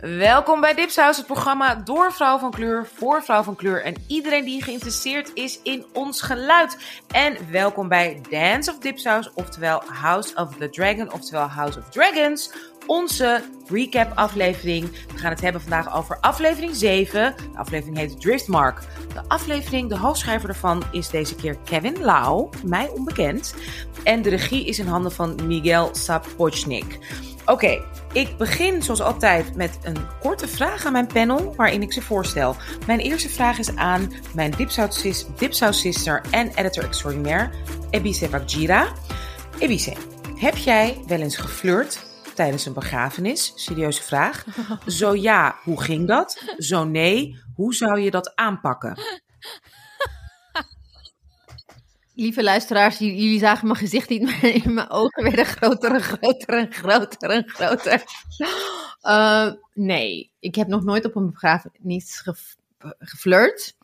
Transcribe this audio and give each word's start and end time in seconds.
Welkom 0.00 0.60
bij 0.60 0.74
Dipsaus, 0.74 1.16
het 1.16 1.26
programma 1.26 1.74
door 1.74 2.12
vrouw 2.12 2.38
van 2.38 2.50
kleur, 2.50 2.86
voor 2.94 3.22
vrouw 3.22 3.42
van 3.42 3.56
kleur 3.56 3.84
en 3.84 3.94
iedereen 4.06 4.44
die 4.44 4.62
geïnteresseerd 4.62 5.30
is 5.34 5.60
in 5.62 5.84
ons 5.92 6.22
geluid. 6.22 6.76
En 7.08 7.36
welkom 7.50 7.88
bij 7.88 8.20
Dance 8.30 8.70
of 8.70 8.78
Dipsaus, 8.78 9.30
oftewel 9.34 9.82
House 9.86 10.34
of 10.34 10.56
the 10.56 10.70
Dragon, 10.70 11.12
oftewel 11.12 11.46
House 11.46 11.78
of 11.78 11.88
Dragons. 11.88 12.52
Onze 12.86 13.42
recap 13.66 14.12
aflevering. 14.14 14.90
We 15.12 15.18
gaan 15.18 15.30
het 15.30 15.40
hebben 15.40 15.60
vandaag 15.60 15.96
over 15.96 16.20
aflevering 16.20 16.74
7. 16.74 17.34
De 17.52 17.58
aflevering 17.58 17.96
heet 17.96 18.20
Driftmark. 18.20 18.80
De 19.14 19.22
aflevering, 19.28 19.88
de 19.88 19.96
hoofdschrijver 19.96 20.48
ervan 20.48 20.82
is 20.92 21.10
deze 21.10 21.34
keer 21.34 21.56
Kevin 21.64 22.00
Lau, 22.00 22.48
mij 22.64 22.88
onbekend. 22.88 23.54
En 24.04 24.22
de 24.22 24.28
regie 24.28 24.64
is 24.66 24.78
in 24.78 24.86
handen 24.86 25.12
van 25.12 25.38
Miguel 25.46 25.88
Sapochnik. 25.92 26.98
Oké, 27.48 27.82
ik 28.12 28.36
begin 28.36 28.82
zoals 28.82 29.00
altijd 29.00 29.56
met 29.56 29.78
een 29.82 29.96
korte 30.20 30.48
vraag 30.48 30.84
aan 30.84 30.92
mijn 30.92 31.06
panel 31.06 31.54
waarin 31.56 31.82
ik 31.82 31.92
ze 31.92 32.02
voorstel. 32.02 32.56
Mijn 32.86 32.98
eerste 32.98 33.28
vraag 33.28 33.58
is 33.58 33.76
aan 33.76 34.12
mijn 34.34 34.54
Dipsaus 35.36 35.80
sister 35.80 36.22
en 36.30 36.48
editor 36.54 36.84
extraordinaire, 36.84 37.50
Ebise 37.90 38.30
Wakjira. 38.30 38.92
Ebise, 39.58 39.92
heb 40.34 40.56
jij 40.56 41.02
wel 41.06 41.20
eens 41.20 41.36
geflirt 41.36 42.00
tijdens 42.34 42.66
een 42.66 42.72
begrafenis? 42.72 43.52
Serieuze 43.54 44.02
vraag. 44.02 44.44
Zo 44.86 45.14
ja, 45.14 45.56
hoe 45.62 45.82
ging 45.82 46.06
dat? 46.06 46.42
Zo 46.58 46.84
nee, 46.84 47.40
hoe 47.54 47.74
zou 47.74 48.00
je 48.00 48.10
dat 48.10 48.32
aanpakken? 48.36 48.98
Lieve 52.20 52.42
luisteraars, 52.42 52.98
jullie 52.98 53.38
zagen 53.38 53.66
mijn 53.66 53.78
gezicht 53.78 54.08
niet, 54.08 54.22
maar 54.26 54.44
in 54.44 54.74
mijn 54.74 54.90
ogen 54.90 55.22
werden 55.22 55.44
groter 55.44 55.94
en 55.94 56.00
groter 56.00 56.58
en 56.58 56.72
groter 56.72 57.30
en 57.30 57.48
groter. 57.48 58.02
Uh, 59.02 59.52
nee, 59.74 60.32
ik 60.38 60.54
heb 60.54 60.68
nog 60.68 60.84
nooit 60.84 61.04
op 61.04 61.16
een 61.16 61.30
begrafenis 61.30 62.24
geflirt. 62.98 63.76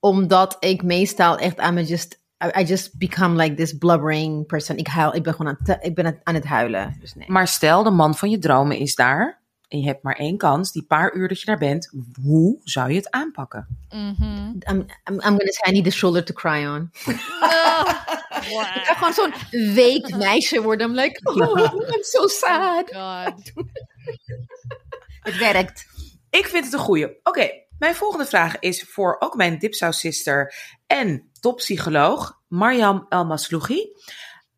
Omdat 0.00 0.56
ik 0.60 0.82
meestal 0.82 1.38
echt 1.38 1.58
aan 1.58 1.74
me 1.74 1.84
just 1.84 2.20
I, 2.58 2.64
just 2.64 2.98
become 2.98 3.42
like 3.42 3.54
this 3.54 3.78
blubbering 3.78 4.46
person. 4.46 4.76
Ik 4.76 4.86
huil, 4.86 5.14
ik 5.14 5.22
ben 5.22 5.34
gewoon 5.34 5.56
aan, 5.58 5.76
ik 5.80 5.94
ben 5.94 6.20
aan 6.22 6.34
het 6.34 6.44
huilen. 6.44 6.96
Dus 7.00 7.14
nee. 7.14 7.30
Maar 7.30 7.48
stel, 7.48 7.82
de 7.82 7.90
man 7.90 8.14
van 8.14 8.30
je 8.30 8.38
dromen 8.38 8.76
is 8.78 8.94
daar. 8.94 9.39
En 9.70 9.78
je 9.78 9.86
hebt 9.86 10.02
maar 10.02 10.16
één 10.16 10.36
kans, 10.36 10.72
die 10.72 10.82
paar 10.82 11.14
uur 11.14 11.28
dat 11.28 11.40
je 11.40 11.46
daar 11.46 11.58
bent. 11.58 11.92
Hoe 12.22 12.60
zou 12.64 12.90
je 12.90 12.96
het 12.96 13.10
aanpakken? 13.10 13.66
Mm 13.88 14.14
-hmm. 14.18 14.58
I'm, 14.70 14.78
I'm, 14.80 15.14
I'm 15.14 15.20
gonna 15.20 15.52
say 15.52 15.72
I 15.72 15.72
need 15.72 15.86
a 15.86 15.90
shoulder 15.90 16.24
to 16.24 16.34
cry 16.34 16.66
on. 16.66 16.90
Oh, 17.06 17.84
wow. 18.48 18.76
Ik 18.76 18.82
ga 18.84 18.94
gewoon 18.94 19.12
zo'n 19.12 19.34
week 19.74 20.16
meisje 20.16 20.62
worden. 20.62 20.88
I'm 20.88 20.94
like, 20.94 21.20
oh, 21.22 21.72
I'm 21.94 22.02
so 22.02 22.26
sad. 22.26 22.90
Oh 22.94 23.24
God. 23.24 23.52
het 25.26 25.36
werkt. 25.38 25.86
Ik 26.30 26.46
vind 26.46 26.64
het 26.64 26.72
een 26.72 26.78
goeie. 26.78 27.18
Oké, 27.22 27.50
mijn 27.78 27.94
volgende 27.94 28.26
vraag 28.26 28.58
is 28.58 28.82
voor 28.82 29.16
ook 29.18 29.36
mijn 29.36 29.58
dipsaus-sister 29.58 30.54
en 30.86 31.30
toppsycholoog 31.40 32.40
Mariam 32.48 33.06
Elmaslougi. 33.08 33.92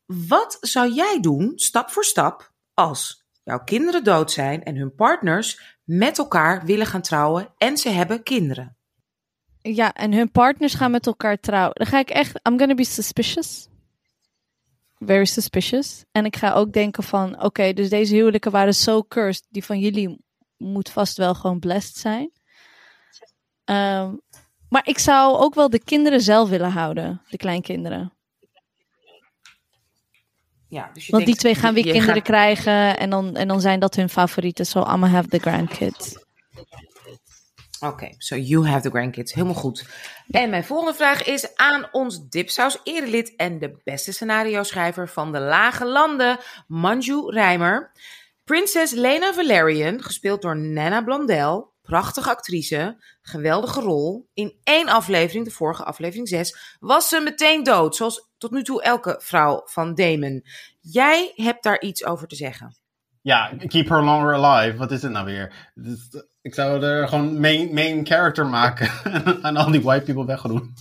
Wat 0.07 0.57
zou 0.61 0.93
jij 0.93 1.21
doen, 1.21 1.53
stap 1.55 1.91
voor 1.91 2.05
stap, 2.05 2.53
als 2.75 3.22
jouw 3.43 3.65
kinderen 3.65 4.05
dood 4.05 4.33
zijn 4.33 4.63
en 4.63 4.77
hun 4.77 4.95
partners 4.95 5.79
met 5.85 6.19
elkaar 6.19 6.65
willen 6.65 6.87
gaan 6.87 7.03
trouwen 7.03 7.55
en 7.59 7.77
ze 7.77 7.89
hebben 7.89 8.23
kinderen? 8.23 8.77
Ja, 9.59 9.93
en 9.93 10.13
hun 10.13 10.31
partners 10.31 10.75
gaan 10.75 10.91
met 10.91 11.07
elkaar 11.07 11.41
trouwen. 11.41 11.75
Dan 11.75 11.87
ga 11.87 11.99
ik 11.99 12.11
echt, 12.11 12.41
I'm 12.49 12.59
gonna 12.59 12.75
be 12.75 12.85
suspicious. 12.85 13.69
Very 14.99 15.25
suspicious. 15.25 16.05
En 16.13 16.25
ik 16.25 16.37
ga 16.37 16.53
ook 16.53 16.73
denken 16.73 17.03
van, 17.03 17.43
oké, 17.43 17.73
dus 17.73 17.89
deze 17.89 18.15
huwelijken 18.15 18.51
waren 18.51 18.75
zo 18.75 19.03
cursed. 19.03 19.47
Die 19.51 19.65
van 19.65 19.79
jullie 19.79 20.25
moet 20.57 20.91
vast 20.91 21.17
wel 21.17 21.35
gewoon 21.35 21.59
blessed 21.59 21.97
zijn. 21.97 22.31
Um, 23.65 24.21
maar 24.69 24.87
ik 24.87 24.99
zou 24.99 25.37
ook 25.37 25.55
wel 25.55 25.71
de 25.71 25.85
kinderen 25.85 26.21
zelf 26.21 26.49
willen 26.49 26.71
houden, 26.71 27.23
de 27.29 27.37
kleinkinderen. 27.37 28.13
Ja, 30.73 30.91
dus 30.93 31.07
je 31.07 31.13
Want 31.13 31.27
die 31.27 31.37
twee 31.37 31.55
gaan 31.55 31.75
weer 31.75 31.93
kinderen 31.93 32.23
krijgen 32.23 32.99
en 32.99 33.11
dan, 33.11 33.37
en 33.37 33.49
dan 33.49 33.61
zijn 33.61 33.81
dat 33.81 33.95
hun 33.95 34.09
favorieten. 34.09 34.67
So 34.67 34.81
I'm 34.81 35.03
have 35.03 35.29
the 35.29 35.39
grandkids. 35.39 36.19
Oké, 37.81 37.93
okay, 37.93 38.15
so 38.19 38.37
you 38.37 38.67
have 38.67 38.83
the 38.83 38.91
grandkids. 38.91 39.33
Helemaal 39.33 39.55
goed. 39.55 39.87
En 40.31 40.51
mijn 40.51 40.65
volgende 40.65 40.95
vraag 40.95 41.25
is 41.25 41.57
aan 41.57 41.89
ons 41.91 42.29
Dipsaus 42.29 42.79
erelid 42.85 43.37
en 43.37 43.59
de 43.59 43.81
beste 43.85 44.13
scenario 44.13 44.63
schrijver 44.63 45.09
van 45.09 45.33
de 45.33 45.39
Lage 45.39 45.85
Landen, 45.85 46.39
Manju 46.67 47.31
Rijmer. 47.31 47.93
Prinses 48.45 48.91
Lena 48.91 49.33
Valerian, 49.33 50.03
gespeeld 50.03 50.43
door 50.43 50.57
Nana 50.57 51.03
Blondel, 51.03 51.73
prachtige 51.83 52.31
actrice, 52.31 53.03
geweldige 53.23 53.81
rol. 53.81 54.29
In 54.35 54.55
één 54.65 54.89
aflevering, 54.89 55.45
de 55.45 55.51
vorige 55.51 55.85
aflevering 55.85 56.29
6, 56.29 56.77
was 56.81 57.09
ze 57.09 57.21
meteen 57.21 57.63
dood. 57.63 57.97
Zoals 57.97 58.31
tot 58.39 58.51
nu 58.51 58.63
toe 58.63 58.83
elke 58.83 59.17
vrouw 59.23 59.63
van 59.65 59.95
Damon. 59.95 60.45
Jij 60.81 61.33
hebt 61.37 61.63
daar 61.63 61.81
iets 61.81 62.05
over 62.05 62.29
te 62.29 62.37
zeggen. 62.37 62.77
Ja, 63.21 63.53
keep 63.67 63.89
her 63.89 64.03
longer 64.03 64.35
alive. 64.35 64.77
Wat 64.77 64.91
is 64.91 65.03
het 65.03 65.13
nou 65.13 65.25
weer? 65.25 65.73
Ik 66.41 66.55
zou 66.55 66.83
er 66.83 67.09
gewoon 67.09 67.41
main, 67.41 67.75
main 67.75 68.07
character 68.07 68.47
maken 68.47 68.91
en 69.43 69.57
al 69.57 69.71
die 69.71 69.83
white 69.83 70.05
people 70.05 70.25
wegdoen. 70.25 70.75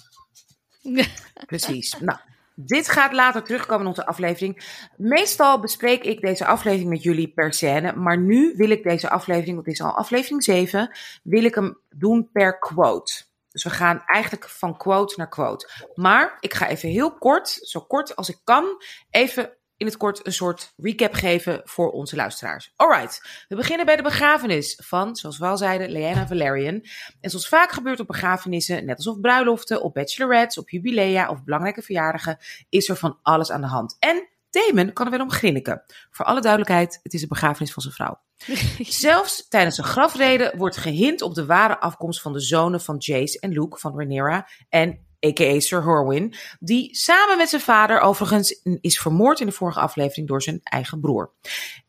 Precies. 1.45 1.95
Nou, 1.99 2.19
dit 2.65 2.89
gaat 2.89 3.13
later 3.13 3.43
terugkomen 3.43 3.81
in 3.81 3.87
onze 3.87 4.05
aflevering. 4.05 4.87
Meestal 4.97 5.59
bespreek 5.59 6.03
ik 6.03 6.21
deze 6.21 6.45
aflevering 6.45 6.89
met 6.89 7.03
jullie 7.03 7.33
per 7.33 7.53
scène. 7.53 7.95
Maar 7.95 8.17
nu 8.17 8.53
wil 8.55 8.69
ik 8.69 8.83
deze 8.83 9.09
aflevering, 9.09 9.53
want 9.53 9.65
dit 9.65 9.73
is 9.73 9.81
al 9.81 9.97
aflevering 9.97 10.43
7, 10.43 10.97
wil 11.23 11.43
ik 11.43 11.55
hem 11.55 11.79
doen 11.89 12.29
per 12.31 12.59
quote. 12.59 13.23
Dus 13.51 13.63
we 13.63 13.69
gaan 13.69 14.03
eigenlijk 14.05 14.49
van 14.49 14.77
quote 14.77 15.13
naar 15.17 15.29
quote. 15.29 15.69
Maar 15.95 16.37
ik 16.39 16.53
ga 16.53 16.67
even 16.67 16.89
heel 16.89 17.17
kort, 17.17 17.49
zo 17.49 17.79
kort 17.79 18.15
als 18.15 18.29
ik 18.29 18.39
kan, 18.43 18.65
even 19.09 19.57
in 19.81 19.87
het 19.87 19.97
kort 19.97 20.25
een 20.25 20.33
soort 20.33 20.73
recap 20.77 21.13
geven 21.13 21.61
voor 21.63 21.91
onze 21.91 22.15
luisteraars. 22.15 22.73
Alright, 22.75 23.45
we 23.47 23.55
beginnen 23.55 23.85
bij 23.85 23.95
de 23.95 24.01
begrafenis 24.01 24.79
van, 24.83 25.15
zoals 25.15 25.37
we 25.37 25.45
al 25.45 25.57
zeiden, 25.57 25.91
Leanna 25.91 26.27
Valerian. 26.27 26.85
En 27.21 27.29
zoals 27.29 27.47
vaak 27.47 27.71
gebeurt 27.71 27.99
op 27.99 28.07
begrafenissen, 28.07 28.85
net 28.85 28.97
als 28.97 29.07
op 29.07 29.21
bruiloften, 29.21 29.81
op 29.81 29.93
bachelorettes, 29.93 30.57
op 30.57 30.69
jubilea 30.69 31.29
of 31.29 31.43
belangrijke 31.43 31.81
verjaardagen, 31.81 32.37
is 32.69 32.89
er 32.89 32.95
van 32.95 33.19
alles 33.21 33.51
aan 33.51 33.61
de 33.61 33.67
hand. 33.67 33.95
En 33.99 34.27
Damon 34.49 34.93
kan 34.93 35.05
er 35.05 35.11
wel 35.11 35.21
om 35.21 35.31
grinniken. 35.31 35.83
Voor 36.09 36.25
alle 36.25 36.41
duidelijkheid, 36.41 36.99
het 37.03 37.13
is 37.13 37.21
de 37.21 37.27
begrafenis 37.27 37.73
van 37.73 37.81
zijn 37.81 37.95
vrouw. 37.95 38.21
Zelfs 39.03 39.47
tijdens 39.47 39.77
een 39.77 39.83
grafrede 39.83 40.53
wordt 40.57 40.77
gehint 40.77 41.21
op 41.21 41.35
de 41.35 41.45
ware 41.45 41.79
afkomst 41.79 42.21
van 42.21 42.33
de 42.33 42.39
zonen 42.39 42.81
van 42.81 42.95
Jace 42.97 43.39
en 43.39 43.51
Luke 43.51 43.77
van 43.77 43.97
Rhaenyra 43.97 44.47
en 44.69 45.05
a.k.a. 45.25 45.59
Sir 45.59 45.83
Horwin, 45.83 46.33
die 46.59 46.95
samen 46.95 47.37
met 47.37 47.49
zijn 47.49 47.61
vader 47.61 47.99
overigens 47.99 48.61
is 48.81 48.99
vermoord 48.99 49.39
in 49.39 49.45
de 49.45 49.51
vorige 49.51 49.79
aflevering 49.79 50.27
door 50.27 50.41
zijn 50.41 50.59
eigen 50.63 50.99
broer. 50.99 51.31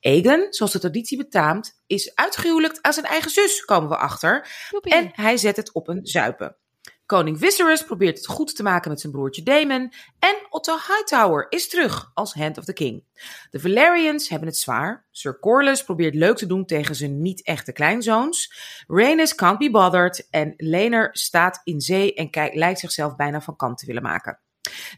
Aegon, 0.00 0.46
zoals 0.50 0.72
de 0.72 0.78
traditie 0.78 1.18
betaamt, 1.18 1.82
is 1.86 2.14
uitgehuwelijkt 2.14 2.82
aan 2.82 2.92
zijn 2.92 3.06
eigen 3.06 3.30
zus, 3.30 3.64
komen 3.64 3.88
we 3.88 3.96
achter. 3.96 4.48
En 4.80 5.10
hij 5.12 5.36
zet 5.36 5.56
het 5.56 5.72
op 5.72 5.88
een 5.88 6.00
zuipen. 6.06 6.56
Koning 7.06 7.38
Viserys 7.38 7.84
probeert 7.84 8.16
het 8.16 8.26
goed 8.26 8.56
te 8.56 8.62
maken 8.62 8.90
met 8.90 9.00
zijn 9.00 9.12
broertje 9.12 9.42
Daemon. 9.42 9.92
En 10.18 10.36
Otto 10.48 10.76
Hightower 10.76 11.46
is 11.48 11.68
terug 11.68 12.10
als 12.14 12.34
Hand 12.34 12.58
of 12.58 12.64
the 12.64 12.72
King. 12.72 13.04
De 13.50 13.60
Valerians 13.60 14.28
hebben 14.28 14.48
het 14.48 14.56
zwaar. 14.56 15.06
Sir 15.10 15.38
Corlys 15.38 15.84
probeert 15.84 16.14
leuk 16.14 16.36
te 16.36 16.46
doen 16.46 16.64
tegen 16.64 16.94
zijn 16.94 17.22
niet-echte 17.22 17.72
kleinzoons. 17.72 18.54
Rhaenys 18.86 19.34
can't 19.34 19.58
be 19.58 19.70
bothered. 19.70 20.28
En 20.30 20.54
Laenor 20.56 21.08
staat 21.12 21.60
in 21.64 21.80
zee 21.80 22.14
en 22.14 22.30
kijkt, 22.30 22.54
lijkt 22.54 22.80
zichzelf 22.80 23.16
bijna 23.16 23.40
van 23.40 23.56
kant 23.56 23.78
te 23.78 23.86
willen 23.86 24.02
maken. 24.02 24.40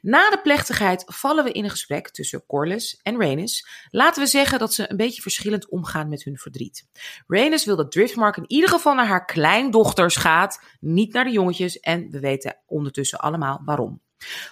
Na 0.02 0.30
de 0.30 0.40
plechtigheid 0.42 1.04
vallen 1.06 1.44
we 1.44 1.52
in 1.52 1.64
een 1.64 1.70
gesprek 1.70 2.10
tussen 2.10 2.46
Corlys 2.46 3.00
en 3.02 3.20
Rhaenys. 3.20 3.66
Laten 3.90 4.22
we 4.22 4.28
zeggen 4.28 4.58
dat 4.58 4.74
ze 4.74 4.90
een 4.90 4.96
beetje 4.96 5.22
verschillend 5.22 5.68
omgaan 5.68 6.08
met 6.08 6.24
hun 6.24 6.38
verdriet. 6.38 6.86
Rhaenys 7.26 7.64
wil 7.64 7.76
dat 7.76 7.92
Driftmark 7.92 8.36
in 8.36 8.44
ieder 8.46 8.68
geval 8.68 8.94
naar 8.94 9.06
haar 9.06 9.24
kleindochters 9.24 10.16
gaat, 10.16 10.60
niet 10.80 11.12
naar 11.12 11.24
de 11.24 11.30
jongetjes 11.30 11.80
en 11.80 12.10
we 12.10 12.20
weten 12.20 12.56
ondertussen 12.66 13.18
allemaal 13.18 13.62
waarom. 13.64 14.02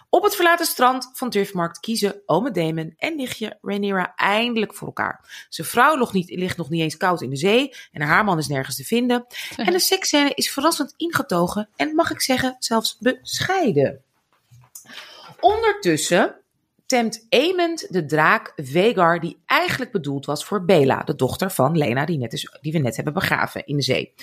Op 0.09 0.23
het 0.23 0.35
verlaten 0.35 0.67
strand 0.67 1.11
van 1.13 1.31
Driftmark 1.31 1.79
kiezen 1.81 2.23
ome 2.27 2.51
Damon 2.51 2.95
en 2.97 3.17
nichtje 3.17 3.59
Rhaenyra 3.63 4.13
eindelijk 4.17 4.75
voor 4.75 4.87
elkaar. 4.87 5.47
Zijn 5.49 5.67
vrouw 5.67 5.99
ligt, 5.99 6.13
niet, 6.13 6.31
ligt 6.31 6.57
nog 6.57 6.71
niet 6.71 6.81
eens 6.81 6.97
koud 6.97 7.23
in 7.23 7.31
de 7.31 7.37
zee 7.37 7.75
en 7.93 8.03
haar 8.03 8.25
man 8.25 8.39
is 8.39 8.49
nergens 8.49 8.77
te 8.77 8.85
vinden. 8.85 9.27
En 9.57 9.73
de 9.73 9.79
seksscène 9.79 10.35
is 10.35 10.51
verrassend 10.51 10.95
ingetogen 10.97 11.69
en 11.77 11.95
mag 11.95 12.11
ik 12.11 12.21
zeggen 12.21 12.57
zelfs 12.59 12.97
bescheiden. 13.01 14.03
Ondertussen 15.43 16.35
temt 16.87 17.27
Aemond 17.29 17.93
de 17.93 18.05
draak 18.05 18.53
Vegar, 18.57 19.21
die 19.21 19.43
eigenlijk 19.47 19.93
bedoeld 19.93 20.27
was 20.27 20.45
voor 20.45 20.65
Bela, 20.65 21.03
de 21.03 21.15
dochter 21.15 21.51
van 21.51 21.77
Lena, 21.77 22.05
die, 22.05 22.19
net 22.19 22.59
die 22.61 22.73
we 22.73 22.79
net 22.79 22.97
hebben 22.97 23.15
begraven 23.15 23.67
in 23.67 23.77
de 23.77 23.83
zee. 23.83 24.15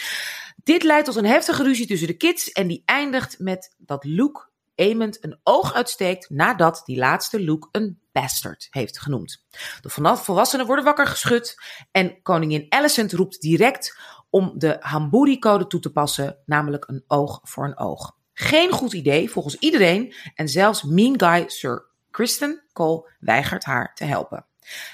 Dit 0.63 0.83
leidt 0.83 1.05
tot 1.05 1.15
een 1.15 1.25
heftige 1.25 1.63
ruzie 1.63 1.87
tussen 1.87 2.07
de 2.07 2.17
kids 2.17 2.51
en 2.51 2.67
die 2.67 2.81
eindigt 2.85 3.39
met 3.39 3.75
dat 3.77 4.03
Luke 4.03 4.47
Aemond 4.75 5.23
een 5.23 5.39
oog 5.43 5.73
uitsteekt 5.73 6.29
nadat 6.29 6.81
die 6.85 6.97
laatste 6.97 7.39
Luke 7.39 7.67
een 7.71 7.99
bastard 8.11 8.67
heeft 8.69 8.99
genoemd. 8.99 9.45
De 9.81 9.89
volwassenen 9.89 10.65
worden 10.65 10.85
wakker 10.85 11.07
geschud 11.07 11.55
en 11.91 12.21
koningin 12.21 12.65
Alicent 12.69 13.13
roept 13.13 13.41
direct 13.41 13.97
om 14.29 14.51
de 14.55 14.77
Hamburi-code 14.79 15.67
toe 15.67 15.79
te 15.79 15.91
passen, 15.91 16.37
namelijk 16.45 16.87
een 16.87 17.03
oog 17.07 17.39
voor 17.43 17.65
een 17.65 17.77
oog. 17.77 18.17
Geen 18.41 18.71
goed 18.71 18.93
idee 18.93 19.29
volgens 19.29 19.55
iedereen 19.55 20.13
en 20.35 20.49
zelfs 20.49 20.83
mean 20.83 21.19
guy 21.19 21.43
Sir 21.47 21.85
Kristen 22.11 22.63
Cole 22.73 23.09
weigert 23.19 23.63
haar 23.63 23.93
te 23.95 24.03
helpen. 24.03 24.45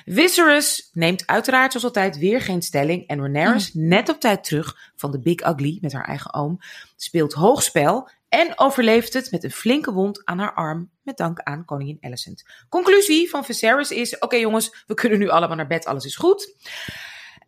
Viserys 0.06 0.90
neemt 0.94 1.28
uiteraard 1.28 1.72
zoals 1.72 1.86
altijd 1.86 2.18
weer 2.18 2.42
geen 2.42 2.62
stelling 2.62 3.08
en 3.08 3.20
Rhaenyra 3.20 3.58
net 3.74 4.10
op 4.10 4.20
tijd 4.20 4.44
terug 4.44 4.92
van 4.96 5.12
de 5.12 5.20
Big 5.20 5.48
Ugly 5.48 5.78
met 5.82 5.94
haar 5.94 6.06
eigen 6.06 6.34
oom, 6.34 6.60
speelt 6.96 7.34
hoogspel 7.34 8.10
en 8.30 8.60
overleeft 8.60 9.14
het 9.14 9.32
met 9.32 9.44
een 9.44 9.52
flinke 9.52 9.92
wond 9.92 10.26
aan 10.26 10.40
haar 10.40 10.54
arm 10.54 10.90
met 11.02 11.18
dank 11.18 11.40
aan 11.40 11.66
koningin 11.66 11.98
Alicent. 12.02 12.46
Conclusie 12.70 13.30
van 13.30 13.46
Viserys 13.46 13.92
is, 13.92 14.20
oké 14.20 14.36
jongens, 14.36 14.84
we 14.88 14.94
kunnen 14.94 15.20
nu 15.20 15.30
allemaal 15.30 15.58
naar 15.58 15.68
bed, 15.68 15.86
alles 15.86 16.06
is 16.06 16.16
goed. 16.16 16.56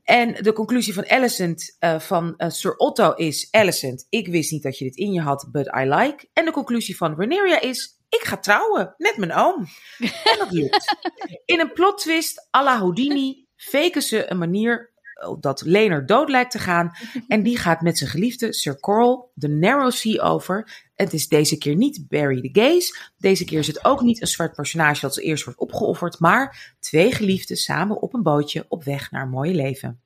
En 0.07 0.33
de 0.33 0.53
conclusie 0.53 0.93
van 0.93 1.09
Alicent, 1.09 1.77
uh, 1.79 1.99
van 1.99 2.33
uh, 2.37 2.49
Sir 2.49 2.75
Otto 2.75 3.13
is, 3.13 3.47
Alicent, 3.51 4.05
ik 4.09 4.27
wist 4.27 4.51
niet 4.51 4.63
dat 4.63 4.77
je 4.77 4.83
dit 4.83 4.95
in 4.95 5.11
je 5.11 5.21
had, 5.21 5.47
but 5.51 5.67
I 5.67 5.83
like. 5.83 6.29
En 6.33 6.45
de 6.45 6.51
conclusie 6.51 6.97
van 6.97 7.15
Rhaenyra 7.15 7.61
is, 7.61 7.99
ik 8.09 8.21
ga 8.23 8.37
trouwen 8.37 8.93
met 8.97 9.17
mijn 9.17 9.33
oom. 9.33 9.67
En 9.99 10.37
dat 10.37 10.51
lukt. 10.51 10.95
In 11.45 11.59
een 11.59 11.73
plot 11.73 11.97
twist 11.97 12.47
à 12.55 12.63
la 12.63 12.77
Houdini 12.77 13.47
faken 13.55 14.01
ze 14.01 14.31
een 14.31 14.37
manier 14.37 14.93
dat 15.39 15.61
Lener 15.61 16.05
dood 16.05 16.29
lijkt 16.29 16.51
te 16.51 16.59
gaan. 16.59 16.91
En 17.27 17.43
die 17.43 17.57
gaat 17.57 17.81
met 17.81 17.97
zijn 17.97 18.09
geliefde 18.09 18.53
Sir 18.53 18.79
Coral 18.79 19.31
de 19.33 19.47
Narrow 19.47 19.91
Sea 19.91 20.23
over. 20.23 20.86
Het 20.97 21.13
is 21.13 21.27
deze 21.27 21.57
keer 21.57 21.75
niet 21.75 22.07
Barry 22.07 22.41
the 22.41 22.61
Gaze. 22.61 22.97
Deze 23.17 23.45
keer 23.45 23.59
is 23.59 23.67
het 23.67 23.85
ook 23.85 24.01
niet 24.01 24.21
een 24.21 24.27
zwart 24.27 24.55
personage 24.55 25.01
dat 25.01 25.13
ze 25.13 25.21
eerst 25.21 25.43
wordt 25.43 25.59
opgeofferd. 25.59 26.19
Maar 26.19 26.75
twee 26.79 27.11
geliefden 27.11 27.57
samen 27.57 28.01
op 28.01 28.13
een 28.13 28.23
bootje 28.23 28.65
op 28.67 28.83
weg 28.83 29.11
naar 29.11 29.21
een 29.21 29.29
mooie 29.29 29.53
leven. 29.53 30.01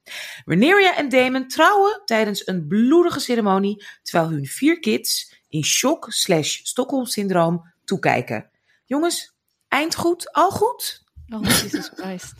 Rhaenyra 0.46 0.98
en 0.98 1.10
Damon 1.10 1.48
trouwen 1.48 2.02
tijdens 2.06 2.48
een 2.48 2.68
bloedige 2.68 3.20
ceremonie. 3.20 3.86
Terwijl 4.02 4.30
hun 4.30 4.46
vier 4.46 4.80
kids 4.80 5.36
in 5.50 5.64
shock 5.64 6.06
slash 6.10 6.60
Stockholm 6.64 7.06
syndroom 7.06 7.74
toekijken. 7.84 8.50
Jongens, 8.86 9.34
eind 9.68 9.96
goed, 9.96 10.32
al 10.32 10.50
goed? 10.50 11.04
Oh, 11.30 11.44
Jesus 11.44 11.92
Christ. 11.96 12.34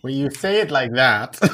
When 0.00 0.16
you 0.16 0.34
say 0.34 0.60
it 0.60 0.70
like 0.70 0.94
that. 0.94 1.38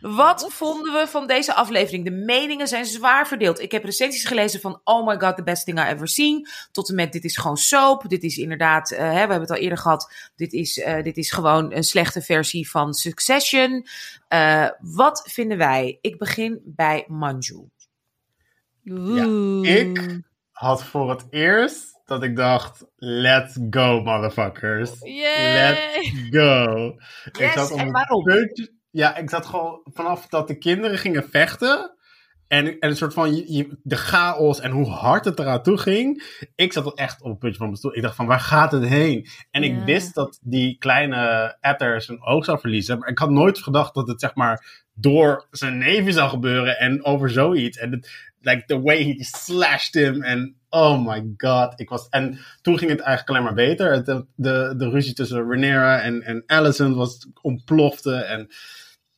Wat 0.00 0.46
vonden 0.48 0.92
we 0.92 1.06
van 1.06 1.26
deze 1.26 1.54
aflevering? 1.54 2.04
De 2.04 2.10
meningen 2.10 2.68
zijn 2.68 2.84
zwaar 2.84 3.26
verdeeld. 3.26 3.60
Ik 3.60 3.72
heb 3.72 3.84
recensies 3.84 4.24
gelezen 4.24 4.60
van 4.60 4.80
Oh 4.84 5.06
my 5.06 5.18
god, 5.18 5.36
the 5.36 5.42
best 5.42 5.64
thing 5.64 5.78
I 5.78 5.82
ever 5.92 6.08
seen. 6.08 6.48
Tot 6.72 6.88
en 6.88 6.94
met 6.94 7.12
dit 7.12 7.24
is 7.24 7.36
gewoon 7.36 7.56
soap. 7.56 8.08
Dit 8.08 8.22
is 8.22 8.36
inderdaad, 8.36 8.92
uh, 8.92 8.98
hè, 8.98 9.04
we 9.04 9.10
hebben 9.16 9.40
het 9.40 9.50
al 9.50 9.56
eerder 9.56 9.78
gehad. 9.78 10.12
Dit 10.36 10.52
is, 10.52 10.76
uh, 10.78 11.02
dit 11.02 11.16
is 11.16 11.30
gewoon 11.30 11.72
een 11.72 11.84
slechte 11.84 12.22
versie 12.22 12.70
van 12.70 12.94
Succession. 12.94 13.86
Uh, 14.28 14.68
wat 14.80 15.28
vinden 15.32 15.58
wij? 15.58 15.98
Ik 16.00 16.18
begin 16.18 16.60
bij 16.64 17.04
Manju. 17.08 17.64
Ja, 18.82 19.24
ik 19.62 20.20
had 20.50 20.84
voor 20.84 21.10
het 21.10 21.26
eerst 21.30 21.98
dat 22.04 22.22
ik 22.22 22.36
dacht, 22.36 22.84
let's 22.96 23.58
go 23.70 24.00
motherfuckers. 24.02 24.90
Yay. 25.00 25.52
Let's 25.52 26.10
go. 26.30 26.94
Yes, 27.32 27.46
ik 27.46 27.50
zat 27.50 27.70
op 27.70 27.78
en 27.78 27.86
een 27.86 27.92
waarom? 27.92 28.22
puntje- 28.22 28.74
ja, 28.96 29.16
ik 29.16 29.30
zat 29.30 29.46
gewoon 29.46 29.80
vanaf 29.84 30.26
dat 30.26 30.48
de 30.48 30.58
kinderen 30.58 30.98
gingen 30.98 31.28
vechten. 31.30 31.90
En, 32.48 32.66
en 32.66 32.88
een 32.90 32.96
soort 32.96 33.14
van 33.14 33.34
je- 33.36 33.78
de 33.82 33.96
chaos 33.96 34.60
en 34.60 34.70
hoe 34.70 34.90
hard 34.90 35.24
het 35.24 35.38
eraan 35.38 35.62
toe 35.62 35.78
ging. 35.78 36.22
Ik 36.54 36.72
zat 36.72 36.98
echt 36.98 37.22
op 37.22 37.30
een 37.30 37.38
puntje 37.38 37.58
van 37.58 37.66
mijn 37.66 37.78
stoel. 37.78 37.96
Ik 37.96 38.02
dacht 38.02 38.16
van, 38.16 38.26
waar 38.26 38.40
gaat 38.40 38.72
het 38.72 38.84
heen? 38.86 39.26
En 39.50 39.62
Ja. 39.62 39.68
ik 39.78 39.84
wist 39.84 40.14
dat 40.14 40.38
die 40.42 40.76
kleine 40.78 41.56
Etter 41.60 42.02
zijn 42.02 42.22
oog 42.22 42.44
zou 42.44 42.60
verliezen. 42.60 42.98
Maar 42.98 43.08
ik 43.08 43.18
had 43.18 43.30
nooit 43.30 43.58
gedacht 43.58 43.94
dat 43.94 44.08
het 44.08 44.20
zeg 44.20 44.34
maar 44.34 44.84
door 44.94 45.46
zijn 45.50 45.78
neven 45.78 46.12
zou 46.12 46.28
gebeuren. 46.30 46.78
En 46.78 47.04
over 47.04 47.30
zoiets. 47.30 47.78
En 47.78 47.90
het, 47.90 48.10
like 48.40 48.64
the 48.66 48.80
way 48.80 49.04
he 49.04 49.14
slashed 49.24 49.94
him. 49.94 50.22
En 50.22 50.56
oh 50.68 51.06
my 51.06 51.24
god. 51.36 51.80
Ik 51.80 51.88
was, 51.88 52.08
en 52.08 52.38
toen 52.62 52.78
ging 52.78 52.90
het 52.90 53.00
eigenlijk 53.00 53.28
alleen 53.28 53.42
maar 53.42 53.66
beter. 53.66 53.92
Het, 53.92 54.06
de, 54.06 54.24
de, 54.34 54.74
de 54.76 54.88
ruzie 54.88 55.14
tussen 55.14 55.42
Rhaenyra 55.48 56.00
en, 56.00 56.22
en 56.22 56.42
Alicent 56.46 56.94
was 56.96 57.26
ontplofte. 57.42 58.14
En 58.14 58.48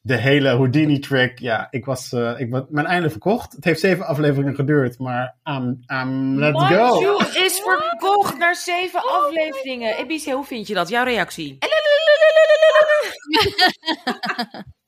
de 0.00 0.16
hele 0.16 0.48
Houdini-trick. 0.48 1.38
Ja, 1.38 1.66
ik 1.70 1.84
was, 1.84 2.12
eh, 2.12 2.34
ik 2.40 2.50
was 2.50 2.62
mijn 2.68 2.86
einde 2.86 3.10
verkocht. 3.10 3.52
Het 3.52 3.64
heeft 3.64 3.80
zeven 3.80 4.06
afleveringen 4.06 4.54
geduurd. 4.54 4.98
Maar 4.98 5.36
I'm, 5.44 5.84
I'm, 5.86 6.38
let's 6.38 6.62
go. 6.64 7.00
Manju 7.00 7.16
is 7.44 7.60
verkocht 7.60 8.38
naar 8.38 8.56
zeven 8.56 9.02
afleveringen. 9.02 9.96
Ebice, 9.96 10.32
hoe 10.32 10.44
vind 10.44 10.66
je 10.66 10.74
dat? 10.74 10.88
Jouw 10.88 11.04
reactie? 11.04 11.58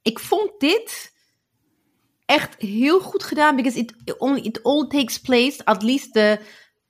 Ik 0.03 0.19
vond 0.19 0.51
dit 0.61 1.13
echt 2.27 2.55
heel 2.61 3.01
goed 3.01 3.23
gedaan, 3.23 3.57
because 3.57 3.79
it 3.79 4.19
only 4.19 4.41
it 4.41 4.63
all 4.63 4.87
takes 4.87 5.19
place, 5.21 5.65
at 5.65 5.83
least 5.83 6.13
de, 6.15 6.39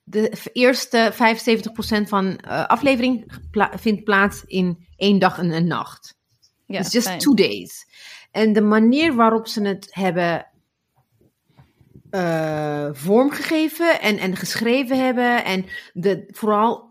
de 0.03 0.33
eerste 0.53 1.13
75% 1.13 2.07
van 2.07 2.37
eh, 2.37 2.65
aflevering 2.65 3.31
pla- 3.51 3.71
vindt 3.79 4.03
plaats 4.03 4.43
in 4.45 4.87
één 4.95 5.19
dag 5.19 5.37
en 5.37 5.51
een 5.51 5.67
nacht. 5.67 6.15
Ja, 6.65 6.79
It's 6.79 6.91
just 6.91 7.07
fijn. 7.07 7.19
two 7.19 7.33
days. 7.33 7.85
En 8.31 8.53
de 8.53 8.61
manier 8.61 9.13
waarop 9.13 9.47
ze 9.47 9.61
het 9.61 9.87
hebben 9.91 10.47
eh, 12.09 12.87
vormgegeven 12.91 14.01
en, 14.01 14.17
en 14.17 14.35
geschreven 14.35 15.05
hebben. 15.05 15.43
En 15.43 15.65
de, 15.93 16.23
vooral 16.27 16.89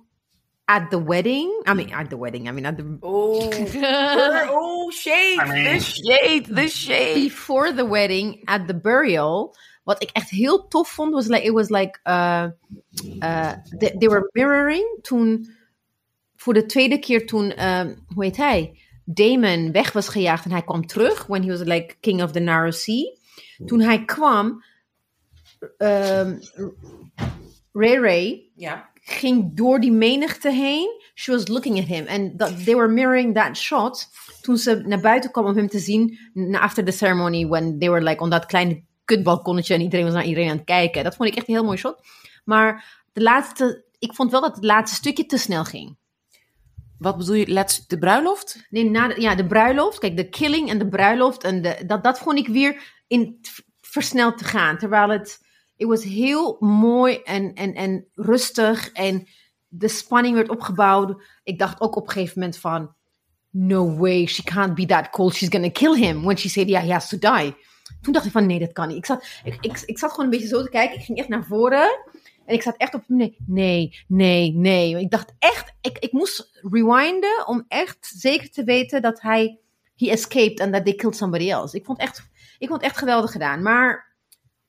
at 0.65 0.91
the 0.91 1.05
wedding. 1.05 1.51
I 1.69 1.75
mean, 1.75 1.93
at 1.93 2.09
the 2.09 2.19
wedding. 2.19 2.49
I 2.49 2.53
mean, 2.53 2.67
at 2.67 2.77
the, 2.77 2.97
Oh, 3.01 3.51
oh, 4.51 4.91
shade, 4.91 5.39
I 5.41 5.49
mean- 5.49 5.79
the 5.79 5.85
shade, 5.85 6.55
the 6.55 6.69
shade. 6.69 7.15
before 7.15 7.75
the 7.75 7.89
wedding, 7.89 8.43
at 8.45 8.67
the 8.67 8.75
burial. 8.75 9.55
Wat 9.85 10.03
ik 10.03 10.11
echt 10.13 10.31
heel 10.31 10.69
tof 10.69 10.89
vond, 10.89 11.13
was 11.13 11.27
like, 11.27 11.43
it 11.45 11.53
was 11.53 11.69
like, 11.69 11.99
uh, 12.05 12.47
uh, 13.23 13.53
they, 13.79 13.95
they 13.99 14.09
were 14.09 14.29
mirroring 14.33 14.99
toen, 15.03 15.47
voor 16.37 16.55
de 16.55 16.67
tweede 16.67 16.99
keer 16.99 17.27
toen, 17.27 17.67
um, 17.67 18.05
hoe 18.15 18.25
heet 18.25 18.37
hij? 18.37 18.79
Damon 19.05 19.73
weg 19.73 19.93
was 19.93 20.09
gejaagd 20.09 20.45
en 20.45 20.51
hij 20.51 20.63
kwam 20.63 20.87
terug, 20.87 21.27
when 21.27 21.43
he 21.43 21.49
was 21.49 21.63
like 21.63 21.97
king 22.01 22.23
of 22.23 22.31
the 22.33 22.41
narrow 22.41 22.73
sea. 22.73 23.17
Toen 23.67 23.81
hij 23.81 24.05
kwam, 24.05 24.65
um, 25.79 26.39
Ray 27.73 27.97
Ray 27.99 28.51
Ja. 28.55 28.91
ging 28.95 29.57
door 29.57 29.81
die 29.81 29.93
menigte 29.93 30.51
heen. 30.53 30.89
She 31.15 31.31
was 31.33 31.49
looking 31.49 31.79
at 31.79 31.87
him. 31.87 32.07
And 32.09 32.39
that 32.39 32.65
they 32.65 32.75
were 32.77 32.89
mirroring 32.89 33.35
that 33.35 33.57
shot. 33.57 34.09
Toen 34.41 34.57
ze 34.57 34.75
naar 34.87 35.01
buiten 35.01 35.31
kwam 35.31 35.45
om 35.45 35.57
hem 35.57 35.69
te 35.69 35.79
zien. 35.79 36.19
na- 36.33 36.61
After 36.61 36.85
the 36.85 36.91
ceremony. 36.93 37.47
When 37.47 37.79
they 37.79 37.91
were 37.91 38.03
like 38.05 38.23
on 38.23 38.31
dat 38.31 38.47
kleine 38.47 38.83
kutbalkonnetje. 39.05 39.75
En 39.75 39.81
iedereen 39.81 40.05
was 40.05 40.15
naar 40.15 40.25
iedereen 40.25 40.51
aan 40.51 40.57
het 40.57 40.65
kijken. 40.65 41.05
Dat 41.05 41.17
vond 41.17 41.29
ik 41.29 41.35
echt 41.37 41.49
een 41.49 41.55
heel 41.55 41.65
mooi 41.65 41.77
shot. 41.77 42.03
Maar 42.45 43.03
de 43.13 43.23
laatste... 43.23 43.85
Ik 43.99 44.15
vond 44.15 44.31
wel 44.31 44.41
dat 44.41 44.55
het 44.55 44.65
laatste 44.65 44.97
stukje 44.97 45.27
te 45.27 45.37
snel 45.39 45.65
ging. 45.65 45.97
Wat 47.01 47.17
bedoel 47.17 47.35
je, 47.35 47.47
let's, 47.47 47.87
de 47.87 47.99
bruiloft? 47.99 48.67
Nee, 48.71 48.91
na 48.91 49.09
de, 49.09 49.21
ja, 49.21 49.35
de 49.35 49.47
bruiloft. 49.47 49.99
Kijk, 49.99 50.17
de 50.17 50.29
killing 50.29 50.69
en 50.71 50.79
de 50.79 50.89
bruiloft. 50.89 51.45
En 51.45 51.63
de, 51.63 51.83
dat, 51.87 52.05
dat 52.05 52.19
vond 52.19 52.39
ik 52.39 52.49
weer 52.49 53.03
in 53.07 53.41
versneld 53.81 54.39
te 54.39 54.45
gaan. 54.45 54.79
Terwijl 54.79 55.09
het... 55.09 55.49
Het 55.77 55.89
was 55.89 56.05
heel 56.05 56.57
mooi 56.61 57.21
en, 57.25 57.55
en, 57.55 57.75
en 57.75 58.07
rustig. 58.15 58.93
En 58.93 59.29
de 59.69 59.89
spanning 59.89 60.35
werd 60.35 60.49
opgebouwd. 60.49 61.23
Ik 61.43 61.59
dacht 61.59 61.81
ook 61.81 61.97
op 61.97 62.07
een 62.07 62.13
gegeven 62.13 62.39
moment 62.41 62.59
van... 62.59 62.95
No 63.53 63.97
way, 63.97 64.27
she 64.27 64.43
can't 64.43 64.75
be 64.75 64.87
that 64.87 65.11
cold. 65.11 65.35
She's 65.35 65.49
gonna 65.49 65.71
kill 65.71 65.95
him. 65.95 66.23
When 66.23 66.37
she 66.37 66.49
said, 66.49 66.69
yeah, 66.69 66.83
he 66.83 66.93
has 66.93 67.09
to 67.09 67.19
die. 67.19 67.57
Toen 68.01 68.13
dacht 68.13 68.27
ik 68.27 68.33
van, 68.33 68.47
nee, 68.47 68.59
dat 68.59 68.73
kan 68.73 68.89
niet. 68.89 68.97
Ik 68.97 69.07
zat, 69.07 69.25
ik, 69.45 69.57
ik, 69.61 69.83
ik 69.85 69.99
zat 69.99 70.11
gewoon 70.11 70.25
een 70.25 70.31
beetje 70.31 70.49
zo 70.49 70.63
te 70.63 70.71
kijken. 70.71 70.99
Ik 70.99 71.05
ging 71.05 71.19
echt 71.19 71.29
naar 71.29 71.45
voren. 71.45 71.89
En 72.51 72.57
ik 72.57 72.63
zat 72.63 72.77
echt 72.77 72.95
op, 72.95 73.05
nee, 73.07 73.37
nee, 73.47 74.05
nee, 74.07 74.53
nee. 74.53 75.01
Ik 75.01 75.11
dacht 75.11 75.35
echt, 75.39 75.73
ik, 75.81 75.99
ik 75.99 76.13
moest 76.13 76.61
rewinden 76.71 77.47
om 77.47 77.65
echt 77.69 78.13
zeker 78.17 78.51
te 78.51 78.65
weten 78.65 79.03
dat 79.03 79.21
hij, 79.21 79.59
he 79.97 80.11
escaped 80.11 80.61
and 80.61 80.73
that 80.73 80.85
they 80.85 80.95
killed 80.95 81.17
somebody 81.17 81.51
else. 81.51 81.77
Ik 81.77 81.85
vond 81.85 81.99
echt, 81.99 82.23
ik 82.59 82.69
vond 82.69 82.83
echt 82.83 82.99
geweldig 82.99 83.33
gedaan. 83.33 83.63
Maar 83.63 84.10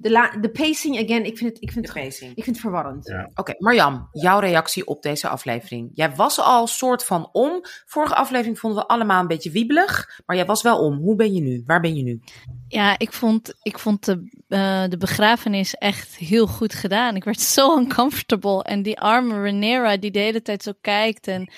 de, 0.02 0.12
la, 0.12 0.30
de 0.42 0.50
pacing, 0.50 1.00
again, 1.04 1.26
ik 1.26 1.38
vind 1.38 1.50
het, 1.50 1.62
ik 1.62 1.72
vind 1.72 1.86
De 1.86 1.92
het, 1.94 2.04
pacing. 2.04 2.32
ik 2.36 2.44
vind 2.44 2.56
het 2.56 2.66
verwarrend. 2.66 3.08
Ja. 3.08 3.30
Oké, 3.36 3.54
Marjam, 3.58 4.08
jouw 4.12 4.40
reactie 4.40 4.86
op 4.86 5.02
deze 5.02 5.28
aflevering. 5.28 5.92
Jij 5.94 6.16
was 6.16 6.40
al 6.40 6.68
soort 6.68 7.04
van 7.04 7.30
om. 7.32 7.62
Vorige 7.86 8.16
aflevering 8.16 8.60
vonden 8.60 8.80
we 8.80 8.88
allemaal 8.88 9.22
een 9.22 9.28
beetje 9.28 9.52
wiebelig. 9.52 10.22
Maar 10.26 10.36
jij 10.36 10.46
was 10.46 10.62
wel 10.62 10.80
om. 10.80 10.98
Hoe 10.98 11.16
ben 11.16 11.34
je 11.34 11.42
nu? 11.42 11.64
Waar 11.66 11.82
ben 11.82 11.96
je 11.96 12.04
nu? 12.04 12.22
Ja, 12.68 12.98
ik 12.98 13.14
vond, 13.14 13.54
ik 13.62 13.80
vond 13.80 14.06
de, 14.06 14.44
eh, 14.48 14.84
de 14.90 14.98
begrafenis 14.98 15.76
echt 15.76 16.16
heel 16.16 16.48
goed 16.48 16.74
gedaan. 16.74 17.16
Ik 17.16 17.24
werd 17.24 17.40
zo 17.42 17.78
uncomfortable. 17.78 18.64
En 18.64 18.82
die 18.82 19.00
arme 19.00 19.34
Rhaenyra 19.42 19.98
die 19.98 20.12
de 20.12 20.20
hele 20.20 20.42
tijd 20.42 20.64
zo 20.64 20.72
kijkt. 20.82 21.28
En 21.28 21.52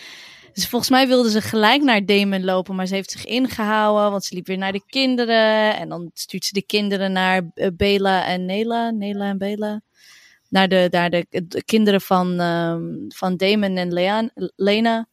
dus 0.54 0.68
volgens 0.68 0.92
mij 0.92 1.08
wilde 1.08 1.30
ze 1.30 1.42
gelijk 1.42 1.84
naar 1.84 2.06
Damon 2.06 2.44
lopen. 2.44 2.76
Maar 2.76 2.88
ze 2.88 2.94
heeft 2.94 3.12
zich 3.12 3.26
ingehouden, 3.26 4.12
want 4.12 4.24
ze 4.24 4.36
liep 4.36 4.48
weer 4.48 4.58
naar 4.58 4.72
de 4.72 4.84
kinderen. 4.88 5.78
En 5.78 5.90
dan 5.90 6.12
stuurt 6.14 6.46
ze 6.46 6.54
de 6.54 6.66
kinderen 6.66 7.12
naar 7.12 7.52
eh, 7.54 7.68
Bela 7.74 8.26
en 8.26 8.46
Nela. 8.46 8.90
Nela 8.90 9.30
en 9.30 9.38
Bela. 9.38 9.82
naar 10.50 10.68
de, 10.68 10.88
naar 10.92 11.10
de, 11.10 11.26
de 11.30 11.64
kinderen 11.64 12.02
van, 12.02 12.40
ehm, 12.40 12.84
van 13.08 13.38
Damon 13.38 13.78
en 13.78 13.94
Lean, 13.94 14.32
Lena. 14.56 15.08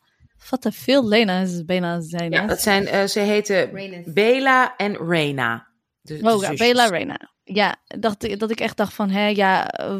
Wat 0.50 0.62
te 0.62 0.72
veel 0.72 1.08
Lena's 1.08 1.64
bijna 1.64 2.00
zijn. 2.00 2.30
Ja, 2.30 2.46
dat 2.46 2.60
zijn, 2.60 2.86
eh, 2.86 3.04
ze 3.04 3.20
heten. 3.20 3.70
Bela 4.14 4.76
en 4.76 4.96
Reina. 4.96 5.68
De, 6.00 6.18
de 6.18 6.32
Oh, 6.32 6.40
ja, 6.40 6.48
zusjes. 6.48 6.58
Bella 6.58 6.86
Reina. 6.86 7.30
Ja, 7.52 7.76
dacht, 7.86 8.38
dat 8.38 8.50
ik 8.50 8.60
echt 8.60 8.76
dacht 8.76 8.94
van, 8.94 9.10
hè, 9.10 9.26
ja, 9.26 9.68
eh, 9.68 9.96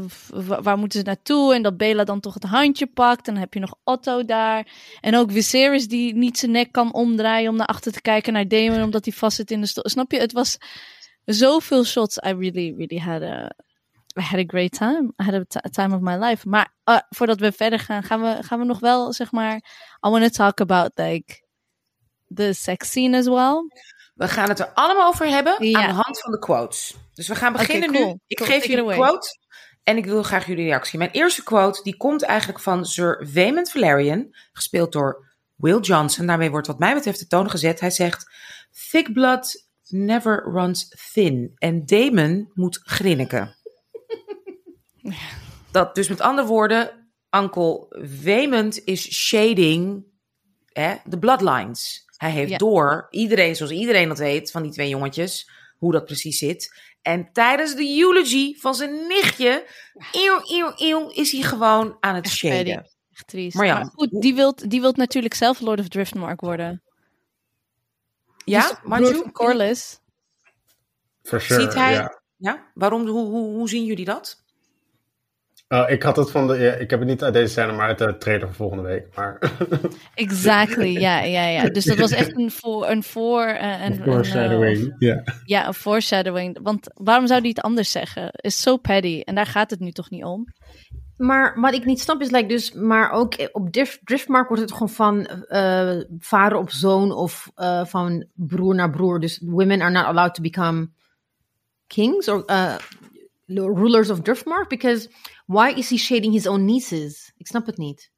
waar 0.60 0.78
moeten 0.78 0.98
ze 0.98 1.04
naartoe? 1.04 1.54
En 1.54 1.62
dat 1.62 1.76
Bella 1.76 2.04
dan 2.04 2.20
toch 2.20 2.34
het 2.34 2.42
handje 2.42 2.86
pakt. 2.86 3.26
En 3.26 3.32
dan 3.32 3.42
heb 3.42 3.54
je 3.54 3.60
nog 3.60 3.74
Otto 3.84 4.24
daar. 4.24 4.66
En 5.00 5.16
ook 5.16 5.32
Viserys 5.32 5.88
die 5.88 6.14
niet 6.14 6.38
zijn 6.38 6.50
nek 6.50 6.72
kan 6.72 6.92
omdraaien 6.92 7.50
om 7.50 7.56
naar 7.56 7.66
achter 7.66 7.92
te 7.92 8.00
kijken 8.00 8.32
naar 8.32 8.48
Daemon, 8.48 8.82
omdat 8.82 9.04
hij 9.04 9.14
vast 9.14 9.36
zit 9.36 9.50
in 9.50 9.60
de 9.60 9.66
stoel. 9.66 9.88
Snap 9.88 10.12
je? 10.12 10.18
Het 10.18 10.32
was 10.32 10.58
zoveel 11.24 11.84
shots. 11.84 12.16
I 12.16 12.20
really, 12.32 12.74
really 12.76 12.98
had 12.98 13.22
a, 13.22 13.50
I 14.18 14.22
had 14.22 14.40
a 14.40 14.44
great 14.46 14.72
time. 14.72 15.12
I 15.22 15.24
had 15.24 15.34
a 15.34 15.44
ti- 15.48 15.70
time 15.70 15.94
of 15.94 16.00
my 16.00 16.16
life. 16.16 16.48
Maar 16.48 16.72
eh, 16.84 16.98
voordat 17.08 17.40
we 17.40 17.52
verder 17.52 17.78
gaan, 17.78 18.02
gaan 18.02 18.20
we, 18.20 18.38
gaan 18.42 18.58
we 18.58 18.64
nog 18.64 18.78
wel, 18.80 19.12
zeg 19.12 19.32
maar, 19.32 19.54
I 20.06 20.10
want 20.10 20.22
to 20.22 20.28
talk 20.28 20.60
about, 20.60 20.90
like, 20.94 21.42
the 22.34 22.52
sex 22.52 22.90
scene 22.90 23.16
as 23.16 23.26
well. 23.26 23.54
We 24.14 24.28
gaan 24.28 24.48
het 24.48 24.58
er 24.60 24.70
allemaal 24.74 25.08
over 25.08 25.26
hebben 25.26 25.68
Ja. 25.68 25.80
aan 25.80 25.88
de 25.88 26.02
hand 26.02 26.20
van 26.20 26.30
de 26.32 26.38
quotes. 26.38 26.94
Dus 27.20 27.28
we 27.28 27.34
gaan 27.34 27.52
beginnen 27.52 27.92
cool. 27.92 28.06
nu. 28.06 28.18
Ik 28.26 28.36
Cool, 28.36 28.48
geef 28.48 28.60
take 28.60 28.72
jullie 28.72 28.90
een 28.90 28.98
quote 28.98 29.38
en 29.82 29.96
ik 29.96 30.04
wil 30.04 30.22
graag 30.22 30.46
jullie 30.46 30.64
reactie. 30.64 30.98
Mijn 30.98 31.10
eerste 31.10 31.42
quote 31.42 31.82
die 31.82 31.96
komt 31.96 32.22
eigenlijk 32.22 32.60
van 32.60 32.86
Sir 32.86 33.28
Waymond 33.32 33.70
Valerian, 33.70 34.34
gespeeld 34.52 34.92
door 34.92 35.34
Will 35.56 35.78
Johnson. 35.80 36.26
Daarmee 36.26 36.50
wordt 36.50 36.66
wat 36.66 36.78
mij 36.78 36.94
betreft 36.94 37.18
de 37.18 37.26
toon 37.26 37.50
gezet. 37.50 37.80
Hij 37.80 37.90
zegt, 37.90 38.30
thick 38.90 39.12
blood 39.12 39.66
never 39.88 40.50
runs 40.52 40.88
thin. 41.12 41.52
En 41.54 41.86
Damon 41.86 42.50
moet 42.54 42.80
grinniken. 42.82 43.56
Dat 45.72 45.94
dus 45.94 46.08
met 46.08 46.20
andere 46.20 46.46
woorden, 46.46 47.10
Uncle 47.30 47.86
Waymond 48.24 48.84
is 48.84 49.12
shading 49.14 50.04
de 51.04 51.18
bloodlines. 51.18 52.04
Hij 52.16 52.30
heeft 52.30 52.50
Ja. 52.50 52.56
door, 52.56 53.06
iedereen 53.10 53.56
zoals 53.56 53.72
iedereen 53.72 54.08
dat 54.08 54.18
weet, 54.18 54.50
van 54.50 54.62
die 54.62 54.72
twee 54.72 54.88
jongetjes, 54.88 55.50
hoe 55.80 55.92
dat 55.92 56.04
precies 56.04 56.38
zit. 56.38 56.80
En 57.02 57.32
tijdens 57.32 57.74
de 57.74 57.98
eulogy 58.00 58.54
van 58.58 58.74
zijn 58.74 59.06
nichtje, 59.06 59.66
eeuw, 60.12 60.40
eeuw, 60.44 60.72
eeuw, 60.76 61.08
is 61.08 61.32
hij 61.32 61.42
gewoon 61.42 61.96
aan 62.00 62.14
het 62.14 62.24
Echt 62.24 62.34
shaden. 62.34 62.64
petty. 62.64 62.88
Echt 63.12 63.26
triest. 63.26 63.56
Maar 63.56 63.66
ja, 63.66 63.74
Maar 63.74 63.90
goed, 63.94 64.20
die 64.20 64.34
wilt, 64.34 64.70
die 64.70 64.80
wilt 64.80 64.96
natuurlijk 64.96 65.34
zelf 65.34 65.60
Lord 65.60 65.80
of 65.80 65.88
Driftmark 65.88 66.40
worden. 66.40 66.82
Ja, 68.44 68.60
Dus. 68.60 70.00
For 71.22 71.40
sure, 71.40 71.60
Ziet 71.60 71.74
hij-. 71.74 72.18
Ja, 72.36 72.70
waarom, 72.74 73.06
hoe, 73.06 73.26
hoe, 73.26 73.54
hoe 73.54 73.68
zien 73.68 73.84
jullie 73.84 74.04
dat? 74.04 74.42
Oh, 75.72 75.90
ik 75.90 76.02
had 76.02 76.16
het 76.16 76.30
van 76.30 76.46
de, 76.46 76.58
ja, 76.58 76.72
ik 76.72 76.90
heb 76.90 76.98
het 76.98 77.08
niet 77.08 77.22
uit 77.22 77.34
deze 77.34 77.52
scène, 77.52 77.72
maar 77.72 77.86
uit 77.86 77.98
de 77.98 78.16
trailer 78.18 78.46
van 78.46 78.54
volgende 78.56 78.82
week. 78.82 79.06
Maar 79.14 79.38
Exactly, 80.14 80.98
ja, 80.98 81.20
ja, 81.20 81.46
ja. 81.46 81.68
Dus 81.68 81.84
dat 81.84 81.98
was 81.98 82.10
echt 82.10 82.36
een 82.36 82.50
voor, 82.50 82.88
een 82.88 83.02
voor, 83.02 83.42
eh, 83.42 83.84
een, 83.84 83.92
een, 83.92 83.98
eh, 83.98 84.04
foreshadowing. 84.04 84.94
Ja. 84.98 85.22
ja, 85.44 85.66
een 85.66 85.74
foreshadowing. 85.74 86.58
Want 86.62 86.90
waarom 86.94 87.26
zou 87.26 87.40
die 87.40 87.50
het 87.50 87.60
anders 87.60 87.90
zeggen? 87.90 88.28
Is 88.32 88.60
zo 88.60 88.76
petty. 88.76 89.20
En 89.24 89.34
daar 89.34 89.46
gaat 89.46 89.70
het 89.70 89.80
nu 89.80 89.90
toch 89.90 90.10
niet 90.10 90.24
om? 90.24 90.46
Maar 91.20 91.60
wat 91.60 91.74
ik 91.74 91.84
niet 91.84 92.00
snap 92.00 92.20
is, 92.20 92.30
like, 92.30 92.46
dus, 92.48 92.72
maar 92.72 93.10
ook 93.10 93.48
op 93.52 93.72
Drift, 93.72 94.00
Driftmark 94.04 94.48
wordt 94.48 94.62
het 94.62 94.72
gewoon 94.72 94.88
van 94.88 95.26
eh, 95.26 96.00
vader 96.18 96.58
op 96.58 96.70
zoon 96.70 97.12
of 97.12 97.50
eh, 97.54 97.84
van 97.84 98.26
broer 98.34 98.74
naar 98.74 98.90
broer. 98.90 99.20
Dus 99.20 99.42
women 99.44 99.80
are 99.80 99.90
not 99.90 100.04
allowed 100.04 100.34
to 100.34 100.42
become 100.42 100.90
kings 101.86 102.28
or 102.28 102.42
uh, 102.46 102.74
rulers 103.46 104.10
of 104.10 104.20
Driftmark. 104.20 104.68
Because 104.68 105.10
why 105.52 105.72
is 105.76 105.88
he 105.90 105.96
shading 105.96 106.32
his 106.32 106.46
own 106.46 106.64
nieces? 106.64 107.32
Ik 107.36 107.46
snap 107.46 107.66
het 107.66 107.76
niet. 107.76 108.10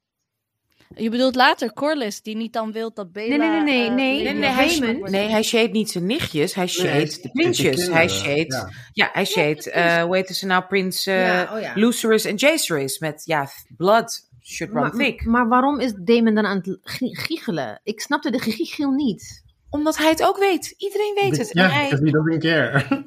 Je 0.96 1.10
bedoelt 1.10 1.34
later 1.34 1.72
Corlys, 1.72 2.22
die 2.22 2.36
niet 2.36 2.52
dan 2.52 2.72
wil 2.72 2.92
dat 2.94 3.12
Bella... 3.12 3.36
Nee, 3.36 3.48
nee, 3.48 3.60
nee, 3.62 3.88
eh, 3.88 3.94
nee, 3.94 4.12
Lady 4.24 4.24
Nee, 4.24 4.34
nee, 4.34 4.50
hij, 4.50 5.10
nee, 5.10 5.28
hij 5.28 5.42
shade 5.42 5.68
niet 5.72 5.90
zijn 5.90 6.06
nichtjes, 6.06 6.54
hij 6.54 6.66
shade 6.66 6.88
Nee, 6.90 7.06
de 7.06 7.28
prinsjes. 7.32 7.86
Hij 7.86 8.08
shade, 8.08 8.46
ja, 8.46 8.68
ja. 8.92 9.08
hij 9.12 9.24
shade, 9.24 9.70
eh 9.70 10.02
hoe 10.02 10.16
heet 10.16 10.28
ze 10.36 10.46
nou, 10.46 10.64
prins 10.64 11.06
eh 11.06 11.50
oh 11.54 11.60
ja. 11.60 11.72
Lucerys 11.74 12.24
en 12.24 12.34
Jacerys 12.34 12.98
met, 12.98 13.22
ja, 13.24 13.48
blood 13.76 14.28
should 14.42 14.72
run 14.72 14.82
Maar, 14.82 14.92
thick. 14.92 15.24
maar 15.24 15.48
waarom 15.48 15.80
is 15.80 15.92
Damon 16.04 16.34
dan 16.34 16.46
aan 16.46 16.56
het 16.56 16.78
gi- 16.82 17.16
giechelen? 17.16 17.80
Ik 17.84 18.00
snapte 18.00 18.30
de 18.30 18.38
giechel 18.40 18.90
niet. 18.90 19.42
Omdat 19.70 19.96
hij 19.96 20.08
het 20.08 20.22
ook 20.22 20.38
weet. 20.38 20.74
Iedereen 20.76 21.14
weet 21.20 21.38
het. 21.38 21.50
Ja, 21.52 21.68
hij, 21.68 21.88
because 21.88 22.04
he 22.04 22.10
doesn't 22.10 22.42
care. 22.42 23.04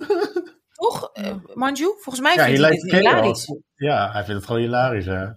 Toch, 0.76 1.10
eh, 1.14 1.36
Manju, 1.54 1.86
volgens 1.86 2.20
mij 2.20 2.36
ja, 2.36 2.44
vindt 2.46 2.60
he 2.60 2.66
hij 2.66 2.76
dit 2.76 2.92
hilarisch. 2.92 3.46
chaos. 3.46 3.60
Ja, 3.76 4.12
hij 4.12 4.24
vindt 4.24 4.40
het 4.40 4.46
gewoon 4.46 4.62
hilarisch, 4.62 5.06
hè. 5.06 5.28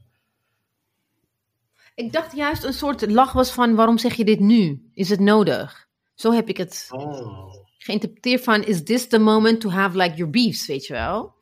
Ik 1.94 2.12
dacht 2.12 2.36
juist 2.36 2.64
een 2.64 2.72
soort 2.72 3.10
lach 3.10 3.32
was 3.32 3.50
van 3.52 3.74
waarom 3.74 3.98
zeg 3.98 4.14
je 4.14 4.24
dit 4.24 4.40
nu? 4.40 4.90
Is 4.94 5.08
het 5.08 5.20
nodig? 5.20 5.86
Zo 6.14 6.32
heb 6.32 6.48
ik 6.48 6.56
het 6.56 6.86
Oh. 6.90 7.54
geïnterpreteerd 7.78 8.44
van 8.44 8.64
is 8.64 8.82
this 8.84 9.08
the 9.08 9.18
moment 9.18 9.60
to 9.60 9.70
have 9.70 9.96
like 9.96 10.16
your 10.16 10.30
beefs, 10.32 10.66
weet 10.66 10.86
je 10.86 10.92
wel? 10.92 11.34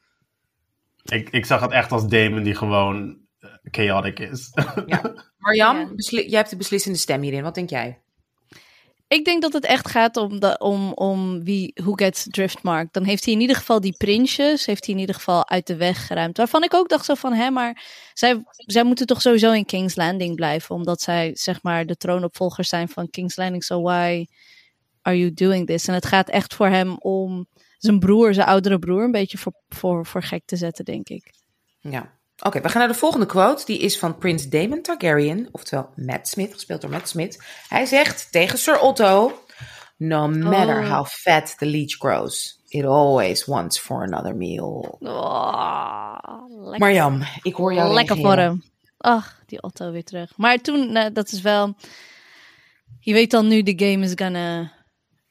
Ik, 1.02 1.30
ik 1.30 1.46
zag 1.46 1.60
het 1.60 1.70
echt 1.70 1.92
als 1.92 2.06
Damon 2.08 2.42
die 2.42 2.54
gewoon 2.54 3.18
eh, 3.38 3.50
chaotic 3.62 4.18
is. 4.18 4.50
Marjam, 5.38 5.76
Ja. 5.78 6.20
jij 6.22 6.38
hebt 6.38 6.50
de 6.50 6.56
beslissende 6.56 6.98
stem 6.98 7.20
hierin. 7.22 7.42
Wat 7.42 7.54
denk 7.54 7.70
jij? 7.70 8.00
Ik 9.16 9.24
denk 9.24 9.42
dat 9.42 9.52
het 9.52 9.64
echt 9.64 9.88
gaat 9.88 10.16
om, 10.16 10.40
de, 10.40 10.58
om, 10.58 10.92
om 10.92 11.44
wie, 11.44 11.70
who 11.74 11.92
gets 11.92 12.26
Driftmark. 12.30 12.92
Dan 12.92 13.04
heeft 13.04 13.24
hij 13.24 13.34
in 13.34 13.40
ieder 13.40 13.56
geval 13.56 13.80
die 13.80 13.96
prinsjes, 13.96 14.66
heeft 14.66 14.86
hij 14.86 14.94
in 14.94 15.00
ieder 15.00 15.14
geval 15.14 15.48
uit 15.48 15.66
de 15.66 15.76
weg 15.76 16.06
geruimd. 16.06 16.36
Waarvan 16.36 16.62
ik 16.62 16.74
ook 16.74 16.88
dacht 16.88 17.04
zo 17.04 17.14
van, 17.14 17.32
hè, 17.32 17.50
maar 17.50 17.84
zij, 18.14 18.42
zij 18.50 18.84
moeten 18.84 19.06
toch 19.06 19.20
sowieso 19.20 19.52
in 19.52 19.64
King's 19.64 19.94
Landing 19.94 20.34
blijven. 20.34 20.74
Omdat 20.74 21.00
zij, 21.00 21.30
zeg 21.34 21.62
maar, 21.62 21.86
de 21.86 21.96
troonopvolgers 21.96 22.68
zijn 22.68 22.88
van 22.88 23.10
King's 23.10 23.36
Landing. 23.36 23.64
So 23.64 23.82
why 23.82 24.26
are 25.02 25.18
you 25.18 25.32
doing 25.34 25.66
this? 25.66 25.88
En 25.88 25.94
het 25.94 26.06
gaat 26.06 26.28
echt 26.28 26.54
voor 26.54 26.68
hem 26.68 26.96
om 26.98 27.46
zijn 27.78 27.98
broer, 27.98 28.34
zijn 28.34 28.46
oudere 28.46 28.78
broer, 28.78 29.02
een 29.02 29.10
beetje 29.10 29.38
voor, 29.38 29.52
voor, 29.68 30.06
voor 30.06 30.22
gek 30.22 30.42
te 30.44 30.56
zetten, 30.56 30.84
denk 30.84 31.08
ik. 31.08 31.32
Ja. 31.80 32.18
Oké, 32.42 32.60
we 32.60 32.68
gaan 32.68 32.78
naar 32.78 32.88
de 32.92 32.98
volgende 32.98 33.26
quote. 33.26 33.64
Die 33.64 33.78
is 33.78 33.98
van 33.98 34.18
Prins 34.18 34.48
Daemon 34.48 34.82
Targaryen, 34.82 35.48
oftewel 35.52 35.88
Matt 35.94 36.28
Smith, 36.28 36.52
gespeeld 36.52 36.80
door 36.80 36.90
Matt 36.90 37.08
Smith. 37.08 37.42
Hij 37.68 37.84
zegt 37.86 38.32
tegen 38.32 38.58
Sir 38.58 38.78
Otto: 38.80 39.42
No 39.96 40.28
matter 40.28 40.80
Oh. 40.80 40.90
how 40.96 41.06
fat 41.06 41.58
the 41.58 41.66
leech 41.66 41.96
grows, 41.98 42.60
it 42.68 42.84
always 42.84 43.44
wants 43.44 43.78
for 43.78 44.02
another 44.02 44.36
meal. 44.36 44.96
Oh. 45.00 46.78
Marjam, 46.78 47.22
ik 47.42 47.54
hoor 47.54 47.74
jou 47.74 47.92
Lekker 47.94 48.16
voor 48.16 48.36
hem. 48.36 48.62
Ach, 48.98 49.42
die 49.46 49.62
Otto 49.62 49.90
weer 49.90 50.04
terug. 50.04 50.32
Maar 50.36 50.58
toen, 50.58 50.96
eh, 50.96 51.06
dat 51.12 51.32
is 51.32 51.40
wel... 51.40 51.74
Je 53.00 53.12
weet 53.12 53.34
al 53.34 53.44
nu, 53.44 53.62
de 53.62 53.86
game 53.86 54.04
is 54.04 54.12
gonna... 54.14 54.72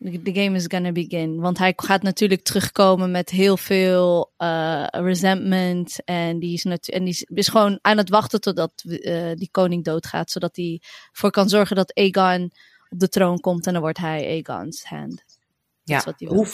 The 0.05 0.33
game 0.33 0.55
is 0.55 0.65
gonna 0.67 0.91
begin. 0.91 1.39
Want 1.39 1.57
hij 1.57 1.73
gaat 1.75 2.01
natuurlijk 2.01 2.43
terugkomen 2.43 3.11
met 3.11 3.29
heel 3.29 3.57
veel 3.57 4.33
eh, 4.37 4.85
resentment. 4.89 6.03
En 6.03 6.39
die, 6.39 6.53
is 6.53 6.65
en 6.65 7.03
die 7.03 7.13
is, 7.13 7.23
is 7.23 7.47
gewoon 7.47 7.79
aan 7.81 7.97
het 7.97 8.09
wachten 8.09 8.41
totdat 8.41 8.71
eh, 8.83 9.31
die 9.33 9.49
koning 9.51 9.83
doodgaat. 9.83 10.31
Zodat 10.31 10.55
hij 10.55 10.81
ervoor 11.11 11.31
kan 11.31 11.49
zorgen 11.49 11.75
dat 11.75 11.93
Aegon 11.93 12.51
op 12.89 12.99
de 12.99 13.09
troon 13.09 13.39
komt. 13.39 13.67
En 13.67 13.73
dan 13.73 13.81
wordt 13.81 13.97
hij 13.97 14.27
Aegon's 14.27 14.83
hand. 14.83 15.23
Ja. 15.83 16.03
Hoe, 16.17 16.47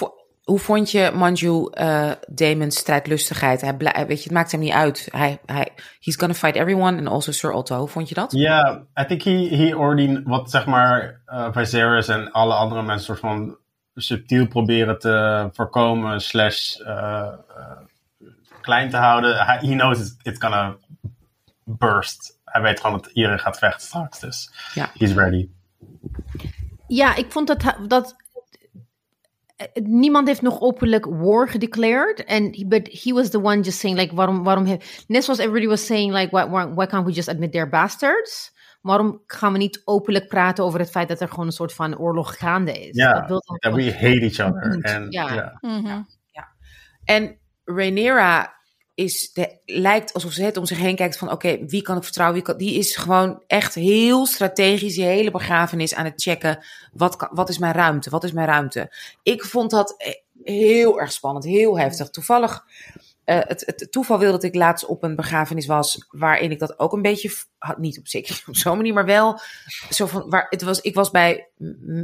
hoe 0.43 0.59
vond 0.59 0.91
je 0.91 1.11
Manju 1.13 1.69
uh, 1.73 2.11
Damon's 2.27 2.77
strijdlustigheid? 2.77 3.61
Hij 3.61 3.77
blij- 3.77 4.05
weet 4.07 4.17
je, 4.17 4.23
het 4.23 4.31
maakt 4.31 4.51
hem 4.51 4.59
niet 4.59 4.71
uit. 4.71 5.07
Hij, 5.11 5.39
hij, 5.45 5.67
he's 5.99 6.15
gonna 6.15 6.33
fight 6.33 6.55
everyone 6.55 6.97
and 6.97 7.07
also 7.07 7.31
Sir 7.31 7.51
Otto. 7.51 7.77
Hoe 7.77 7.87
vond 7.87 8.09
je 8.09 8.15
dat? 8.15 8.31
Ja, 8.31 8.83
I 9.01 9.05
think 9.05 9.21
he, 9.21 9.47
he 9.55 9.75
already, 9.75 10.21
wat 10.23 10.49
zeg 10.49 10.65
maar 10.65 11.21
uh, 11.27 11.47
Viserys 11.51 12.07
en 12.07 12.31
alle 12.31 12.53
andere 12.53 12.83
mensen 12.83 13.05
soort 13.05 13.19
van 13.19 13.57
subtiel 13.95 14.47
proberen 14.47 14.99
te 14.99 15.49
voorkomen, 15.51 16.21
slash 16.21 16.79
uh, 16.79 16.87
uh, 16.87 17.77
klein 18.61 18.89
te 18.89 18.97
houden. 18.97 19.45
He 19.45 19.57
knows 19.75 19.99
it's, 19.99 20.15
it's 20.21 20.39
gonna 20.39 20.77
burst. 21.63 22.39
Hij 22.45 22.61
weet 22.61 22.79
gewoon 22.79 23.01
dat 23.01 23.11
iedereen 23.11 23.39
gaat 23.39 23.57
vechten 23.57 23.87
straks, 23.87 24.19
dus 24.19 24.51
ja. 24.73 24.89
he's 24.97 25.13
ready. 25.13 25.49
Ja, 26.87 27.15
ik 27.15 27.31
vond 27.31 27.47
dat, 27.47 27.75
dat 27.87 28.15
niemand 29.73 30.27
heeft 30.27 30.41
nog 30.41 30.61
openlijk 30.61 31.05
war 31.05 31.49
gedeclared. 31.49 32.25
And 32.25 32.69
but 32.69 32.87
he 33.03 33.13
was 33.13 33.29
the 33.29 33.41
one 33.41 33.61
just 33.61 33.79
saying 33.79 33.99
like 33.99 34.15
waarom 34.15 34.43
waarom 34.43 34.65
he, 34.65 34.77
net 35.07 35.23
zoals 35.23 35.39
everybody 35.39 35.67
was 35.67 35.85
saying 35.85 36.13
like 36.13 36.35
why, 36.35 36.49
why, 36.49 36.73
why 36.73 36.85
can't 36.85 37.05
we 37.05 37.11
just 37.11 37.29
admit 37.29 37.51
they're 37.51 37.69
bastards? 37.69 38.59
Waarom 38.81 39.21
gaan 39.25 39.51
we 39.51 39.57
niet 39.57 39.81
openlijk 39.85 40.27
praten 40.27 40.63
over 40.63 40.79
het 40.79 40.89
feit 40.89 41.07
dat 41.07 41.21
er 41.21 41.27
gewoon 41.27 41.45
een 41.45 41.51
soort 41.51 41.73
van 41.73 41.97
oorlog 41.97 42.37
gaande 42.37 42.71
is? 42.71 42.95
Ja, 42.95 43.25
that 43.59 43.73
we 43.73 43.93
hate 43.93 44.19
each 44.19 44.39
other. 44.39 44.79
En, 44.81 45.05
ja. 45.09 45.33
ja. 45.33 45.59
Ja. 46.31 46.47
En 47.03 47.37
Rhaenyra 47.65 48.60
is 49.03 49.31
lijkt 49.65 50.13
alsof 50.13 50.31
ze 50.31 50.43
het 50.43 50.57
om 50.57 50.65
zich 50.65 50.77
heen 50.77 50.95
kijkt 50.95 51.17
van 51.17 51.31
oké, 51.31 51.65
wie 51.65 51.81
kan 51.81 51.97
ik 51.97 52.03
vertrouwen? 52.03 52.57
Die 52.57 52.77
is 52.77 52.95
gewoon 52.95 53.43
echt 53.47 53.75
heel 53.75 54.25
strategisch 54.25 54.95
die 54.95 55.05
hele 55.05 55.31
begrafenis 55.31 55.93
aan 55.93 56.05
het 56.05 56.21
checken. 56.21 56.63
Wat, 56.93 57.15
kan, 57.15 57.29
wat 57.31 57.49
is 57.49 57.57
mijn 57.57 57.73
ruimte? 57.73 58.09
Wat 58.09 58.23
is 58.23 58.31
mijn 58.31 58.47
ruimte? 58.47 58.95
Ik 59.23 59.43
vond 59.43 59.71
dat 59.71 59.95
heel 60.43 60.99
erg 60.99 61.11
spannend, 61.11 61.45
heel 61.45 61.79
heftig. 61.79 62.09
Toevallig 62.09 62.65
eh, 63.23 63.39
het, 63.47 63.63
het 63.65 63.91
toeval 63.91 64.19
wil 64.19 64.31
dat 64.31 64.43
ik 64.43 64.55
laatst 64.55 64.85
op 64.85 65.03
een 65.03 65.15
begrafenis 65.15 65.65
was, 65.65 66.05
waarin 66.09 66.51
ik 66.51 66.59
dat 66.59 66.79
ook 66.79 66.93
een 66.93 67.01
beetje 67.01 67.31
had, 67.57 67.77
niet 67.77 67.99
op 67.99 68.07
zeker 68.07 68.43
op 68.47 68.55
zo'n 68.55 68.77
manier, 68.77 68.93
maar 68.93 69.05
wel 69.05 69.39
zo 69.89 70.05
van, 70.05 70.29
waar 70.29 70.47
het 70.49 70.61
was, 70.61 70.81
ik 70.81 70.95
was 70.95 71.11
bij 71.11 71.49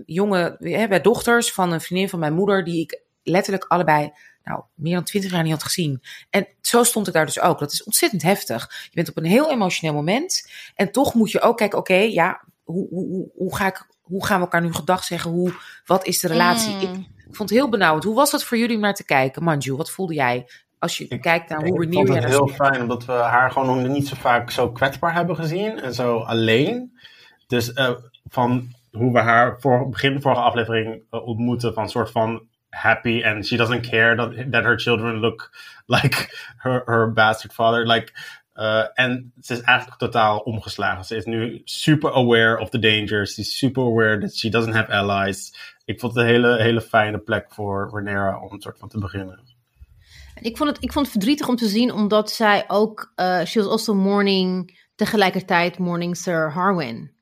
jonge, 0.05 0.55
hè, 0.59 0.87
bij 0.87 1.01
dochters 1.01 1.53
van 1.53 1.71
een 1.71 1.81
vriendin 1.81 2.09
van 2.09 2.19
mijn 2.19 2.33
moeder, 2.33 2.63
die 2.63 2.81
ik 2.81 3.01
letterlijk 3.23 3.65
allebei, 3.67 4.11
nou, 4.47 4.61
meer 4.73 4.93
dan 4.93 5.03
twintig 5.03 5.31
jaar 5.31 5.43
niet 5.43 5.51
had 5.51 5.63
gezien. 5.63 6.01
En 6.29 6.47
zo 6.61 6.83
stond 6.83 7.07
ik 7.07 7.13
daar 7.13 7.25
dus 7.25 7.39
ook. 7.39 7.59
Dat 7.59 7.71
is 7.71 7.83
ontzettend 7.83 8.21
heftig. 8.21 8.71
Je 8.83 8.91
bent 8.93 9.09
op 9.09 9.17
een 9.17 9.25
heel 9.25 9.51
emotioneel 9.51 9.93
moment, 9.95 10.49
en 10.75 10.91
toch 10.91 11.13
moet 11.13 11.31
je 11.31 11.41
ook 11.41 11.57
kijken, 11.57 11.79
oké, 11.79 11.95
ja, 11.95 12.41
hoe, 12.63 12.87
hoe, 12.89 13.05
hoe, 13.07 13.29
hoe 13.35 13.55
ga 13.55 13.67
ik, 13.67 13.87
hoe 14.01 14.25
gaan 14.25 14.37
we 14.37 14.43
elkaar 14.43 14.61
nu 14.61 14.73
gedag 14.73 15.03
zeggen? 15.03 15.31
Hoe, 15.31 15.53
wat 15.85 16.05
is 16.05 16.19
de 16.19 16.27
relatie? 16.27 16.73
Mm. 16.75 16.81
Ik, 16.81 16.89
ik 17.27 17.35
vond 17.35 17.49
het 17.49 17.57
heel 17.57 17.69
benauwd. 17.69 18.03
Hoe 18.03 18.15
was 18.15 18.31
dat 18.31 18.43
voor 18.43 18.57
jullie 18.57 18.75
om 18.75 18.81
naar 18.81 18.93
te 18.93 19.05
kijken? 19.05 19.43
Manju, 19.43 19.75
wat 19.75 19.91
voelde 19.91 20.13
jij 20.13 20.45
als 20.79 20.97
je 20.97 21.07
Ik- 21.07 21.21
kijkt 21.21 21.49
naar 21.49 21.59
hoe 21.59 21.83
ik 21.83 21.93
Rhaenyra 21.93 22.05
vond 22.05 22.23
het 22.23 22.33
heel 22.33 22.47
fijn, 22.47 22.81
omdat 22.81 23.05
we 23.05 23.11
haar 23.11 23.51
gewoon 23.51 23.81
nog 23.81 23.91
niet 23.93 24.07
zo 24.07 24.15
vaak 24.15 24.51
zo 24.51 24.71
kwetsbaar 24.71 25.13
hebben 25.13 25.35
gezien 25.35 25.79
en 25.81 25.93
zo 25.93 26.17
alleen. 26.17 26.97
Dus 27.47 27.73
eh, 27.73 27.91
van 28.29 28.67
hoe 28.91 29.13
we 29.13 29.19
haar 29.19 29.59
voor 29.59 29.89
begin 29.89 30.21
vorige 30.21 30.41
aflevering 30.41 31.01
eh, 31.09 31.27
ontmoeten, 31.27 31.73
van 31.73 31.89
soort 31.89 32.11
van 32.11 32.47
happy 32.77 33.23
and 33.23 33.45
she 33.45 33.57
doesn't 33.57 33.81
care 33.81 34.15
that, 34.15 34.51
that 34.51 34.63
her 34.63 34.77
children 34.77 35.21
look 35.21 35.51
like 35.87 36.29
her, 36.57 36.83
her 36.85 37.11
bastard 37.11 37.53
father. 37.53 37.85
Like, 37.85 38.13
eh, 38.53 38.85
en 38.93 39.33
ze 39.41 39.53
is 39.53 39.61
eigenlijk 39.61 39.99
totaal 39.99 40.39
omgeslagen. 40.39 41.05
Ze 41.05 41.15
is 41.15 41.25
nu 41.25 41.61
super 41.63 42.11
aware 42.11 42.59
of 42.59 42.69
the 42.69 42.79
dangers. 42.79 43.33
Ze 43.33 43.41
is 43.41 43.57
super 43.57 43.83
aware 43.83 44.19
that 44.19 44.35
she 44.35 44.49
doesn't 44.49 44.73
have 44.73 44.91
allies. 44.91 45.53
Ik 45.85 45.99
vond 45.99 46.15
het 46.15 46.23
een 46.23 46.29
hele, 46.29 46.61
hele 46.61 46.81
fijne 46.81 47.17
plek 47.17 47.51
voor 47.51 47.89
Rhaenyra 47.91 48.39
om 48.39 48.51
een 48.51 48.61
soort 48.61 48.79
van 48.79 48.89
te 48.89 48.99
beginnen. 48.99 49.39
En 50.33 50.43
Ik 50.43 50.57
vond, 50.57 50.69
het, 50.69 50.83
ik 50.83 50.91
vond 50.91 51.05
het 51.05 51.15
verdrietig 51.15 51.47
om 51.47 51.55
te 51.55 51.67
zien, 51.67 51.93
omdat 51.93 52.31
zij 52.31 52.63
ook, 52.67 53.11
eh 53.15 53.43
she 53.45 53.59
was 53.59 53.71
also 53.71 53.93
mourning, 53.93 54.79
tegelijkertijd 54.95 55.77
mourning 55.77 56.17
Sir 56.17 56.51
Harwin. 56.51 57.16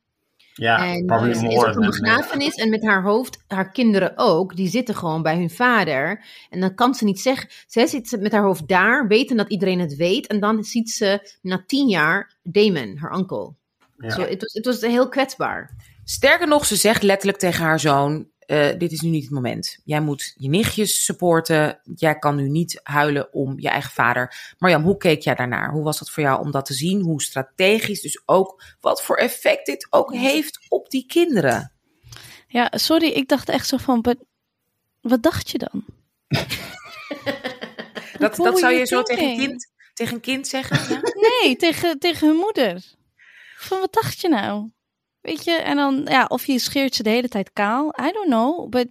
Ja, 0.57 0.93
en 0.93 1.05
probably 1.05 1.33
ze 1.33 1.47
is 1.47 1.55
more 1.55 1.69
op 1.69 1.75
een 1.75 1.85
begrafenis 1.85 2.55
en 2.55 2.69
met 2.69 2.85
haar 2.85 3.03
hoofd, 3.03 3.43
haar 3.47 3.71
kinderen 3.71 4.13
ook, 4.15 4.55
die 4.55 4.67
zitten 4.67 4.95
gewoon 4.95 5.21
bij 5.21 5.35
hun 5.35 5.49
vader. 5.49 6.25
En 6.49 6.59
dan 6.59 6.75
kan 6.75 6.95
ze 6.95 7.03
niet 7.03 7.19
zeggen, 7.19 7.49
zij 7.67 7.87
zit 7.87 8.17
met 8.19 8.31
haar 8.31 8.43
hoofd 8.43 8.67
daar, 8.67 9.07
weten 9.07 9.37
dat 9.37 9.49
iedereen 9.49 9.79
het 9.79 9.95
weet. 9.95 10.27
En 10.27 10.39
dan 10.39 10.63
ziet 10.63 10.89
ze 10.89 11.37
na 11.41 11.63
tien 11.67 11.87
jaar 11.87 12.35
Damon, 12.43 12.97
haar 12.97 13.11
onkel. 13.11 13.55
Ja. 13.97 14.09
Zo, 14.09 14.21
het, 14.21 14.41
was, 14.41 14.53
het 14.53 14.65
was 14.65 14.81
heel 14.81 15.09
kwetsbaar. 15.09 15.75
Sterker 16.03 16.47
nog, 16.47 16.65
ze 16.65 16.75
zegt 16.75 17.03
letterlijk 17.03 17.39
tegen 17.39 17.63
haar 17.63 17.79
zoon: 17.79 18.27
eh, 18.45 18.77
Dit 18.77 18.91
is 18.91 19.01
nu 19.01 19.09
niet 19.09 19.23
het 19.23 19.31
moment. 19.31 19.77
Jij 19.83 19.99
moet 19.99 20.33
je 20.37 20.49
nichtjes 20.49 21.03
supporten. 21.03 21.79
Jij 21.95 22.19
kan 22.19 22.35
nu 22.35 22.49
niet 22.49 22.79
huilen 22.83 23.33
om 23.33 23.59
je 23.59 23.69
eigen 23.69 23.91
vader. 23.91 24.53
Marjam, 24.57 24.83
hoe 24.83 24.97
keek 24.97 25.21
jij 25.21 25.35
daarnaar? 25.35 25.71
Hoe 25.71 25.83
was 25.83 25.99
dat 25.99 26.09
voor 26.09 26.23
jou 26.23 26.39
om 26.39 26.51
dat 26.51 26.65
te 26.65 26.73
zien? 26.73 27.01
Hoe 27.01 27.21
strategisch, 27.21 28.01
dus 28.01 28.21
ook 28.25 28.63
wat 28.79 29.03
voor 29.03 29.17
effect 29.17 29.65
dit 29.65 29.87
ook 29.89 30.13
heeft 30.13 30.65
op 30.69 30.89
die 30.89 31.05
kinderen? 31.05 31.71
Ja, 32.47 32.71
sorry, 32.71 33.07
ik 33.07 33.27
dacht 33.27 33.49
echt 33.49 33.67
zo 33.67 33.77
van, 33.77 34.01
but, 34.01 34.17
wat 35.01 35.23
dacht 35.23 35.49
je 35.49 35.57
dan? 35.57 35.85
Dat, 38.17 38.35
dat 38.35 38.59
zou 38.59 38.73
je 38.73 38.85
zo 38.85 39.03
tegen 39.03 39.29
een 39.29 39.37
kind, 39.37 39.71
tegen 39.93 40.13
een 40.13 40.21
kind 40.21 40.47
zeggen? 40.47 40.95
Ja? 40.95 41.01
Nee, 41.13 41.55
tegen, 41.55 41.99
tegen 41.99 42.27
hun 42.27 42.37
moeder. 42.37 42.83
Van, 43.57 43.79
wat 43.79 43.93
dacht 43.93 44.19
je 44.19 44.29
nou? 44.29 44.69
Weet 45.25 45.43
je, 45.43 45.51
en 45.51 45.75
dan, 45.75 46.05
ja, 46.09 46.25
of 46.25 46.45
je 46.45 46.59
scheert 46.59 46.95
ze 46.95 47.03
de 47.03 47.09
hele 47.09 47.27
tijd 47.27 47.53
kaal. 47.53 47.87
I 47.87 48.11
don't 48.11 48.27
know, 48.27 48.69
but 48.69 48.87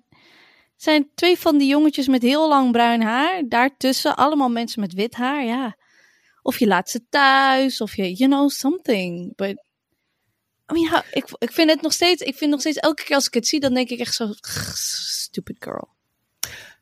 zijn 0.77 1.11
twee 1.15 1.39
van 1.39 1.59
die 1.59 1.69
jongetjes 1.69 2.07
met 2.07 2.23
heel 2.23 2.49
lang 2.49 2.73
bruin 2.73 3.03
haar. 3.03 3.43
Daartussen 3.49 4.17
allemaal 4.17 4.49
mensen 4.49 4.81
met 4.81 4.93
wit 4.93 5.15
haar, 5.15 5.45
ja. 5.45 5.77
Of 6.43 6.59
je 6.59 6.67
laat 6.67 6.91
ze 6.91 7.07
thuis, 7.09 7.81
of 7.81 7.97
je, 7.97 8.13
you 8.15 8.31
know, 8.31 8.51
something. 8.51 9.37
But, 9.37 9.51
I 10.71 10.73
mean, 10.73 10.91
ja, 10.91 11.05
ik, 11.11 11.25
ik 11.39 11.53
vind 11.53 11.71
het 11.71 11.81
nog 11.81 11.93
steeds, 11.93 12.23
ik 12.23 12.37
vind 12.37 12.51
nog 12.51 12.61
steeds, 12.61 12.79
elke 12.79 13.05
keer 13.05 13.17
als 13.17 13.27
ik 13.27 13.35
het 13.35 13.47
zie, 13.47 13.61
dan 13.61 13.75
denk 13.75 13.89
ik 13.89 13.99
echt 13.99 14.15
zo, 14.15 14.33
stupid 14.73 15.57
girl. 15.59 15.89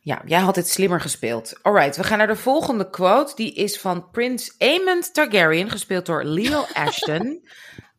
Ja, 0.00 0.22
jij 0.26 0.40
had 0.40 0.57
het 0.57 0.68
slimmer 0.68 1.00
gespeeld. 1.00 1.62
Alright, 1.62 1.96
we 1.96 2.05
gaan 2.05 2.18
naar 2.18 2.26
de 2.26 2.37
volgende 2.37 2.90
quote. 2.90 3.35
Die 3.35 3.55
is 3.55 3.79
van 3.79 4.11
Prins 4.11 4.55
Aemond 4.59 5.14
Targaryen, 5.14 5.70
gespeeld 5.70 6.07
door 6.07 6.24
Leo 6.24 6.66
Ashton. 6.85 7.48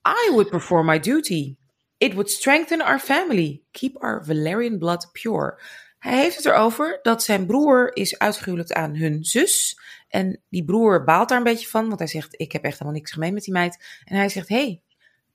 I 0.07 0.29
would 0.31 0.49
perform 0.49 0.85
my 0.85 0.99
duty. 0.99 1.57
It 1.97 2.13
would 2.13 2.29
strengthen 2.29 2.81
our 2.81 2.99
family. 2.99 3.61
Keep 3.71 4.03
our 4.03 4.25
Valerian 4.25 4.77
blood 4.77 5.09
pure. 5.11 5.59
Hij 5.99 6.17
heeft 6.17 6.35
het 6.35 6.45
erover 6.45 6.99
dat 7.01 7.23
zijn 7.23 7.45
broer 7.45 7.95
is 7.95 8.19
uitgehuwelijkd 8.19 8.73
aan 8.73 8.95
hun 8.95 9.23
zus. 9.23 9.79
En 10.07 10.41
die 10.49 10.65
broer 10.65 11.03
baalt 11.03 11.29
daar 11.29 11.37
een 11.37 11.43
beetje 11.43 11.67
van, 11.67 11.87
want 11.87 11.99
hij 11.99 12.07
zegt: 12.07 12.39
Ik 12.39 12.51
heb 12.51 12.63
echt 12.63 12.73
helemaal 12.73 12.99
niks 12.99 13.11
gemeen 13.11 13.33
met 13.33 13.43
die 13.43 13.53
meid. 13.53 14.01
En 14.05 14.15
hij 14.15 14.29
zegt: 14.29 14.47
hey, 14.47 14.81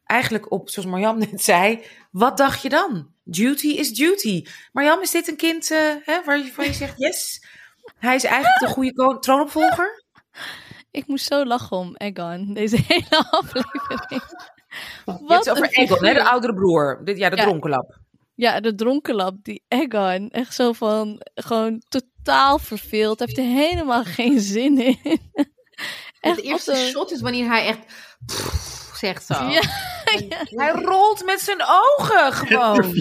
eigenlijk 0.05 0.51
op, 0.53 0.71
zoals 0.71 0.89
Marjam 0.89 1.19
net 1.31 1.43
zei, 1.43 1.85
wat 2.11 2.37
dacht 2.37 2.63
je 2.63 2.69
dan? 2.69 3.13
Duty 3.25 3.69
is 3.69 3.93
duty. 3.93 4.47
Marjam, 4.73 5.01
is 5.01 5.11
dit 5.11 5.29
een 5.29 5.37
kind 5.37 5.69
hè, 6.05 6.25
waar 6.25 6.39
je 6.39 6.53
van 6.53 6.65
je 6.65 6.73
zegt 6.73 6.99
yes? 6.99 7.45
Hij 7.99 8.15
is 8.15 8.25
eigenlijk 8.25 8.61
de 8.61 8.67
goede 8.67 9.19
troonopvolger? 9.21 10.03
Ik 10.91 11.07
moest 11.07 11.27
zo 11.27 11.45
lachen 11.45 11.77
om 11.77 11.97
Egon, 11.97 12.55
deze 12.55 12.79
hele 12.87 13.31
aflevering. 13.31 14.23
Je 15.05 15.13
hebt 15.27 15.45
het 15.45 15.51
over 15.51 15.69
Egon, 15.71 16.05
hè, 16.05 16.13
de 16.15 16.25
oudere 16.25 16.55
broer. 16.55 17.01
De, 17.05 17.17
ja, 17.17 17.29
de 17.31 17.37
Ja. 17.37 17.43
dronkenlap. 17.43 17.99
Ja, 18.35 18.61
de 18.61 18.75
dronkenlap, 18.75 19.35
die 19.43 19.65
Egon. 19.69 20.31
Echt 20.31 20.55
zo 20.55 20.73
van, 20.73 21.21
gewoon 21.35 21.83
totaal 21.89 22.59
verveeld. 22.59 23.19
Heeft 23.19 23.39
er 23.39 23.45
helemaal 23.45 24.05
geen 24.19 24.41
zin 24.41 24.79
in. 24.79 24.99
Het 25.03 25.19
Echt 26.21 26.41
eerste 26.41 26.71
als 26.71 26.81
een- 26.81 26.87
shot 26.87 27.11
is 27.13 27.21
wanneer 27.21 27.47
hij 27.49 27.67
echt 27.67 27.79
pff, 28.27 28.91
zegt 28.97 29.27
zo. 29.27 29.35
Ja, 29.35 29.49
ja. 30.29 30.45
Hij 30.45 30.71
rolt 30.73 31.25
met 31.25 31.41
zijn 31.41 31.63
ogen 31.63 32.33
gewoon. 32.47 32.95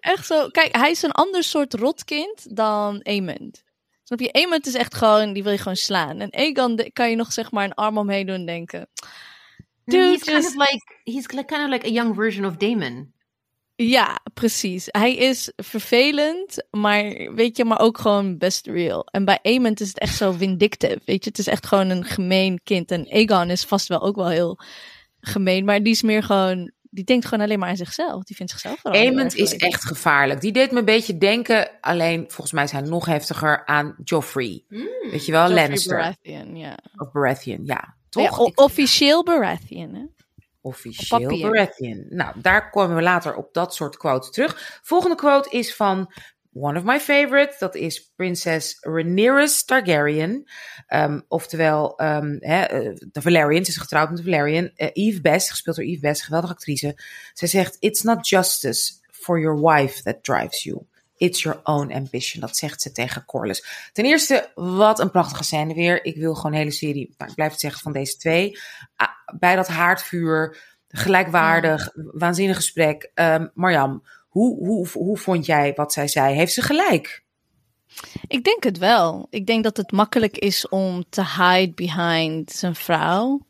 Echt 0.00 0.26
zo. 0.26 0.48
Kijk, 0.48 0.76
hij 0.76 0.90
is 0.90 1.02
een 1.02 1.12
ander 1.12 1.42
soort 1.44 1.74
rotkind 1.74 2.56
dan 2.56 3.00
Aemond. 3.02 3.62
Snap 4.12 4.26
je? 4.34 4.40
Aemond 4.40 4.66
is 4.66 4.74
echt 4.74 4.94
gewoon, 4.94 5.32
die 5.32 5.42
wil 5.42 5.52
je 5.52 5.58
gewoon 5.58 5.76
slaan. 5.76 6.20
En 6.20 6.30
Egon 6.30 6.76
de- 6.76 6.90
kan 6.92 7.10
je 7.10 7.16
nog 7.16 7.32
zeg 7.32 7.50
maar 7.50 7.64
een 7.64 7.74
arm 7.74 7.98
omheen 7.98 8.26
doen 8.26 8.34
en 8.34 8.46
denken. 8.46 8.88
Dude, 9.84 10.02
he's 10.04 10.22
kind 10.22 10.36
just- 10.36 10.48
of 10.48 10.54
like 10.54 10.84
he's 11.04 11.26
kind 11.26 11.50
of 11.50 11.68
like 11.68 11.86
a 11.86 11.90
young 11.90 12.14
version 12.14 12.44
of 12.46 12.56
Damon. 12.56 13.12
Ja, 13.76 14.20
precies. 14.34 14.88
Hij 14.90 15.14
is 15.16 15.52
vervelend, 15.56 16.66
maar 16.70 17.34
weet 17.34 17.56
je, 17.56 17.64
maar 17.64 17.80
ook 17.80 17.98
gewoon 17.98 18.38
best 18.38 18.66
real. 18.66 19.04
En 19.06 19.24
bij 19.24 19.38
Aemond 19.42 19.80
is 19.80 19.88
het 19.88 19.98
echt 19.98 20.16
zo 20.16 20.32
vindictive, 20.32 21.00
weet 21.04 21.24
je. 21.24 21.30
Het 21.30 21.38
is 21.38 21.46
echt 21.46 21.66
gewoon 21.66 21.88
een 21.88 22.04
gemeen 22.04 22.60
kind. 22.64 22.90
En 22.90 23.06
Aegon 23.10 23.50
is 23.50 23.64
vast 23.64 23.88
wel 23.88 24.02
ook 24.02 24.16
wel 24.16 24.28
heel 24.28 24.58
gemeen, 25.20 25.64
maar 25.64 25.82
die 25.82 25.92
is 25.92 26.02
meer 26.02 26.22
gewoon, 26.22 26.70
die 26.94 27.04
denkt 27.04 27.26
gewoon 27.26 27.44
alleen 27.44 27.58
maar 27.58 27.68
aan 27.68 27.76
zichzelf. 27.76 28.24
Die 28.24 28.36
vindt 28.36 28.52
zichzelf 28.52 28.84
erg 28.84 29.34
is 29.34 29.56
echt 29.56 29.84
gevaarlijk. 29.84 30.40
Die 30.40 30.52
deed 30.52 30.70
me 30.70 30.78
een 30.78 30.84
beetje 30.84 31.18
denken, 31.18 31.70
alleen 31.80 32.24
volgens 32.28 32.52
mij 32.52 32.64
is 32.64 32.70
hij 32.70 32.80
nog 32.80 33.06
heftiger 33.06 33.66
aan 33.66 33.94
Joffrey. 34.04 34.64
Weet 35.10 35.26
je 35.26 35.32
wel, 35.32 35.40
Joffrey 35.40 35.62
Lannister. 35.62 35.96
Baratheon, 35.96 36.56
ja. 36.56 36.78
Of 36.96 37.12
Baratheon, 37.12 37.64
ja. 37.64 37.94
Ja, 38.10 38.28
Toch? 38.28 38.38
officieel 38.54 39.24
Baratheon, 39.24 39.94
hè? 39.94 40.04
Officieel. 40.60 41.40
Baratheon. 41.40 42.06
Nou, 42.08 42.40
daar 42.40 42.70
komen 42.70 42.96
we 42.96 43.02
later 43.02 43.34
op 43.34 43.54
dat 43.54 43.74
soort 43.74 43.96
quotes 43.96 44.30
terug. 44.30 44.80
Volgende 44.82 45.16
quote 45.16 45.50
is 45.50 45.74
van 45.74 46.12
one 46.52 46.78
of 46.78 46.84
my 46.84 47.00
favorites. 47.00 47.58
Dat 47.58 47.74
is 47.74 48.12
prinses 48.16 48.76
Rhaenyra 48.80 49.46
Targaryen. 49.66 50.44
Ehm, 50.86 51.20
oftewel, 51.28 51.94
hè, 51.96 52.62
eh, 52.62 52.96
de 53.12 53.22
Valerian. 53.22 53.64
Ze 53.64 53.70
is 53.70 53.76
getrouwd 53.76 54.08
met 54.08 54.16
de 54.16 54.24
Valerian. 54.24 54.70
Eh, 54.74 54.88
Eve 54.92 55.20
Best, 55.20 55.50
gespeeld 55.50 55.76
door 55.76 55.84
Eve 55.84 56.00
Best, 56.00 56.22
geweldige 56.22 56.52
actrice. 56.52 56.98
Zij 57.32 57.48
zegt, 57.48 57.76
it's 57.80 58.02
not 58.02 58.28
justice 58.28 58.92
for 59.10 59.40
your 59.40 59.60
wife 59.60 60.02
that 60.02 60.24
drives 60.24 60.62
you. 60.62 60.86
It's 61.16 61.42
your 61.42 61.60
own 61.62 61.92
ambition. 61.92 62.40
Dat 62.40 62.56
zegt 62.56 62.82
ze 62.82 62.92
tegen 62.92 63.24
Corlys. 63.24 63.90
Ten 63.92 64.04
eerste, 64.04 64.50
wat 64.54 64.98
een 65.00 65.10
prachtige 65.10 65.44
scène 65.44 65.74
weer. 65.74 66.04
Ik 66.04 66.16
wil 66.16 66.34
gewoon 66.34 66.52
een 66.52 66.58
hele 66.58 66.70
serie, 66.70 67.14
nou, 67.16 67.30
ik 67.30 67.36
blijf 67.36 67.50
het 67.50 67.60
zeggen, 67.60 67.80
van 67.80 67.92
deze 67.92 68.16
twee. 68.16 68.58
Ah, 68.96 69.08
bij 69.38 69.56
dat 69.56 69.68
haardvuur, 69.68 70.56
gelijkwaardig, 70.88 71.90
waanzinnig 71.94 72.56
gesprek. 72.56 73.10
Ehm, 73.14 73.48
Marjam, 73.54 74.02
hoe, 74.32 74.66
hoe, 74.66 74.88
hoe 74.92 75.18
vond 75.18 75.46
jij 75.46 75.72
wat 75.74 75.92
zij 75.92 76.08
zei? 76.08 76.34
Heeft 76.34 76.52
ze 76.52 76.62
gelijk? 76.62 77.24
Ik 78.26 78.44
denk 78.44 78.64
het 78.64 78.78
wel. 78.78 79.26
Ik 79.30 79.46
denk 79.46 79.64
dat 79.64 79.76
het 79.76 79.92
makkelijk 79.92 80.38
is 80.38 80.68
om 80.68 81.04
te 81.08 81.24
hide 81.24 81.72
behind 81.74 82.50
zijn 82.50 82.74
vrouw. 82.74 83.40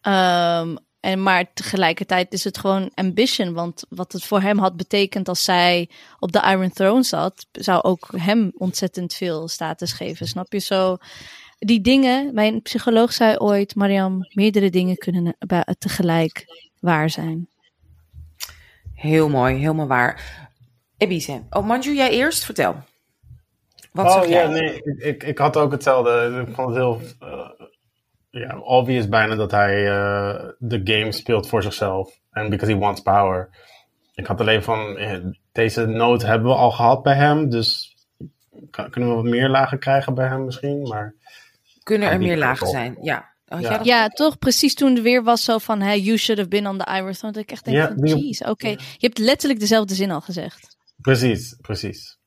Ehm, 0.00 0.76
en 1.00 1.22
maar 1.22 1.52
tegelijkertijd 1.52 2.32
is 2.32 2.44
het 2.44 2.58
gewoon 2.58 2.90
ambition. 2.94 3.52
Want 3.52 3.84
wat 3.88 4.12
het 4.12 4.24
voor 4.24 4.40
hem 4.40 4.58
had 4.58 4.76
betekend 4.76 5.28
als 5.28 5.44
zij 5.44 5.90
op 6.18 6.32
de 6.32 6.42
Iron 6.46 6.70
Throne 6.72 7.02
zat, 7.02 7.46
zou 7.52 7.82
ook 7.82 8.08
hem 8.16 8.52
ontzettend 8.54 9.14
veel 9.14 9.48
status 9.48 9.92
geven. 9.92 10.26
Snap 10.26 10.52
je 10.52 10.58
zo? 10.58 10.96
Die 11.58 11.80
dingen, 11.80 12.34
mijn 12.34 12.62
psycholoog 12.62 13.12
zei 13.12 13.36
ooit, 13.36 13.74
Mariam, 13.74 14.26
meerdere 14.34 14.70
dingen 14.70 14.96
kunnen 14.96 15.36
tegelijk 15.78 16.44
waar 16.80 17.10
zijn. 17.10 17.48
Heel 18.98 19.28
mooi, 19.28 19.54
helemaal 19.54 19.86
waar. 19.86 20.38
Ebize. 20.96 21.42
Oh, 21.50 21.66
Manju, 21.66 21.94
jij 21.94 22.10
eerst? 22.10 22.44
Vertel. 22.44 22.76
Wat 23.92 24.16
oh 24.16 24.28
ja, 24.28 24.30
jij? 24.30 24.46
nee, 24.46 24.82
ik, 24.82 25.22
ik, 25.22 25.38
had 25.38 25.56
ook 25.56 25.72
hetzelfde. 25.72 26.44
Ik 26.48 26.54
vond 26.54 26.68
het 26.68 26.76
heel 26.76 27.00
eh, 27.20 27.50
ja, 28.30 28.58
obvious 28.58 29.08
bijna 29.08 29.34
dat 29.34 29.50
hij 29.50 29.88
eh, 29.88 30.48
de 30.58 30.80
game 30.84 31.12
speelt 31.12 31.48
voor 31.48 31.62
zichzelf. 31.62 32.20
En 32.30 32.50
because 32.50 32.72
he 32.72 32.78
wants 32.78 33.00
power. 33.00 33.48
Ik 34.14 34.26
had 34.26 34.40
alleen 34.40 34.62
van, 34.62 34.96
eh, 34.96 35.18
deze 35.52 35.86
noot 35.86 36.22
hebben 36.22 36.48
we 36.48 36.56
al 36.56 36.70
gehad 36.70 37.02
bij 37.02 37.14
hem, 37.14 37.50
dus 37.50 37.96
kunnen 38.70 39.08
we 39.08 39.14
wat 39.14 39.24
meer 39.24 39.48
lagen 39.48 39.78
krijgen 39.78 40.14
bij 40.14 40.28
hem 40.28 40.44
misschien, 40.44 40.82
maar... 40.82 41.14
Kunnen 41.82 42.10
er 42.10 42.18
meer 42.18 42.38
lagen 42.38 42.66
zijn? 42.66 42.96
Ja. 43.00 43.28
Had 43.48 43.84
Ja. 43.84 44.08
toch? 44.08 44.38
Precies 44.38 44.74
toen 44.74 44.96
er 44.96 45.02
weer 45.02 45.22
was 45.22 45.44
zo 45.44 45.58
van, 45.58 45.80
hey, 45.80 46.00
you 46.00 46.16
should 46.16 46.38
have 46.38 46.50
been 46.50 46.66
on 46.66 46.78
the 46.78 46.94
Iron 46.94 47.12
Throne. 47.12 47.32
Dat 47.32 47.42
ik 47.42 47.50
echt 47.50 47.64
denk 47.64 47.76
Ja, 47.76 47.94
jeez, 47.96 48.40
oké. 48.40 48.68
Je 48.68 48.78
hebt 48.98 49.18
letterlijk 49.18 49.60
dezelfde 49.60 49.94
zin 49.94 50.10
al 50.10 50.20
gezegd. 50.20 50.76
Precies, 51.00 51.56
precies. 51.60 52.18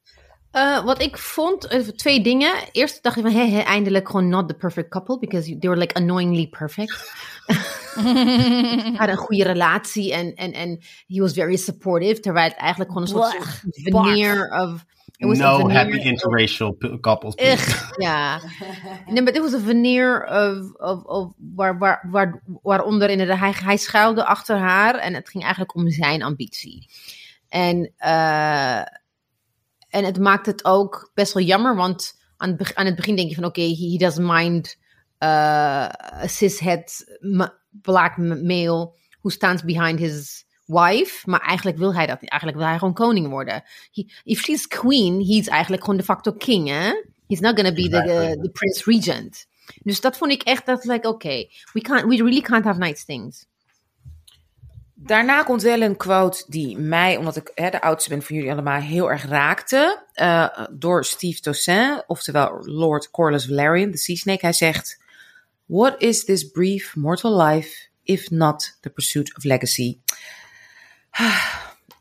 Eh, 0.51 0.83
wat 0.83 1.01
ik 1.01 1.17
vond, 1.17 1.67
eh, 1.67 1.79
twee 1.79 2.21
dingen. 2.21 2.53
Eerst 2.71 3.03
dacht 3.03 3.17
ik 3.17 3.23
van, 3.23 3.31
hé, 3.31 3.59
eindelijk 3.59 4.09
gewoon 4.09 4.29
not 4.29 4.47
the 4.47 4.53
perfect 4.53 4.89
couple. 4.89 5.19
Because 5.19 5.57
they 5.59 5.69
were 5.69 5.81
like 5.81 5.93
annoyingly 5.93 6.47
perfect. 6.47 7.11
hadden 8.97 9.09
een 9.09 9.17
goede 9.17 9.43
relatie 9.43 10.13
en, 10.13 10.35
en, 10.35 10.53
en 10.53 10.79
he 11.07 11.19
was 11.19 11.33
very 11.33 11.55
supportive. 11.55 12.19
Terwijl 12.19 12.49
het 12.49 12.57
eigenlijk 12.57 12.91
gewoon 12.91 13.07
een 13.07 13.13
soort 13.13 13.61
veneer 13.71 14.49
of... 14.49 14.85
it 15.21 15.27
was 15.27 15.39
a 15.39 15.43
No 15.43 15.57
veneer 15.57 15.77
happy 15.77 15.99
interracial 15.99 16.71
p- 16.71 16.97
couples. 17.01 17.35
Ugh. 17.35 17.91
Ja. 17.97 18.39
Nee, 19.05 19.21
maar 19.21 19.33
dit 19.33 19.41
was 19.41 19.53
een 19.53 19.61
veneer 19.61 20.25
of, 20.25 20.73
of, 20.73 21.03
of 21.03 21.33
waar, 21.55 21.77
waar, 21.77 22.07
waar, 22.11 22.41
waaronder 22.61 23.09
inderdaad 23.09 23.39
hij, 23.39 23.53
hij 23.63 23.77
schuilde 23.77 24.25
achter 24.25 24.57
haar 24.57 24.95
en 24.95 25.13
het 25.13 25.29
ging 25.29 25.43
eigenlijk 25.43 25.75
om 25.75 25.89
zijn 25.89 26.23
ambitie. 26.23 26.89
En, 27.49 27.93
eh, 27.97 28.79
en 29.89 30.05
het 30.05 30.19
maakt 30.19 30.45
het 30.45 30.65
ook 30.65 31.11
best 31.13 31.33
wel 31.33 31.43
jammer, 31.43 31.75
want 31.75 32.19
aan 32.37 32.57
aan 32.73 32.85
het 32.85 32.95
begin 32.95 33.15
denk 33.15 33.29
je 33.29 33.35
van 33.35 33.45
oké, 33.45 33.61
he, 33.61 33.89
he 33.91 33.97
doesn't 33.97 34.27
mind 34.27 34.77
uh, 35.19 35.89
a 36.23 36.27
cishet 36.27 37.17
black 37.81 38.17
male 38.17 38.93
who 39.21 39.29
stands 39.29 39.63
behind 39.63 39.99
his 39.99 40.45
wife. 40.71 41.29
Maar 41.29 41.39
eigenlijk 41.39 41.77
wil 41.77 41.93
hij 41.93 42.07
dat 42.07 42.21
niet. 42.21 42.29
Eigenlijk 42.29 42.61
wil 42.61 42.69
hij 42.69 42.77
gewoon 42.77 42.93
koning 42.93 43.29
worden. 43.29 43.63
He, 43.91 44.05
if 44.23 44.39
she's 44.39 44.67
queen, 44.67 45.25
he's 45.25 45.47
eigenlijk 45.47 45.83
gewoon 45.83 45.99
de 45.99 46.05
facto 46.05 46.31
king, 46.31 46.67
hè? 46.67 46.91
He's 47.27 47.39
not 47.39 47.55
gonna 47.55 47.73
be 47.73 47.89
the, 47.89 48.01
the, 48.01 48.37
the 48.41 48.49
prince 48.49 48.91
regent. 48.91 49.47
Dus 49.83 50.01
dat 50.01 50.17
vond 50.17 50.31
ik 50.31 50.41
echt, 50.43 50.65
dat 50.65 50.85
like, 50.85 51.07
oké, 51.07 51.47
we, 51.73 51.81
can't, 51.81 52.05
we 52.05 52.15
really 52.15 52.41
can't 52.41 52.65
have 52.65 52.79
nice 52.79 53.05
things. 53.05 53.45
Daarna 54.93 55.43
komt 55.43 55.61
wel 55.61 55.81
een 55.81 55.97
quote 55.97 56.43
die 56.47 56.77
mij, 56.77 57.17
omdat 57.17 57.35
ik 57.35 57.51
hè, 57.55 57.69
de 57.69 57.81
oudste 57.81 58.09
ben 58.09 58.21
van 58.21 58.35
jullie 58.35 58.51
allemaal, 58.51 58.79
heel 58.79 59.11
erg 59.11 59.25
raakte. 59.25 60.05
eh, 60.13 60.65
door 60.71 61.05
Steve 61.05 61.39
Toussaint, 61.39 62.03
oftewel 62.07 62.59
Lord 62.61 63.11
Corlys 63.11 63.45
Valerian, 63.45 63.91
de 63.91 63.97
Sea 63.97 64.15
Snake. 64.15 64.45
Hij 64.45 64.53
zegt: 64.53 65.03
What 65.65 66.01
is 66.01 66.25
this 66.25 66.51
brief 66.51 66.95
mortal 66.95 67.41
life 67.41 67.87
if 68.03 68.29
not 68.29 68.77
the 68.81 68.89
pursuit 68.89 69.35
of 69.37 69.43
legacy? 69.43 69.99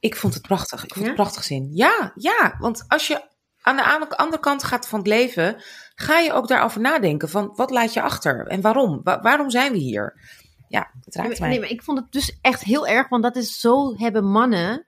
Ik 0.00 0.16
vond 0.16 0.34
het 0.34 0.42
prachtig. 0.42 0.84
Ik 0.84 0.92
vond 0.92 1.06
het 1.06 1.16
Ja? 1.16 1.22
prachtig 1.22 1.44
zin. 1.44 1.70
Ja, 1.72 2.12
ja, 2.14 2.54
want 2.58 2.84
als 2.88 3.06
je 3.06 3.28
aan 3.62 3.76
de 3.76 4.16
andere 4.16 4.40
kant 4.40 4.64
gaat 4.64 4.88
van 4.88 4.98
het 4.98 5.08
leven, 5.08 5.62
ga 5.94 6.18
je 6.18 6.32
ook 6.32 6.48
daarover 6.48 6.80
nadenken 6.80 7.28
van 7.28 7.52
wat 7.54 7.70
laat 7.70 7.92
je 7.92 8.02
achter 8.02 8.46
en 8.46 8.60
waarom? 8.60 9.00
Wa- 9.02 9.20
waarom 9.20 9.50
zijn 9.50 9.72
we 9.72 9.78
hier? 9.78 10.20
Ja, 10.68 10.90
het 11.04 11.14
raakt 11.14 11.40
mij. 11.40 11.48
nee, 11.48 11.60
maar 11.60 11.68
ik 11.70 11.82
vond 11.82 11.98
het 11.98 12.12
dus 12.12 12.38
echt 12.40 12.62
heel 12.62 12.86
erg, 12.86 13.08
want 13.08 13.22
dat 13.22 13.36
is 13.36 13.60
zo 13.60 13.94
hebben 13.96 14.24
mannen 14.24 14.86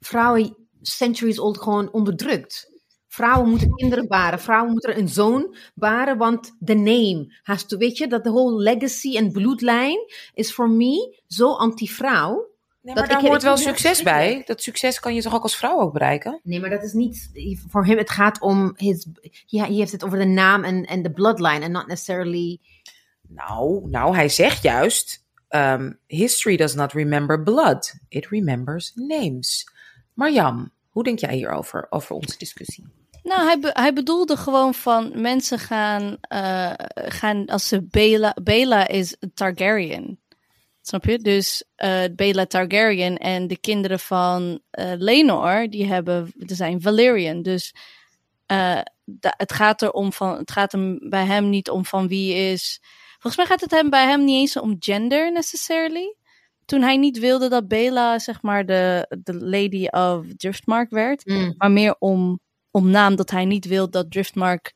vrouwen 0.00 0.56
centuries 0.82 1.38
old 1.38 1.58
gewoon 1.58 1.92
onderdrukt. 1.92 2.72
Vrouwen 3.08 3.48
moeten 3.50 3.74
kinderen 3.74 4.08
baren, 4.08 4.40
vrouwen 4.40 4.70
moeten 4.72 4.98
een 4.98 5.08
zoon 5.08 5.56
baren, 5.74 6.16
want 6.18 6.56
the 6.64 6.74
name 6.74 7.38
has 7.42 7.64
to, 7.66 7.76
weet 7.76 7.98
je, 7.98 8.06
dat 8.06 8.24
de 8.24 8.30
whole 8.30 8.62
legacy 8.62 9.16
en 9.16 9.32
bloedlijn 9.32 9.98
is 10.34 10.54
voor 10.54 10.70
me 10.70 11.22
zo 11.26 11.52
anti-vrouw. 11.52 12.52
Nee, 12.84 12.94
Dat 12.94 13.04
maar 13.04 13.14
daar 13.14 13.22
ik- 13.24 13.28
hoort 13.30 13.42
wel 13.42 13.56
succes 13.56 14.02
bij. 14.02 14.42
Dat 14.46 14.62
succes 14.62 15.00
kan 15.00 15.14
je 15.14 15.22
toch 15.22 15.34
ook 15.34 15.42
als 15.42 15.56
vrouw 15.56 15.80
ook 15.80 15.92
bereiken? 15.92 16.40
Nee, 16.42 16.60
maar 16.60 16.70
dat 16.70 16.82
is 16.82 16.92
niet, 16.92 17.30
voor 17.68 17.86
hem, 17.86 17.98
het 17.98 18.10
gaat 18.10 18.40
om 18.40 18.72
his, 18.76 19.06
ja, 19.46 19.64
hij 19.64 19.74
heeft 19.74 19.92
het 19.92 20.04
over 20.04 20.18
de 20.18 20.24
naam 20.24 20.64
en, 20.64 20.84
en 20.84 21.02
de 21.02 21.10
bloodline 21.12 21.60
en 21.64 21.70
not 21.72 21.86
necessarily, 21.86 22.58
Nou, 23.28 23.88
nou, 23.88 24.14
hij 24.14 24.28
zegt 24.28 24.62
juist: 24.62 25.24
ehm, 25.48 25.92
History 26.06 26.56
does 26.56 26.74
not 26.74 26.92
remember 26.92 27.42
blood, 27.42 27.94
it 28.08 28.26
remembers 28.28 28.92
names. 28.94 29.68
Marjam, 30.14 30.70
hoe 30.88 31.04
denk 31.04 31.18
jij 31.18 31.34
hierover, 31.34 31.86
over 31.90 32.14
onze 32.14 32.38
discussie? 32.38 32.84
Nou, 33.22 33.46
hij, 33.46 33.58
be- 33.58 33.70
hij 33.72 33.92
bedoelde 33.92 34.36
gewoon 34.36 34.74
van 34.74 35.20
mensen 35.20 35.58
gaan, 35.58 36.16
eh, 36.20 36.72
gaan 36.94 37.46
als 37.46 37.68
ze 37.68 37.82
Bela, 37.82 38.36
Bela 38.42 38.88
is 38.88 39.16
een 39.20 39.32
Targaryen. 39.34 40.18
Snap 40.86 41.04
je? 41.04 41.18
Dus 41.18 41.64
eh 41.74 42.02
Bela 42.16 42.46
Targaryen 42.46 43.18
en 43.18 43.46
de 43.46 43.56
kinderen 43.58 44.00
van 44.00 44.60
eh 44.70 44.92
Lenor, 44.96 45.68
die 45.70 45.86
hebben, 45.86 46.32
die 46.36 46.56
zijn 46.56 46.80
Valerian. 46.80 47.42
Dus 47.42 47.74
eh, 48.46 48.80
da- 49.04 49.34
het 49.36 49.52
gaat 49.52 49.82
er 49.82 49.90
om 49.92 50.12
van, 50.12 50.36
het 50.36 50.50
gaat 50.50 50.72
hem 50.72 50.98
bij 51.08 51.24
hem 51.24 51.48
niet 51.50 51.70
om 51.70 51.84
van 51.84 52.08
wie 52.08 52.34
is. 52.34 52.80
Volgens 53.12 53.36
mij 53.36 53.46
gaat 53.46 53.60
het 53.60 53.70
hem 53.70 53.90
bij 53.90 54.06
hem 54.06 54.24
niet 54.24 54.36
eens 54.40 54.56
om 54.58 54.76
gender 54.78 55.32
necessarily. 55.32 56.14
Toen 56.64 56.82
hij 56.82 56.96
niet 56.96 57.18
wilde 57.18 57.48
dat 57.48 57.68
Bela, 57.68 58.18
zeg 58.18 58.42
maar, 58.42 58.66
de, 58.66 59.06
de 59.22 59.34
Lady 59.34 59.86
of 59.86 60.26
Driftmark 60.36 60.90
werd 60.90 61.26
Mm. 61.26 61.54
maar 61.58 61.70
meer 61.70 61.96
om, 61.98 62.40
om 62.70 62.90
naam 62.90 63.16
dat 63.16 63.30
hij 63.30 63.44
niet 63.44 63.66
wil 63.66 63.90
dat 63.90 64.10
Driftmark 64.10 64.72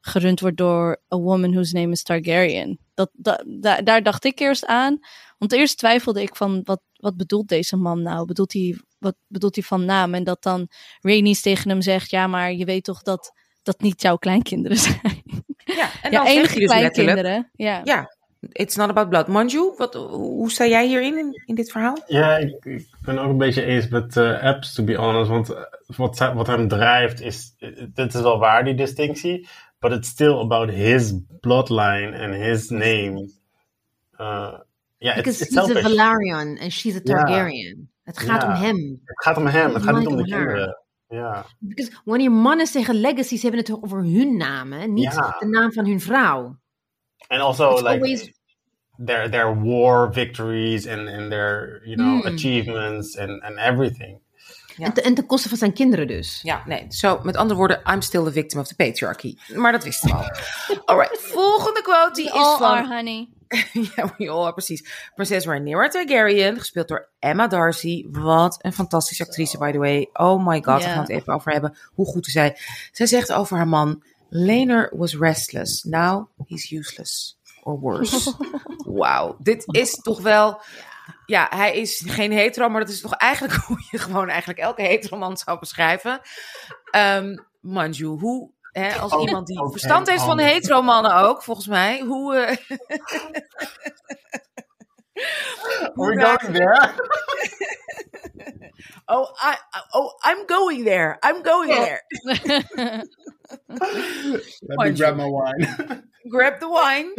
gerund 0.00 0.40
wordt 0.40 0.56
door 0.56 1.00
a 1.14 1.16
woman 1.16 1.50
whose 1.52 1.74
name 1.76 1.92
is 1.92 2.02
Targaryen. 2.02 2.78
Dat, 2.94 3.10
dat, 3.12 3.44
daar 3.84 4.02
dacht 4.02 4.24
ik 4.24 4.38
eerst 4.38 4.66
aan. 4.66 4.98
Want 5.40 5.52
eerst 5.52 5.78
twijfelde 5.78 6.22
ik 6.22 6.36
van 6.36 6.60
wat, 6.64 6.80
wat 6.96 7.16
bedoelt 7.16 7.48
deze 7.48 7.76
man 7.76 8.02
nou? 8.02 8.26
Bedoelt 8.26 8.52
hij, 8.52 8.78
wat 8.98 9.14
bedoelt 9.26 9.54
hij 9.54 9.64
van 9.64 9.84
naam? 9.84 10.14
En 10.14 10.24
dat 10.24 10.42
dan 10.42 10.68
Rhaenys 11.00 11.40
tegen 11.40 11.70
hem 11.70 11.82
zegt, 11.82 12.10
ja, 12.10 12.26
maar 12.26 12.52
je 12.52 12.64
weet 12.64 12.84
toch 12.84 13.02
dat 13.02 13.32
dat 13.62 13.80
niet 13.80 14.02
jouw 14.02 14.16
kleinkinderen 14.16 14.78
zijn. 14.88 15.22
Ja, 15.64 15.90
en 16.02 16.10
ja, 16.10 16.18
dan 16.18 16.26
zegt 16.26 16.36
enige 16.36 16.58
dus 16.58 16.68
letterlijk, 16.68 16.92
kleinkinderen. 16.92 17.50
Ja. 17.54 17.80
Ja, 17.84 18.16
it's 18.52 18.76
not 18.76 18.88
about 18.88 19.08
blood. 19.08 19.28
Manju, 19.28 19.72
wat, 19.76 19.94
hoe 19.94 20.50
sta 20.50 20.66
jij 20.66 20.86
hierin, 20.86 21.18
in, 21.18 21.42
in 21.46 21.54
dit 21.54 21.70
verhaal? 21.70 21.96
Ja, 22.06 22.36
ik, 22.36 22.64
ik 22.64 22.88
ben 23.00 23.18
ook 23.18 23.30
een 23.30 23.38
beetje 23.38 23.64
eens 23.64 23.88
met 23.88 24.16
eh, 24.16 24.42
apps, 24.42 24.74
to 24.74 24.84
be 24.84 24.94
honest. 24.94 25.30
Want 25.30 25.50
eh, 25.50 25.62
wat, 25.96 26.18
wat 26.18 26.46
hem 26.46 26.68
drijft 26.68 27.20
is, 27.20 27.54
eh, 27.58 27.68
dit 27.94 28.14
is 28.14 28.20
wel 28.20 28.38
waar, 28.38 28.64
die 28.64 28.74
distinctie. 28.74 29.48
But 29.78 29.92
it's 29.92 30.08
still 30.08 30.38
about 30.38 30.70
his 30.70 31.14
bloodline 31.40 32.18
and 32.18 32.34
his 32.34 32.68
name. 32.68 33.30
Ja, 35.00 35.14
it's, 35.14 35.22
Because 35.22 35.44
it's 35.44 35.54
he's 35.54 35.76
a. 35.76 35.80
Valerian 35.80 36.56
en 36.56 36.70
she's 36.70 36.94
a 36.94 37.00
Ja. 37.02 37.14
Targaryen. 37.24 37.90
Het 38.02 38.18
gaat 38.18 38.42
Ja. 38.42 38.48
om 38.48 38.54
hem. 38.62 39.00
Het 39.04 39.22
gaat 39.24 39.36
om 39.36 39.46
hem, 39.46 39.74
het 39.74 39.82
gaat 39.82 39.98
niet 39.98 40.06
om 40.06 40.16
de 40.16 40.24
kinderen. 40.24 40.78
Ja, 41.08 41.46
Because 41.58 41.92
wanneer 42.04 42.32
mannen 42.32 42.66
zeggen 42.66 42.94
legacy, 42.94 43.36
ze 43.36 43.40
hebben 43.46 43.60
het 43.60 43.82
over 43.82 43.98
hun 44.02 44.36
namen, 44.36 44.92
niet 44.92 45.12
Ja. 45.14 45.36
de 45.38 45.46
naam 45.46 45.72
van 45.72 45.86
hun 45.86 46.00
vrouw. 46.00 46.58
and 47.28 47.40
also 47.40 47.70
It's 47.70 47.80
like 47.82 47.92
always- 47.94 48.32
their 49.04 49.30
their 49.30 49.62
war 49.62 50.12
victories 50.12 50.86
and 50.88 51.08
and 51.08 51.30
their 51.30 51.80
you 51.84 51.96
know 51.96 52.22
Hmm. 52.22 52.34
achievements 52.34 53.18
and 53.18 53.42
and 53.42 53.56
everything. 53.58 54.18
Ja. 54.76 54.86
En, 54.86 54.92
te- 54.92 55.00
en 55.02 55.14
ten 55.14 55.26
koste 55.26 55.48
van 55.48 55.58
zijn 55.58 55.72
kinderen 55.72 56.06
dus. 56.06 56.40
Ja, 56.42 56.62
nee. 56.66 56.84
Zo, 56.88 57.20
met 57.22 57.36
andere 57.36 57.58
woorden, 57.58 57.80
I'm 57.92 58.00
still 58.02 58.24
the 58.24 58.32
victim 58.32 58.60
of 58.60 58.66
the 58.66 58.74
patriarchy. 58.76 59.36
Maar 59.54 59.72
dat 59.72 59.84
wisten 59.84 60.08
we 60.10 60.14
al. 60.16 60.24
Alright, 60.84 61.18
volgende 61.20 61.82
quote 61.82 62.12
die 62.14 62.24
is 62.24 62.30
All 62.32 62.56
van... 62.58 62.66
are, 62.70 62.86
honey. 62.96 63.28
ja, 63.96 64.14
we 64.18 64.30
are, 64.30 64.52
precies. 64.52 65.10
Prinses 65.14 65.46
Rhaenyra 65.46 65.88
Targaryen, 65.88 66.58
gespeeld 66.58 66.88
door 66.88 67.08
Emma 67.18 67.46
Darcy. 67.46 68.06
Wat 68.10 68.58
een 68.60 68.72
fantastische 68.72 69.24
actrice, 69.24 69.58
by 69.58 69.72
the 69.72 69.78
way. 69.78 70.08
Oh 70.12 70.46
my 70.46 70.62
god, 70.62 70.76
we 70.82 70.88
Ja. 70.88 70.92
gaan 70.92 71.00
het 71.00 71.08
even 71.10 71.34
over 71.34 71.52
hebben. 71.52 71.78
Hoe 71.94 72.06
goed 72.06 72.26
is 72.26 72.32
zij? 72.32 72.56
Zij 72.92 73.06
zegt 73.06 73.32
over 73.32 73.56
haar 73.56 73.68
man, 73.68 74.02
Laner 74.28 74.92
was 74.96 75.16
restless. 75.16 75.82
Now 75.82 76.28
he's 76.46 76.70
useless. 76.70 77.38
Or 77.62 77.78
worse. 77.80 78.34
Wauw, 79.00 79.36
dit 79.38 79.64
is 79.66 79.94
toch 79.94 80.20
wel... 80.20 80.60
Ja, 81.26 81.46
hij 81.50 81.76
is 81.76 82.02
geen 82.06 82.32
hetero, 82.32 82.68
maar 82.68 82.80
dat 82.80 82.88
is 82.90 83.00
toch 83.00 83.14
eigenlijk 83.14 83.54
hoe 83.66 83.86
je 83.90 83.98
gewoon 83.98 84.28
eigenlijk 84.28 84.58
elke 84.58 84.82
hetero 84.82 85.16
man 85.18 85.36
zou 85.36 85.58
beschrijven. 85.58 86.20
Ehm 86.90 87.36
Manju, 87.60 88.06
hoe... 88.06 88.50
Hè, 88.72 88.92
als 89.00 89.12
Ook- 89.12 89.26
iemand 89.26 89.46
die 89.46 89.68
verstand 89.70 90.06
heeft 90.08 90.20
van 90.20 90.30
ander. 90.30 90.46
hetero 90.46 90.82
mannen 90.82 91.14
ook, 91.14 91.42
volgens 91.42 91.66
mij. 91.66 92.00
Hoe, 92.00 92.36
eh, 92.36 92.56
We're 95.94 96.14
raakt- 96.14 96.42
going 96.44 96.56
there. 96.56 96.94
Oh, 99.06 99.26
I, 99.42 99.56
oh, 99.92 100.12
I'm 100.22 100.46
going 100.46 100.84
there. 100.84 101.18
I'm 101.22 101.42
going 101.42 101.68
there. 101.70 102.00
Let 103.66 104.78
me 104.78 104.92
grab 104.94 105.16
my 105.16 105.26
wine. 105.26 105.66
Grab 106.28 106.60
the 106.60 106.68
wine. 106.68 107.12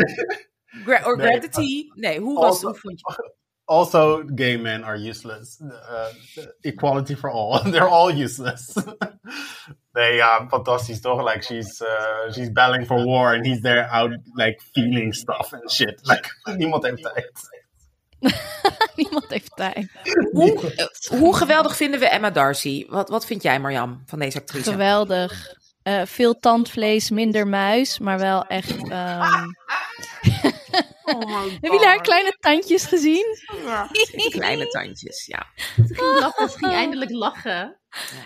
Gra- 0.86 1.04
or 1.06 1.18
Nee, 1.18 1.24
grab 1.28 1.42
the 1.42 1.50
tea. 1.50 1.92
Nee, 1.96 2.20
hoe 2.20 2.40
was 2.40 2.62
je? 2.62 2.96
Also, 3.66 4.24
gay 4.36 4.58
men 4.58 4.84
are 4.84 4.98
useless. 4.98 5.60
Uh, 5.62 6.08
equality 6.64 7.16
for 7.16 7.30
all. 7.30 7.60
They're 7.72 7.90
all 7.90 8.10
useless. 8.12 8.74
Nee, 9.92 10.14
ja, 10.14 10.46
fantastisch 10.48 11.02
toch? 11.02 11.24
Like, 11.24 11.44
she's, 11.44 11.82
uh, 11.82 12.32
she's 12.32 12.52
battling 12.52 12.86
for 12.86 13.06
war 13.06 13.34
and 13.34 13.46
he's 13.46 13.62
there 13.62 13.90
out, 13.90 14.18
like, 14.34 14.62
feeling 14.72 15.14
stuff 15.14 15.54
and 15.54 15.72
shit. 15.72 16.00
Like, 16.04 16.30
niemand 16.58 16.84
heeft 16.84 17.02
tijd. 17.02 17.60
Niemand 18.96 19.26
heeft 19.28 19.56
tijd. 19.56 19.92
Hoe, 20.32 20.74
hoe 21.10 21.36
geweldig 21.36 21.76
vinden 21.76 22.00
we 22.00 22.08
Emma 22.08 22.30
Darcy? 22.30 22.86
Wat, 22.90 23.10
wat 23.10 23.26
vind 23.26 23.44
jij, 23.44 23.60
Marjam, 23.60 24.04
van 24.06 24.20
deze 24.20 24.38
actrice? 24.38 24.72
Geweldig. 24.72 25.60
Eh, 25.84 26.02
veel 26.06 26.40
tandvlees, 26.40 27.10
minder 27.10 27.48
muis, 27.48 28.00
maar 28.00 28.20
wel 28.20 28.46
echt. 28.46 28.78
ehm, 31.20 31.50
Hebben 31.62 31.72
jullie 31.72 31.86
haar 31.86 32.02
kleine 32.02 32.36
tandjes 32.40 32.86
gezien? 32.86 33.26
Kleine 34.30 34.68
tandjes, 34.68 35.26
ja. 35.26 35.46
Ze 35.76 35.94
ging 35.94 36.20
lachen, 36.20 36.50
ze 36.50 36.58
ging 36.58 36.72
eindelijk 36.72 37.12
lachen. 37.12 37.80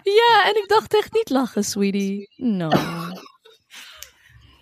Ja, 0.04 0.44
en 0.46 0.56
ik 0.56 0.64
dacht 0.68 0.96
echt 0.96 1.14
niet 1.14 1.30
lachen, 1.30 1.64
sweetie. 1.64 2.34
No. 2.36 2.70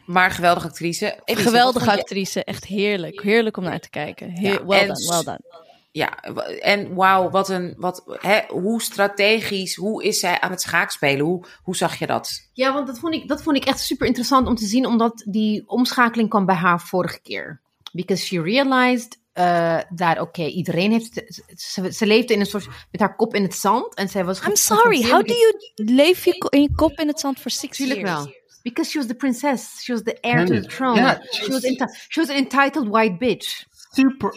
Maar 0.05 0.31
geweldige 0.31 0.67
actrice. 0.67 1.19
Geweldige 1.25 1.91
je- 1.91 1.97
actrice, 1.99 2.43
echt 2.43 2.65
heerlijk. 2.65 3.21
Heerlijk 3.21 3.57
om 3.57 3.63
naar 3.63 3.79
te 3.79 3.89
kijken. 3.89 4.29
Heer, 4.29 4.51
Ja, 4.53 4.65
well 4.65 4.79
en 4.79 4.87
done, 4.87 5.07
well 5.09 5.23
done. 5.23 5.61
Ja, 5.91 6.17
en 6.59 6.93
wauw, 6.95 7.29
wat 7.29 7.49
een, 7.49 7.73
wat, 7.77 8.03
hè, 8.19 8.39
hoe 8.47 8.81
strategisch, 8.81 9.75
hoe 9.75 10.03
is 10.03 10.19
zij 10.19 10.39
aan 10.39 10.51
het 10.51 10.61
schaakspelen? 10.61 11.25
Hoe, 11.25 11.45
hoe 11.63 11.75
zag 11.75 11.99
je 11.99 12.07
dat? 12.07 12.49
Ja, 12.53 12.73
want 12.73 12.87
dat 12.87 12.99
vond, 12.99 13.13
ik, 13.13 13.27
dat 13.27 13.43
vond 13.43 13.57
ik 13.57 13.65
echt 13.65 13.79
super 13.79 14.07
interessant 14.07 14.47
om 14.47 14.55
te 14.55 14.65
zien, 14.65 14.85
omdat 14.85 15.23
die 15.27 15.63
omschakeling 15.69 16.29
kwam 16.29 16.45
bij 16.45 16.55
haar 16.55 16.81
vorige 16.81 17.21
keer. 17.21 17.61
Because 17.93 18.25
she 18.25 18.41
realized 18.41 19.17
uh, 19.33 19.79
dat, 19.89 20.19
oké, 20.19 20.43
iedereen 20.43 20.91
heeft. 20.91 21.23
Ze, 21.55 21.91
ze 21.91 22.05
leefde 22.05 22.33
in 22.33 22.39
een 22.39 22.45
soort. 22.45 22.67
met 22.91 23.01
haar 23.01 23.15
kop 23.15 23.35
in 23.35 23.43
het 23.43 23.55
zand. 23.55 23.95
En 23.95 24.09
zij 24.09 24.25
was. 24.25 24.41
I'm 24.41 24.55
sorry, 24.55 25.01
how 25.01 25.27
do 25.27 25.33
you 25.33 25.53
leef 25.75 26.25
je 26.25 26.47
in 26.49 26.61
je 26.61 26.75
kop 26.75 26.99
in 26.99 27.07
het 27.07 27.19
zand 27.19 27.39
voor 27.39 27.51
six 27.51 27.77
Tuurlijk 27.77 27.99
years? 27.99 28.23
wel. 28.23 28.33
Because 28.61 28.91
she 28.91 28.97
was 28.97 29.07
the 29.07 29.15
princess. 29.15 29.81
She 29.83 29.91
was 29.91 30.03
the 30.03 30.17
heir 30.21 30.45
to 30.45 30.53
the 30.53 30.67
throne. 30.67 31.19
She, 31.31 31.51
was 31.51 31.61
she 32.07 32.19
was 32.19 32.29
an 32.29 32.35
entitled 32.35 32.87
white 32.87 33.17
bitch. 33.17 33.65
Super. 33.91 34.35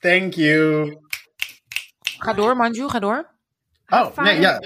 Thank 0.00 0.34
you. 0.34 0.96
Ga 2.18 2.32
door, 2.32 2.56
Manju, 2.56 2.88
ga 2.88 2.98
door. 2.98 3.34
Oh, 3.88 4.16
nee, 4.16 4.40
ja. 4.40 4.60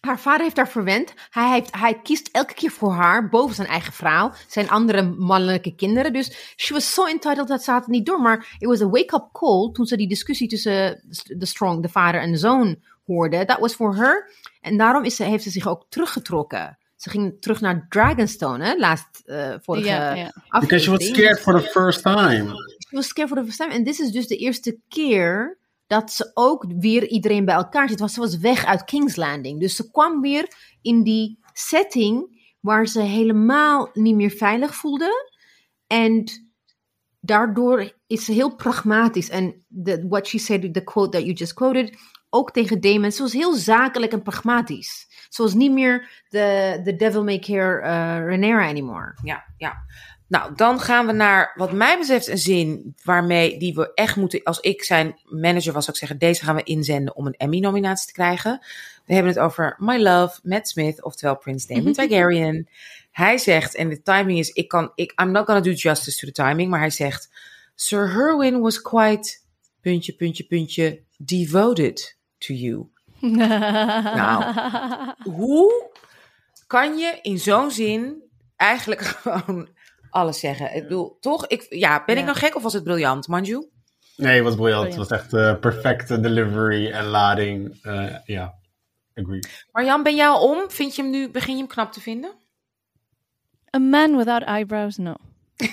Haar 0.00 0.20
vader 0.20 0.42
heeft 0.42 0.56
haar 0.56 0.68
verwend. 0.68 1.14
Hij, 1.30 1.52
heeft, 1.52 1.76
hij 1.76 2.00
kiest 2.02 2.28
elke 2.32 2.54
keer 2.54 2.70
voor 2.70 2.92
haar 2.92 3.28
boven 3.28 3.54
zijn 3.54 3.68
eigen 3.68 3.92
vrouw, 3.92 4.32
zijn 4.48 4.70
andere 4.70 5.02
mannelijke 5.02 5.74
kinderen. 5.74 6.12
Dus 6.12 6.54
she 6.56 6.72
was 6.72 6.92
so 6.92 7.06
entitled 7.06 7.48
dat 7.48 7.62
ze 7.62 7.70
had 7.70 7.80
het 7.80 7.90
niet 7.90 8.06
door. 8.06 8.20
Maar 8.20 8.56
it 8.58 8.68
was 8.68 8.80
a 8.80 8.88
wake-up 8.88 9.28
call 9.32 9.70
toen 9.72 9.86
ze 9.86 9.96
die 9.96 10.08
discussie 10.08 10.48
tussen 10.48 11.02
de 11.24 11.46
strong, 11.46 11.82
de 11.82 11.88
vader 11.88 12.20
en 12.20 12.32
de 12.32 12.38
zoon 12.38 12.76
hoorde. 13.04 13.44
Dat 13.44 13.58
was 13.58 13.74
voor 13.74 13.94
her. 13.94 14.30
En 14.60 14.76
daarom 14.76 15.04
is 15.04 15.16
ze, 15.16 15.24
heeft 15.24 15.42
ze 15.42 15.50
zich 15.50 15.68
ook 15.68 15.86
teruggetrokken. 15.88 16.78
Ze 16.96 17.10
ging 17.10 17.36
terug 17.40 17.60
naar 17.60 17.86
Dragonstone, 17.88 18.64
hè, 18.64 18.76
laatst, 18.76 19.22
eh 19.24 19.54
vorige 19.62 19.86
ja. 19.86 20.32
Because 20.60 20.84
she 20.84 20.90
was 20.90 21.06
scared 21.06 21.40
for 21.40 21.60
the 21.60 21.68
first 21.68 22.02
time. 22.02 22.46
She 22.88 22.96
was 22.96 23.06
scared 23.06 23.30
for 23.30 23.38
the 23.38 23.44
first 23.44 23.58
time. 23.58 23.72
En 23.72 23.84
dit 23.84 23.98
is 23.98 24.10
dus 24.10 24.26
de 24.26 24.36
eerste 24.36 24.78
keer 24.88 25.58
dat 25.90 26.12
ze 26.12 26.30
ook 26.34 26.64
weer 26.78 27.08
iedereen 27.08 27.44
bij 27.44 27.54
elkaar 27.54 27.88
zit. 27.88 27.98
Want 27.98 28.12
ze 28.12 28.20
was 28.20 28.38
weg 28.38 28.64
uit 28.64 28.84
King's 28.84 29.16
Landing. 29.16 29.60
Dus 29.60 29.76
ze 29.76 29.90
kwam 29.90 30.20
weer 30.20 30.52
in 30.82 31.02
die 31.02 31.38
setting 31.52 32.38
waar 32.60 32.86
ze 32.86 33.00
helemaal 33.00 33.90
niet 33.92 34.14
meer 34.14 34.30
veilig 34.30 34.74
voelde. 34.74 35.30
En 35.86 36.24
daardoor 37.20 37.92
is 38.06 38.24
ze 38.24 38.32
heel 38.32 38.54
pragmatisch. 38.54 39.28
En 39.28 39.64
what 40.08 40.26
she 40.26 40.38
said, 40.38 40.74
the 40.74 40.84
quote 40.84 41.10
that 41.10 41.22
you 41.22 41.32
just 41.32 41.54
quoted, 41.54 41.98
ook 42.28 42.50
tegen 42.50 42.80
Damon. 42.80 43.12
Ze 43.12 43.22
was 43.22 43.32
heel 43.32 43.54
zakelijk 43.54 44.12
en 44.12 44.22
pragmatisch. 44.22 45.06
Ze 45.28 45.42
was 45.42 45.54
niet 45.54 45.72
meer 45.72 46.24
de, 46.28 46.80
the 46.84 46.96
devil 46.96 47.24
may 47.24 47.38
care 47.38 47.80
uh, 47.80 48.26
Rhaenyra 48.26 48.68
anymore. 48.68 49.14
Ja, 49.22 49.44
ja. 49.56 49.76
Nou, 50.30 50.54
dan 50.54 50.80
gaan 50.80 51.06
we 51.06 51.12
naar, 51.12 51.52
wat 51.54 51.72
mij 51.72 51.98
betreft, 51.98 52.26
een 52.26 52.38
zin 52.38 52.94
waarmee 53.04 53.58
die 53.58 53.74
we 53.74 53.94
echt 53.94 54.16
moeten. 54.16 54.42
Als 54.42 54.60
ik 54.60 54.82
zijn 54.82 55.20
manager 55.24 55.72
was, 55.72 55.84
zou 55.84 55.96
ik 55.96 55.96
zeggen: 55.96 56.18
deze 56.18 56.44
gaan 56.44 56.54
we 56.54 56.62
inzenden 56.62 57.16
om 57.16 57.26
een 57.26 57.36
Emmy-nominatie 57.36 58.06
te 58.06 58.12
krijgen. 58.12 58.60
We 59.06 59.14
hebben 59.14 59.32
het 59.32 59.42
over 59.42 59.76
My 59.78 59.96
Love, 59.96 60.40
Matt 60.42 60.68
Smith, 60.68 61.02
oftewel 61.02 61.36
Prince 61.36 61.74
Damon 61.74 61.92
Targaryen. 61.98 62.68
Hij 63.10 63.38
zegt, 63.38 63.74
en 63.74 63.88
de 63.88 64.02
timing 64.02 64.38
is: 64.38 64.50
ik 64.50 64.68
kan, 64.68 64.92
ik, 64.94 65.12
I'm 65.20 65.30
not 65.30 65.46
gonna 65.46 65.60
do 65.60 65.70
justice 65.70 66.18
to 66.18 66.26
the 66.26 66.42
timing, 66.42 66.70
maar 66.70 66.80
hij 66.80 66.90
zegt: 66.90 67.30
Sir 67.74 68.12
Herwin 68.12 68.60
was 68.60 68.82
quite, 68.82 69.38
puntje, 69.80 70.12
puntje, 70.12 70.44
puntje, 70.44 71.02
devoted 71.16 72.16
to 72.38 72.54
you. 72.54 72.86
Nou. 74.20 74.54
Hoe 75.22 75.90
kan 76.66 76.98
je 76.98 77.18
in 77.22 77.38
zo'n 77.38 77.70
zin 77.70 78.22
eigenlijk 78.56 79.00
gewoon 79.22 79.68
alles 80.10 80.40
zeggen? 80.40 80.74
Ik 80.74 80.82
bedoel, 80.82 81.16
toch? 81.20 81.46
Ik, 81.46 81.66
ja, 81.68 82.02
ben 82.06 82.16
ik 82.18 82.24
nou 82.24 82.36
gek 82.36 82.56
of 82.56 82.62
was 82.62 82.72
het 82.72 82.84
briljant, 82.84 83.28
Manju? 83.28 83.68
Nee, 84.16 84.34
het 84.34 84.44
was 84.44 84.54
briljant. 84.54 84.86
Het 84.86 84.96
was 84.96 85.08
echt 85.10 85.32
eh, 85.32 85.58
perfecte 85.58 86.20
delivery 86.20 86.90
en 86.90 87.04
lading. 87.04 87.78
Eh, 87.82 88.14
Ja, 88.24 88.54
agree. 89.14 89.40
Marjan, 89.72 90.02
ben 90.02 90.14
jij 90.16 90.26
al 90.28 90.48
om? 90.48 90.70
Vind 90.70 90.96
je 90.96 91.02
hem 91.02 91.10
nu, 91.10 91.30
begin 91.30 91.52
je 91.52 91.58
hem 91.58 91.68
knap 91.68 91.92
te 91.92 92.00
vinden? 92.00 92.32
A 93.76 93.78
man 93.78 94.16
without 94.16 94.42
eyebrows, 94.42 94.96
no. 94.96 95.14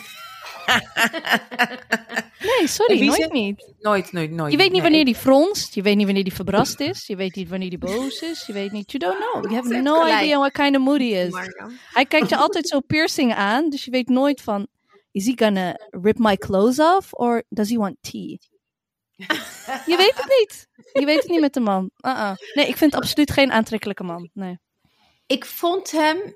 nee, 2.39 2.67
sorry, 2.67 2.99
nooit 3.05 3.15
zegt- 3.15 3.31
niet. 3.31 3.73
Nooit, 3.79 4.11
nooit, 4.11 4.31
nooit. 4.31 4.51
Je 4.51 4.57
weet 4.57 4.65
niet 4.71 4.81
Nee. 4.81 4.81
wanneer 4.81 5.05
die 5.05 5.15
fronst, 5.15 5.73
je 5.75 5.81
weet 5.81 5.95
niet 5.95 6.05
wanneer 6.05 6.23
die 6.23 6.33
verbrast 6.33 6.79
is, 6.79 7.07
je 7.07 7.15
weet 7.15 7.35
niet 7.35 7.49
wanneer 7.49 7.69
die 7.69 7.77
boos 7.77 8.21
is, 8.21 8.45
je 8.45 8.53
weet 8.53 8.71
niet, 8.71 8.91
you 8.91 9.03
don't 9.13 9.31
know. 9.31 9.43
You 9.51 9.55
have 9.55 9.81
no 9.81 9.99
gelijk. 9.99 10.21
idea 10.23 10.37
what 10.37 10.51
kind 10.51 10.75
of 10.75 10.81
mood 10.81 10.99
he 10.99 11.05
is. 11.05 11.33
Hij 11.93 12.05
kijkt 12.05 12.29
je 12.29 12.37
altijd 12.45 12.67
zo 12.67 12.79
piercing 12.79 13.33
aan, 13.33 13.69
dus 13.69 13.85
je 13.85 13.91
weet 13.91 14.09
nooit 14.09 14.41
van, 14.41 14.67
is 15.11 15.25
he 15.25 15.33
gonna 15.35 15.73
rip 15.89 16.17
my 16.17 16.35
clothes 16.37 16.79
off 16.79 17.13
or 17.13 17.43
does 17.49 17.69
he 17.69 17.77
want 17.77 17.95
tea? 18.01 18.37
je 19.85 19.95
weet 19.97 20.13
het 20.15 20.35
niet. 20.39 20.67
Je 20.93 21.05
weet 21.05 21.17
het 21.21 21.27
niet 21.31 21.39
met 21.39 21.53
de 21.53 21.59
man. 21.59 21.89
Uh-uh. 22.01 22.31
Nee, 22.53 22.67
ik 22.67 22.77
vind 22.77 22.95
absoluut 22.95 23.31
geen 23.31 23.51
aantrekkelijke 23.51 24.03
man. 24.03 24.29
Nee. 24.33 24.59
ik 25.27 25.45
vond 25.45 25.91
hem 25.91 26.35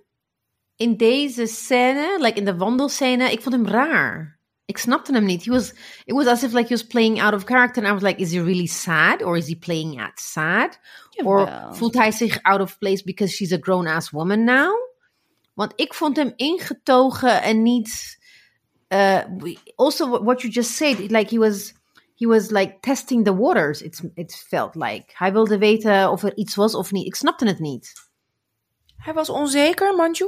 in 0.82 0.98
deze 0.98 1.46
scène, 1.46 2.18
like 2.20 2.38
in 2.40 2.46
de 2.46 2.56
wandelscène, 2.58 3.32
ik 3.32 3.42
vond 3.42 3.56
hem 3.56 3.68
raar. 3.68 4.40
Ik 4.66 4.78
snapte 4.78 5.14
hem 5.14 5.26
niet. 5.26 5.46
He 5.46 5.52
was, 5.52 5.70
it 6.06 6.14
was 6.14 6.26
as 6.28 6.44
if 6.44 6.54
like 6.54 6.68
he 6.68 6.74
was 6.74 6.86
playing 6.88 7.22
out 7.22 7.34
of 7.34 7.44
character. 7.44 7.84
And 7.84 7.92
I 7.92 7.94
was 7.94 8.04
like, 8.04 8.22
is 8.22 8.32
he 8.32 8.44
really 8.44 8.68
sad? 8.68 9.24
Or 9.24 9.38
is 9.38 9.48
he 9.48 9.56
playing 9.56 10.02
out 10.02 10.20
sad? 10.20 10.80
Or 11.24 11.70
voelt 11.72 11.94
hij 11.94 12.12
zich 12.12 12.42
out 12.42 12.62
of 12.62 12.78
place 12.78 13.04
because 13.04 13.34
she's 13.36 13.52
a 13.52 13.58
grown-ass 13.60 14.10
woman 14.10 14.44
now? 14.44 14.74
Want 15.54 15.74
ik 15.76 15.94
vond 15.94 16.16
hem 16.16 16.34
ingetogen 16.36 17.42
en 17.42 17.62
niet... 17.62 18.20
Uh, 18.90 19.20
also, 19.76 20.24
what- 20.24 20.42
you 20.42 20.54
just 20.54 20.72
said, 20.72 21.12
like 21.12 21.36
he 21.36 21.38
was... 21.40 21.74
He 22.16 22.28
was 22.28 22.50
like 22.50 22.78
testing 22.80 23.26
the 23.26 23.36
waters, 23.36 23.82
it, 23.82 24.02
it 24.14 24.46
felt 24.48 24.76
like. 24.76 25.06
Hij 25.14 25.32
wilde 25.32 25.58
weten 25.58 26.12
of 26.12 26.24
er 26.24 26.36
iets 26.36 26.56
was 26.56 26.76
of 26.76 26.92
niet. 26.92 27.06
Ik 27.06 27.16
snapte 27.16 27.46
het 27.46 27.60
niet. 27.60 27.94
Hij 28.98 29.14
was 29.14 29.30
onzeker, 29.30 29.96
Manju? 29.96 30.28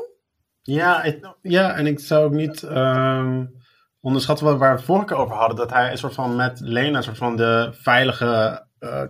Ja, 0.66 1.06
ja, 1.42 1.76
en 1.76 1.88
ik 1.88 2.00
zou 2.00 2.26
ook 2.26 2.32
niet 2.32 2.64
ehm, 2.64 3.46
onderschatten 4.02 4.46
wat 4.46 4.58
waar 4.58 4.76
we 4.76 4.84
vorige 4.84 5.06
keer 5.06 5.18
over 5.18 5.36
hadden. 5.36 5.58
Dat 5.58 5.72
hij 5.72 5.92
een 5.92 5.98
soort 5.98 6.14
van 6.14 6.36
met 6.36 6.60
Lena 6.60 6.98
een 6.98 7.04
soort 7.04 7.18
van 7.18 7.36
de 7.36 7.70
veilige 7.74 8.66
eh, 8.80 9.04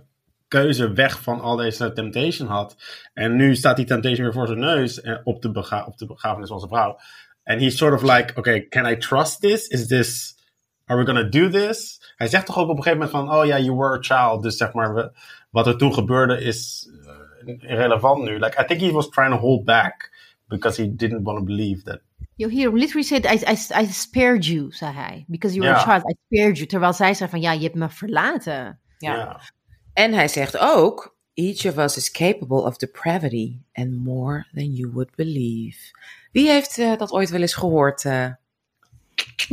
keuze 0.47 0.93
weg 0.93 1.21
van 1.21 1.41
al 1.41 1.55
deze 1.55 1.93
temptation 1.93 2.47
had. 2.47 2.75
En 3.13 3.35
nu 3.35 3.55
staat 3.55 3.75
die 3.75 3.85
temptation 3.85 4.23
weer 4.23 4.33
voor 4.33 4.47
zijn 4.47 4.59
neus 4.59 5.01
eh, 5.01 5.17
op 5.23 5.41
de, 5.41 5.83
op 5.85 5.97
de 5.97 6.05
begrafenis 6.05 6.49
van 6.49 6.59
zijn 6.59 6.71
vrouw. 6.71 6.97
En 7.43 7.59
he's 7.59 7.77
sort 7.77 7.93
of 7.93 8.01
like, 8.01 8.35
okay, 8.35 8.67
can 8.67 8.85
I 8.85 8.97
trust 8.97 9.41
this? 9.41 9.67
Is 9.67 9.87
this, 9.87 10.37
are 10.85 10.99
we 10.99 11.05
gonna 11.05 11.23
do 11.23 11.49
this? 11.49 12.13
Hij 12.15 12.27
zegt 12.27 12.45
toch 12.45 12.57
ook 12.57 12.69
op 12.69 12.77
een 12.77 12.83
gegeven 12.83 13.05
moment 13.05 13.29
van, 13.29 13.39
oh 13.39 13.45
ja, 13.45 13.59
you 13.59 13.77
were 13.77 13.97
a 13.97 14.01
child. 14.01 14.43
Dus 14.43 14.57
zeg 14.57 14.73
maar, 14.73 15.11
wat 15.49 15.67
er 15.67 15.77
toen 15.77 15.93
gebeurde 15.93 16.41
is 16.41 16.89
eh, 17.45 17.69
irrelevant 17.69 18.23
nu. 18.23 18.39
Like, 18.39 18.61
I 18.61 18.65
think 18.65 18.81
he 18.81 18.91
was 18.91 19.09
trying 19.09 19.33
to 19.33 19.39
hold 19.39 19.63
back. 19.63 20.11
Because 20.47 20.81
he 20.81 20.95
didn't 20.95 21.23
want 21.23 21.37
to 21.39 21.45
believe 21.45 21.83
that. 21.83 22.01
Yo, 22.35 22.49
here, 22.49 22.71
literally 22.71 23.03
said, 23.03 23.25
I, 23.25 23.37
I, 23.51 23.83
I 23.83 23.85
spared 23.85 24.45
you, 24.45 24.71
zei 24.71 24.93
hij. 24.93 25.25
Because 25.27 25.55
you 25.55 25.67
were 25.67 25.79
a 25.79 25.83
child, 25.83 26.03
I 26.09 26.15
spared 26.25 26.57
you. 26.57 26.67
Terwijl 26.67 26.93
zij 26.93 27.13
zei 27.13 27.29
van, 27.29 27.41
ja, 27.41 27.51
je 27.51 27.63
hebt 27.63 27.75
me 27.75 27.89
verlaten. 27.89 28.79
Ja. 28.97 29.41
En 29.93 30.13
hij 30.13 30.27
zegt 30.27 30.57
ook: 30.57 31.15
Each 31.33 31.65
of 31.65 31.77
us 31.77 31.97
is 31.97 32.11
capable 32.11 32.61
of 32.61 32.77
depravity 32.77 33.57
and 33.73 33.91
more 33.91 34.45
than 34.53 34.73
you 34.73 34.91
would 34.91 35.15
believe. 35.15 35.77
Wie 36.31 36.49
heeft 36.49 36.77
eh, 36.77 36.97
dat 36.97 37.11
ooit 37.11 37.29
wel 37.29 37.41
eens 37.41 37.53
gehoord? 37.53 38.05
eh? 38.05 38.25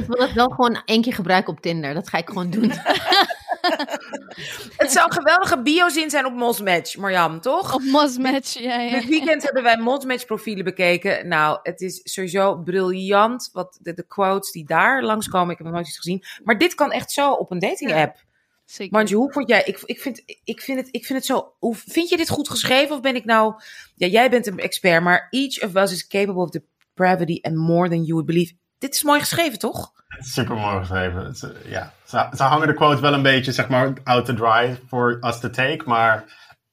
Ik 0.00 0.04
wil 0.06 0.18
dat 0.18 0.32
wel 0.32 0.48
gewoon 0.48 0.82
één 0.84 1.02
keer 1.02 1.14
gebruiken 1.14 1.52
op 1.52 1.60
Tinder. 1.60 1.94
Dat 1.94 2.08
ga 2.08 2.18
ik 2.18 2.28
gewoon 2.28 2.50
doen. 2.50 2.72
Het 4.76 4.92
zou 4.92 5.06
een 5.06 5.12
geweldige 5.12 5.62
biozin 5.62 6.10
zijn 6.10 6.26
op 6.26 6.32
Mosmatch, 6.32 6.96
Marjam, 6.96 7.40
toch? 7.40 7.74
Op 7.74 7.82
Mosmatch, 7.82 8.58
ja, 8.58 8.80
ja. 8.80 8.90
Dit 8.90 9.08
weekend 9.08 9.42
hebben 9.42 9.62
wij 9.62 9.76
Mosmatch 9.76 10.26
profielen 10.26 10.64
bekeken. 10.64 11.28
Nou, 11.28 11.58
het 11.62 11.80
is 11.80 12.00
sowieso 12.04 12.56
briljant. 12.56 13.50
Wat 13.52 13.78
de, 13.82 13.94
de 13.94 14.06
quotes 14.06 14.52
die 14.52 14.64
daar 14.66 15.02
langskomen, 15.02 15.50
ik 15.50 15.56
heb 15.56 15.66
nog 15.66 15.74
nooit 15.74 15.88
iets 15.88 15.96
gezien. 15.96 16.24
Maar 16.44 16.58
dit 16.58 16.74
kan 16.74 16.92
echt 16.92 17.12
zo 17.12 17.32
op 17.32 17.50
een 17.50 17.58
dating 17.58 17.94
app. 17.94 18.24
Zeker. 18.64 19.14
Hoe 19.14 19.32
vond 19.32 19.48
jij? 19.48 19.62
Ik, 19.64 19.80
ik, 19.84 20.00
vind, 20.00 20.22
ik, 20.44 20.60
vind 20.60 20.78
het, 20.78 20.88
ik 20.90 21.06
vind 21.06 21.18
het 21.18 21.26
zo. 21.26 21.52
Hoe, 21.58 21.74
vind 21.74 22.08
je 22.08 22.16
dit 22.16 22.28
goed 22.28 22.48
geschreven? 22.48 22.94
Of 22.94 23.00
ben 23.00 23.14
ik 23.14 23.24
nou. 23.24 23.54
Ja, 23.94 24.06
jij 24.06 24.30
bent 24.30 24.46
een 24.46 24.58
expert, 24.58 25.02
maar 25.02 25.26
each 25.30 25.62
of 25.62 25.74
us 25.74 25.92
is 25.92 26.06
capable 26.06 26.42
of 26.42 26.50
depravity 26.50 27.38
and 27.42 27.56
more 27.56 27.88
than 27.88 27.98
you 27.98 28.12
would 28.12 28.26
believe. 28.26 28.54
Dit 28.78 28.94
is 28.94 29.02
mooi 29.02 29.20
geschreven, 29.20 29.58
toch? 29.58 29.92
Super 30.18 30.56
mooi 30.56 30.78
geschreven. 30.78 31.34
Eh, 31.40 31.70
ja. 31.70 31.92
Ze, 32.04 32.26
ze 32.36 32.42
hangen 32.42 32.66
de 32.66 32.74
quotes 32.74 33.00
wel 33.00 33.12
een 33.12 33.22
beetje, 33.22 33.52
zeg 33.52 33.68
maar, 33.68 33.92
out 34.04 34.24
to 34.26 34.34
dry 34.34 34.78
for 34.88 35.18
us 35.20 35.40
to 35.40 35.50
take, 35.50 35.82
maar 35.84 36.24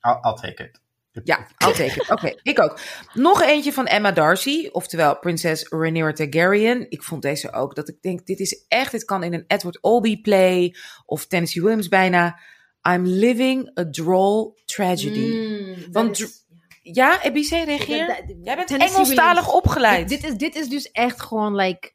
I'll, 0.02 0.20
I'll 0.22 0.36
take 0.36 0.64
it. 0.64 0.82
Ja, 1.24 1.38
I'll 1.58 1.74
take 1.74 1.84
it. 2.02 2.10
Oké, 2.10 2.34
ik 2.42 2.62
ook. 2.62 2.80
Nog 3.14 3.42
eentje 3.42 3.74
van 3.74 3.86
Emma 3.86 4.12
Darcy, 4.12 4.70
oftewel 4.72 5.20
prinses 5.20 5.68
Rhaenyra 5.70 6.12
Targaryen. 6.14 6.86
Ik 6.90 7.04
vond 7.04 7.22
deze 7.22 7.52
ook, 7.52 7.76
dat 7.76 7.90
ik 7.90 8.02
denk, 8.02 8.26
dit 8.26 8.40
is 8.40 8.66
echt, 8.68 8.92
dit 8.92 9.06
kan 9.06 9.24
in 9.24 9.34
een 9.34 9.44
Edward 9.48 9.82
Albee 9.82 10.22
play 10.22 10.76
of 11.06 11.26
Tennessee 11.28 11.62
Williams 11.62 11.88
bijna. 11.88 12.40
I'm 12.90 13.06
living 13.06 13.80
a 13.80 13.90
droll 13.90 14.62
tragedy. 14.66 15.28
Mm, 15.32 15.92
Want 15.92 16.20
is- 16.20 16.43
Ja, 16.86 17.24
Ebice, 17.24 17.64
reageer. 17.66 18.08
Da- 18.08 18.34
Jij 18.44 18.56
bent 18.56 18.68
Tennessee 18.68 18.98
Engelstalig 18.98 19.34
Williams. 19.46 19.48
opgeleid. 19.66 20.10
Dit, 20.10 20.22
dit, 20.22 20.32
is, 20.32 20.38
dit 20.38 20.56
is 20.56 20.70
dus 20.70 20.92
echt 20.92 21.22
gewoon 21.22 21.56
like 21.56 21.92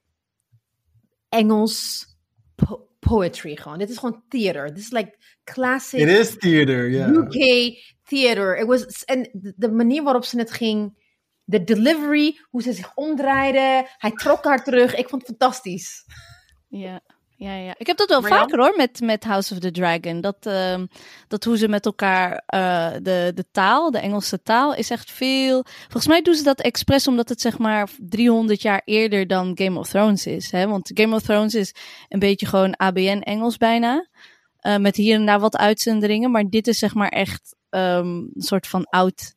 Engels 1.28 2.06
po- 2.54 2.88
poetry 2.98 3.56
gewoon. 3.56 3.78
Dit 3.78 3.90
is 3.90 3.96
gewoon 3.98 4.22
theater. 4.28 4.66
Dit 4.68 4.78
is 4.78 4.90
like 4.90 5.18
classic 5.44 6.00
It 6.00 6.08
is 6.08 6.36
theater, 6.38 6.88
ja. 6.90 7.08
UK 7.08 7.74
theater. 8.02 8.58
It 8.58 8.66
was, 8.66 9.04
en 9.04 9.28
de- 9.56 9.70
manier 9.72 10.02
waarop 10.02 10.24
ze 10.24 10.38
het 10.38 10.50
ging, 10.50 11.06
de 11.44 11.64
delivery, 11.64 12.40
hoe 12.50 12.62
ze 12.62 12.72
zich 12.72 12.94
omdraaide, 12.94 13.88
hij 13.98 14.10
trok 14.10 14.44
haar 14.44 14.64
terug. 14.64 14.94
Ik 14.94 15.08
vond 15.08 15.26
het 15.26 15.36
fantastisch. 15.36 16.04
Ja. 16.68 17.00
Ja, 17.38 17.54
ja. 17.54 17.74
Ik 17.76 17.86
heb 17.86 17.96
dat 17.96 18.08
wel 18.08 18.20
Marjan? 18.20 18.38
vaker 18.38 18.58
hoor 18.58 18.76
met, 18.76 19.00
met 19.00 19.24
House 19.24 19.54
of 19.54 19.58
the 19.58 19.70
Dragon. 19.70 20.20
Dat, 20.20 20.36
ehm, 20.40 20.86
dat 21.28 21.44
hoe 21.44 21.58
ze 21.58 21.68
met 21.68 21.86
elkaar 21.86 22.42
eh, 22.46 22.92
de, 23.02 23.32
de 23.34 23.44
taal, 23.50 23.90
de 23.90 23.98
Engelse 23.98 24.42
taal, 24.42 24.74
is 24.74 24.90
echt 24.90 25.10
veel. 25.10 25.64
Volgens 25.80 26.06
mij 26.06 26.22
doen 26.22 26.34
ze 26.34 26.42
dat 26.42 26.60
expres 26.60 27.08
omdat 27.08 27.28
het 27.28 27.40
zeg 27.40 27.58
maar 27.58 27.88
300 27.98 28.62
jaar 28.62 28.82
eerder 28.84 29.26
dan 29.26 29.52
Game 29.54 29.78
of 29.78 29.88
Thrones 29.88 30.26
is. 30.26 30.50
Hè? 30.50 30.66
Want 30.66 30.90
Game 30.94 31.14
of 31.14 31.22
Thrones 31.22 31.54
is 31.54 31.74
een 32.08 32.18
beetje 32.18 32.46
gewoon 32.46 32.76
ABN 32.76 33.20
Engels 33.20 33.56
bijna. 33.56 34.08
Eh, 34.58 34.76
met 34.76 34.96
hier 34.96 35.14
en 35.14 35.26
daar 35.26 35.40
wat 35.40 35.56
uitzonderingen. 35.56 36.30
Maar 36.30 36.44
dit 36.48 36.66
is 36.66 36.78
zeg 36.78 36.94
maar 36.94 37.08
echt 37.08 37.56
ehm, 37.70 38.06
een 38.06 38.32
soort 38.34 38.66
van 38.66 38.84
oud, 38.84 39.34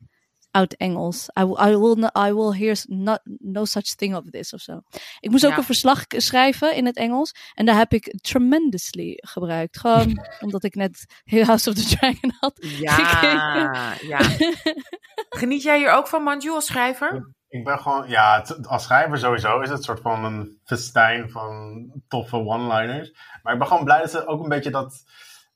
oud 0.51 0.73
Engels. 0.73 1.29
I, 1.39 1.43
will- 1.43 1.67
I, 1.67 1.75
will, 1.77 2.09
I 2.27 2.33
will 2.33 2.53
hear 2.53 2.75
no, 2.87 3.17
no 3.37 3.65
such 3.65 3.95
thing 3.95 4.15
of 4.15 4.23
this 4.29 4.53
of 4.53 4.59
zo. 4.61 4.81
Ik 5.19 5.29
moest 5.29 5.45
ook 5.45 5.51
Ja. 5.51 5.57
een 5.57 5.63
verslag 5.63 6.03
schrijven 6.07 6.75
in 6.75 6.85
het 6.85 6.95
Engels. 6.97 7.31
En 7.53 7.65
daar 7.65 7.77
heb 7.77 7.93
ik 7.93 8.17
tremendously 8.21 9.13
gebruikt. 9.17 9.79
Gewoon 9.79 10.25
omdat 10.45 10.63
ik 10.63 10.75
net 10.75 11.05
House 11.47 11.69
of 11.69 11.75
the 11.75 11.95
Dragon 11.95 12.33
had. 12.39 12.53
Ja, 12.61 13.95
ja. 14.01 14.19
Geniet 15.39 15.61
jij 15.63 15.77
hier 15.77 15.91
ook 15.91 16.07
van, 16.07 16.23
Manju, 16.23 16.49
als 16.51 16.65
schrijver? 16.65 17.33
Ik 17.49 17.63
ben 17.63 17.79
gewoon, 17.79 18.09
ja, 18.09 18.45
als 18.61 18.83
schrijver 18.83 19.17
sowieso 19.17 19.59
is 19.59 19.69
het 19.69 19.77
een 19.77 19.83
soort 19.83 20.01
van 20.01 20.23
een 20.25 20.59
festijn 20.63 21.29
van 21.29 21.85
toffe 22.07 22.35
one-liners. 22.37 23.11
Maar 23.43 23.53
ik 23.53 23.59
ben 23.59 23.67
gewoon 23.67 23.83
blij 23.83 23.99
dat 23.99 24.11
ze 24.11 24.27
ook 24.27 24.43
een 24.43 24.49
beetje 24.49 24.71
dat 24.71 25.03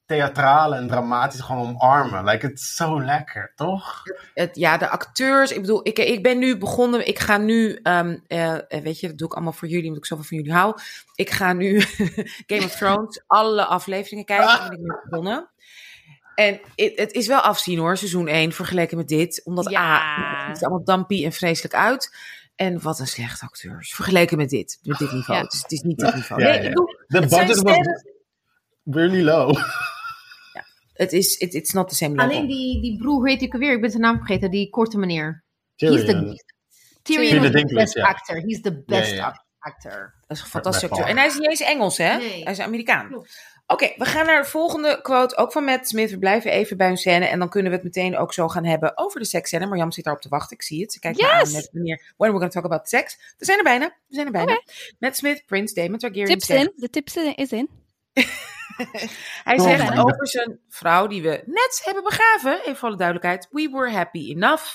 theatrale 0.05 0.75
en 0.75 0.87
dramatische 0.87 1.43
gewoon 1.43 1.67
omarmen. 1.67 2.23
Like, 2.23 2.45
het 2.45 2.59
is 2.59 2.75
zo 2.75 3.01
lekker, 3.01 3.51
toch? 3.55 4.01
Het, 4.33 4.55
ja, 4.55 4.77
de 4.77 4.89
acteurs. 4.89 5.51
Ik 5.51 5.61
bedoel, 5.61 5.87
ik, 5.87 5.99
ik 5.99 6.23
ben 6.23 6.37
nu 6.37 6.57
begonnen. 6.57 7.07
Ik 7.07 7.19
ga 7.19 7.37
nu, 7.37 7.79
ehm, 7.83 8.17
eh, 8.27 8.57
weet 8.67 8.99
je, 8.99 9.07
dat 9.07 9.17
doe 9.17 9.27
ik 9.27 9.33
allemaal 9.33 9.53
voor 9.53 9.67
jullie, 9.67 9.83
omdat 9.85 9.97
ik 9.97 10.05
zoveel 10.05 10.25
van 10.25 10.37
jullie 10.37 10.53
hou. 10.53 10.77
Ik 11.15 11.29
ga 11.29 11.53
nu 11.53 11.81
Game 12.47 12.63
of 12.63 12.75
Thrones, 12.75 13.23
alle 13.27 13.65
afleveringen 13.65 14.25
kijken. 14.25 14.47
Daar 14.47 14.69
ben 14.69 14.77
ik 14.77 14.83
mee 14.83 14.97
begonnen. 15.09 15.49
En 16.35 16.59
het, 16.75 16.93
het 16.95 17.13
is 17.13 17.27
wel 17.27 17.39
afzien 17.39 17.79
hoor, 17.79 17.97
seizoen 17.97 18.27
1 18.27 18.51
vergeleken 18.51 18.97
met 18.97 19.07
dit. 19.07 19.41
Omdat 19.43 19.69
Ja. 19.69 19.81
A, 19.81 20.45
het 20.47 20.47
ziet 20.47 20.65
er 20.65 20.69
allemaal 20.69 20.85
dampy 20.85 21.25
en 21.25 21.31
vreselijk 21.31 21.73
uit. 21.73 22.17
En 22.55 22.81
wat 22.81 22.99
een 22.99 23.07
slechte 23.07 23.45
acteurs. 23.45 23.93
Vergeleken 23.93 24.37
met 24.37 24.49
dit, 24.49 24.79
met 24.83 24.97
dit 24.97 25.11
niveau. 25.11 25.39
Ja. 25.39 25.43
Het, 25.43 25.53
is, 25.53 25.61
het 25.61 25.71
is 25.71 25.81
niet 25.81 25.97
dit 25.99 26.15
niveau. 26.15 26.41
Ja, 26.41 26.47
nee, 26.47 26.57
ja. 26.57 26.63
ik 26.63 26.69
bedoel, 26.69 26.87
De 27.07 27.19
budget 27.19 27.61
was 27.61 28.03
really 28.83 29.23
low. 29.23 29.57
Het 30.95 31.13
is, 31.13 31.37
it, 31.37 31.53
it's 31.53 31.71
not 31.73 31.89
the 31.89 31.95
same 31.95 32.15
level. 32.15 32.29
Alleen 32.35 32.47
die, 32.47 32.81
die 32.81 32.97
broer, 32.97 33.27
heet 33.27 33.41
ik 33.41 33.53
weer? 33.53 33.73
Ik 33.73 33.81
ben 33.81 33.89
zijn 33.89 34.01
naam 34.01 34.17
vergeten. 34.17 34.51
Die 34.51 34.69
korte 34.69 34.97
meneer. 34.97 35.43
He's 35.75 36.05
the, 36.05 36.05
Tyrion. 36.05 36.39
Tyrion 37.01 37.41
was 37.41 37.51
the 37.51 37.73
best 37.73 37.97
actor. 37.99 38.41
He's 38.41 38.61
the 38.61 38.83
best 38.85 39.19
actor. 39.59 40.13
Dat 40.27 40.37
is 40.37 40.43
een 40.43 40.49
fantastische 40.49 40.89
acteur. 40.89 41.07
En 41.09 41.17
hij 41.17 41.25
is 41.27 41.37
niet 41.37 41.49
eens 41.49 41.61
Engels, 41.61 41.97
hè? 41.97 42.17
Nee. 42.17 42.43
Hij 42.43 42.51
is 42.51 42.59
Amerikaan. 42.59 43.07
Klopt. 43.07 43.53
Oké, 43.67 43.93
we 43.97 44.05
gaan 44.05 44.25
naar 44.25 44.41
de 44.41 44.49
volgende 44.49 44.99
quote, 45.01 45.37
ook 45.37 45.51
van 45.51 45.63
Matt 45.63 45.87
Smith. 45.87 46.09
We 46.11 46.17
blijven 46.17 46.51
even 46.51 46.77
bij 46.77 46.89
een 46.89 46.97
scène 46.97 47.25
en 47.25 47.39
dan 47.39 47.49
kunnen 47.49 47.71
we 47.71 47.77
het 47.77 47.85
meteen 47.85 48.17
ook 48.17 48.33
zo 48.33 48.47
gaan 48.47 48.65
hebben 48.65 48.97
over 48.97 49.19
de 49.19 49.25
seksscène. 49.25 49.65
Marjam 49.65 49.91
zit 49.91 50.03
daarop 50.03 50.23
te 50.23 50.29
wachten, 50.29 50.55
ik 50.57 50.63
zie 50.63 50.81
het. 50.81 50.93
Ze 50.93 50.99
kijkt 50.99 51.19
Yes! 51.19 51.29
aan 51.29 51.51
met 51.51 51.69
wanneer, 51.71 52.13
when 52.17 52.29
we're 52.31 52.39
going 52.39 52.51
to 52.51 52.59
talk 52.61 52.71
about 52.71 52.89
sex. 52.89 53.17
We 53.37 53.45
zijn 53.45 53.57
er 53.57 53.63
bijna, 53.63 53.85
we 54.07 54.15
zijn 54.15 54.25
er 54.25 54.31
bijna. 54.31 54.61
Matt 54.99 55.15
Smith, 55.17 55.43
Prince 55.45 55.73
Damon 55.73 55.97
Targaryen 55.97 56.27
Tips 56.27 56.45
zegt, 56.45 56.61
in. 56.65 56.73
De 56.75 56.89
tips 56.89 57.15
in- 57.15 57.35
is 57.35 57.51
in. 57.51 57.69
hij 59.43 59.59
zegt 59.59 59.97
over 59.97 60.27
zijn 60.27 60.59
vrouw 60.69 61.07
die 61.07 61.21
we 61.21 61.41
net 61.45 61.81
hebben 61.83 62.03
begraven, 62.03 62.59
even 62.61 62.75
voor 62.75 62.87
alle 62.87 62.97
duidelijkheid, 62.97 63.47
we 63.51 63.69
were 63.69 63.91
happy 63.91 64.29
enough. 64.31 64.65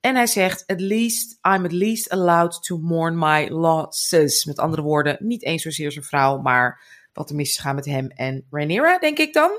En 0.00 0.14
hij 0.14 0.26
zegt, 0.26 0.66
at 0.66 0.80
least, 0.80 1.38
I'm 1.42 1.64
at 1.64 1.72
least 1.72 2.08
allowed 2.10 2.62
to 2.62 2.78
mourn 2.78 3.18
my 3.18 3.48
losses. 3.48 4.44
Met 4.44 4.58
andere 4.58 4.82
woorden, 4.82 5.16
niet 5.20 5.44
eens 5.44 5.62
zozeer 5.62 5.92
zijn 5.92 6.04
vrouw, 6.04 6.38
maar 6.38 6.82
wat 7.12 7.30
er 7.30 7.36
mis 7.36 7.48
is 7.48 7.56
gegaan 7.56 7.74
met 7.74 7.84
hem 7.84 8.08
en 8.08 8.46
Rhaenyra, 8.50 8.98
denk 8.98 9.18
ik 9.18 9.32
dan. 9.32 9.50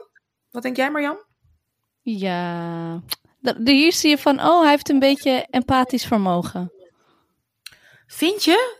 Wat 0.51 0.63
denk 0.63 0.75
jij, 0.75 0.91
Marjan? 0.91 1.25
Ja. 2.01 3.01
De- 3.39 3.61
Hier 3.63 3.93
zie 3.93 4.09
je 4.09 4.17
van, 4.17 4.39
oh, 4.39 4.61
hij 4.61 4.69
heeft 4.69 4.89
een 4.89 4.99
beetje 4.99 5.47
empathisch 5.49 6.05
vermogen. 6.05 6.71
Vind 8.07 8.43
je? 8.43 8.79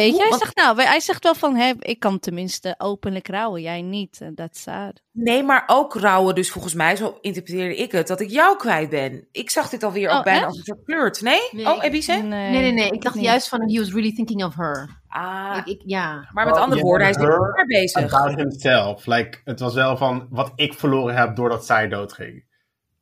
Beetje. 0.00 0.26
Hij 0.28 0.38
zegt, 0.38 0.56
nou, 0.56 0.82
hij 0.82 1.00
zegt 1.00 1.22
wel 1.24 1.34
van, 1.34 1.56
hè, 1.56 1.72
ik 1.78 1.98
kan 2.00 2.18
tenminste 2.18 2.74
openlijk 2.78 3.28
rouwen, 3.28 3.62
jij 3.62 3.82
niet. 3.82 4.20
En 4.20 4.34
Dat 4.34 4.48
is 4.54 4.62
sad. 4.62 5.02
Nee, 5.12 5.42
maar 5.42 5.64
ook 5.66 5.94
rouwen. 5.94 6.34
Dus 6.34 6.50
volgens 6.50 6.74
mij, 6.74 6.96
zo 6.96 7.18
interpreteerde 7.20 7.76
ik 7.76 7.92
het, 7.92 8.06
dat 8.06 8.20
ik 8.20 8.30
jou 8.30 8.56
kwijt 8.56 8.90
ben. 8.90 9.28
Ik 9.32 9.50
zag 9.50 9.68
dit 9.68 9.82
alweer 9.82 10.10
Oh, 10.10 10.16
ook 10.16 10.24
bijna 10.24 10.38
echt? 10.38 10.48
als 10.48 10.58
een 10.58 10.64
soort 10.64 10.80
flirt. 10.84 11.20
Nee? 11.20 11.40
Nee. 11.50 11.66
Oh, 11.66 11.84
Ebice? 11.84 12.12
Nee, 12.12 12.22
Nee, 12.22 12.60
nee, 12.60 12.72
nee. 12.72 12.90
Ik 12.90 13.02
dacht 13.02 13.14
niet. 13.14 13.24
juist 13.24 13.48
van, 13.48 13.60
he 13.72 13.78
was 13.78 13.92
really 13.92 14.12
thinking 14.14 14.44
of 14.44 14.54
her. 14.54 14.88
Ah, 15.08 15.56
Ik, 15.58 15.66
ik, 15.66 15.82
ja. 15.84 16.28
maar 16.32 16.44
met 16.44 16.54
Well, 16.54 16.62
andere 16.62 16.80
yeah, 16.80 16.82
woorden, 16.90 17.06
hij 17.06 17.16
is 17.16 17.22
haar 17.54 17.66
bezig. 17.66 18.12
About 18.14 18.36
himself. 18.36 19.06
Like, 19.06 19.40
het 19.44 19.60
was 19.60 19.74
wel 19.74 19.96
van 19.96 20.26
wat 20.30 20.52
ik 20.54 20.74
verloren 20.74 21.16
heb 21.16 21.36
doordat 21.36 21.66
zij 21.66 21.88
doodging. 21.88 22.44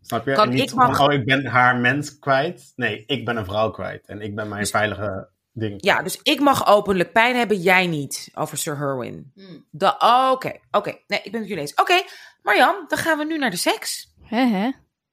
Snap 0.00 0.26
je? 0.26 0.32
Kan 0.32 0.44
En 0.48 0.54
niet 0.54 0.62
ik 0.62 0.68
van, 0.70 0.86
mag- 0.86 1.00
oh, 1.00 1.12
ik 1.12 1.24
ben 1.24 1.46
haar 1.46 1.76
mens 1.76 2.18
kwijt. 2.18 2.72
Nee, 2.76 3.04
ik 3.06 3.24
ben 3.24 3.36
een 3.36 3.44
vrouw 3.44 3.70
kwijt. 3.70 4.06
En 4.06 4.20
ik 4.20 4.34
ben 4.34 4.48
mijn 4.48 4.66
veilige 4.66 5.28
ding. 5.52 5.84
Ja, 5.84 6.02
dus 6.02 6.18
ik 6.22 6.40
mag 6.40 6.66
openlijk 6.66 7.12
pijn 7.12 7.36
hebben, 7.36 7.56
jij 7.56 7.86
niet, 7.86 8.30
over 8.34 8.58
Sir 8.58 8.78
Herwin. 8.78 9.32
Hmm. 9.34 9.66
Oh, 9.98 10.30
Oké, 10.32 10.52
oké. 10.70 10.98
Nee, 11.06 11.20
ik 11.22 11.30
ben 11.32 11.40
het 11.40 11.48
jullie 11.48 11.62
eens. 11.62 11.74
Oké, 11.74 12.02
Marjan, 12.42 12.84
dan 12.88 12.98
gaan 12.98 13.18
we 13.18 13.24
nu 13.24 13.38
naar 13.38 13.50
de 13.50 13.56
seks. 13.56 14.14
Hè, 14.22 14.44
hè? 14.46 14.70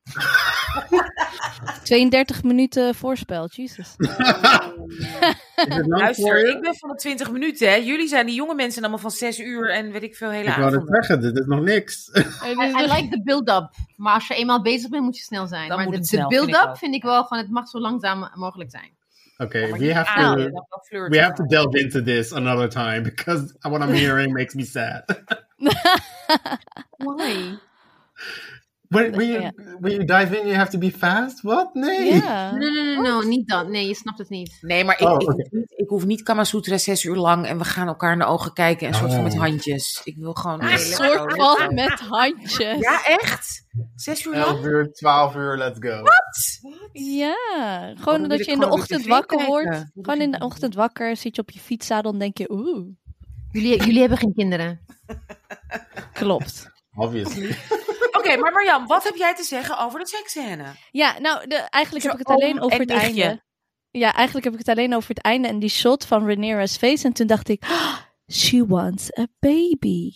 32 1.83 2.43
minuten 2.43 2.95
voorspel, 2.95 3.47
Jesus. 3.47 3.95
Luister, 5.87 6.49
ik 6.49 6.61
ben 6.61 6.75
van 6.75 6.89
de 6.89 6.95
20 6.95 7.31
minuten, 7.31 7.69
hè. 7.69 7.75
Jullie 7.75 8.07
zijn 8.07 8.25
die 8.25 8.35
jonge 8.35 8.55
mensen 8.55 8.81
allemaal 8.81 8.99
van 8.99 9.11
6 9.11 9.39
uur 9.39 9.69
en 9.69 9.91
weet 9.91 10.03
ik 10.03 10.15
veel, 10.15 10.29
hele 10.29 10.49
Ik 10.49 10.55
wou 10.55 10.75
het 10.75 10.87
zeggen, 10.87 11.21
dit 11.21 11.39
is 11.39 11.45
nog 11.45 11.61
niks. 11.61 12.09
I, 12.15 12.49
I 12.49 12.93
like 12.93 13.07
the 13.09 13.21
build-up. 13.23 13.69
Maar 13.95 14.13
als 14.13 14.27
je 14.27 14.35
eenmaal 14.35 14.61
bezig 14.61 14.89
bent, 14.89 15.03
moet 15.03 15.17
je 15.17 15.23
snel 15.23 15.47
zijn. 15.47 15.67
Dan 15.67 15.77
maar 15.77 15.85
moet 15.85 15.93
de, 15.93 15.99
het 15.99 16.09
de 16.09 16.15
snel, 16.15 16.29
vind 16.29 16.43
ik 16.43 16.51
build-up 16.51 16.69
ook. 16.69 16.77
vind 16.77 16.95
ik 16.95 17.03
wel 17.03 17.23
gewoon, 17.23 17.43
het 17.43 17.51
mag 17.51 17.67
zo 17.67 17.79
langzaam 17.79 18.29
mogelijk 18.33 18.71
zijn. 18.71 18.97
Maar 19.39 19.79
we 19.79 19.93
have 19.93 20.15
to... 20.15 20.21
dan 20.21 20.51
wel 20.51 20.83
flirten. 20.83 21.11
We 21.11 21.17
have 21.17 21.35
to 21.35 21.45
delve 21.45 21.79
into 21.79 22.01
this 22.01 22.31
another 22.31 22.67
time 22.67 23.03
because 23.03 23.53
what 23.61 23.81
I'm 23.81 23.93
hearing 23.93 24.33
makes 24.39 24.53
me 24.53 24.63
sad. 24.63 25.03
Why? 26.97 27.57
When, 28.89 29.11
when, 29.11 29.27
you, 29.27 29.41
Ja. 29.41 29.51
when 29.79 29.91
you 29.91 30.05
dive 30.05 30.39
in, 30.39 30.45
you 30.47 30.55
have 30.55 30.71
to 30.71 30.77
be 30.77 30.91
fast? 30.91 31.41
Wat? 31.41 31.73
Nee. 31.73 32.13
Ja. 32.13 32.51
Nee, 32.51 32.69
nee, 32.71 32.83
nee, 32.85 32.95
no, 33.01 33.21
niet 33.21 33.47
dat. 33.47 33.67
Nee, 33.67 33.87
je 33.87 33.95
snapt 33.95 34.17
het 34.17 34.29
niet. 34.29 34.57
Nee, 34.61 34.83
maar 34.83 34.99
ik, 35.01 35.07
Oh, 35.07 35.21
ik, 35.21 35.51
niet, 35.51 35.71
ik 35.75 35.89
hoef 35.89 36.05
niet 36.05 36.23
Kamasutra 36.23 36.77
zes 36.77 37.03
uur 37.03 37.15
lang 37.15 37.45
en 37.45 37.57
we 37.57 37.63
gaan 37.63 37.87
elkaar 37.87 38.11
in 38.11 38.19
de 38.19 38.25
ogen 38.25 38.53
kijken 38.53 38.87
en 38.87 38.93
soort 38.93 39.13
van 39.13 39.23
met 39.23 39.33
Oh. 39.33 39.39
handjes. 39.39 40.01
Ik 40.03 40.15
wil 40.17 40.33
gewoon... 40.33 40.61
Een 40.61 40.67
hele 40.67 40.79
soort 40.79 41.33
van 41.35 41.73
met 41.73 41.99
handjes. 41.99 42.79
Ja, 42.79 43.05
echt? 43.05 43.65
Zes 43.95 44.25
uur 44.25 44.33
lang? 44.33 44.45
11 44.45 44.65
uur, 44.65 44.91
12 44.91 45.35
uur, 45.35 45.57
let's 45.57 45.77
go. 45.79 46.03
Ja, 46.91 47.85
dan 47.87 47.97
gewoon 47.97 48.19
wil 48.19 48.29
dat 48.29 48.45
je 48.45 48.51
in 48.51 48.59
de 48.59 48.69
ochtend 48.69 49.05
wakker 49.05 49.45
wordt. 49.45 49.85
Gewoon 50.01 50.21
in 50.21 50.31
de 50.31 50.39
ochtend 50.39 50.75
wakker, 50.75 51.15
zit 51.17 51.35
je 51.35 51.41
op 51.41 51.49
je 51.49 51.59
fietszadel 51.59 52.11
en 52.11 52.19
denk 52.19 52.37
je, 52.37 52.51
oeh, 52.51 52.87
Jullie, 53.51 53.77
jullie 53.83 53.99
hebben 53.99 54.17
geen 54.17 54.33
kinderen. 54.33 54.79
klopt. 56.13 56.71
Obviously. 56.95 57.55
Oké, 58.11 58.37
maar 58.41 58.51
Marjan, 58.51 58.87
wat 58.87 59.03
heb 59.03 59.15
jij 59.15 59.35
te 59.35 59.43
zeggen 59.43 59.79
over 59.79 59.99
de 59.99 60.07
seksscène? 60.07 60.65
Ja, 60.91 61.19
nou, 61.19 61.47
de, 61.47 61.55
eigenlijk 61.55 62.05
Zo 62.05 62.11
heb 62.11 62.19
ik 62.19 62.27
het 62.27 62.37
alleen 62.37 62.61
over 62.61 62.79
het 62.79 62.89
einde. 62.89 63.43
Ja, 63.91 64.13
eigenlijk 64.13 64.45
heb 64.45 64.53
ik 64.53 64.59
het 64.59 64.77
alleen 64.77 64.95
over 64.95 65.09
het 65.09 65.21
einde 65.21 65.47
en 65.47 65.59
die 65.59 65.69
shot 65.69 66.05
van 66.05 66.25
Rhaenyra's 66.25 66.77
face. 66.77 67.05
En 67.05 67.13
toen 67.13 67.27
dacht 67.27 67.49
ik, 67.49 67.63
"Ah, 67.63 67.97
she 68.31 68.65
wants 68.65 69.17
a 69.17 69.27
baby. 69.39 70.11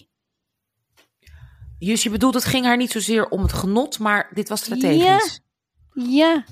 Dus 1.79 2.03
je 2.03 2.09
bedoelt, 2.09 2.33
het 2.33 2.45
ging 2.45 2.65
haar 2.65 2.77
niet 2.77 2.91
zozeer 2.91 3.27
om 3.27 3.41
het 3.41 3.53
genot, 3.53 3.99
maar 3.99 4.29
dit 4.33 4.49
was 4.49 4.59
strategisch. 4.59 5.39
Ja, 5.93 6.43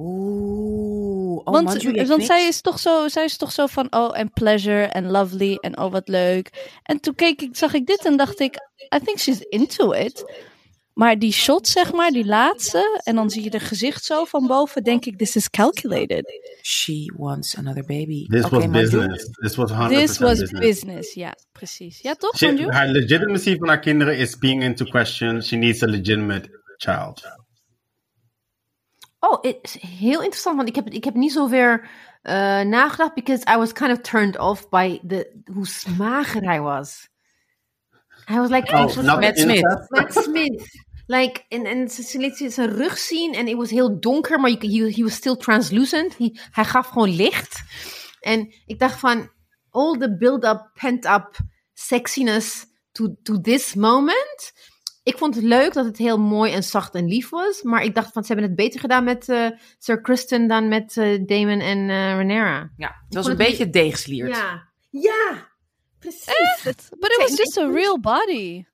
Oeh. 0.00 1.40
Oh, 1.44 1.52
want, 1.52 1.82
heeft 1.82 2.08
want 2.08 2.24
zij, 2.24 2.46
is 2.46 2.60
toch 2.60 2.78
zo, 2.78 3.08
zij 3.08 3.24
is 3.24 3.36
toch 3.36 3.52
zo 3.52 3.66
van, 3.66 3.86
oh, 3.92 4.18
en 4.18 4.30
pleasure 4.30 4.84
en 4.84 5.10
lovely 5.10 5.54
en 5.54 5.78
oh, 5.78 5.92
wat 5.92 6.08
leuk. 6.08 6.78
En 6.82 7.00
toen 7.00 7.14
keek 7.14 7.42
ik, 7.42 7.56
zag 7.56 7.74
ik 7.74 7.86
dit 7.86 8.04
en 8.04 8.16
dacht 8.16 8.40
ik, 8.40 8.54
I 8.94 9.00
think 9.04 9.18
she's 9.18 9.40
into 9.40 9.92
it. 9.92 10.32
Maar 10.98 11.18
die 11.18 11.32
shot, 11.32 11.68
zeg 11.68 11.92
maar, 11.92 12.10
die 12.10 12.24
laatste, 12.26 13.00
en 13.04 13.14
dan 13.14 13.30
zie 13.30 13.42
je 13.42 13.50
de 13.50 13.60
gezicht 13.60 14.04
zo 14.04 14.24
van 14.24 14.46
boven, 14.46 14.82
denk 14.82 15.04
ik, 15.04 15.18
this 15.18 15.36
is 15.36 15.50
calculated. 15.50 16.24
She 16.62 17.12
wants 17.16 17.56
another 17.56 17.84
baby. 17.86 18.26
This 18.26 18.48
was 18.48 18.70
business. 18.70 19.30
This 19.30 19.56
was 19.56 19.70
100% 19.72 19.74
This 19.88 20.18
was 20.18 20.38
business. 20.38 20.60
business. 20.60 21.14
Ja, 21.14 21.34
precies. 21.52 22.00
Ja, 22.00 22.14
toch, 22.14 22.36
She- 22.36 22.66
haar 22.70 22.86
legitimacy 22.88 23.56
van 23.56 23.68
haar 23.68 23.78
kinderen 23.78 24.16
is 24.18 24.38
being 24.38 24.62
into 24.62 24.84
question. 24.84 25.42
She 25.42 25.56
needs 25.56 25.82
a 25.82 25.86
legitimate 25.86 26.48
child. 26.76 27.22
Oh, 29.18 29.42
het 29.42 29.58
is 29.62 29.78
heel 29.80 30.20
interessant, 30.22 30.56
want 30.56 30.68
ik 30.68 30.74
heb, 30.74 30.88
ik 30.88 31.04
heb 31.04 31.14
niet 31.14 31.32
zo 31.32 31.46
ver 31.46 31.88
eh, 32.22 32.60
nagedacht, 32.60 33.14
because 33.14 33.44
I 33.54 33.56
was 33.56 33.72
kind 33.72 33.90
of 33.90 34.00
turned 34.00 34.38
off 34.38 34.68
by 34.68 34.98
the, 35.06 35.40
hoe 35.52 35.66
smager 35.66 36.42
hij 36.42 36.60
was. 36.60 37.08
Hij 38.24 38.38
was 38.38 38.50
like, 38.50 38.72
Oh, 38.72 39.18
Matt 39.18 39.38
Smith. 39.38 39.86
Matt 39.88 40.12
Smith. 40.12 40.86
Like, 41.10 41.44
en, 41.48 41.64
en 41.64 41.88
ze, 41.88 42.02
ze 42.02 42.18
liet 42.18 42.52
zijn 42.52 42.74
rug 42.76 42.98
zien 42.98 43.34
en 43.34 43.46
het 43.46 43.56
was 43.56 43.70
heel 43.70 44.00
donker, 44.00 44.40
maar 44.40 44.50
he, 44.50 44.90
he 44.94 45.02
was 45.02 45.14
still 45.14 45.36
translucent. 45.36 46.16
He- 46.18 46.32
hij 46.50 46.64
gaf 46.64 46.86
gewoon 46.86 47.14
licht. 47.14 47.62
En 48.20 48.54
ik 48.66 48.78
dacht 48.78 48.98
van, 48.98 49.30
all 49.70 49.98
the 49.98 50.16
build-up, 50.16 50.70
pent-up 50.74 51.36
sexiness 51.74 52.66
to, 52.92 53.14
to 53.22 53.40
this 53.40 53.74
moment. 53.74 54.52
Ik 55.02 55.18
vond 55.18 55.34
het 55.34 55.44
leuk 55.44 55.72
dat 55.72 55.84
het 55.84 55.96
heel 55.98 56.18
mooi 56.18 56.52
en 56.52 56.62
zacht 56.62 56.94
en 56.94 57.06
lief 57.06 57.28
was. 57.28 57.62
Maar 57.62 57.82
ik 57.84 57.94
dacht 57.94 58.12
van, 58.12 58.22
ze 58.24 58.32
hebben 58.32 58.46
het 58.46 58.56
beter 58.56 58.80
gedaan 58.80 59.04
met 59.04 59.28
eh, 59.28 59.46
Sir 59.78 60.00
Kristen 60.00 60.48
dan 60.48 60.68
met 60.68 60.96
eh, 60.96 61.26
Damon 61.26 61.60
en 61.60 61.90
eh 61.90 62.16
Renera. 62.16 62.72
Ja, 62.76 62.94
het 63.04 63.14
was 63.14 63.24
een 63.24 63.30
het 63.30 63.38
beetje 63.38 63.70
deegslierd. 63.70 64.36
Ja, 64.36 64.68
ja, 64.90 65.48
precies. 65.98 66.62
But 66.98 67.10
it 67.10 67.16
was 67.18 67.36
just 67.36 67.58
a 67.58 67.70
real 67.70 68.00
body. 68.00 68.64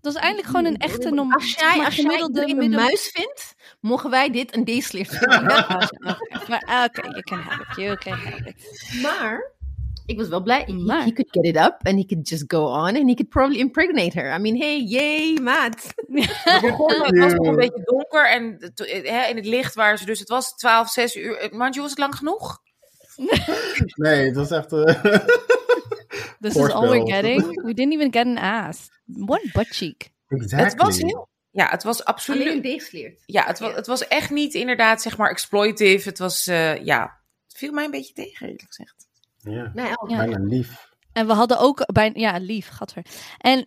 Dat 0.00 0.12
was 0.12 0.22
eigenlijk 0.22 0.46
gewoon 0.56 0.64
een 0.72 0.76
echte 0.78 1.10
norm- 1.10 1.32
Als 1.32 1.54
jij, 1.54 1.84
als 1.84 1.94
jij 1.94 2.04
gemiddelde 2.04 2.48
een 2.48 2.56
middel- 2.56 2.80
muis 2.80 3.10
vindt, 3.14 3.54
mogen 3.80 4.10
wij 4.10 4.30
dit 4.30 4.56
een 4.56 4.64
D-sleer 4.64 5.06
vinden. 5.06 5.42
Maar 6.48 6.62
ah, 6.66 6.84
oké, 6.84 7.00
you 7.08 7.22
can 7.22 7.38
have 7.38 7.62
it. 7.70 7.76
You 7.76 7.96
can 7.96 8.12
have 8.18 8.48
it. 8.48 8.92
maar 9.02 9.52
ik 10.06 10.16
was 10.18 10.28
wel 10.28 10.42
blij. 10.42 10.62
He, 10.66 10.72
Maar. 10.72 11.04
he 11.04 11.12
could 11.12 11.28
get 11.30 11.44
it 11.44 11.56
up 11.56 11.76
and 11.82 11.96
he 11.98 12.04
could 12.06 12.28
just 12.28 12.44
go 12.46 12.64
on 12.66 12.96
and 12.96 13.08
he 13.08 13.14
could 13.14 13.28
probably 13.28 13.58
impregnate 13.58 14.20
her. 14.20 14.34
I 14.34 14.38
mean, 14.38 14.56
hey, 14.56 14.82
yay, 14.82 15.38
maat. 15.42 15.86
Het 16.12 17.18
was 17.18 17.32
nog 17.34 17.46
een 17.46 17.56
beetje 17.56 17.82
donker 17.84 18.30
en 18.30 18.58
in 19.28 19.36
het 19.36 19.46
licht 19.46 19.74
waren 19.74 19.98
ze 19.98 20.04
dus, 20.04 20.18
het 20.18 20.28
was 20.28 20.54
12, 20.54 20.88
6 20.90 21.16
uur. 21.16 21.36
Eh, 21.36 21.50
Manju, 21.52 21.80
was 21.80 21.90
het 21.90 21.98
lang 21.98 22.14
genoeg? 22.14 22.58
Nee, 23.94 24.26
het 24.26 24.36
was 24.36 24.50
echt... 24.50 24.72
eh, 24.72 25.04
This 26.40 26.56
is 26.56 26.70
all 26.70 26.88
we're 26.88 27.06
getting. 27.06 27.62
We 27.62 27.74
didn't 27.74 27.92
even 27.92 28.12
get 28.12 28.26
an 28.26 28.38
ass. 28.38 28.88
One 29.06 29.50
butt 29.52 29.68
cheek. 29.68 30.10
exactly. 30.28 30.68
Het 30.68 30.82
was 30.82 30.98
heel, 30.98 31.28
ja, 31.50 31.68
het 31.68 31.82
was 31.82 32.04
absoluut, 32.04 32.48
Alleen 32.48 33.16
ja, 33.26 33.44
het 33.46 33.58
was, 33.58 33.74
het 33.74 33.86
was 33.86 34.08
echt 34.08 34.30
niet 34.30 34.54
inderdaad, 34.54 35.02
zeg 35.02 35.16
maar, 35.16 35.30
exploitive. 35.30 36.08
Het 36.08 36.18
was, 36.18 36.46
eh, 36.46 36.84
ja, 36.84 37.20
het 37.46 37.56
viel 37.56 37.72
mij 37.72 37.84
een 37.84 37.90
beetje 37.90 38.12
tegen, 38.12 38.46
eerlijk 38.46 38.64
gezegd. 38.66 39.08
Ja, 39.38 39.70
Nee. 39.74 39.86
Ja. 39.86 39.96
bijna 40.06 40.38
lief. 40.38 40.88
En 41.12 41.26
we 41.26 41.32
hadden 41.32 41.58
ook 41.58 41.92
bij 41.92 42.10
ja, 42.14 42.38
lief, 42.38 42.68
gadver. 42.68 43.04
En, 43.38 43.64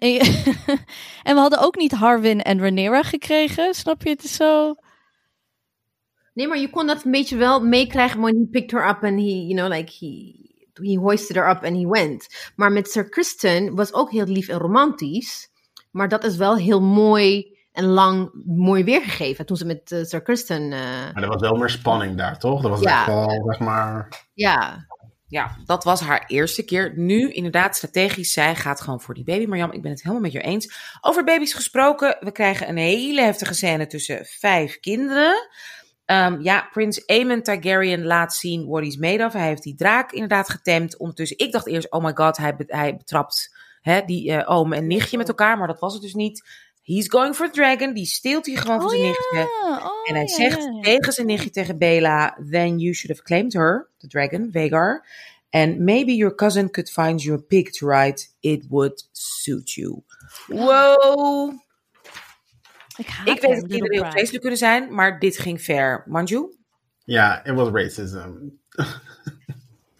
en 1.28 1.34
we 1.34 1.40
hadden 1.40 1.60
ook 1.60 1.76
niet 1.76 1.92
Harwin 1.92 2.42
en 2.42 2.60
Rhaenyra 2.60 3.04
gekregen. 3.04 3.74
Snap 3.74 4.02
je? 4.04 4.10
Het 4.10 4.24
is 4.24 4.36
zo. 4.36 4.76
Nee, 6.34 6.48
maar 6.48 6.58
je 6.60 6.70
kon 6.70 6.88
dat 6.88 7.04
een 7.04 7.12
beetje 7.12 7.38
wel 7.38 7.60
meekrijgen 7.66 8.22
when 8.22 8.36
he 8.36 8.48
picked 8.52 8.72
her 8.72 8.90
up 8.90 9.04
and 9.04 9.20
he, 9.20 9.46
you 9.46 9.54
know, 9.56 9.70
like 9.72 9.92
he, 10.00 10.34
he 10.74 10.98
hoisted 10.98 11.36
her 11.36 11.50
up 11.50 11.64
and 11.64 11.76
he 11.76 11.88
went. 11.88 12.28
Maar 12.56 12.72
met 12.72 12.90
Sir 12.90 13.10
Kristen 13.10 13.76
was 13.76 13.94
ook 13.94 14.12
heel 14.12 14.26
lief 14.26 14.48
en 14.48 14.58
romantisch. 14.58 15.50
Maar 15.92 16.08
dat 16.10 16.24
is 16.24 16.36
wel 16.36 16.58
heel 16.58 16.82
mooi 16.82 17.58
en 17.72 17.86
lang 17.86 18.32
mooi 18.46 18.84
weergegeven 18.84 19.46
toen 19.46 19.58
ze 19.58 19.66
met 19.66 19.92
eh, 19.92 20.04
Sir 20.04 20.22
Kristen, 20.22 20.62
eh, 20.64 20.80
Maar 21.14 21.24
er 21.24 21.28
was 21.28 21.42
wel 21.42 21.56
meer 21.56 21.70
spanning 21.70 22.18
daar, 22.18 22.40
toch? 22.40 22.62
Dat 22.62 22.72
was 22.72 22.82
Ja. 22.82 22.98
echt 22.98 23.06
wel, 23.06 23.44
zeg 23.46 23.60
maar... 23.60 24.08
ja. 24.34 24.86
Ja, 25.28 25.58
dat 25.66 25.84
was 25.84 26.00
haar 26.02 26.24
eerste 26.28 26.64
keer. 26.66 26.94
Nu 26.96 27.32
inderdaad 27.32 27.76
strategisch, 27.76 28.32
zij 28.32 28.56
gaat 28.56 28.82
gewoon 28.82 29.02
voor 29.02 29.14
die 29.14 29.24
baby. 29.24 29.46
Marjam, 29.46 29.72
ik 29.72 29.82
ben 29.82 29.92
het 29.92 30.02
helemaal 30.02 30.22
met 30.24 30.32
je 30.32 30.42
eens. 30.42 30.98
Over 31.02 31.24
baby's 31.24 31.54
gesproken, 31.54 32.18
we 32.20 32.32
krijgen 32.32 32.70
een 32.70 32.78
hele 32.78 33.22
heftige 33.22 33.54
scène 33.54 33.88
tussen 33.88 34.26
vijf 34.26 34.80
kinderen. 34.80 35.34
Ehm, 36.14 36.42
ja, 36.42 36.68
Prins 36.72 37.08
Aemon 37.08 37.42
Targaryen 37.42 38.04
laat 38.06 38.34
zien 38.34 38.68
what 38.68 38.84
he's 38.84 38.98
made 38.98 39.26
of. 39.26 39.34
Hij 39.34 39.48
heeft 39.48 39.64
die 39.64 39.76
draak 39.76 40.12
inderdaad 40.12 40.50
getemd. 40.50 40.98
Ondertussen, 40.98 41.38
ik 41.38 41.52
dacht 41.52 41.68
eerst, 41.68 41.92
oh 41.92 42.04
my 42.04 42.12
god, 42.16 42.38
hij, 42.38 42.56
be- 42.56 42.64
hij 42.68 42.96
betrapt 42.98 43.56
hè, 43.82 44.02
die 44.06 44.32
eh, 44.32 44.50
oom 44.52 44.74
en 44.74 44.88
nichtje 44.88 45.18
met 45.18 45.28
elkaar. 45.28 45.58
Maar 45.58 45.68
dat 45.68 45.80
was 45.80 45.94
het 45.94 46.02
dus 46.02 46.14
niet. 46.14 46.44
He's 46.84 47.08
going 47.10 47.36
for 47.36 47.52
dragon. 47.52 47.94
Die 47.94 48.06
steelt 48.06 48.46
hij 48.46 48.56
gewoon 48.56 48.82
van 48.82 48.90
Oh 48.90 48.96
zijn 48.96 49.02
ja. 49.02 49.08
nichtje. 49.10 49.40
Oh, 49.64 50.10
En 50.10 50.16
hij 50.16 50.24
ja, 50.24 50.34
zegt 50.36 50.64
ja, 50.64 50.80
tegen 50.82 51.14
zijn 51.14 51.28
nichtje, 51.28 51.50
tegen 51.50 51.78
Bela, 51.78 52.38
then 52.52 52.78
you 52.80 52.94
should 52.94 53.18
have 53.18 53.24
claimed 53.24 53.54
her, 53.54 53.90
the 53.98 54.08
dragon, 54.08 54.50
Vagar. 54.52 55.06
And 55.50 55.80
maybe 55.80 56.16
your 56.16 56.36
cousin 56.36 56.70
could 56.72 56.90
find 56.92 57.22
you 57.22 57.38
a 57.38 57.42
pig 57.48 57.70
to 57.72 57.88
ride. 57.90 58.26
It 58.40 58.66
would 58.70 59.10
suit 59.12 59.72
you. 59.72 60.04
Wow. 60.48 61.54
Ik, 62.98 63.08
haat 63.08 63.28
Ik 63.28 63.42
weet 63.42 63.52
hem, 63.52 63.60
dat 63.62 63.70
kinderen 63.70 64.02
heel 64.02 64.12
vreselijk 64.12 64.42
kunnen 64.42 64.60
zijn, 64.60 64.94
maar 64.94 65.20
dit 65.20 65.38
ging 65.38 65.62
ver. 65.62 66.04
Manju? 66.08 66.56
Ja, 67.04 67.46
it 67.46 67.54
was 67.54 67.70
racism. 67.70 68.32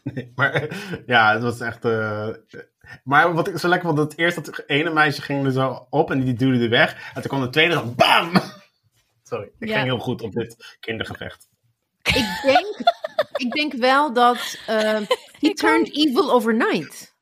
nee, 0.04 0.32
maar 0.36 0.68
ja, 1.06 1.34
het 1.34 1.42
was 1.42 1.60
echt... 1.60 1.86
eh, 1.86 2.30
maar 3.04 3.34
wat 3.34 3.48
ik 3.48 3.58
zo 3.58 3.68
lekker 3.68 3.88
vond, 3.88 3.98
dat 4.00 4.18
eerst 4.18 4.46
dat 4.46 4.64
ene 4.68 4.90
meisje 4.90 5.22
ging 5.22 5.46
er 5.46 5.52
zo 5.52 5.88
op 5.90 6.12
en 6.12 6.20
die 6.24 6.34
duwde 6.34 6.64
er 6.64 6.70
weg. 6.70 7.12
En 7.14 7.22
toen 7.22 7.32
kwam 7.32 7.42
de 7.42 7.50
tweede 7.50 7.74
zo 7.74 7.94
bam! 7.96 8.32
Sorry, 9.30 9.52
ik 9.60 9.68
Ja. 9.68 9.74
ging 9.74 9.86
heel 9.86 10.00
goed 10.00 10.22
op 10.22 10.32
dit 10.34 10.78
kindergevecht. 10.80 11.48
Ik 12.04 12.40
denk, 12.44 12.78
ik 13.38 13.52
denk 13.52 13.74
wel 13.74 14.14
dat 14.14 14.58
eh, 14.68 15.02
he 15.40 15.54
turned 15.62 15.96
evil 15.96 16.32
overnight. 16.32 17.13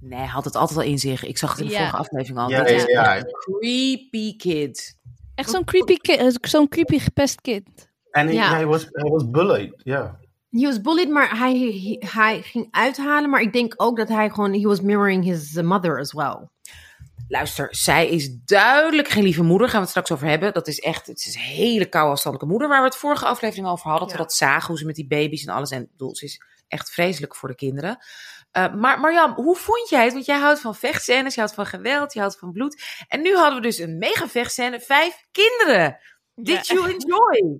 Nee, 0.00 0.18
hij 0.18 0.28
had 0.28 0.44
het 0.44 0.56
altijd 0.56 0.78
al 0.78 0.84
in 0.84 0.98
zich. 0.98 1.24
Ik 1.24 1.38
zag 1.38 1.50
het 1.50 1.60
in 1.60 1.66
de 1.66 1.72
Ja. 1.72 1.78
vorige 1.78 1.96
aflevering 1.96 2.38
al. 2.38 2.50
Ja, 2.50 2.66
ja, 2.68 2.84
ja. 2.86 3.16
een 3.16 3.24
creepy 3.32 4.36
kid. 4.36 4.98
Echt 5.34 5.50
zo'n 5.50 5.64
creepy, 5.64 5.96
ki- 5.96 6.12
eh, 6.14 6.28
zo'n 6.40 6.68
creepy 6.68 6.98
gepest 6.98 7.40
kind. 7.40 7.90
En 8.10 8.26
hij 8.26 8.34
Ja. 8.34 8.50
hij 8.50 8.66
was, 8.66 8.86
hij 8.90 9.10
was 9.10 9.30
bullied, 9.30 9.72
ja. 9.76 10.18
He 10.50 10.60
was 10.66 10.80
bullied, 10.80 11.08
maar 11.08 11.38
hij, 11.38 11.58
hij, 11.58 11.96
hij 12.12 12.42
ging 12.42 12.68
uithalen. 12.70 13.30
Maar 13.30 13.40
ik 13.40 13.52
denk 13.52 13.74
ook 13.76 13.96
dat 13.96 14.08
hij 14.08 14.30
gewoon, 14.30 14.52
he 14.52 14.60
was 14.60 14.80
mirroring 14.80 15.24
his 15.24 15.52
mother 15.52 15.98
as 15.98 16.12
well. 16.12 16.48
Luister, 17.28 17.68
zij 17.70 18.08
is 18.08 18.36
duidelijk 18.44 19.08
geen 19.08 19.22
lieve 19.22 19.42
moeder. 19.42 19.66
Gaan 19.66 19.76
we 19.76 19.82
het 19.82 19.90
straks 19.90 20.12
over 20.12 20.26
hebben. 20.26 20.52
Dat 20.52 20.66
is 20.68 20.78
echt, 20.78 21.06
het 21.06 21.18
is 21.26 21.34
een 21.34 21.40
hele 21.40 21.86
koude 21.86 22.10
afstandelijke 22.12 22.52
moeder. 22.52 22.68
Waar 22.70 22.80
we 22.80 22.86
het 22.88 22.96
vorige 22.96 23.24
aflevering 23.26 23.66
over 23.68 23.90
hadden. 23.90 24.08
Dat 24.08 24.16
Ja. 24.16 24.22
we 24.22 24.28
dat 24.28 24.32
zagen, 24.36 24.66
hoe 24.68 24.78
ze 24.78 24.84
met 24.84 24.94
die 24.94 25.06
baby's 25.06 25.44
en 25.46 25.54
alles. 25.54 25.70
En 25.70 25.88
bedoel, 25.90 26.16
ze 26.16 26.24
is 26.24 26.40
echt 26.68 26.90
vreselijk 26.90 27.36
voor 27.36 27.48
de 27.48 27.54
kinderen. 27.54 27.98
Uh, 28.56 28.74
maar 28.74 29.00
Marjam, 29.00 29.32
hoe 29.32 29.56
vond 29.56 29.88
jij 29.88 30.04
het? 30.04 30.12
Want 30.12 30.24
jij 30.24 30.38
houdt 30.38 30.60
van 30.60 30.74
vechtscènes, 30.74 31.34
je 31.34 31.40
houdt 31.40 31.54
van 31.54 31.66
geweld, 31.66 32.12
je 32.12 32.20
houdt 32.20 32.38
van 32.38 32.52
bloed. 32.52 32.82
En 33.08 33.20
nu 33.22 33.34
hadden 33.36 33.54
we 33.54 33.60
dus 33.60 33.78
een 33.78 33.98
mega 33.98 34.28
vechtscène. 34.28 34.80
Vijf 34.80 35.24
kinderen. 35.30 35.98
Did 36.34 36.66
Ja. 36.66 36.74
you 36.74 36.90
enjoy? 36.90 37.38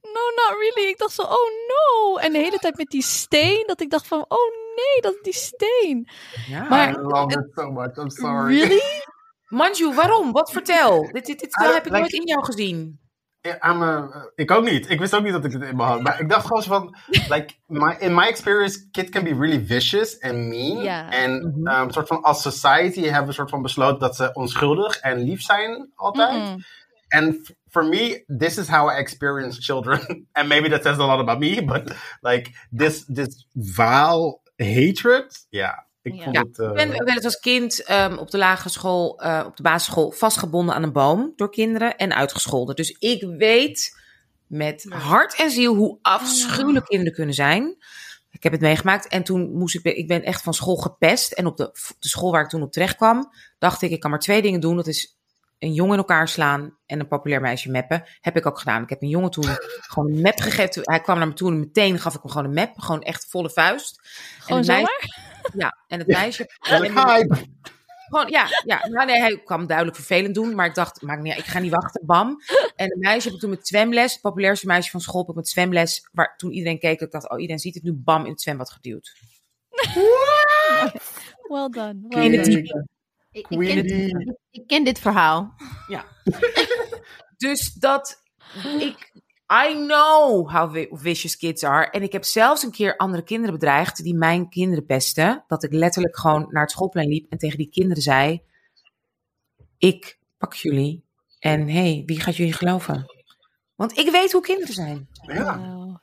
No, 0.00 0.20
not 0.34 0.58
really. 0.58 0.88
Ik 0.88 0.98
dacht 0.98 1.12
zo, 1.12 1.22
oh 1.22 1.48
no. 1.68 2.16
En 2.16 2.32
de 2.32 2.38
hele 2.38 2.58
tijd 2.58 2.76
met 2.76 2.86
die 2.86 3.02
steen, 3.02 3.62
dat 3.66 3.80
ik 3.80 3.90
dacht 3.90 4.06
van, 4.06 4.24
oh 4.28 4.50
nee, 4.76 5.00
dat 5.00 5.12
is 5.14 5.20
die 5.22 5.32
steen. 5.32 6.08
Ja. 6.48 6.62
Maar- 6.68 6.90
I 6.90 6.96
love 6.98 7.38
it 7.40 7.50
so 7.54 7.70
much, 7.70 7.96
I'm 7.96 8.10
sorry. 8.10 8.58
Really? 8.60 8.80
Manju, 9.48 9.94
waarom? 9.94 10.32
Wat 10.32 10.50
vertel? 10.50 11.02
Dit, 11.12 11.26
dit, 11.26 11.38
dit 11.40 11.54
Ah, 11.54 11.66
heb 11.72 11.76
ik 11.76 11.84
like- 11.84 11.98
nooit 11.98 12.12
in 12.12 12.26
jou 12.26 12.44
gezien. 12.44 13.00
Ik 14.34 14.50
ook 14.50 14.64
niet. 14.64 14.90
Ik 14.90 14.98
wist 14.98 15.14
ook 15.14 15.22
niet 15.22 15.32
dat 15.32 15.44
ik 15.44 15.50
dit 15.50 15.62
in 15.62 15.76
me 15.76 15.82
had. 15.82 16.02
Maar 16.02 16.20
ik 16.20 16.28
dacht 16.28 16.46
gewoon 16.46 16.62
zo 16.62 16.68
van, 16.68 16.96
like, 17.28 17.54
my, 17.66 17.96
in 17.98 18.14
my 18.14 18.26
experience, 18.26 18.88
kids 18.90 19.10
can 19.10 19.24
be 19.24 19.34
really 19.34 19.66
vicious 19.66 20.20
and 20.20 20.34
mean. 20.34 20.82
Ja. 20.82 21.10
En 21.10 21.52
Mhm. 21.62 21.80
um, 21.80 21.90
soort 21.90 22.06
van 22.06 22.22
als 22.22 22.42
society 22.42 23.02
hebben 23.02 23.26
we 23.26 23.32
soort 23.32 23.50
van 23.50 23.62
besloten 23.62 23.98
dat 23.98 24.16
ze 24.16 24.30
onschuldig 24.32 24.96
en 24.98 25.18
lief 25.18 25.40
zijn 25.42 25.92
altijd. 25.94 26.32
F- 27.44 27.50
for 27.70 27.84
me, 27.84 28.24
this 28.38 28.58
is 28.58 28.68
how 28.68 28.90
I 28.90 28.94
experience 28.96 29.62
children. 29.62 30.00
and 30.32 30.48
maybe 30.48 30.68
that 30.68 30.82
says 30.82 30.98
a 30.98 31.06
lot 31.06 31.20
about 31.20 31.38
me, 31.38 31.64
but 31.64 31.92
like 32.20 32.50
this 32.76 33.04
this 33.14 33.46
vile 33.54 34.40
hatred. 34.56 35.46
Ja, 35.50 35.86
ik 36.08 36.14
Ja. 36.18 36.22
vond 36.22 36.36
Ja, 36.36 36.42
het. 36.42 36.58
uh, 36.58 36.68
Ik 36.68 36.74
ben 36.74 37.04
wel 37.04 37.14
eens 37.14 37.24
als 37.24 37.38
kind 37.40 37.82
ehm, 37.82 38.16
op 38.16 38.30
de 38.30 38.38
lagere 38.38 38.68
school, 38.68 39.20
eh, 39.20 39.42
op 39.46 39.56
de 39.56 39.62
basisschool, 39.62 40.10
vastgebonden 40.10 40.74
aan 40.74 40.82
een 40.82 40.92
boom 40.92 41.32
door 41.36 41.50
kinderen 41.50 41.96
en 41.96 42.14
uitgescholden. 42.14 42.76
Dus 42.76 42.96
ik 42.98 43.22
weet 43.38 43.96
met 44.46 44.86
hart 44.88 45.34
en 45.36 45.50
ziel 45.50 45.74
hoe 45.74 45.98
afschuwelijk 46.02 46.86
kinderen 46.86 47.12
kunnen 47.14 47.34
zijn. 47.34 47.76
Ik 48.30 48.42
heb 48.42 48.52
het 48.52 48.60
meegemaakt 48.60 49.08
en 49.08 49.22
toen 49.22 49.52
moest 49.52 49.74
ik, 49.74 49.82
ik 49.84 50.08
ben 50.08 50.22
echt 50.22 50.42
van 50.42 50.54
school 50.54 50.76
gepest. 50.76 51.32
En 51.32 51.46
op 51.46 51.56
de, 51.56 51.70
de 51.98 52.08
school 52.08 52.30
waar 52.32 52.42
ik 52.42 52.48
toen 52.48 52.62
op 52.62 52.72
terecht 52.72 52.96
kwam, 52.96 53.32
dacht 53.58 53.82
ik, 53.82 53.90
ik 53.90 54.00
kan 54.00 54.10
maar 54.10 54.18
twee 54.18 54.42
dingen 54.42 54.60
doen. 54.60 54.76
Dat 54.76 54.86
is 54.86 55.17
een 55.58 55.72
jongen 55.72 55.92
in 55.92 55.98
elkaar 55.98 56.28
slaan 56.28 56.78
en 56.86 57.00
een 57.00 57.08
populair 57.08 57.40
meisje 57.40 57.70
meppen. 57.70 58.04
Heb 58.20 58.36
ik 58.36 58.46
ook 58.46 58.58
gedaan. 58.58 58.82
Ik 58.82 58.88
heb 58.88 59.02
een 59.02 59.08
jongen 59.08 59.30
toen 59.30 59.44
gewoon 59.92 60.12
een 60.12 60.20
map 60.20 60.40
gegeven. 60.40 60.82
Hij 60.82 61.00
kwam 61.00 61.18
naar 61.18 61.28
me 61.28 61.34
toe 61.34 61.50
en 61.50 61.58
meteen 61.58 61.98
gaf 61.98 62.14
ik 62.14 62.22
hem 62.22 62.30
gewoon 62.30 62.46
een 62.46 62.54
map. 62.54 62.78
Gewoon 62.78 63.02
echt 63.02 63.26
volle 63.30 63.50
vuist. 63.50 64.00
Gewoon 64.38 64.62
en 64.62 64.74
het 64.74 64.76
meisje, 64.76 65.08
zomaar? 65.42 65.52
ja, 65.56 65.78
en 65.86 65.98
het 65.98 66.08
meisje... 66.08 66.50
En 66.60 66.82
hi. 66.82 67.26
Gewoon, 68.08 68.28
ja, 68.28 68.46
ja. 68.64 68.88
Nou, 68.88 69.06
nee, 69.06 69.20
hij 69.20 69.42
kwam 69.44 69.66
duidelijk 69.66 69.96
vervelend 69.96 70.34
doen. 70.34 70.54
Maar 70.54 70.66
ik 70.66 70.74
dacht, 70.74 71.02
maakt 71.02 71.22
niet 71.22 71.38
ik 71.38 71.44
ga 71.44 71.58
niet 71.58 71.70
wachten. 71.72 72.06
Bam. 72.06 72.40
En 72.76 72.92
een 72.92 72.98
meisje 72.98 73.24
heb 73.26 73.34
ik 73.34 73.40
toen 73.40 73.50
met 73.50 73.66
zwemles, 73.66 74.12
het 74.12 74.20
populairste 74.20 74.66
meisje 74.66 74.90
van 74.90 75.00
school, 75.00 75.20
heb 75.20 75.30
ik 75.30 75.36
met 75.36 75.48
zwemles, 75.48 76.08
waar 76.12 76.36
toen 76.36 76.52
iedereen 76.52 76.78
keek, 76.78 77.00
ik 77.00 77.10
dacht, 77.10 77.30
oh, 77.30 77.40
iedereen 77.40 77.60
ziet 77.60 77.74
het 77.74 77.82
nu, 77.82 77.92
bam, 77.92 78.24
in 78.24 78.30
het 78.30 78.40
zwembad 78.40 78.70
geduwd. 78.70 79.16
Well 81.48 81.68
done. 81.68 81.94
In 82.08 82.08
Well 82.08 82.30
het 82.30 82.44
done. 82.44 82.62
diepe. 82.62 82.86
Ik, 83.30 83.46
ik, 83.48 83.58
ken, 83.58 83.58
Queenie. 83.58 84.38
ik 84.50 84.66
ken 84.66 84.84
dit 84.84 84.98
verhaal. 84.98 85.54
Dus 87.36 87.72
dat, 87.72 88.22
ik, 88.78 89.12
I 89.68 89.72
know 89.74 90.50
how 90.50 90.72
vi- 90.72 90.88
vicious 90.90 91.36
kids 91.36 91.64
are. 91.64 91.90
En 91.90 92.02
ik 92.02 92.12
heb 92.12 92.24
zelfs 92.24 92.62
een 92.62 92.70
keer 92.70 92.96
andere 92.96 93.22
kinderen 93.22 93.54
bedreigd 93.54 94.02
die 94.02 94.14
mijn 94.14 94.48
kinderen 94.48 94.84
pesten. 94.86 95.44
Dat 95.46 95.62
ik 95.62 95.72
letterlijk 95.72 96.18
gewoon 96.18 96.46
naar 96.50 96.62
het 96.62 96.70
schoolplein 96.70 97.08
liep 97.08 97.30
en 97.30 97.38
tegen 97.38 97.58
die 97.58 97.70
kinderen 97.70 98.02
zei, 98.02 98.42
ik 99.78 100.18
pak 100.38 100.54
jullie 100.54 101.04
en 101.38 101.68
hey, 101.68 102.02
wie 102.06 102.20
gaat 102.20 102.36
jullie 102.36 102.52
geloven? 102.52 103.06
Want 103.74 103.98
ik 103.98 104.10
weet 104.10 104.32
hoe 104.32 104.42
kinderen 104.42 104.74
zijn. 104.74 105.08
Ja. 105.26 105.58
Wow. 105.58 105.96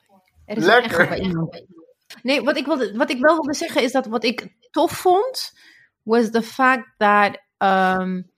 Er 0.44 0.56
is 0.56 0.64
Lekker. 0.64 1.08
echt. 1.10 1.64
Nee, 2.22 2.42
wat 2.42 2.56
ik, 2.56 2.66
wilde, 2.66 2.96
wat 2.96 3.10
ik 3.10 3.20
wel 3.20 3.34
wilde 3.34 3.54
zeggen 3.54 3.82
is 3.82 3.92
dat 3.92 4.06
wat 4.06 4.24
ik 4.24 4.48
tof 4.70 4.90
vond, 4.92 5.52
was 6.06 6.30
the 6.30 6.42
fact 6.42 6.86
that 6.98 7.38
um, 7.58 8.30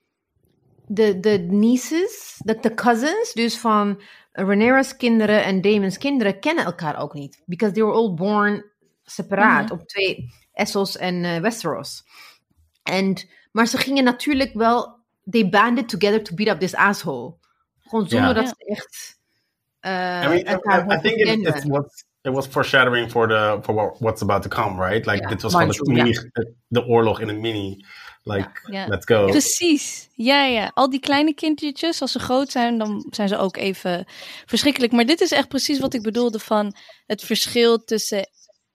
de, 0.86 1.20
de 1.20 1.38
nieces, 1.38 2.40
de, 2.44 2.58
de 2.60 2.74
cousins, 2.74 3.32
dus 3.32 3.58
van 3.58 4.00
Rhaenyra's 4.32 4.96
kinderen 4.96 5.44
en 5.44 5.60
Damon's 5.60 5.98
kinderen, 5.98 6.40
kennen 6.40 6.64
elkaar 6.64 6.98
ook 6.98 7.14
niet. 7.14 7.42
Because 7.46 7.74
they 7.74 7.84
were 7.84 7.96
all 7.96 8.14
born 8.14 8.64
separaat 9.02 9.70
op 9.70 9.88
twee, 9.88 10.32
Essos 10.52 10.96
en 10.96 11.24
eh, 11.24 11.40
Westeros. 11.40 12.04
En, 12.82 13.28
maar 13.52 13.66
ze 13.66 13.76
gingen 13.76 14.04
natuurlijk 14.04 14.52
wel, 14.54 14.98
they 15.30 15.48
banded 15.48 15.88
together 15.88 16.22
to 16.22 16.34
beat 16.34 16.54
up 16.54 16.60
this 16.60 16.74
asshole. 16.74 17.34
Gewoon 17.80 18.08
zonder 18.08 18.34
dat 18.34 18.48
ze 18.48 18.64
echt 18.64 19.18
eh, 19.80 20.22
I 20.24 20.28
mean, 20.28 20.44
elkaar 20.44 20.90
I, 20.90 20.94
I 20.94 21.00
think 21.00 21.16
it, 21.16 21.24
kenden. 21.24 21.56
it 21.56 21.64
was 21.68 22.04
it 22.28 22.34
was 22.34 22.46
foreshadowing 22.46 23.10
for 23.10 23.28
the 23.28 23.58
for 23.62 23.74
what, 23.74 23.98
what's 23.98 24.22
about 24.22 24.42
to 24.42 24.48
come, 24.48 24.86
right? 24.88 25.06
Like 25.06 25.22
Ja, 25.22 25.28
dit 25.28 25.42
was 25.42 25.52
gewoon 25.52 25.66
mind 25.68 25.78
de, 25.78 25.92
you, 25.92 26.02
mini, 26.04 26.52
de 26.68 26.86
oorlog 26.86 27.20
in 27.20 27.28
een 27.28 27.40
mini. 27.40 27.84
Like 28.22 28.50
Ja. 28.70 28.86
let's 28.86 29.06
go. 29.06 29.26
Precies. 29.26 30.08
Ja, 30.14 30.44
ja. 30.44 30.70
Al 30.74 30.90
die 30.90 31.00
kleine 31.00 31.34
kindjes, 31.34 32.00
als 32.00 32.12
ze 32.12 32.18
groot 32.18 32.50
zijn, 32.50 32.78
dan 32.78 33.06
zijn 33.10 33.28
ze 33.28 33.36
ook 33.38 33.56
even 33.56 34.04
verschrikkelijk. 34.46 34.92
Maar 34.92 35.06
dit 35.06 35.20
is 35.20 35.30
echt 35.32 35.48
precies 35.48 35.78
wat 35.78 35.94
ik 35.94 36.02
bedoelde 36.02 36.38
van 36.38 36.74
het 37.06 37.22
verschil 37.22 37.78
tussen 37.84 38.28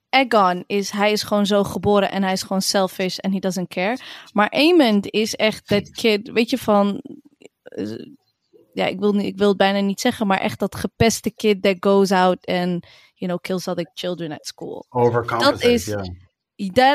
Aegon 0.10 0.64
is, 0.68 0.90
hij 0.90 1.12
is 1.12 1.24
gewoon 1.24 1.46
zo 1.46 1.64
geboren 1.64 2.12
en 2.12 2.24
hij 2.24 2.32
is 2.32 2.42
gewoon 2.42 2.62
selfish 2.62 3.18
en 3.18 3.34
he 3.34 3.40
doesn't 3.40 3.68
care. 3.68 3.98
Maar 4.34 4.50
Aemond 4.52 5.08
is 5.12 5.36
echt 5.36 5.68
dat 5.70 5.90
kid, 5.90 6.30
weet 6.32 6.50
je 6.50 6.58
van, 6.58 7.02
eh, 7.64 7.86
ja, 8.74 8.86
ik 8.86 9.00
wil, 9.00 9.14
niet- 9.14 9.26
ik 9.26 9.38
wil 9.38 9.48
het 9.48 9.58
bijna 9.58 9.80
niet 9.80 10.00
zeggen, 10.00 10.28
maar 10.28 10.40
echt 10.40 10.60
dat 10.60 10.76
gepeste 10.76 11.32
kid 11.32 11.62
that 11.62 11.76
goes 11.80 12.12
out 12.12 12.46
and, 12.46 12.86
you 13.24 13.32
know, 13.32 13.42
kills 13.42 13.68
other 13.68 13.92
children 13.94 14.32
at 14.32 14.46
school. 14.46 14.86
Overcompensate, 14.90 15.62
dat 15.62 15.72
is- 15.72 15.86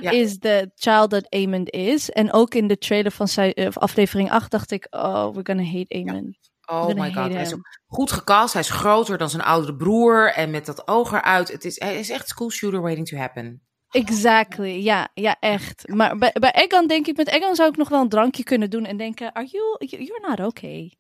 Ja. 0.03 0.11
is 0.11 0.39
the 0.39 0.71
child 0.75 1.11
that 1.11 1.27
Aemond 1.31 1.71
is. 1.71 2.11
En 2.11 2.33
ook 2.33 2.55
in 2.55 2.67
de 2.67 2.79
trailer 2.79 3.13
van 3.13 3.29
sei- 3.29 3.51
eh, 3.51 3.69
aflevering 3.73 4.31
8 4.31 4.51
dacht 4.51 4.71
ik, 4.71 4.87
oh, 4.91 5.25
we're 5.33 5.43
gonna 5.47 5.65
hate 5.65 5.95
Aemond. 5.95 6.39
Oh 6.71 6.87
my 7.01 7.13
god, 7.13 7.33
hij 7.33 7.43
is 7.43 7.53
goed 7.87 8.13
gecast. 8.13 8.53
Hij 8.53 8.63
is 8.63 8.71
groter 8.71 9.19
dan 9.19 9.31
zijn 9.31 9.43
oudere 9.43 9.77
broer 9.77 10.33
en 10.33 10.51
met 10.51 10.67
dat 10.67 10.89
oog 10.89 11.13
eruit. 11.13 11.53
Het 11.53 11.65
is, 11.65 11.79
hij 11.81 11.99
is 11.99 12.11
echt 12.11 12.29
school 12.29 12.51
shooter 12.51 12.81
waiting 12.81 13.07
to 13.09 13.17
happen. 13.17 13.63
Exactly, 13.91 14.83
ja, 14.83 15.09
ja, 15.15 15.37
echt. 15.41 15.89
Maar 15.89 16.19
bij, 16.19 16.33
bij 16.41 16.53
Egan 16.55 16.87
denk 16.87 17.07
ik, 17.07 17.17
met 17.17 17.29
Egan 17.29 17.55
zou 17.55 17.69
ik 17.71 17.77
nog 17.77 17.89
wel 17.89 18.01
een 18.01 18.09
drankje 18.09 18.43
kunnen 18.45 18.71
doen 18.71 18.85
en 18.85 18.97
denken, 18.97 19.33
are 19.35 19.47
you, 19.47 19.77
you- 19.87 20.03
you're 20.05 20.29
not 20.29 20.41
okay. 20.47 20.93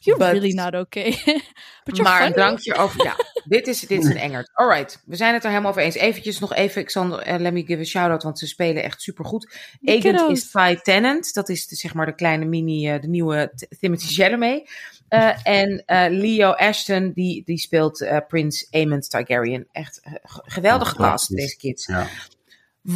You're 0.00 0.18
But- 0.18 0.32
really 0.32 0.52
not 0.52 0.74
okay. 0.74 1.10
But 1.84 1.96
you're 1.96 2.02
maar 2.02 2.26
een 2.26 2.32
drankje 2.32 2.74
over, 2.74 3.04
ja, 3.04 3.16
dit 3.44 3.66
is, 3.66 3.80
dit 3.80 4.02
is 4.02 4.08
een 4.08 4.16
engert. 4.16 4.50
Alright, 4.52 5.02
we 5.06 5.16
zijn 5.16 5.34
het 5.34 5.42
er 5.44 5.48
helemaal 5.48 5.70
over 5.70 5.82
eens. 5.82 5.94
Eventjes 5.94 6.38
nog 6.38 6.54
even, 6.54 6.84
eh, 6.86 7.38
let 7.38 7.52
me 7.52 7.64
give 7.66 7.80
a 7.80 7.84
shout-out, 7.84 8.22
want 8.22 8.38
ze 8.38 8.46
spelen 8.46 8.82
echt 8.82 9.02
supergoed. 9.02 9.56
Agent 9.84 10.30
is 10.30 10.50
Ty 10.50 10.74
Tennant, 10.82 11.34
dat 11.34 11.48
is 11.48 11.66
de, 11.66 11.76
zeg 11.76 11.94
maar 11.94 12.06
de 12.06 12.14
kleine 12.14 12.44
mini, 12.44 12.90
eh, 12.90 13.00
de 13.00 13.08
nieuwe 13.08 13.52
Timothy 13.80 14.14
Chalamet. 14.14 14.70
Eh, 15.10 15.46
en 15.46 15.82
eh, 15.86 16.06
Leo 16.10 16.50
Ashton, 16.50 17.12
die, 17.14 17.44
die 17.44 17.58
speelt 17.58 18.00
eh, 18.02 18.18
Prins 18.28 18.66
Aemond 18.70 19.10
Targaryen. 19.10 19.68
Echt 19.72 20.00
geweldig 20.24 20.88
gecast, 20.88 21.36
deze 21.36 21.56
kids. 21.56 21.86
Ja. 21.86 22.06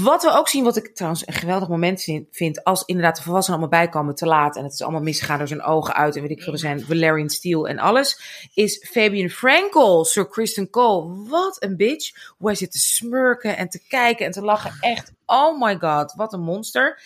Wat 0.03 0.23
we 0.23 0.31
ook 0.31 0.49
zien, 0.49 0.65
wat 0.65 0.77
ik 0.77 0.95
trouwens 0.95 1.27
een 1.27 1.33
geweldig 1.33 1.69
moment 1.69 2.27
vind, 2.31 2.65
als 2.65 2.85
inderdaad 2.85 3.17
de 3.17 3.23
volwassenen 3.23 3.61
allemaal 3.61 3.81
bijkomen 3.81 4.15
te 4.15 4.27
laat 4.27 4.57
en 4.57 4.65
het 4.65 4.73
is 4.73 4.83
allemaal 4.83 5.03
misgegaan 5.03 5.39
door 5.39 5.49
zijn 5.49 5.63
ogen 5.63 5.95
uit 5.95 6.17
en 6.17 6.23
weet 6.23 6.31
ik 6.31 6.43
veel, 6.43 6.53
er 6.53 6.59
zijn 6.59 6.81
Valerian 6.81 7.29
Steel 7.29 7.69
en 7.69 7.79
alles, 7.79 8.21
is 8.55 8.87
Fabian 8.91 9.29
Frankel, 9.29 10.05
Sir 10.05 10.29
Kristen 10.29 10.71
Cole. 10.71 11.29
Wat 11.29 11.63
een 11.63 11.77
bitch. 11.77 12.33
Hoe 12.37 12.47
hij 12.47 12.57
zit 12.57 12.73
te 12.73 12.79
smurken 12.79 13.57
en 13.57 13.69
te 13.69 13.87
kijken 13.89 14.27
en 14.27 14.33
te 14.33 14.43
lachen. 14.43 14.77
Echt, 14.81 15.13
oh 15.27 15.61
my 15.61 15.79
god, 15.79 16.15
wat 16.15 16.33
een 16.33 16.43
monster. 16.43 17.03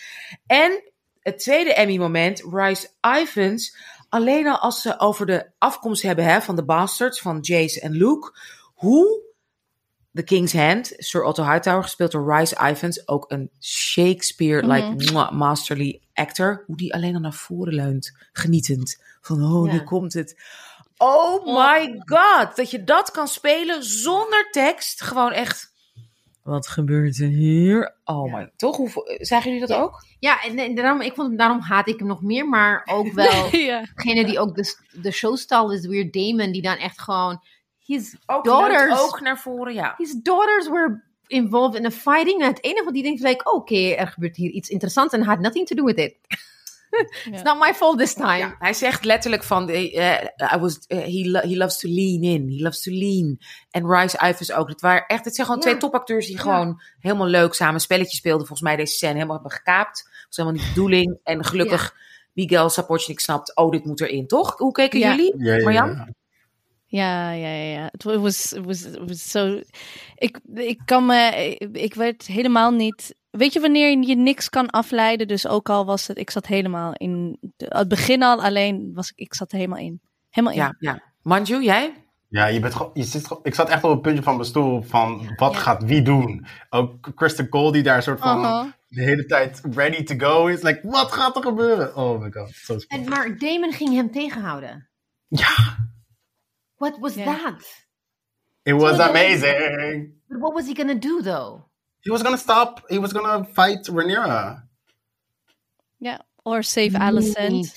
En 0.47 0.83
het 1.21 1.39
tweede 1.39 1.73
Emmy-moment, 1.73 2.43
Rice 2.51 2.89
Ivans, 3.21 3.77
alleen 4.09 4.47
al 4.47 4.57
als 4.57 4.81
ze 4.81 4.99
over 4.99 5.25
de 5.25 5.51
afkomst 5.57 6.01
hebben 6.01 6.25
hè, 6.25 6.41
van 6.41 6.55
de 6.55 6.65
bastards, 6.65 7.19
van 7.21 7.37
Jace 7.41 7.81
en 7.81 7.91
Luke, 7.91 8.31
hoe 8.73 9.27
The 10.13 10.23
King's 10.23 10.53
Hand, 10.53 10.93
Sir 10.97 11.23
Otto 11.23 11.43
Hightower, 11.43 11.83
gespeeld 11.83 12.11
door 12.11 12.35
Rice 12.35 12.55
Ivans, 12.71 13.07
ook 13.07 13.25
een 13.31 13.49
Shakespeare-like 13.59 15.11
mwah, 15.11 15.31
masterly 15.31 16.01
actor, 16.13 16.63
hoe 16.67 16.77
die 16.77 16.93
alleen 16.93 17.13
al 17.15 17.21
naar 17.21 17.33
voren 17.33 17.73
leunt, 17.73 18.17
genietend. 18.31 19.01
Van, 19.21 19.43
oh, 19.43 19.65
Ja. 19.67 19.73
nu 19.73 19.83
komt 19.83 20.13
het. 20.13 20.41
Oh 20.97 21.45
my 21.45 22.01
god, 22.05 22.55
dat 22.55 22.71
je 22.71 22.83
dat 22.83 23.11
kan 23.11 23.27
spelen 23.27 23.83
zonder 23.83 24.47
tekst. 24.51 25.01
Gewoon 25.01 25.31
echt, 25.31 25.73
wat 26.43 26.67
gebeurt 26.67 27.19
er 27.19 27.27
hier? 27.27 27.95
Oh 28.03 28.33
my, 28.33 28.51
toch? 28.55 28.77
Hoe, 28.77 29.17
zagen 29.19 29.51
jullie 29.51 29.67
dat 29.67 29.77
Ja. 29.77 29.83
ook? 29.83 30.05
Ja, 30.19 30.41
en, 30.41 30.57
en 30.57 30.75
daarom, 30.75 31.01
ik 31.01 31.13
vond, 31.13 31.37
daarom 31.37 31.59
haat 31.59 31.87
ik 31.87 31.99
hem 31.99 32.07
nog 32.07 32.21
meer, 32.21 32.49
maar 32.49 32.81
ook 32.91 33.13
wel 33.13 33.49
degene 33.95 34.25
die 34.25 34.39
ook 34.39 34.55
de, 34.55 34.75
de 35.01 35.09
is 35.73 35.85
weer 35.85 36.11
Damon, 36.11 36.51
die 36.51 36.61
dan 36.61 36.77
echt 36.77 37.01
gewoon, 37.01 37.41
his 37.97 38.15
Ook 38.25 38.43
daughters, 38.43 38.99
ook 38.99 39.21
naar 39.21 39.39
voren, 39.39 39.73
ja. 39.73 39.93
his 39.97 40.13
daughters 40.21 40.69
were 40.69 41.01
involved 41.27 41.79
in 41.79 41.85
a 41.85 41.91
fighting. 41.91 42.41
En 42.41 42.47
het 42.47 42.63
enige 42.63 42.83
wat 42.83 42.93
die 42.93 43.03
denkt, 43.03 43.21
like, 43.21 43.51
oké, 43.53 43.89
er 43.89 44.07
gebeurt 44.07 44.35
hier 44.35 44.49
iets 44.51 44.69
interessants 44.69 45.13
en 45.13 45.21
had 45.23 45.39
nothing 45.39 45.67
to 45.67 45.75
do 45.75 45.83
with 45.83 45.97
it. 45.97 46.15
It's 47.31 47.41
not 47.43 47.59
my 47.59 47.73
fault 47.73 47.97
this 47.97 48.13
time. 48.13 48.37
Ja, 48.37 48.55
hij 48.59 48.73
zegt 48.73 49.05
letterlijk 49.05 49.43
van, 49.43 49.69
eh, 49.69 50.23
I 50.55 50.57
was, 50.59 50.79
eh, 50.87 50.97
he, 50.97 51.29
lo- 51.29 51.39
he 51.49 51.55
loves 51.57 51.77
to 51.77 51.89
lean 51.89 52.21
in, 52.23 52.49
he 52.57 52.61
loves 52.63 52.81
to 52.81 52.91
lean. 52.91 53.37
En 53.71 53.87
Rice 53.91 54.17
Ivers 54.29 54.51
ook. 54.51 54.69
Het 54.69 54.81
waren 54.81 55.05
echt, 55.07 55.25
het 55.25 55.35
zijn 55.35 55.47
gewoon 55.47 55.61
Ja. 55.61 55.69
twee 55.69 55.79
topacteurs 55.81 56.27
die 56.27 56.37
gewoon 56.37 56.81
helemaal 56.99 57.27
leuk 57.27 57.53
samen 57.53 57.79
spelletjes 57.81 58.17
speelden. 58.17 58.47
Volgens 58.47 58.67
mij 58.67 58.75
deze 58.77 58.93
scène 58.93 59.13
helemaal 59.13 59.35
hebben 59.35 59.51
gekaapt. 59.51 60.03
Dat 60.03 60.25
was 60.27 60.35
helemaal 60.37 60.57
niet 60.57 60.67
de 60.67 60.73
bedoeling. 60.73 61.19
En 61.23 61.45
gelukkig 61.45 61.95
Miguel 62.33 62.69
Sapochnik 62.69 63.19
snapt, 63.19 63.55
oh, 63.55 63.71
dit 63.71 63.85
moet 63.85 64.01
erin, 64.01 64.27
toch? 64.27 64.57
Hoe 64.57 64.71
keken 64.71 64.99
jullie? 64.99 65.35
Ja, 65.37 65.53
ja, 65.55 65.63
Marjan? 65.63 66.15
Ja. 66.89 67.31
Ja, 67.31 67.53
ja. 67.53 67.87
Het 67.91 68.03
wa- 68.03 68.17
was, 68.17 68.49
het 68.49 68.65
was, 68.65 68.79
het 68.79 69.07
was 69.07 69.31
zo. 69.31 69.61
Ik, 70.15 70.39
ik 70.53 70.79
kan 70.85 71.05
me, 71.05 71.55
ik 71.71 71.93
werd 71.93 72.25
helemaal 72.27 72.71
niet. 72.71 73.15
Weet 73.29 73.53
je 73.53 73.59
wanneer 73.59 74.07
je 74.07 74.15
niks 74.15 74.49
kan 74.49 74.69
afleiden? 74.69 75.27
Dus 75.27 75.47
ook 75.47 75.69
al 75.69 75.85
was 75.85 76.07
het, 76.07 76.17
ik 76.17 76.29
zat 76.29 76.45
helemaal 76.45 76.93
in. 76.93 77.37
Het 77.57 77.87
begin 77.87 78.23
al 78.23 78.41
alleen 78.43 78.91
was 78.93 79.09
ik, 79.09 79.17
ik 79.17 79.33
zat 79.33 79.51
er 79.51 79.57
helemaal 79.57 79.79
in. 79.79 80.01
Helemaal 80.29 80.55
in. 80.55 80.61
Ja, 80.61 80.75
ja. 80.79 81.03
Manju, 81.21 81.63
jij? 81.63 81.93
Ja, 82.29 82.45
je 82.45 82.59
bent 82.59 82.75
je 82.93 83.03
zit, 83.03 83.27
ik 83.43 83.55
zat 83.55 83.69
echt 83.69 83.83
op 83.83 83.91
het 83.91 84.01
puntje 84.01 84.23
van 84.23 84.35
mijn 84.35 84.47
stoel 84.47 84.81
van 84.81 85.33
wat 85.35 85.53
Ja. 85.53 85.59
gaat 85.59 85.83
wie 85.83 86.01
doen? 86.01 86.45
Ook 86.69 87.11
Kristen 87.15 87.49
Cole 87.49 87.71
die 87.71 87.83
daar 87.83 88.03
soort 88.03 88.19
van 88.19 88.37
Uh-huh. 88.39 88.65
de 88.87 89.01
hele 89.03 89.25
tijd 89.25 89.61
ready 89.71 90.03
to 90.03 90.15
go 90.17 90.47
is. 90.47 90.61
Like, 90.61 90.79
wat 90.83 91.11
gaat 91.11 91.35
er 91.35 91.41
gebeuren? 91.43 91.95
Oh 91.95 92.21
my 92.21 92.31
god, 92.31 92.49
zo 92.49 92.77
En, 92.87 93.09
maar 93.09 93.37
Damon 93.37 93.71
ging 93.73 93.93
hem 93.95 94.11
tegenhouden. 94.11 94.89
Ja, 95.27 95.77
What 96.79 96.97
was 96.99 97.15
Ja. 97.15 97.23
that? 97.25 97.85
it 98.63 98.73
was 98.75 98.99
amazing. 98.99 100.13
But 100.27 100.39
what 100.39 100.53
was 100.53 100.65
he 100.67 100.73
gonna 100.73 100.99
do 100.99 101.21
though? 101.21 101.63
He 102.01 102.11
was 102.11 102.21
gonna 102.21 102.37
stop, 102.37 102.81
he 102.87 102.99
was 102.99 103.11
gonna 103.13 103.43
fight 103.53 103.87
Rhaenyra. 103.87 104.67
Ja. 105.97 106.25
Or 106.43 106.63
save 106.63 106.97
Alicent. 106.97 107.73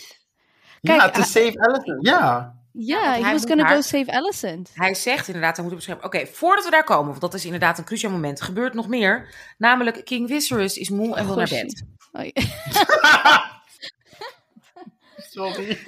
Kijk, 0.83 1.01
ja, 1.01 1.11
to 1.11 1.23
save 1.23 1.53
Alicent, 1.61 2.07
ja. 2.07 2.57
Ja, 2.73 3.01
want 3.03 3.17
he 3.17 3.23
hij 3.23 3.33
was 3.33 3.45
gonna 3.45 3.65
haar- 3.65 3.75
go 3.75 3.81
save 3.81 4.13
Alicent. 4.13 4.71
Hij 4.75 4.95
zegt 4.95 5.27
inderdaad, 5.27 5.57
hij 5.57 5.65
moet 5.65 5.75
beschermen. 5.75 6.05
Oké, 6.05 6.27
voordat 6.27 6.65
we 6.65 6.71
daar 6.71 6.85
komen, 6.85 7.09
want 7.09 7.21
dat 7.21 7.35
is 7.35 7.45
inderdaad 7.45 7.79
een 7.79 7.85
cruciaal 7.85 8.13
moment, 8.13 8.41
gebeurt 8.41 8.75
nog 8.75 8.89
meer. 8.89 9.35
Namelijk, 9.59 10.05
King 10.05 10.29
Viserys 10.29 10.77
is 10.77 10.91
moe 10.91 11.17
en 11.17 11.27
wil 11.27 11.37
naar 11.37 11.49
bed. 11.49 11.83
Oh. 12.13 12.29
Sorry. 15.33 15.79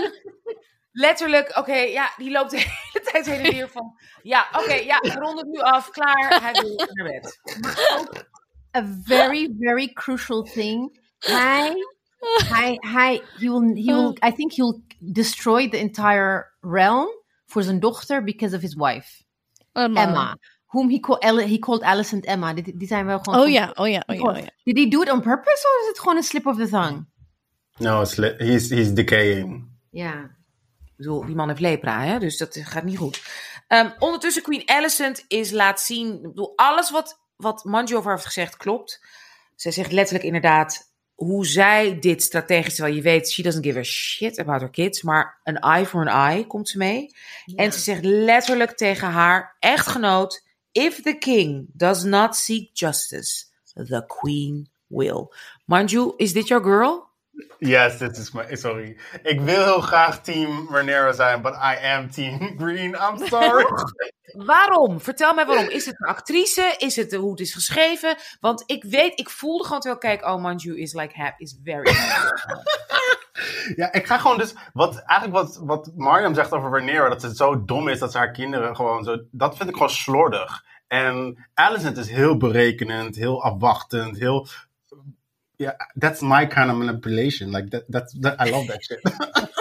Letterlijk, 0.97 1.57
oké, 1.59 1.77
ja, 1.77 2.13
die 2.17 2.31
loopt 2.31 2.51
de 2.51 2.59
hele 2.93 3.05
tijd 3.11 3.27
heen 3.27 3.45
en 3.45 3.53
weer 3.53 3.69
van... 3.69 3.99
Ja, 4.23 4.49
oké, 4.53 4.75
ja, 4.75 4.99
we 5.01 5.13
ronden 5.13 5.45
het 5.45 5.55
nu 5.55 5.61
af, 5.61 5.91
klaar, 5.91 6.41
hij 6.43 6.53
wil 6.53 6.89
naar 6.93 7.07
bed. 7.13 7.41
A 8.77 8.85
very, 9.05 9.55
very 9.59 9.93
crucial 9.93 10.43
thing. 10.43 11.01
Hij, 11.19 11.75
hij, 12.49 12.77
hij, 12.81 13.23
he 13.39 13.51
will, 13.51 13.85
he 13.85 13.95
will, 13.95 14.17
I 14.29 14.33
think 14.33 14.53
he'll 14.53 14.81
destroy 14.99 15.69
the 15.69 15.77
entire 15.77 16.53
realm 16.61 17.09
voor 17.47 17.63
zijn 17.63 17.81
dochter 17.81 18.25
because 18.25 18.57
of 18.57 18.63
his 18.63 18.75
wife, 18.75 19.25
Emma. 19.73 20.03
Emma. 20.03 20.37
Whom 20.67 20.91
he, 20.91 21.01
call, 21.01 21.19
Al- 21.19 21.49
he 21.49 21.59
called 21.59 21.83
Alicent 21.83 22.25
Emma. 22.25 22.55
Die, 22.55 22.77
die 22.77 22.89
zijn 22.89 23.07
wel 23.07 23.19
gewoon... 23.19 23.41
Oh 23.41 23.49
ja, 23.49 23.73
oh 23.75 23.89
ja, 23.89 24.03
oh 24.07 24.17
ja, 24.17 24.23
oh 24.23 24.37
ja. 24.37 24.51
Did 24.65 24.79
he 24.79 24.89
do 24.89 25.03
it 25.03 25.11
on 25.11 25.21
purpose 25.21 25.67
or 25.69 25.83
is 25.83 25.89
het 25.89 25.99
gewoon 25.99 26.17
een 26.17 26.23
slip 26.23 26.47
of 26.47 26.57
the 26.57 26.69
tongue? 26.69 27.07
No, 27.79 28.01
it's 28.01 28.17
he's, 28.17 28.71
he's 28.71 28.95
decaying. 28.95 29.69
Ja. 29.91 30.34
Ik 30.97 31.05
bedoel, 31.05 31.25
die 31.25 31.35
man 31.35 31.49
heeft 31.49 31.61
lepra, 31.61 32.05
hè? 32.05 32.19
dus 32.19 32.37
dat 32.37 32.57
gaat 32.63 32.85
niet 32.85 32.99
goed. 32.99 33.23
Ehm, 33.69 33.91
ondertussen, 33.99 34.43
Queen 34.43 34.69
Alicent 34.69 35.25
is 35.29 35.51
laat 35.51 35.81
zien... 35.81 36.15
Ik 36.15 36.23
bedoel, 36.23 36.53
alles 36.57 36.91
wat, 36.91 37.21
wat 37.37 37.65
Manjo 37.65 37.97
over 37.97 38.11
heeft 38.11 38.25
gezegd 38.25 38.57
klopt. 38.57 39.05
Zij 39.57 39.73
zegt 39.73 39.93
letterlijk 39.93 40.25
inderdaad 40.25 40.93
hoe 41.15 41.47
zij 41.47 41.99
dit 41.99 42.23
strategisch... 42.23 42.75
Terwijl 42.75 42.97
je 42.97 43.03
weet, 43.03 43.31
she 43.31 43.43
doesn't 43.43 43.65
give 43.65 43.79
a 43.79 43.83
shit 43.83 44.39
about 44.39 44.61
her 44.61 44.71
kids. 44.71 45.03
Maar 45.03 45.41
een 45.43 45.59
eye 45.59 45.87
for 45.87 46.01
an 46.01 46.31
eye 46.31 46.47
komt 46.47 46.69
ze 46.69 46.79
mee. 46.79 47.15
En 47.57 47.73
ze 47.73 47.79
zegt 47.79 48.05
letterlijk 48.05 48.77
tegen 48.77 49.09
haar 49.09 49.57
echtgenoot... 49.59 50.43
If 50.73 51.03
the 51.03 51.19
king 51.19 51.67
does 51.73 52.03
not 52.03 52.37
seek 52.37 52.71
justice, 52.73 53.45
the 53.75 54.05
queen 54.07 54.69
will. 54.87 55.29
Manju, 55.65 56.13
is 56.17 56.33
dit 56.33 56.49
your 56.49 56.65
girl? 56.65 57.13
Yes, 57.59 57.99
this 57.99 58.19
is 58.19 58.33
my. 58.33 58.57
Sorry. 58.57 58.97
Ik 59.23 59.41
wil 59.41 59.65
heel 59.65 59.81
graag 59.81 60.21
team 60.23 60.69
Rhaenyra 60.71 61.13
zijn, 61.13 61.43
but 61.43 61.55
I 61.55 61.87
am 61.87 62.11
team 62.11 62.39
Green. 62.61 62.95
I'm 62.95 63.27
sorry. 63.27 63.65
Waarom? 64.47 65.01
Vertel 65.01 65.35
mij 65.35 65.47
waarom. 65.47 65.69
Is 65.69 65.87
het 65.87 66.01
een 66.01 66.07
actrice? 66.07 66.75
Is 66.79 66.97
het 66.97 67.15
hoe 67.15 67.31
het 67.31 67.41
is 67.41 67.55
geschreven? 67.55 68.17
Want 68.41 68.63
ik 68.67 68.85
weet, 68.85 69.19
ik 69.19 69.31
voelde 69.31 69.65
gewoon 69.65 69.81
terwijl 69.81 70.03
ik 70.03 70.09
kijk, 70.09 70.35
oh 70.35 70.43
Manju 70.43 70.81
is 70.81 70.93
like 70.93 71.15
happy, 71.17 71.43
is 71.43 71.59
very 71.65 71.93
happy. 71.93 72.53
ja, 73.81 73.93
ik 73.93 74.07
ga 74.07 74.19
gewoon 74.19 74.39
dus. 74.39 74.55
Wat, 74.73 74.97
eigenlijk 74.99 75.47
wat, 75.47 75.61
wat 75.65 75.91
Mariam 75.97 76.35
zegt 76.35 76.53
over 76.53 76.71
Rhaenyra, 76.71 77.09
dat 77.09 77.21
ze 77.21 77.35
zo 77.35 77.65
dom 77.65 77.89
is 77.89 77.99
dat 77.99 78.13
ze 78.13 78.19
haar 78.19 78.33
kinderen 78.33 78.77
gewoon 78.77 79.05
zo. 79.05 79.19
Dat 79.31 79.57
vind 79.57 79.69
ik 79.69 79.75
gewoon 79.75 79.91
slordig. 79.91 80.65
En 80.87 81.47
Alicent 81.55 81.97
is 81.97 82.11
heel 82.11 82.37
berekenend, 82.37 83.17
heel 83.17 83.43
afwachtend, 83.43 84.19
heel. 84.19 84.47
That's 85.99 86.21
my 86.21 86.47
kind 86.47 86.71
of 86.71 86.77
manipulation. 86.77 87.51
Like, 87.51 87.69
that, 87.69 87.85
that, 87.89 88.17
that, 88.21 88.47
I 88.47 88.51
love 88.51 88.67
that 88.67 88.85
shit. 88.85 89.01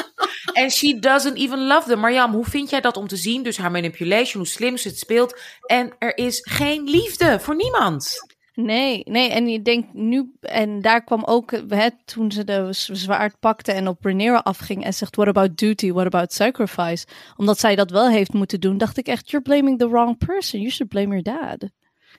En 0.54 0.70
she 0.70 1.00
doesn't 1.00 1.38
even 1.38 1.60
love 1.68 1.88
them. 1.88 2.00
Marjam, 2.00 2.32
hoe 2.34 2.46
vind 2.46 2.70
jij 2.70 2.82
dat 2.82 2.98
om 2.98 3.08
te 3.08 3.16
zien? 3.16 3.44
Dus 3.44 3.58
haar 3.58 3.72
manipulation, 3.72 4.42
hoe 4.44 4.52
slim 4.52 4.78
ze 4.78 4.88
het 4.88 4.98
speelt. 4.98 5.40
En 5.66 5.92
er 6.00 6.18
is 6.18 6.40
geen 6.50 6.84
liefde 6.84 7.40
voor 7.40 7.56
niemand. 7.56 8.16
Nee, 8.54 9.02
nee, 9.06 9.30
en 9.30 9.48
je 9.50 9.62
denkt 9.62 9.94
nu, 9.94 10.32
en 10.42 10.82
daar 10.82 11.04
kwam 11.04 11.24
ook, 11.24 11.52
hè, 11.68 11.88
toen 12.06 12.32
ze 12.32 12.44
de 12.44 12.68
zwaard 12.72 13.40
pakte 13.40 13.72
en 13.72 13.88
op 13.88 14.06
Rhaenyra 14.06 14.38
afging 14.38 14.84
en 14.84 14.94
zegt, 14.94 15.16
what 15.16 15.28
about 15.28 15.58
duty, 15.58 15.92
what 15.92 16.06
about 16.06 16.34
sacrifice? 16.34 17.06
Omdat 17.36 17.60
zij 17.60 17.76
dat 17.76 17.90
wel 17.92 18.10
heeft 18.10 18.34
moeten 18.34 18.60
doen, 18.60 18.78
dacht 18.78 18.98
ik 18.98 19.08
echt, 19.08 19.30
you're 19.30 19.46
blaming 19.46 19.80
the 19.80 19.90
wrong 19.90 20.18
person, 20.18 20.60
you 20.60 20.72
should 20.72 20.92
blame 20.94 21.22
your 21.22 21.24
dad. 21.24 21.70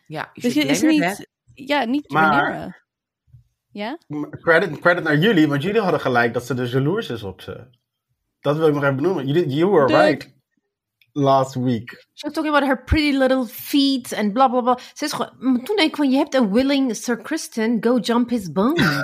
Ja, 0.07 0.31
je 0.33 0.41
Dus 0.41 0.55
je 0.55 0.65
is 0.65 0.81
niet, 0.83 1.01
dad. 1.01 1.27
ja, 1.55 1.85
niet 1.85 2.11
Maar- 2.11 2.31
Rhaenyra. 2.45 2.83
Ja? 3.75 3.99
credit, 4.41 4.79
credit 4.79 5.05
naar 5.05 5.17
jullie, 5.17 5.49
want 5.49 5.63
jullie 5.63 5.81
hadden 5.81 6.01
gelijk 6.01 6.33
dat 6.33 6.47
ze 6.47 6.55
dus 6.55 6.73
jaloers 6.73 7.09
is 7.11 7.23
op 7.23 7.41
ze. 7.41 7.67
Dat 8.41 8.57
wil 8.57 8.67
ik 8.69 8.75
nog 8.75 8.83
even 8.83 8.97
benoemen. 8.97 9.27
You, 9.49 9.71
were 9.71 9.87
De- 9.87 9.97
right 9.99 10.33
last 11.13 11.55
week. 11.55 11.91
She 12.15 12.27
was 12.27 12.33
talking 12.33 12.55
about 12.55 12.69
her 12.69 12.85
pretty 12.85 13.17
little 13.19 13.45
feet 13.47 14.13
en 14.13 14.33
bla 14.33 14.49
bla 14.49 14.61
bla. 14.61 14.79
Ze 14.93 15.05
is 15.05 15.13
gewoon, 15.13 15.65
toen 15.65 15.77
denk 15.77 15.89
ik 15.89 15.97
van, 15.97 16.11
je 16.11 16.17
hebt 16.17 16.35
een 16.35 16.53
willing 16.53 16.97
Sir 16.97 17.17
Kristen, 17.17 17.77
go 17.81 17.99
jump 17.99 18.29
his 18.31 18.53
bones. 18.53 18.99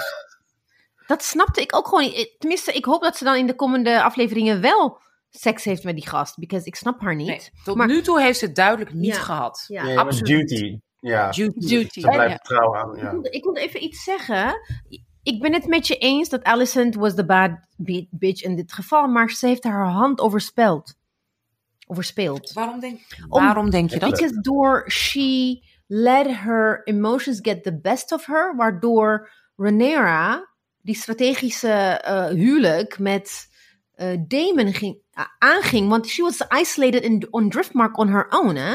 dat 1.07 1.23
snapte 1.25 1.61
ik 1.61 1.77
ook 1.77 1.89
gewoon 1.89 2.05
niet. 2.05 2.35
Tenminste, 2.39 2.73
ik 2.73 2.85
hoop 2.85 3.03
dat 3.03 3.17
ze 3.17 3.25
dan 3.25 3.37
in 3.37 3.47
de 3.47 3.55
komende 3.55 4.03
afleveringen 4.03 4.61
wel 4.61 5.01
seks 5.31 5.65
heeft 5.65 5.85
met 5.85 5.95
die 5.95 6.09
gast. 6.09 6.39
Because 6.39 6.67
ik 6.67 6.75
snap 6.75 7.01
haar 7.01 7.15
niet. 7.15 7.27
Nee, 7.27 7.49
tot 7.65 7.77
Maar- 7.77 7.87
nu 7.87 8.03
toe 8.03 8.21
heeft 8.21 8.39
ze 8.39 8.45
het 8.45 8.55
duidelijk 8.57 8.93
niet 8.93 9.15
Ja. 9.15 9.21
gehad. 9.21 9.65
Ja. 9.67 9.83
Nee, 9.85 9.99
absoluut. 9.99 10.49
duty. 10.49 10.79
Ja, 11.01 11.31
Duty. 11.31 11.67
Duty. 11.69 12.01
ze 12.01 12.09
blijft 12.09 12.45
trouw 12.45 12.77
aan. 12.77 12.97
Ik 12.97 13.03
Ja. 13.03 13.11
wilde- 13.11 13.31
Ik 13.31 13.45
wilde 13.45 13.61
even 13.61 13.83
iets 13.83 14.05
zeggen. 14.05 14.61
Ik 15.23 15.41
ben 15.41 15.53
het 15.53 15.67
met 15.67 15.87
je 15.87 15.97
eens 15.97 16.29
dat 16.29 16.43
Alicent 16.45 16.95
was 16.95 17.15
the 17.15 17.25
bad 17.27 17.51
bi- 17.77 18.09
bitch 18.11 18.43
in 18.43 18.57
dit 18.57 18.73
geval, 18.73 19.07
maar 19.07 19.31
ze 19.31 19.47
heeft 19.47 19.65
haar 19.65 19.87
hand 19.89 20.21
overspeld. 20.21 20.95
Overspeeld. 21.87 22.53
Waarom 22.53 22.81
denk, 22.81 23.01
Om- 23.29 23.43
waarom 23.43 23.71
denk 23.71 23.91
je 23.91 23.99
dat? 23.99 24.11
Because 24.11 24.41
door 24.41 24.85
she 24.91 25.63
let 25.87 26.27
her 26.37 26.81
emotions 26.85 27.39
get 27.43 27.63
the 27.63 27.81
best 27.81 28.13
of 28.13 28.27
her, 28.27 28.57
waardoor 28.57 29.31
Rhaenyra 29.57 30.49
die 30.83 30.95
strategische 30.95 31.69
eh, 31.73 32.27
huwelijk 32.27 32.99
met 32.99 33.49
eh 33.95 34.17
Damon 34.27 34.73
ging, 34.73 34.99
aanging, 35.39 35.89
want 35.89 36.07
she 36.09 36.23
was 36.23 36.43
isolated 36.61 37.03
in, 37.03 37.27
on 37.31 37.49
Driftmark 37.49 37.99
on 37.99 38.09
her 38.09 38.27
own, 38.29 38.55
hè? 38.55 38.75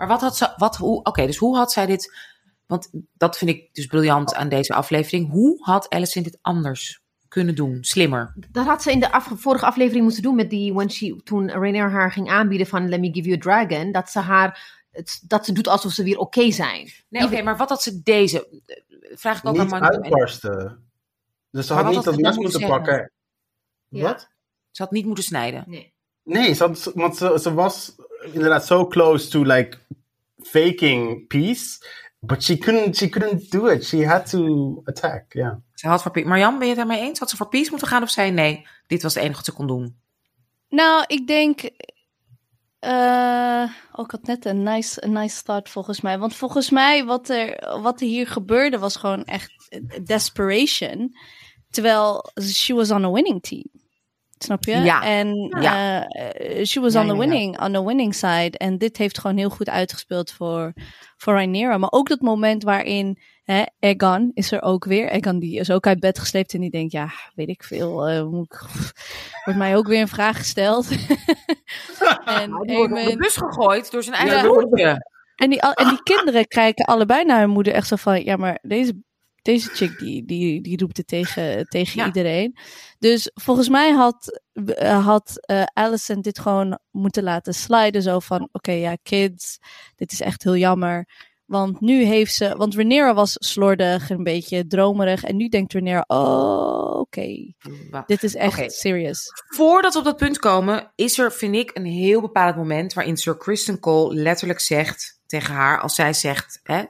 Maar 0.00 0.08
wat 0.08 0.20
had 0.20 0.36
ze, 0.36 0.52
wat, 0.56 0.76
hoe, 0.76 1.02
oké, 1.02 1.26
dus 1.26 1.36
hoe 1.36 1.56
had 1.56 1.72
zij 1.72 1.86
dit, 1.86 2.16
want 2.66 2.90
dat 3.12 3.38
vind 3.38 3.50
ik 3.50 3.68
dus 3.72 3.86
briljant 3.86 4.34
aan 4.34 4.48
deze 4.48 4.74
aflevering. 4.74 5.30
Hoe 5.30 5.64
had 5.64 5.88
Alicent 5.88 6.24
dit 6.24 6.38
anders 6.40 7.00
kunnen 7.28 7.54
doen? 7.54 7.78
Slimmer. 7.84 8.34
Dat 8.50 8.66
had 8.66 8.82
ze 8.82 8.90
in 8.90 9.00
de 9.00 9.12
af- 9.12 9.32
vorige 9.34 9.66
aflevering 9.66 10.04
moeten 10.04 10.22
doen 10.22 10.34
met 10.34 10.50
die, 10.50 10.74
when 10.74 10.90
she, 10.90 11.20
toen 11.24 11.50
Rhaenyra 11.50 11.88
haar 11.88 12.12
ging 12.12 12.30
aanbieden 12.30 12.66
van 12.66 12.88
let 12.88 13.00
me 13.00 13.12
give 13.12 13.28
you 13.28 13.36
a 13.36 13.40
dragon, 13.40 13.92
dat 13.92 14.10
ze 14.10 14.18
haar, 14.18 14.82
het, 14.90 15.22
dat 15.26 15.44
ze 15.44 15.52
doet 15.52 15.68
alsof 15.68 15.92
ze 15.92 16.02
weer 16.02 16.18
oké 16.18 16.50
zijn. 16.50 16.90
Nee, 17.08 17.24
oké, 17.24 17.42
maar 17.42 17.56
wat 17.56 17.68
had 17.68 17.82
ze 17.82 18.02
deze, 18.02 18.62
vraag 19.14 19.38
ik 19.38 19.48
ook 19.48 19.58
aan 19.58 19.64
Niet. 19.64 19.72
En- 19.72 19.82
uitbarsten. 19.82 20.90
Dus 21.50 21.66
ze 21.66 21.74
had 21.74 21.90
niet 21.90 22.04
dat 22.04 22.20
mes 22.20 22.36
moeten 22.36 22.66
pakken. 22.66 23.12
Ja. 23.88 24.02
Wat? 24.02 24.28
Ze 24.70 24.82
had 24.82 24.92
niet 24.92 25.06
moeten 25.06 25.24
snijden. 25.24 25.64
Nee. 25.66 25.92
Nee, 26.22 26.52
ze 26.52 26.64
had, 26.64 26.90
want 26.94 27.16
ze, 27.16 27.38
ze 27.42 27.54
was 27.54 27.94
inderdaad 28.32 28.66
zo 28.66 28.86
close 28.86 29.28
to 29.28 29.42
like 29.42 29.78
faking 30.42 31.26
peace. 31.26 31.78
But 32.22 32.42
she 32.42 32.58
couldn't, 32.58 32.96
she 32.96 33.08
couldn't 33.08 33.50
do 33.50 33.66
it. 33.66 33.84
She 33.84 34.06
had 34.06 34.30
to 34.30 34.80
attack, 34.84 35.32
ja. 35.32 35.60
Ze 35.74 35.88
had 35.88 36.02
voor 36.02 36.10
Pe- 36.10 36.24
Marjan, 36.24 36.52
ben 36.58 36.68
je 36.68 36.74
het 36.74 36.76
daarmee 36.76 37.00
eens? 37.06 37.18
Had 37.18 37.30
ze 37.30 37.36
voor 37.36 37.48
peace 37.48 37.70
moeten 37.70 37.88
gaan 37.88 38.02
of 38.02 38.10
zei 38.10 38.30
nee, 38.30 38.66
dit 38.86 39.02
was 39.02 39.14
het 39.14 39.22
enige 39.22 39.36
wat 39.36 39.46
ze 39.46 39.52
kon 39.52 39.66
doen? 39.66 39.96
Nou, 40.68 41.04
ik 41.06 41.26
denk. 41.26 41.60
eh, 42.78 43.70
oh, 43.92 44.04
ik 44.04 44.10
had 44.10 44.22
net 44.22 44.44
een 44.44 44.62
nice, 44.62 45.04
een 45.04 45.12
nice 45.12 45.36
start 45.36 45.68
volgens 45.68 46.00
mij. 46.00 46.18
Want 46.18 46.34
volgens 46.34 46.70
mij, 46.70 47.04
wat 47.04 47.28
er, 47.28 47.78
wat 47.82 48.00
er 48.00 48.06
hier 48.06 48.26
gebeurde, 48.26 48.78
was 48.78 48.96
gewoon 48.96 49.24
echt 49.24 49.78
desperation. 50.04 51.14
Terwijl 51.70 52.30
she 52.42 52.74
was 52.74 52.90
on 52.90 53.04
a 53.04 53.10
winning 53.10 53.42
team. 53.42 53.64
Snap 54.44 54.64
je? 54.64 54.76
Ja. 54.76 55.02
En 55.02 55.56
Ja. 55.60 56.06
eh, 56.06 56.64
she 56.64 56.80
was 56.80 56.92
Ja, 56.92 57.00
on 57.00 57.06
the 57.08 57.14
ja, 57.14 57.22
ja. 57.22 57.28
winning, 57.28 57.60
on 57.60 57.72
the 57.72 57.84
winning 57.86 58.14
side. 58.14 58.50
En 58.58 58.78
dit 58.78 58.96
heeft 58.96 59.18
gewoon 59.18 59.36
heel 59.36 59.50
goed 59.50 59.68
uitgespeeld 59.68 60.32
voor, 60.32 60.72
voor 61.16 61.32
Rhaenyra. 61.34 61.78
Maar 61.78 61.90
ook 61.92 62.08
dat 62.08 62.20
moment 62.20 62.62
waarin 62.62 63.18
hè, 63.44 63.62
Egon 63.78 64.30
is 64.34 64.52
er 64.52 64.62
ook 64.62 64.84
weer. 64.84 65.08
Egon 65.10 65.38
die 65.38 65.58
is 65.58 65.70
ook 65.70 65.86
uit 65.86 66.00
bed 66.00 66.18
gesleept 66.18 66.54
en 66.54 66.60
die 66.60 66.70
denkt, 66.70 66.92
ja, 66.92 67.10
weet 67.34 67.48
ik 67.48 67.62
veel. 67.64 68.08
eh, 68.08 68.24
moet 68.24 68.44
ik- 68.52 68.60
wordt 69.44 69.58
mij 69.58 69.76
ook 69.76 69.86
weer 69.86 70.00
een 70.00 70.08
vraag 70.08 70.36
gesteld. 70.36 70.88
en, 70.90 70.96
Hij 72.24 72.48
wordt 72.48 72.92
op 72.92 72.98
de 73.10 73.16
bus 73.18 73.36
gegooid 73.36 73.90
door 73.90 74.02
zijn 74.02 74.16
eigen 74.16 74.36
Ja. 74.36 74.42
broertje. 74.42 75.06
en, 75.36 75.50
die, 75.50 75.62
al- 75.62 75.72
en 75.72 75.88
die 75.88 76.02
kinderen 76.02 76.46
kijken 76.46 76.84
allebei 76.84 77.24
naar 77.24 77.40
hun 77.40 77.50
moeder 77.50 77.72
echt 77.72 77.86
zo 77.88 77.96
van, 77.96 78.24
ja, 78.24 78.36
maar 78.36 78.58
deze, 78.62 78.92
deze 79.52 79.70
chick 79.70 79.98
die, 79.98 80.24
die, 80.24 80.60
die 80.62 80.78
roept 80.78 80.96
het 80.96 81.06
tegen, 81.06 81.66
tegen 81.68 82.00
Ja. 82.00 82.06
iedereen. 82.06 82.56
Dus 82.98 83.30
volgens 83.34 83.68
mij 83.68 83.90
had, 83.92 84.40
eh, 84.52 85.04
had 85.06 85.46
eh 85.46 85.62
Allison 85.72 86.20
dit 86.20 86.38
gewoon 86.38 86.78
moeten 86.90 87.22
laten 87.22 87.54
sliden. 87.54 88.02
Zo 88.02 88.18
van, 88.18 88.48
oké, 88.52 88.72
ja, 88.72 88.96
kids, 89.02 89.58
dit 89.96 90.12
is 90.12 90.20
echt 90.20 90.42
heel 90.42 90.56
jammer. 90.56 91.08
Want 91.46 91.80
nu 91.80 92.04
heeft 92.04 92.34
ze, 92.34 92.56
want 92.56 92.74
Rhaenyra 92.74 93.14
was 93.14 93.36
slordig, 93.38 94.10
een 94.10 94.22
beetje 94.22 94.66
dromerig. 94.66 95.24
En 95.24 95.36
nu 95.36 95.48
denkt 95.48 95.72
Rhaenyra, 95.72 96.04
oh, 96.06 96.98
oké, 97.00 97.52
dit 98.06 98.22
is 98.22 98.34
echt 98.34 98.72
serious. 98.72 99.26
Voordat 99.48 99.92
we 99.92 99.98
op 99.98 100.04
dat 100.04 100.16
punt 100.16 100.38
komen, 100.38 100.92
is 100.94 101.18
er, 101.18 101.32
vind 101.32 101.54
ik, 101.54 101.70
een 101.74 101.84
heel 101.84 102.20
bepaald 102.20 102.56
moment 102.56 102.92
waarin 102.92 103.16
Sir 103.16 103.36
Kristen 103.36 103.78
Cole 103.80 104.14
letterlijk 104.14 104.60
zegt 104.60 105.20
tegen 105.26 105.54
haar, 105.54 105.80
als 105.80 105.94
zij 105.94 106.12
zegt, 106.12 106.60
hè, 106.62 106.82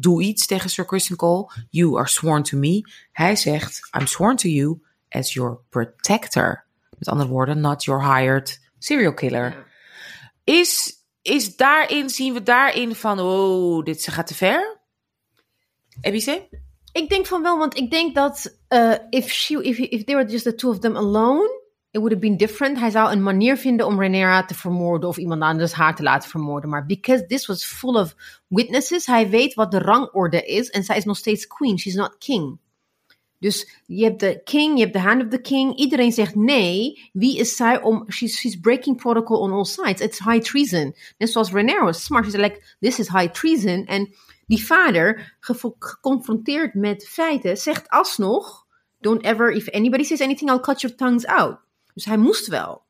doe 0.00 0.22
iets 0.22 0.46
tegen 0.46 0.70
Sir 0.70 0.84
Kristen 0.84 1.16
Cole, 1.16 1.50
you 1.70 1.96
are 1.98 2.08
sworn 2.08 2.42
to 2.42 2.58
me. 2.58 2.80
Hij 3.12 3.36
zegt, 3.36 3.88
I'm 4.00 4.06
sworn 4.06 4.36
to 4.36 4.48
you 4.48 4.80
as 5.08 5.32
your 5.32 5.58
protector. 5.68 6.64
Met 6.98 7.08
andere 7.08 7.28
woorden, 7.28 7.60
not 7.60 7.84
your 7.84 8.16
hired 8.16 8.60
serial 8.78 9.14
killer. 9.14 9.66
Is, 10.44 10.92
is 11.22 11.56
daarin, 11.56 12.10
zien 12.10 12.34
we 12.34 12.42
daarin 12.42 12.94
van, 12.94 13.20
oh, 13.20 13.84
dit 13.84 14.02
ze 14.02 14.10
gaat 14.10 14.26
te 14.26 14.34
ver? 14.34 14.80
Ebice? 16.00 16.48
Ik 16.92 17.08
denk 17.08 17.26
van 17.26 17.42
wel, 17.42 17.58
want 17.58 17.76
ik 17.76 17.90
denk 17.90 18.14
dat 18.14 18.58
uh, 18.68 18.94
if, 19.10 19.30
she, 19.30 19.62
if, 19.62 19.78
if 19.78 20.04
they 20.04 20.14
were 20.14 20.30
just 20.30 20.44
the 20.44 20.54
two 20.54 20.70
of 20.70 20.78
them 20.78 20.96
alone, 20.96 21.50
it 21.96 22.02
would 22.02 22.12
have 22.12 22.20
been 22.20 22.36
different. 22.36 22.78
Hij 22.78 22.90
zou 22.90 23.12
een 23.12 23.22
manier 23.22 23.56
vinden 23.56 23.86
om 23.86 24.00
Rhaenyra 24.00 24.44
te 24.44 24.54
vermoorden 24.54 25.08
of 25.08 25.16
iemand 25.16 25.42
anders 25.42 25.72
haar 25.72 25.96
te 25.96 26.02
laten 26.02 26.30
vermoorden. 26.30 26.70
Maar 26.70 26.86
because 26.86 27.26
this 27.26 27.46
was 27.46 27.64
full 27.64 27.94
of 27.94 28.14
witnesses, 28.48 29.06
hij 29.06 29.28
weet 29.28 29.54
wat 29.54 29.70
de 29.70 29.78
rangorde 29.78 30.46
is 30.46 30.70
en 30.70 30.84
zij 30.84 30.96
is 30.96 31.04
nog 31.04 31.16
steeds 31.16 31.46
queen. 31.46 31.78
She's 31.78 31.94
not 31.94 32.18
king. 32.18 32.58
Dus 33.38 33.82
je 33.86 34.04
hebt 34.04 34.20
de 34.20 34.40
king, 34.44 34.74
je 34.76 34.80
hebt 34.80 34.92
de 34.92 35.00
hand 35.00 35.22
of 35.22 35.28
the 35.28 35.40
king. 35.40 35.76
Iedereen 35.76 36.12
zegt 36.12 36.34
nee. 36.34 37.10
Wie 37.12 37.38
is 37.38 37.56
zij 37.56 37.82
om... 37.82 38.04
She's, 38.12 38.38
she's 38.38 38.60
breaking 38.60 38.96
protocol 38.96 39.40
on 39.40 39.52
all 39.52 39.64
sides. 39.64 40.00
It's 40.00 40.18
high 40.18 40.40
treason. 40.40 40.94
Net 41.18 41.30
zoals 41.30 41.50
Rhaenyra 41.50 41.84
was 41.84 42.04
smart. 42.04 42.24
She 42.24 42.30
said 42.30 42.40
like, 42.40 42.76
this 42.80 42.98
is 42.98 43.08
high 43.08 43.32
treason. 43.32 43.84
En 43.86 44.14
die 44.46 44.66
vader, 44.66 45.36
geconfronteerd 45.40 46.74
met 46.74 47.08
feiten, 47.08 47.56
zegt 47.56 47.88
alsnog... 47.88 48.64
Don't 49.00 49.22
ever, 49.22 49.50
if 49.50 49.68
anybody 49.68 50.04
says 50.04 50.20
anything, 50.20 50.50
I'll 50.50 50.60
cut 50.60 50.80
your 50.80 50.96
tongues 50.96 51.26
out. 51.26 51.58
Dus 51.96 52.04
hij 52.04 52.16
moest 52.16 52.46
wel. 52.46 52.82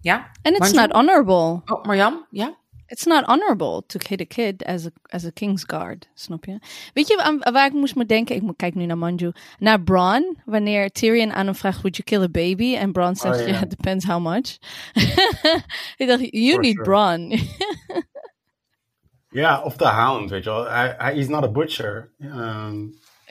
Ja? 0.00 0.30
And 0.42 0.56
it's 0.56 0.72
not 0.72 0.92
honorable. 0.92 1.62
Oh, 1.64 1.84
Marjam? 1.84 2.26
Ja? 2.30 2.56
It's 2.86 3.04
not 3.04 3.24
honorable 3.24 3.82
to 3.86 3.98
hit 4.08 4.20
a 4.20 4.24
kid 4.24 4.64
as 4.64 4.86
a, 4.86 4.90
as 5.02 5.24
a 5.24 5.30
king's 5.30 5.64
guard. 5.66 6.08
Snap 6.14 6.44
je? 6.44 6.58
Weet 6.94 7.08
je 7.08 7.38
waar 7.52 7.66
ik 7.66 7.72
moest 7.72 7.94
me 7.96 8.06
denken? 8.06 8.36
Ik 8.36 8.42
moet- 8.42 8.56
kijk 8.56 8.74
nu 8.74 8.86
naar 8.86 8.98
Manju. 8.98 9.32
Naar 9.58 9.80
Bron. 9.82 10.38
Wanneer 10.44 10.90
Tyrion 10.90 11.32
aan 11.32 11.44
hem 11.46 11.54
vraagt, 11.54 11.80
would 11.80 11.96
you 11.96 12.08
kill 12.08 12.22
a 12.22 12.28
baby? 12.46 12.76
En 12.76 12.92
Bron 12.92 13.16
zegt, 13.16 13.34
Oh, 13.34 13.40
ja. 13.40 13.46
yeah, 13.48 13.62
it 13.62 13.70
depends 13.70 14.04
how 14.04 14.20
much. 14.26 14.58
ik 16.02 16.06
dacht, 16.06 16.20
you 16.30 16.52
For 16.52 16.60
need 16.60 16.74
sure. 16.74 16.82
Bron. 16.82 17.30
Ja, 19.28 19.62
of 19.62 19.76
de 19.76 19.86
hound, 19.86 20.30
weet 20.30 20.44
je 20.44 20.50
wel. 20.50 20.68
Hij, 20.68 21.14
is 21.16 21.28
not 21.28 21.42
a 21.44 21.48
butcher. 21.50 22.12
Ehm, 22.18 22.86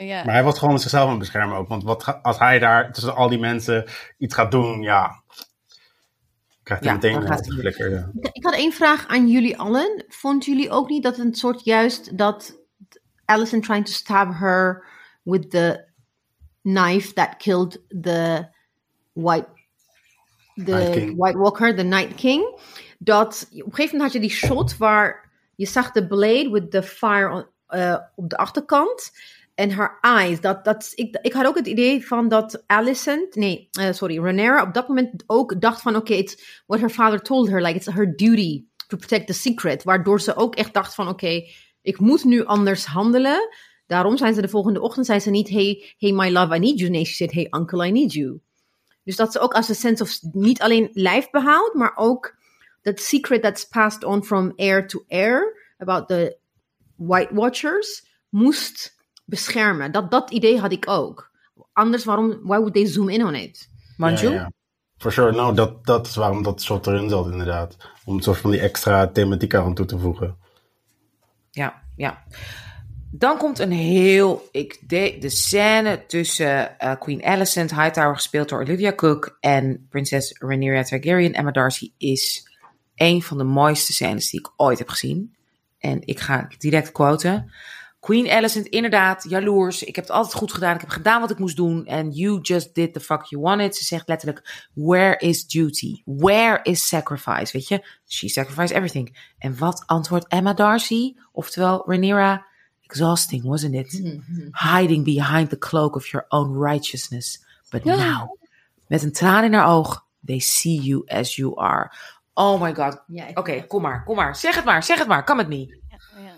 ja. 0.06 0.24
Maar 0.24 0.34
hij 0.34 0.44
was 0.44 0.60
gewoon 0.60 0.80
zichzelf 0.80 1.04
aan 1.04 1.10
het 1.10 1.20
beschermen 1.20 1.58
ook. 1.58 1.68
Want 1.68 1.84
wat, 1.84 2.20
als 2.24 2.40
hij 2.40 2.60
daar 2.60 2.92
tussen 2.94 3.16
al 3.16 3.30
die 3.30 3.40
mensen 3.40 3.86
iets 4.18 4.34
gaat 4.36 4.52
doen, 4.52 4.82
ja. 4.82 5.24
Krijgt 6.64 6.84
hij 6.84 6.94
Ja, 6.94 7.00
meteen 7.00 7.32
een 7.32 7.44
flikker. 7.60 7.92
Ja. 7.92 8.10
Ik- 8.22 8.30
Ik 8.34 8.44
had 8.44 8.54
één 8.54 8.74
vraag 8.74 9.08
aan 9.08 9.28
jullie 9.30 9.58
allen. 9.58 10.06
Vonden 10.08 10.48
jullie 10.54 10.70
ook 10.70 10.90
niet 10.90 11.04
dat 11.04 11.18
een 11.18 11.34
soort 11.36 11.64
juist 11.64 12.18
dat 12.18 12.58
Alison 13.26 13.62
trying 13.62 13.86
to 13.86 13.92
stab 13.92 14.34
her 14.34 14.86
with 15.24 15.50
the 15.50 15.90
knife 16.62 17.14
that 17.14 17.36
killed 17.38 17.82
the 18.02 18.48
white 19.14 19.48
the 20.56 20.72
Night 20.72 20.92
King. 20.92 21.18
White 21.18 21.38
Walker, 21.38 21.76
the 21.76 21.84
Night 21.84 22.16
King, 22.16 22.60
dat 23.00 23.48
op 23.52 23.58
een 23.58 23.64
gegeven 23.74 23.98
moment 23.98 24.02
had 24.02 24.12
je 24.12 24.20
die 24.20 24.30
shot 24.38 24.78
waar 24.78 25.32
je 25.56 25.66
zag 25.66 25.92
de 25.92 26.08
blade 26.08 26.50
with 26.52 26.72
the 26.72 26.84
fire 26.84 27.30
on, 27.30 27.46
eh, 27.68 27.98
op 28.16 28.30
de 28.30 28.38
achterkant 28.38 29.12
en 29.62 29.72
haar 29.72 29.98
eyes. 30.02 30.42
Dat, 30.42 30.64
dat, 30.66 30.92
ik, 30.96 31.18
ik 31.22 31.34
had 31.34 31.46
ook 31.46 31.56
het 31.56 31.68
idee 31.68 32.08
van 32.08 32.28
dat 32.28 32.64
Alicent, 32.68 33.36
nee, 33.36 33.68
eh, 33.72 33.92
sorry, 33.92 34.20
Rhaenyra 34.20 34.64
op 34.64 34.74
dat 34.74 34.88
moment 34.88 35.24
ook 35.28 35.62
dacht 35.62 35.82
van 35.82 35.96
oké, 35.96 36.14
it's 36.14 36.64
what 36.66 36.80
her 36.80 36.90
father 36.90 37.22
told 37.22 37.50
her, 37.50 37.62
like 37.62 37.76
it's 37.76 37.94
her 37.94 38.16
duty 38.16 38.66
to 38.88 38.98
protect 38.98 39.28
the 39.28 39.34
secret. 39.34 39.84
Waardoor 39.84 40.22
ze 40.22 40.36
ook 40.36 40.56
echt 40.56 40.74
dacht 40.74 40.96
van 40.96 41.08
oké, 41.08 41.44
ik 41.82 42.00
moet 42.00 42.24
nu 42.24 42.46
anders 42.46 42.86
handelen. 42.86 43.50
Daarom 43.86 44.18
zijn 44.18 44.34
ze 44.34 44.42
de 44.42 44.48
volgende 44.48 44.82
ochtend, 44.82 45.06
zei 45.06 45.20
ze 45.20 45.30
niet 45.30 45.50
hey, 45.50 45.94
hey 45.98 46.12
my 46.12 46.30
love, 46.30 46.56
I 46.56 46.60
need 46.60 46.80
you. 46.80 46.92
Nee, 46.92 47.06
ze 47.06 47.14
zei 47.14 47.30
hey 47.34 47.48
uncle, 47.60 47.88
I 47.88 47.92
need 47.92 48.14
you. 48.14 48.40
Dus 49.04 49.16
dat 49.16 49.32
ze 49.32 49.40
ook 49.40 49.54
als 49.54 49.70
een 49.70 49.76
sense 49.76 50.04
of 50.04 50.20
niet 50.32 50.62
alleen 50.62 50.90
lijfbehoud, 50.94 51.74
maar 51.74 51.94
ook 51.96 52.36
dat 52.82 53.00
secret 53.00 53.42
that's 53.42 53.68
passed 53.68 54.04
on 54.04 54.24
from 54.24 54.54
heir 54.56 54.88
to 54.88 55.04
heir 55.08 55.74
about 55.78 56.08
the 56.08 56.38
White 56.96 57.34
Watchers 57.34 58.10
moest 58.30 59.00
beschermen. 59.32 59.92
Dat, 59.92 60.12
dat 60.12 60.32
idee 60.32 60.60
had 60.60 60.72
ik 60.72 60.90
ook. 60.90 61.32
Anders, 61.74 62.04
waarom, 62.06 62.30
why 62.30 62.58
would 62.58 62.74
they 62.74 62.86
zoom 62.86 63.10
in 63.10 63.26
on 63.26 63.36
it? 63.36 63.70
Manju? 63.98 64.30
Ja, 64.30 64.34
ja. 64.34 64.52
For 64.98 65.12
sure, 65.12 65.32
nou, 65.32 65.56
dat, 65.56 65.86
dat 65.86 66.08
is 66.08 66.16
waarom 66.16 66.44
dat 66.44 66.62
shot 66.62 66.88
erin 66.88 67.10
zat, 67.10 67.32
inderdaad. 67.32 67.78
Om 68.06 68.16
een 68.16 68.24
soort 68.24 68.38
van 68.38 68.52
die 68.52 68.60
extra 68.60 69.08
thematiek 69.08 69.56
aan 69.56 69.74
toe 69.74 69.86
te 69.86 70.00
voegen. 70.00 70.38
Ja, 71.52 71.82
ja. 71.96 72.24
Dan 73.12 73.38
komt 73.38 73.60
een 73.60 73.72
heel. 73.72 74.48
Ik 74.52 74.80
de, 74.88 75.18
de 75.20 75.30
scène 75.30 76.06
tussen 76.06 76.80
eh, 76.80 77.00
Queen 77.00 77.24
Alicent, 77.24 77.76
Hightower, 77.76 78.16
gespeeld 78.16 78.50
door 78.50 78.62
Olivia 78.62 78.94
Cook, 78.94 79.38
en 79.40 79.88
prinses 79.90 80.36
Rhaenyra 80.40 80.84
Targaryen, 80.84 81.34
Emma 81.34 81.52
Darcy, 81.52 81.92
is 81.98 82.50
een 82.96 83.22
van 83.22 83.38
de 83.38 83.44
mooiste 83.44 83.94
scènes 83.94 84.30
die 84.30 84.40
ik 84.40 84.52
ooit 84.56 84.78
heb 84.78 84.90
gezien. 84.90 85.36
En 85.80 86.02
ik 86.06 86.20
ga 86.20 86.48
direct 86.58 86.92
quoten. 86.92 87.52
Queen 88.02 88.30
Alicent, 88.30 88.68
inderdaad, 88.68 89.26
jaloers. 89.30 89.84
Ik 89.84 89.96
heb 89.96 90.06
het 90.06 90.14
altijd 90.14 90.34
goed 90.34 90.54
gedaan. 90.54 90.76
Ik 90.76 90.82
heb 90.82 90.90
gedaan 90.90 91.22
wat 91.22 91.30
ik 91.32 91.40
moest 91.40 91.56
doen. 91.56 91.88
And 91.88 92.18
you 92.18 92.40
just 92.42 92.76
did 92.76 92.94
the 92.94 93.00
fuck 93.00 93.24
you 93.24 93.42
wanted. 93.42 93.76
Ze 93.76 93.84
zegt 93.84 94.08
letterlijk, 94.08 94.68
where 94.74 95.18
is 95.18 95.48
duty? 95.48 96.02
Where 96.06 96.60
is 96.64 96.88
sacrifice? 96.88 97.52
Weet 97.52 97.68
je, 97.68 97.86
she 98.08 98.28
sacrificed 98.30 98.72
everything. 98.72 99.34
En 99.38 99.58
wat 99.58 99.84
antwoordt 99.86 100.28
Emma 100.28 100.54
Darcy? 100.54 101.16
Oftewel, 101.32 101.84
Rhaenyra, 101.86 102.46
exhausting, 102.82 103.44
wasn't 103.44 103.74
it? 103.74 103.92
Hiding 104.52 105.04
behind 105.04 105.50
the 105.50 105.58
cloak 105.58 105.96
of 105.96 106.08
your 106.08 106.26
own 106.30 106.64
righteousness. 106.64 107.46
But 107.70 107.84
now, 107.84 108.38
met 108.88 109.04
een 109.04 109.12
traan 109.12 109.44
in 109.44 109.54
haar 109.54 109.68
oog, 109.68 110.06
they 110.26 110.40
see 110.40 110.82
you 110.82 111.04
as 111.08 111.36
you 111.36 111.56
are. 111.56 111.94
Oh 112.34 112.62
my 112.62 112.74
god. 112.74 113.04
Ja, 113.08 113.30
Oké, 113.34 113.62
kom 113.68 113.82
maar, 113.82 114.04
kom 114.04 114.16
maar. 114.16 114.36
Zeg 114.36 114.56
het 114.56 114.66
maar, 114.66 114.84
zeg 114.84 114.98
het 114.98 115.08
maar. 115.08 115.24
Come 115.26 115.42
at 115.42 115.48
me. 115.48 115.80
Ja. 115.90 116.34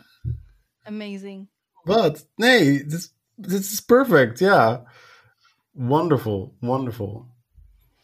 Amazing. 0.84 1.52
Wat? 1.84 2.28
Nee, 2.36 2.86
this, 2.86 3.14
this 3.42 3.72
is 3.72 3.80
perfect, 3.80 4.40
ja. 4.40 4.92
Wonderful, 5.72 6.56
wonderful. 6.60 7.26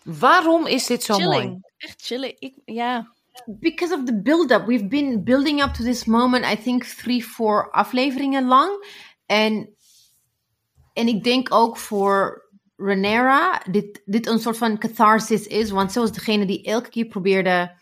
Waarom 0.03 0.67
is 0.67 0.86
dit 0.86 1.03
zo 1.03 1.19
mooi? 1.19 1.59
Echt 1.77 2.01
chilling. 2.01 2.39
Ik, 2.39 2.53
ja. 2.65 3.07
because 3.45 3.91
of 3.91 4.05
the 4.05 4.13
build-up. 4.13 4.65
We've 4.65 4.88
been 4.88 5.23
building 5.23 5.61
up 5.61 5.73
to 5.73 5.84
this 5.84 6.05
moment, 6.05 6.45
I 6.45 6.55
think, 6.55 6.86
three, 6.86 7.21
four 7.21 7.71
afleveringen 7.71 8.47
lang. 8.47 8.86
En, 9.25 9.69
en 10.93 11.07
ik 11.07 11.23
denk 11.23 11.53
ook 11.53 11.77
voor 11.77 12.47
Renera 12.75 13.61
dit, 13.71 14.01
dit 14.05 14.27
een 14.27 14.39
soort 14.39 14.57
van 14.57 14.77
catharsis 14.77 15.47
is. 15.47 15.69
Want 15.69 15.91
ze 15.91 15.99
was 15.99 16.11
degene 16.11 16.45
die 16.45 16.63
elke 16.63 16.89
keer 16.89 17.05
probeerde 17.05 17.77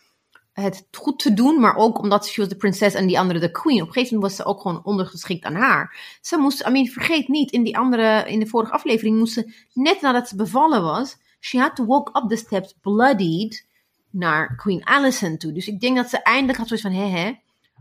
het 0.61 0.87
goed 0.91 1.19
te 1.19 1.33
doen. 1.33 1.59
Maar 1.59 1.75
ook 1.75 1.99
omdat 1.99 2.27
ze 2.27 2.39
was 2.39 2.49
de 2.49 2.55
prinses 2.55 2.93
en 2.93 3.07
die 3.07 3.19
andere 3.19 3.39
de 3.39 3.51
queen. 3.51 3.81
Op 3.81 3.87
een 3.87 3.93
gegeven 3.93 4.15
moment 4.15 4.31
was 4.31 4.45
ze 4.45 4.51
ook 4.51 4.61
gewoon 4.61 4.83
ondergeschikt 4.83 5.45
aan 5.45 5.55
haar. 5.55 6.17
Ze 6.21 6.37
moest, 6.37 6.67
I 6.67 6.71
mean, 6.71 6.85
vergeet 6.85 7.27
niet, 7.27 7.51
in 7.51 7.63
die 7.63 7.77
andere, 7.77 8.23
in 8.27 8.39
de 8.39 8.47
vorige 8.47 8.71
aflevering 8.71 9.17
moest 9.17 9.33
ze, 9.33 9.53
net 9.73 10.01
nadat 10.01 10.27
ze 10.27 10.35
bevallen 10.35 10.81
was, 10.81 11.17
she 11.39 11.59
had 11.59 11.75
to 11.75 11.85
walk 11.85 12.17
up 12.17 12.29
the 12.29 12.35
steps 12.35 12.73
bloodied 12.81 13.67
naar 14.09 14.55
Queen 14.55 14.85
Alicent 14.85 15.39
toe. 15.39 15.51
Dus 15.51 15.67
ik 15.67 15.79
denk 15.79 15.95
dat 15.95 16.09
ze 16.09 16.21
eindelijk 16.21 16.57
had 16.57 16.67
zoiets 16.67 16.85
van, 16.85 16.95
hè 16.95 17.05
hè, 17.05 17.33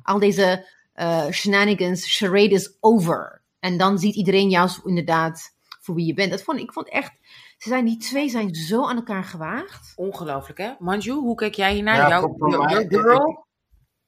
al 0.02 0.18
deze 0.18 0.68
eh, 0.92 1.30
shenanigans, 1.30 2.16
charade 2.16 2.54
is 2.54 2.76
over. 2.80 3.42
En 3.60 3.76
dan 3.76 3.98
ziet 3.98 4.14
iedereen 4.14 4.50
jou 4.50 4.70
inderdaad 4.84 5.54
voor 5.80 5.94
wie 5.94 6.06
je 6.06 6.14
bent. 6.14 6.30
Dat 6.30 6.42
vond, 6.42 6.58
ik 6.58 6.72
vond 6.72 6.88
echt, 6.88 7.12
ze 7.56 7.68
zijn, 7.68 7.84
die 7.84 7.96
twee 7.96 8.28
zijn 8.28 8.54
zo 8.54 8.86
aan 8.88 8.96
elkaar 8.96 9.24
gewaagd. 9.24 9.92
Ongelooflijk, 9.96 10.58
hè? 10.58 10.70
Manju, 10.78 11.12
hoe 11.12 11.34
kijk 11.34 11.54
jij 11.54 11.74
hiernaar? 11.74 11.96
Ja, 11.96 12.08
Jouw 12.08 12.34
mij- 12.36 12.86
girl? 12.88 13.46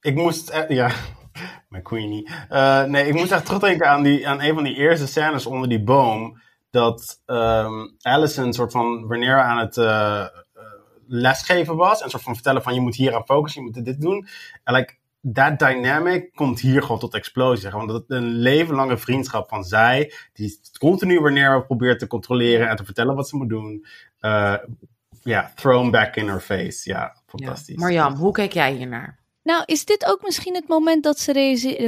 Ik 0.01 0.15
moest, 0.15 0.49
eh, 0.49 0.69
ja, 0.69 0.91
mijn 1.69 1.83
queenie. 1.83 2.29
Eh, 2.49 2.83
nee, 2.83 3.07
ik 3.07 3.13
moest 3.13 3.31
echt 3.31 3.45
terugdenken 3.45 3.89
aan, 3.89 4.03
die, 4.03 4.27
aan 4.27 4.41
een 4.41 4.53
van 4.53 4.63
die 4.63 4.75
eerste 4.75 5.07
scènes 5.07 5.45
onder 5.45 5.69
die 5.69 5.83
boom. 5.83 6.41
Dat 6.71 7.21
ehm 7.25 7.87
Alison 8.01 8.45
een 8.45 8.53
soort 8.53 8.71
van 8.71 9.05
Rhaenyra 9.07 9.43
aan 9.43 9.57
het 9.57 9.77
eh, 9.77 10.25
lesgeven 11.07 11.75
was. 11.75 12.01
En 12.01 12.09
soort 12.09 12.23
van 12.23 12.33
vertellen 12.33 12.63
van 12.63 12.73
je 12.73 12.81
moet 12.81 12.95
hier 12.95 13.15
aan 13.15 13.25
focussen, 13.25 13.63
je 13.63 13.71
moet 13.71 13.85
dit 13.85 14.01
doen. 14.01 14.27
En 14.63 14.73
like, 14.73 14.97
that 15.33 15.59
dynamic 15.59 16.35
komt 16.35 16.59
hier 16.59 16.81
gewoon 16.81 16.99
tot 16.99 17.13
explosie. 17.13 17.61
zeg. 17.61 17.71
Want 17.73 17.89
dat 17.89 18.03
een 18.07 18.27
leven 18.29 18.75
lange 18.75 18.97
vriendschap 18.97 19.49
van 19.49 19.63
zij, 19.63 20.13
die 20.33 20.59
continu 20.77 21.17
Rhaenyra 21.19 21.59
probeert 21.59 21.99
te 21.99 22.07
controleren 22.07 22.69
en 22.69 22.75
te 22.75 22.85
vertellen 22.85 23.15
wat 23.15 23.29
ze 23.29 23.35
moet 23.35 23.49
doen. 23.49 23.85
Eh, 24.19 24.55
Ja, 25.23 25.51
thrown 25.55 25.89
back 25.89 26.15
in 26.15 26.27
her 26.27 26.39
face. 26.39 26.89
Ja, 26.89 26.99
Ja. 26.99 27.15
fantastisch. 27.25 27.75
Marjam, 27.75 28.15
hoe 28.15 28.31
kijk 28.31 28.53
jij 28.53 28.73
hiernaar? 28.73 29.19
Nou, 29.43 29.63
is 29.65 29.85
dit 29.85 30.05
ook 30.05 30.21
misschien 30.23 30.55
het 30.55 30.67
moment 30.67 31.03
dat 31.03 31.19
ze 31.19 31.31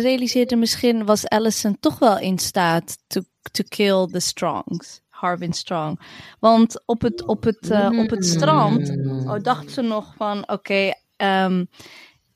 realiseerde, 0.02 0.56
misschien 0.56 1.06
was 1.06 1.28
Allison 1.28 1.78
toch 1.80 2.00
wel 2.00 2.20
in 2.20 2.40
staat 2.40 2.98
to, 3.08 3.22
to 3.52 3.64
kill 3.68 4.08
the 4.12 4.20
Strongs, 4.20 5.02
Harwin 5.10 5.54
Strong. 5.54 6.00
Want 6.40 6.82
op 6.86 7.02
het, 7.02 7.26
op 7.26 7.44
het, 7.44 7.70
eh, 7.70 7.90
op 8.00 8.10
het 8.10 8.26
strand 8.26 8.90
oh, 9.26 9.36
dacht 9.42 9.72
ze 9.72 9.82
nog 9.82 10.14
van, 10.18 10.50
oké, 10.50 10.94
ehm, 11.16 11.66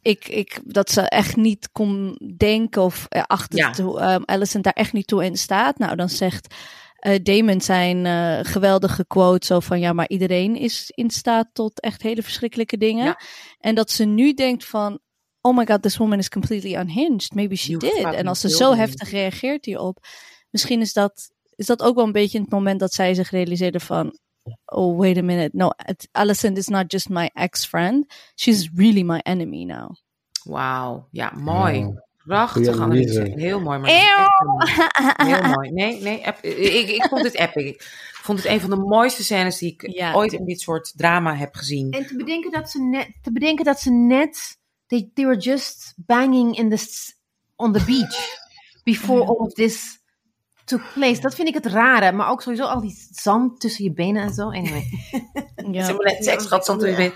ik, 0.06 0.28
ik, 0.28 0.60
dat 0.66 0.91
ze 0.91 1.01
echt 1.01 1.36
niet 1.36 1.72
kon 1.72 2.20
denken 2.38 2.82
of 2.82 3.06
achter 3.10 3.60
Ja. 3.60 3.72
toe, 3.72 3.99
ehm, 3.99 4.22
Allison 4.26 4.62
daar 4.62 4.74
echt 4.74 4.93
niet 4.93 5.08
toe 5.08 5.26
in 5.26 5.38
staat. 5.38 5.78
Nou, 5.78 5.95
dan 5.95 6.10
zegt 6.10 6.56
eh, 6.95 7.24
Damon 7.24 7.62
zijn 7.62 8.06
eh, 8.06 8.39
geweldige 8.51 9.06
quote 9.08 9.45
zo 9.45 9.60
van, 9.60 9.80
ja, 9.80 9.93
maar 9.93 10.08
iedereen 10.08 10.56
is 10.56 10.91
in 10.95 11.10
staat 11.10 11.47
tot 11.53 11.80
echt 11.80 12.01
hele 12.01 12.24
verschrikkelijke 12.24 12.78
dingen. 12.78 13.06
Ja. 13.06 13.20
En 13.60 13.76
dat 13.76 13.91
ze 13.91 14.06
nu 14.06 14.34
denkt 14.34 14.66
van, 14.66 14.99
oh 15.41 15.58
my 15.58 15.66
god, 15.66 15.82
this 15.82 15.97
woman 15.97 16.18
is 16.18 16.30
completely 16.30 16.76
unhinged. 16.76 17.34
Maybe 17.34 17.56
she 17.56 17.72
You 17.72 17.80
did. 17.80 18.14
En 18.14 18.28
als 18.28 18.39
ze 18.39 18.49
zo 18.49 18.72
me. 18.72 18.78
heftig 18.78 19.12
reageert 19.12 19.66
hierop, 19.66 19.97
misschien 20.49 20.82
is 20.82 20.93
dat, 20.93 21.30
is 21.56 21.66
dat 21.66 21.82
ook 21.82 21.95
wel 21.95 22.06
een 22.06 22.12
beetje 22.12 22.39
het 22.39 22.49
moment 22.49 22.80
dat 22.80 22.93
zij 22.93 23.14
zich 23.14 23.30
realiseerde 23.30 23.80
van, 23.80 24.20
oh, 24.71 24.97
wait 24.97 25.17
a 25.17 25.21
minute. 25.21 25.53
No, 25.53 25.71
Alicent 26.13 26.57
is 26.57 26.69
not 26.69 26.91
just 26.91 27.09
my 27.09 27.29
ex-friend. 27.35 28.05
She's 28.35 28.69
really 28.75 29.03
my 29.03 29.19
enemy 29.25 29.65
now. 29.65 29.95
Wauw, 30.45 31.07
ja, 31.11 31.31
mooi. 31.35 31.93
Prachtig, 32.25 32.79
analyse. 32.79 33.21
Heel 33.35 33.59
mooi. 33.59 33.79
Maar 33.79 33.89
heel 35.27 35.41
mooi. 35.41 35.71
Nee, 35.71 36.01
nee, 36.01 36.21
ik, 36.41 36.89
ik 36.89 37.05
vond 37.09 37.23
dit 37.23 37.33
epic. 37.35 37.65
Ik 37.65 38.31
vond 38.31 38.37
het 38.43 38.47
een 38.47 38.59
van 38.61 38.69
de 38.69 38.75
mooiste 38.75 39.23
scènes 39.23 39.57
die 39.57 39.71
ik 39.71 39.91
Ja. 39.93 40.13
ooit 40.13 40.33
in 40.33 40.45
dit 40.45 40.59
soort 40.61 40.93
drama 40.95 41.35
heb 41.35 41.55
gezien. 41.55 41.91
En 41.91 42.05
te 42.07 42.15
bedenken 42.15 42.51
dat 42.51 42.69
ze 42.69 42.81
net, 42.81 43.17
te 43.21 43.31
bedenken 43.31 43.65
dat 43.65 43.79
ze 43.79 43.91
net, 43.91 44.57
they, 44.87 45.09
they 45.13 45.25
were 45.25 45.37
just 45.39 45.93
banging 46.05 46.57
in 46.57 46.69
the, 46.69 47.11
on 47.55 47.73
the 47.73 47.83
beach 47.85 48.37
before 48.83 49.21
all 49.25 49.35
of 49.45 49.53
this 49.53 49.99
took 50.66 50.82
place. 50.93 51.22
Dat 51.22 51.36
vind 51.36 51.47
ik 51.47 51.53
het 51.53 51.66
rare, 51.66 52.11
maar 52.11 52.30
ook 52.30 52.41
sowieso 52.41 52.63
al 52.66 52.82
die 52.82 53.07
zand 53.11 53.59
tussen 53.59 53.84
je 53.84 53.91
benen 53.91 54.22
en 54.24 54.34
zo. 54.34 54.43
Anyway. 54.43 54.84
Ze 55.55 55.72
Ja. 55.72 55.86
hebben 55.86 56.05
net 56.05 56.24
seks 56.24 56.45
gehad, 56.45 56.66
zand 56.66 56.84
in 56.84 56.89
je 56.89 56.95
been. 56.95 57.13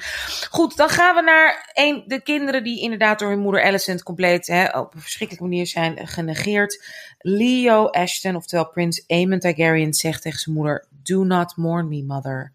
Goed, 0.50 0.76
dan 0.78 0.90
gaan 0.90 1.16
we 1.16 1.22
naar 1.22 1.72
een, 1.74 2.04
de 2.08 2.22
kinderen 2.22 2.64
die 2.64 2.82
inderdaad 2.82 3.20
door 3.20 3.30
hun 3.30 3.40
moeder 3.40 3.64
Alicent 3.64 4.04
compleet 4.04 4.48
hè, 4.48 4.80
op 4.80 4.94
een 4.96 5.02
verschrikkelijke 5.02 5.48
manier 5.50 5.68
zijn 5.68 6.08
genegeerd. 6.08 6.86
Leo 7.18 7.86
Ashton, 7.86 8.36
oftewel 8.36 8.68
prins 8.70 9.04
Aemon 9.08 9.40
Targaryen, 9.40 9.94
zegt 9.94 10.22
tegen 10.22 10.40
zijn 10.40 10.56
moeder: 10.56 10.88
Do 11.04 11.24
not 11.24 11.56
mourn 11.58 11.88
me, 11.88 12.04
mother. 12.04 12.54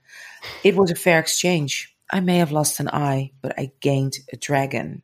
It 0.63 0.75
was 0.75 0.91
a 0.91 0.95
fair 0.95 1.19
exchange. 1.19 1.93
I 2.17 2.21
may 2.21 2.39
have 2.39 2.53
lost 2.53 2.81
an 2.81 2.89
eye, 2.89 3.33
but 3.41 3.59
I 3.59 3.73
gained 3.79 4.23
a 4.35 4.37
dragon. 4.39 5.03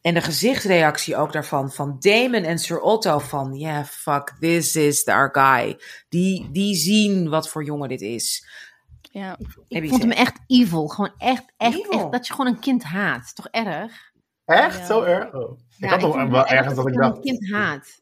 En 0.00 0.14
de 0.14 0.20
gezichtsreactie 0.20 1.16
ook 1.16 1.32
daarvan, 1.32 1.72
van 1.72 1.96
Damon 1.98 2.42
en 2.42 2.58
Sir 2.58 2.80
Otto, 2.80 3.18
van 3.18 3.54
yeah, 3.54 3.84
fuck, 3.84 4.32
this 4.40 4.76
is 4.76 5.04
our 5.04 5.28
guy. 5.32 5.78
Die, 6.08 6.48
die 6.52 6.74
zien 6.74 7.28
wat 7.28 7.48
voor 7.48 7.64
jongen 7.64 7.88
dit 7.88 8.00
is. 8.00 8.46
ja. 9.00 9.38
Ik 9.68 9.88
vond 9.88 10.02
hem 10.02 10.10
echt 10.10 10.38
evil. 10.46 10.86
Gewoon 10.86 11.12
echt, 11.18 11.44
echt, 11.56 11.78
Evil? 11.78 11.90
echt. 11.90 12.12
Dat 12.12 12.26
je 12.26 12.32
gewoon 12.34 12.52
een 12.52 12.60
kind 12.60 12.82
haat. 12.84 13.34
Toch 13.34 13.48
erg? 13.50 13.92
Echt? 14.44 14.78
Ja. 14.78 14.84
Zo 14.86 15.02
erg? 15.02 15.34
Oh. 15.34 15.58
Ik 15.60 15.66
Ja, 15.76 15.88
had 15.88 16.00
toch 16.00 16.14
wel 16.14 16.46
erg 16.46 16.50
ergens 16.50 16.74
dat 16.74 16.86
ik 16.86 16.92
je 16.94 17.00
dacht... 17.00 17.16
een 17.16 17.22
kind 17.22 17.50
haat. 17.50 18.00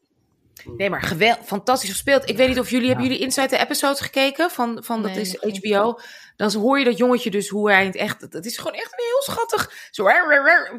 Nee, 0.77 0.89
maar 0.89 1.01
geweld, 1.01 1.39
fantastisch 1.43 1.89
gespeeld. 1.89 2.29
Ik 2.29 2.37
weet 2.37 2.47
niet 2.47 2.59
of 2.59 2.69
jullie, 2.69 2.87
hebben 2.87 3.05
jullie 3.05 3.21
Inside 3.21 3.47
the 3.47 3.57
Episodes 3.57 3.99
gekeken 3.99 4.49
van, 4.51 4.83
van 4.83 5.01
dat 5.01 5.15
is. 5.15 5.37
HBO. 5.41 5.99
Dan 6.37 6.53
hoor 6.53 6.79
je 6.79 6.85
dat 6.85 6.97
jongetje 6.97 7.31
dus 7.31 7.49
hoe 7.49 7.71
hij 7.71 7.85
het 7.85 7.95
echt, 7.95 8.21
het 8.21 8.45
is 8.45 8.57
gewoon 8.57 8.73
echt 8.73 8.91
een 8.91 9.05
heel 9.05 9.21
schattig. 9.21 9.87
Zo, 9.91 10.07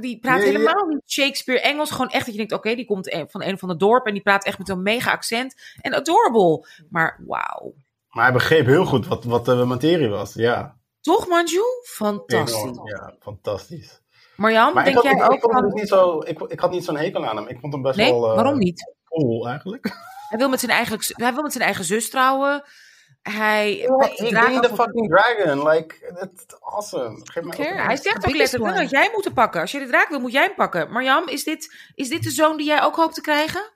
die 0.00 0.18
praat 0.18 0.42
helemaal 0.42 0.86
niet 0.86 1.10
Shakespeare 1.10 1.60
Engels. 1.60 1.90
Gewoon 1.90 2.08
echt 2.10 2.24
dat 2.24 2.34
je 2.34 2.38
denkt, 2.40 2.52
oké, 2.52 2.74
die 2.74 2.84
komt 2.86 3.12
een- 3.12 3.28
van 3.30 3.42
een 3.42 3.58
van 3.58 3.68
de 3.68 3.76
dorp 3.76 4.06
en 4.06 4.12
die 4.12 4.22
praat 4.22 4.44
echt 4.44 4.58
met 4.58 4.68
een 4.68 4.82
mega 4.82 5.10
accent. 5.10 5.54
En 5.80 5.94
adorable. 5.94 6.66
Maar 6.90 7.20
wauw. 7.26 7.74
Maar 8.08 8.24
hij 8.24 8.32
begreep 8.32 8.66
heel 8.66 8.84
goed 8.84 9.06
wat, 9.06 9.24
wat 9.24 9.44
de 9.44 9.54
materie 9.54 10.08
was. 10.08 10.34
Ja. 10.34 10.76
Toch, 11.00 11.26
Manju? 11.28 11.56
Enorm. 11.56 11.80
Fantastisch. 11.84 12.78
Ja, 12.84 13.14
fantastisch. 13.20 14.00
Marjan, 14.36 14.74
Maar 14.74 14.84
denk 14.84 15.02
jij 15.02 15.12
ik, 15.12 15.22
ook 15.22 15.32
ik 15.32 15.40
vond 15.40 15.62
dus 15.62 15.72
niet 15.72 15.88
zo, 15.88 16.22
ik, 16.26 16.40
ik 16.40 16.60
had 16.60 16.70
niet 16.70 16.84
zo'n 16.84 16.96
hekel 16.96 17.26
aan 17.26 17.36
hem. 17.36 17.46
Ik 17.48 17.58
vond 17.60 17.72
hem 17.72 17.82
best 17.82 17.96
Nee, 17.96 18.10
wel... 18.12 18.28
eh, 18.28 18.34
waarom 18.34 18.58
niet? 18.58 18.94
Cool, 19.04 19.48
eigenlijk. 19.48 19.86
Hij 20.28 20.38
wil, 20.38 20.48
met 20.48 20.60
zijn 20.60 20.72
eigen, 20.72 20.98
hij 21.00 21.34
wil 21.34 21.42
met 21.42 21.52
zijn 21.52 21.64
eigen 21.64 21.84
zus 21.84 22.10
trouwen. 22.10 22.64
Hij 23.22 23.84
pakt 23.98 24.18
de 24.18 24.24
ik 24.24 24.30
draak 24.30 24.46
ben 24.46 24.60
de 24.60 24.70
over- 24.70 24.84
fucking 24.84 25.08
dragon. 25.08 25.68
Like, 25.68 26.12
that's 26.18 26.44
awesome. 26.60 27.20
Geef 27.24 27.56
Hij 27.56 27.96
zegt 27.96 28.26
ook 28.26 28.34
letterlijk, 28.36 28.76
dat 28.76 28.90
jij 28.90 29.10
moet 29.14 29.34
pakken. 29.34 29.60
Als 29.60 29.70
je 29.70 29.78
de 29.78 29.86
draak 29.86 30.08
wil, 30.08 30.20
moet 30.20 30.32
jij 30.32 30.44
hem 30.44 30.54
pakken. 30.54 30.90
Marjam, 30.90 31.28
is 31.28 31.44
dit, 31.44 31.74
is 31.94 32.08
dit 32.08 32.22
de 32.22 32.30
zoon 32.30 32.56
die 32.56 32.66
jij 32.66 32.82
ook 32.82 32.96
hoopt 32.96 33.14
te 33.14 33.20
krijgen? 33.20 33.70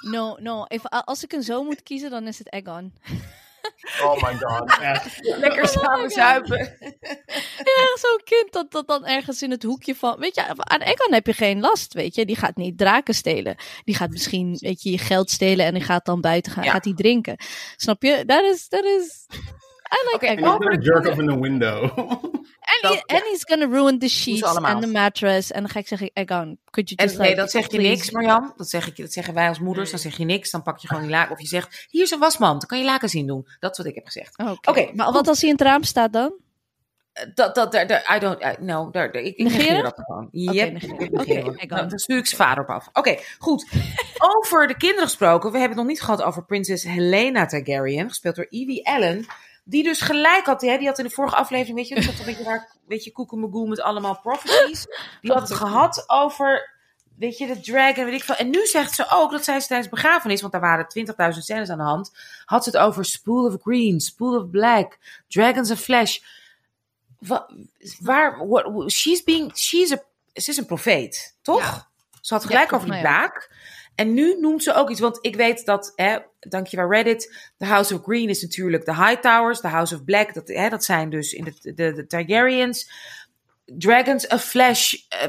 No, 0.00 0.36
no. 0.38 0.64
If, 0.64 0.84
als 0.84 1.24
ik 1.24 1.32
een 1.32 1.42
zoon 1.42 1.64
moet 1.64 1.82
kiezen, 1.82 2.10
dan 2.10 2.26
is 2.26 2.38
het 2.38 2.52
Egon. 2.52 2.92
Oh 4.02 4.22
my 4.22 4.34
god. 4.38 4.78
Echt. 4.80 5.18
Lekker 5.44 5.68
samen 5.68 6.10
zuipen. 6.10 6.74
Ja, 7.56 7.96
zo'n 7.96 8.20
kind 8.24 8.52
dat, 8.52 8.70
dat 8.70 8.86
dan 8.86 9.06
ergens 9.06 9.42
in 9.42 9.50
het 9.50 9.62
hoekje 9.62 9.94
van... 9.94 10.18
Weet 10.18 10.34
je, 10.34 10.42
aan 10.56 10.80
Egon 10.80 11.12
heb 11.12 11.26
je 11.26 11.32
geen 11.32 11.60
last, 11.60 11.94
weet 11.94 12.14
je. 12.14 12.26
Die 12.26 12.36
gaat 12.36 12.56
niet 12.56 12.78
draken 12.78 13.14
stelen. 13.14 13.56
Die 13.84 13.94
gaat 13.94 14.10
misschien, 14.10 14.56
weet 14.60 14.82
je, 14.82 14.90
je 14.90 14.98
geld 14.98 15.30
stelen 15.30 15.66
en 15.66 15.74
die 15.74 15.82
gaat 15.82 16.04
dan 16.04 16.20
buiten 16.20 16.52
gaan. 16.52 16.64
Ja. 16.64 16.70
Gaat 16.70 16.84
die 16.84 16.94
drinken. 16.94 17.36
Snap 17.76 18.02
je? 18.02 18.24
Dat 18.24 18.44
is, 18.44 18.68
dat 18.68 18.84
is... 18.84 19.26
I 19.92 20.10
like 20.12 20.14
Oké, 20.14 20.26
Egon. 20.26 20.44
And 20.44 20.58
he's 20.64 20.68
gonna 20.68 20.76
de 20.76 20.82
jerk 20.84 21.06
off 21.06 21.18
in 21.18 21.26
the 21.26 21.38
window. 21.40 21.82
And, 22.60 22.82
Dat- 22.82 22.92
he- 23.06 23.14
and 23.14 23.22
he's 23.24 23.44
gonna 23.44 23.66
ruin 23.66 23.98
the 23.98 24.08
sheets 24.08 24.42
and 24.42 24.80
the 24.82 24.86
mattress. 24.86 25.50
En 25.50 25.60
dan 25.60 25.70
ga 25.70 25.78
ik 25.78 25.88
zeggen, 25.88 26.10
Egon, 26.12 26.58
could 26.70 26.88
you 26.88 27.00
En 27.00 27.04
just 27.04 27.18
nee, 27.18 27.28
like, 27.28 27.40
dat 27.40 27.50
zeg 27.50 27.70
je 27.70 27.78
niks, 27.78 28.10
Marjam. 28.10 28.52
Dat, 28.56 28.68
zeg 28.68 28.86
ik, 28.86 28.96
dat 28.96 29.12
zeggen 29.12 29.34
wij 29.34 29.48
als 29.48 29.58
moeders. 29.60 29.90
Dan 29.90 29.98
zeg 29.98 30.16
je 30.16 30.24
niks. 30.24 30.50
Dan 30.50 30.62
pak 30.62 30.78
je 30.78 30.86
gewoon 30.88 31.02
die 31.02 31.10
laken. 31.12 31.32
Of 31.32 31.40
je 31.40 31.46
zegt, 31.46 31.86
hier 31.90 32.02
is 32.02 32.10
een 32.10 32.18
wasmand. 32.18 32.60
Dan 32.60 32.68
kan 32.68 32.78
je 32.78 32.84
laken 32.84 33.08
zien 33.08 33.26
doen. 33.26 33.46
Dat 33.60 33.70
is 33.70 33.76
wat 33.78 33.86
ik 33.86 33.94
heb 33.94 34.04
gezegd. 34.06 34.38
Oké, 34.38 34.70
Oké, 34.70 34.90
maar 34.94 35.06
goed. 35.06 35.14
wat 35.14 35.28
als 35.28 35.40
hij 35.40 35.48
in 35.50 35.56
het 35.56 35.64
raam 35.66 35.82
staat 35.82 36.12
dan? 36.12 36.34
Eh, 37.12 37.24
Dat, 37.34 37.54
dat, 37.54 37.72
daar, 37.72 37.86
daar, 37.86 38.16
I 38.16 38.18
don't, 38.18 38.42
I, 38.42 38.54
no, 38.64 38.90
daar, 38.90 39.12
daar- 39.12 39.22
ik, 39.22 39.36
ik 39.36 39.44
negeer 39.44 39.82
dat 39.82 39.94
gewoon. 40.06 40.28
Yep, 40.30 40.82
Oké, 40.92 41.08
dat. 41.10 41.26
Egon. 41.26 41.56
Nou, 41.68 41.88
Dan 41.88 41.98
stuur 41.98 42.18
ik 42.18 42.26
zijn 42.26 42.40
vader 42.40 42.62
op 42.62 42.70
af. 42.70 42.88
Oké, 42.92 43.16
goed. 43.38 43.66
Over 44.36 44.66
de 44.66 44.76
kinderen 44.76 45.04
gesproken. 45.04 45.52
We 45.52 45.58
hebben 45.58 45.76
het 45.78 45.86
nog 45.86 45.96
niet 45.96 46.02
gehad 46.04 46.22
over 46.22 46.44
prinses 46.44 46.82
Helena 46.82 47.46
Targaryen. 47.46 48.08
Gespeeld 48.08 48.36
door 48.36 48.46
Evie 48.50 48.86
Allen. 48.88 49.26
Die 49.68 49.82
dus 49.82 50.00
gelijk 50.00 50.46
had. 50.46 50.60
Hè, 50.60 50.78
die 50.78 50.86
had 50.86 50.98
in 50.98 51.04
de 51.04 51.10
vorige 51.10 51.36
aflevering, 51.36 51.76
weet 51.76 51.88
je, 51.88 51.94
dat 51.94 52.18
een 52.18 52.24
beetje 52.24 52.44
raar, 52.44 52.76
weet 52.86 53.04
je, 53.04 53.12
koekemegoe 53.12 53.68
met 53.68 53.80
allemaal 53.80 54.20
prophecies. 54.20 54.86
Die 55.20 55.32
had 55.32 55.48
het 55.48 55.58
gehad 55.58 56.04
over, 56.06 56.70
weet 57.16 57.38
je, 57.38 57.46
de 57.46 57.60
dragon, 57.60 58.04
weet 58.04 58.14
ik 58.14 58.24
veel. 58.24 58.34
En 58.34 58.50
nu 58.50 58.66
zegt 58.66 58.94
ze 58.94 59.06
ook, 59.10 59.30
dat 59.30 59.44
ze 59.44 59.64
tijdens 59.66 59.88
begrafenis, 59.88 60.40
want 60.40 60.52
daar 60.52 60.60
waren 60.60 60.86
20.000 61.34 61.38
scènes 61.38 61.68
aan 61.70 61.78
de 61.78 61.84
hand. 61.84 62.12
Had 62.44 62.64
ze 62.64 62.70
het 62.70 62.78
over 62.78 63.04
Spool 63.04 63.44
of 63.46 63.56
Green, 63.62 64.00
Spool 64.00 64.36
of 64.40 64.50
Black, 64.50 64.98
Dragons 65.28 65.70
of 65.70 65.80
Flesh. 65.80 66.18
Wa- 67.18 67.48
waar, 68.00 68.46
what, 68.48 68.92
she's 68.92 69.22
being, 69.24 69.58
she's 69.58 69.92
a, 69.92 69.96
ze 70.34 70.50
is 70.50 70.56
een 70.56 70.66
profeet, 70.66 71.36
toch? 71.42 71.60
Ja. 71.60 71.88
Ze 72.20 72.34
had 72.34 72.44
gelijk 72.44 72.70
Ja, 72.70 72.76
over 72.76 72.90
die 72.90 73.00
draak. 73.00 73.50
En 73.96 74.14
nu 74.14 74.40
noemt 74.40 74.62
ze 74.62 74.72
ook 74.74 74.90
iets, 74.90 75.00
want 75.00 75.18
ik 75.20 75.36
weet 75.36 75.64
dat, 75.64 75.92
hè, 75.94 76.18
dankjewel 76.40 76.90
Reddit, 76.90 77.50
de 77.56 77.66
House 77.66 77.94
of 77.94 78.02
Green 78.02 78.28
is 78.28 78.42
natuurlijk 78.42 78.84
de 78.84 78.94
Hightowers, 78.96 79.60
de 79.60 79.68
House 79.68 79.94
of 79.94 80.04
Black, 80.04 80.34
dat, 80.34 80.48
hè, 80.48 80.68
dat 80.68 80.84
zijn 80.84 81.10
dus 81.10 81.32
in 81.32 81.44
de, 81.44 81.72
de, 81.74 81.92
de 81.92 82.06
Targaryens. 82.06 82.90
Dragons 83.64 84.26
of 84.26 84.44
Flesh, 84.44 84.94
eh, 85.08 85.28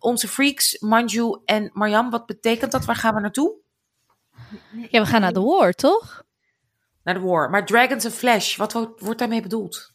onze 0.00 0.28
freaks, 0.28 0.78
Manju 0.78 1.40
en 1.44 1.70
Marjam, 1.72 2.10
wat 2.10 2.26
betekent 2.26 2.72
dat? 2.72 2.84
Waar 2.84 2.96
gaan 2.96 3.14
we 3.14 3.20
naartoe? 3.20 3.54
Ja, 4.90 5.00
we 5.00 5.06
gaan 5.06 5.20
naar 5.20 5.32
de 5.32 5.40
war, 5.40 5.72
toch? 5.72 6.22
Naar 7.02 7.14
de 7.14 7.20
war. 7.20 7.50
Maar 7.50 7.66
Dragons 7.66 8.06
of 8.06 8.14
Flesh, 8.14 8.56
wat 8.56 8.72
wo- 8.72 8.94
wordt 8.98 9.18
daarmee 9.18 9.42
bedoeld? 9.42 9.92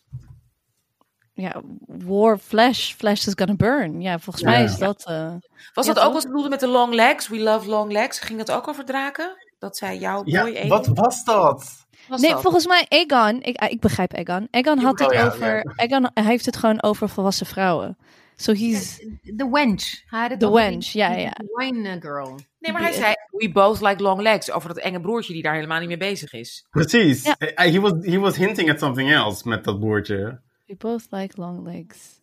Ja, 1.35 1.61
war, 1.87 2.37
flash, 2.37 2.93
flash 2.93 3.27
is 3.27 3.33
gonna 3.35 3.55
burn. 3.55 4.01
Ja, 4.01 4.19
volgens 4.19 4.43
Ja. 4.45 4.49
mij 4.51 4.63
is 4.63 4.77
dat... 4.77 5.03
eh, 5.05 5.33
Was 5.73 5.85
Ja, 5.85 5.93
dat 5.93 6.03
ook 6.03 6.13
wat 6.13 6.21
ze 6.21 6.27
bedoelde 6.27 6.49
met 6.49 6.59
de 6.59 6.67
long 6.67 6.93
legs? 6.93 7.27
We 7.27 7.39
love 7.39 7.69
long 7.69 7.91
legs. 7.91 8.19
Ging 8.19 8.37
dat 8.37 8.51
ook 8.51 8.67
over 8.67 8.85
draken? 8.85 9.35
Dat 9.59 9.77
zei 9.77 9.99
jouw 9.99 10.23
boy 10.23 10.31
Ja, 10.51 10.67
wat 10.67 10.87
was 10.93 11.23
dat? 11.23 11.85
was 12.07 12.21
Nee, 12.21 12.31
dat? 12.31 12.41
volgens 12.41 12.67
mij 12.67 12.85
Egon, 12.87 13.41
ik, 13.41 13.55
ah, 13.57 13.71
ik 13.71 13.79
begrijp 13.79 14.13
Egon. 14.13 14.47
Egon 14.51 14.77
had 14.77 14.99
Oh, 15.01 15.07
het 15.07 15.15
ja, 15.15 15.25
over, 15.25 15.55
ja. 15.55 15.73
Egon 15.75 16.09
hij 16.13 16.23
heeft 16.23 16.45
het 16.45 16.55
gewoon 16.57 16.83
over 16.83 17.09
volwassen 17.09 17.45
vrouwen. 17.45 17.97
So 18.35 18.53
he's, 18.53 18.97
De 19.21 19.49
wench. 19.51 20.01
Hij 20.05 20.19
had 20.19 20.29
het 20.29 20.39
De 20.39 20.45
over 20.47 20.59
wench, 20.61 20.85
ja, 20.85 21.11
ja. 21.11 21.31
Wine 21.53 22.01
girl. 22.01 22.39
Nee, 22.59 22.71
maar 22.71 22.81
hij 22.81 22.91
zei, 22.91 23.13
we 23.31 23.51
both 23.51 23.81
like 23.81 24.03
long 24.03 24.21
legs. 24.21 24.51
Over 24.51 24.67
dat 24.69 24.77
enge 24.77 24.99
broertje 25.01 25.33
die 25.33 25.41
daar 25.41 25.53
helemaal 25.53 25.79
niet 25.79 25.87
mee 25.87 25.97
bezig 25.97 26.33
is. 26.33 26.65
Precies. 26.69 27.23
Ja. 27.23 27.35
Hij- 27.37 27.71
He, 27.71 27.79
was, 27.79 27.91
he 28.01 28.19
was 28.19 28.35
hinting 28.37 28.69
at 28.71 28.79
something 28.79 29.11
else 29.11 29.47
met 29.47 29.63
dat 29.63 29.79
boertje. 29.79 30.41
We 30.65 30.75
both 30.75 31.07
like 31.09 31.41
long 31.41 31.63
legs. 31.63 32.19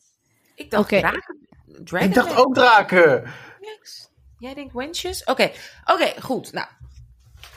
Ik 0.55 0.71
dacht 0.71 0.85
Oké. 0.85 0.99
draken. 0.99 1.49
Dragon 1.85 2.09
Ik 2.09 2.15
dacht 2.15 2.37
ook 2.37 2.55
draken. 2.55 3.23
Legs. 3.61 4.09
Jij 4.39 4.55
denkt 4.55 4.75
wenches? 4.75 5.25
Oké, 5.25 5.51
oké, 5.85 6.21
goed. 6.21 6.53
Nou, 6.53 6.67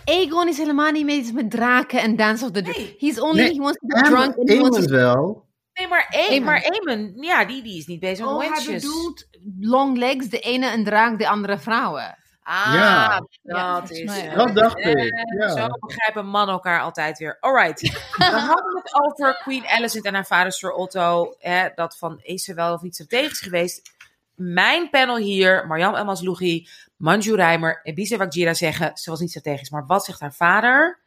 Aegon 0.06 0.48
is 0.48 0.58
helemaal 0.58 0.92
niet 0.92 1.06
bezig 1.06 1.34
met 1.34 1.52
draken 1.52 2.02
en 2.02 2.16
Dance 2.16 2.46
of 2.46 2.52
the 2.52 2.62
Nee. 2.62 2.96
He's 3.00 3.20
only, 3.20 3.42
Nee, 3.42 3.52
he 3.54 3.60
wants 3.60 3.80
to 3.80 3.88
get 3.88 4.06
drunk 4.06 4.38
and 4.38 4.50
he 4.50 4.60
wants 4.60 4.86
to... 4.86 4.92
wel. 4.92 5.48
nee, 5.74 5.88
maar 5.88 6.08
Eamon, 6.10 6.30
Aemon. 6.30 6.44
maar 6.44 6.62
Eamon, 6.62 7.14
ja, 7.16 7.46
die, 7.46 7.64
die 7.64 7.78
is 7.78 7.86
niet 7.86 8.00
bezig 8.00 8.26
met 8.26 8.34
Oh, 8.36 8.42
hij 8.42 8.74
bedoelt 8.74 9.28
long 9.60 9.98
legs, 9.98 10.30
de 10.30 10.40
ene 10.40 10.74
een 10.74 10.84
draak, 10.84 11.20
de 11.20 11.28
andere 11.30 11.58
vrouwen. 11.60 12.18
Ah, 12.44 12.74
Ja. 12.74 13.20
dat 13.20 13.28
Ja, 13.42 13.84
is... 13.90 14.04
mij 14.04 14.30
Dat 14.36 14.56
dacht 14.56 14.78
ik, 14.78 15.14
ja. 15.40 15.50
Zo 15.50 15.68
begrijpen 15.80 16.26
mannen 16.26 16.56
elkaar 16.56 16.82
altijd 16.82 17.18
weer. 17.18 17.38
Alright. 17.40 17.82
We 18.18 18.24
hadden 18.24 18.76
het 18.76 18.94
over 18.94 19.38
Queen 19.44 19.68
Alicent 19.68 20.06
en 20.06 20.14
haar 20.14 20.26
vader 20.26 20.52
Sir 20.52 20.72
Otto. 20.72 21.36
Hè, 21.40 21.70
dat 21.76 21.98
van, 21.98 22.20
is 22.22 22.44
ze 22.44 22.54
wel 22.54 22.74
of 22.74 22.82
niet 22.82 22.94
strategisch 22.94 23.40
geweest? 23.40 23.92
Mijn 24.36 24.90
panel 24.90 25.18
hier, 25.18 25.68
Marjam 25.68 25.96
Elmas 25.96 26.22
Lougi, 26.22 26.68
Manju 26.98 27.36
Rijmer 27.36 27.80
en 27.84 27.96
Bisa 27.96 28.18
Wakjira 28.18 28.54
zeggen, 28.54 28.98
ze 28.98 29.10
was 29.10 29.20
niet 29.20 29.30
strategisch. 29.30 29.70
Maar 29.70 29.86
wat 29.86 30.06
zegt 30.06 30.20
haar 30.20 30.34
vader? 30.34 31.02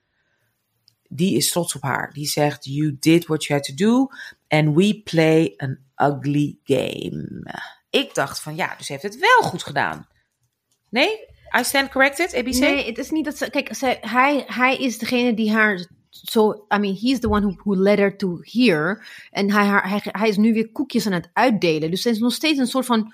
Die 1.09 1.37
is 1.37 1.51
trots 1.51 1.75
op 1.75 1.83
haar. 1.83 2.13
Die 2.13 2.27
zegt, 2.27 2.65
you 2.65 2.97
did 3.01 3.27
what 3.27 3.45
you 3.45 3.59
had 3.59 3.69
to 3.69 3.75
do 3.75 4.09
and 4.49 4.77
we 4.77 5.01
play 5.05 5.55
an 5.57 5.79
ugly 5.97 6.59
game. 6.65 7.55
Ik 7.91 8.15
dacht 8.15 8.41
van, 8.41 8.57
ja, 8.57 8.75
dus 8.77 8.87
ze 8.87 8.93
heeft 8.93 9.05
het 9.05 9.19
wel 9.19 9.51
goed 9.51 9.63
gedaan. 9.63 10.09
Nee? 10.91 11.09
I 11.61 11.65
stand 11.65 11.91
corrected, 11.91 12.35
ABC? 12.35 12.55
Nee, 12.59 12.87
het 12.87 12.99
is 12.99 13.11
niet 13.11 13.25
dat 13.25 13.37
ze... 13.37 13.51
Kijk, 13.51 13.75
ze, 13.75 13.97
hij, 14.01 14.45
hij 14.47 14.77
is 14.77 14.99
degene 14.99 15.35
die 15.35 15.53
haar 15.53 15.87
so, 16.11 16.67
I 16.75 16.79
mean, 16.79 16.97
he's 17.01 17.21
the 17.21 17.29
one 17.29 17.41
who, 17.47 17.55
who 17.65 17.75
led 17.83 17.99
her 17.99 18.17
to 18.17 18.39
here. 18.43 19.03
En 19.31 19.51
hij, 19.51 19.67
hij, 19.67 20.01
hij 20.03 20.29
is 20.29 20.37
nu 20.37 20.53
weer 20.53 20.71
koekjes 20.73 21.07
aan 21.07 21.13
het 21.13 21.31
uitdelen. 21.33 21.91
Dus 21.91 22.03
ze 22.03 22.11
is 22.11 22.19
nog 22.19 22.33
steeds 22.33 22.59
een 22.59 22.67
soort 22.67 22.87
van, 22.87 23.13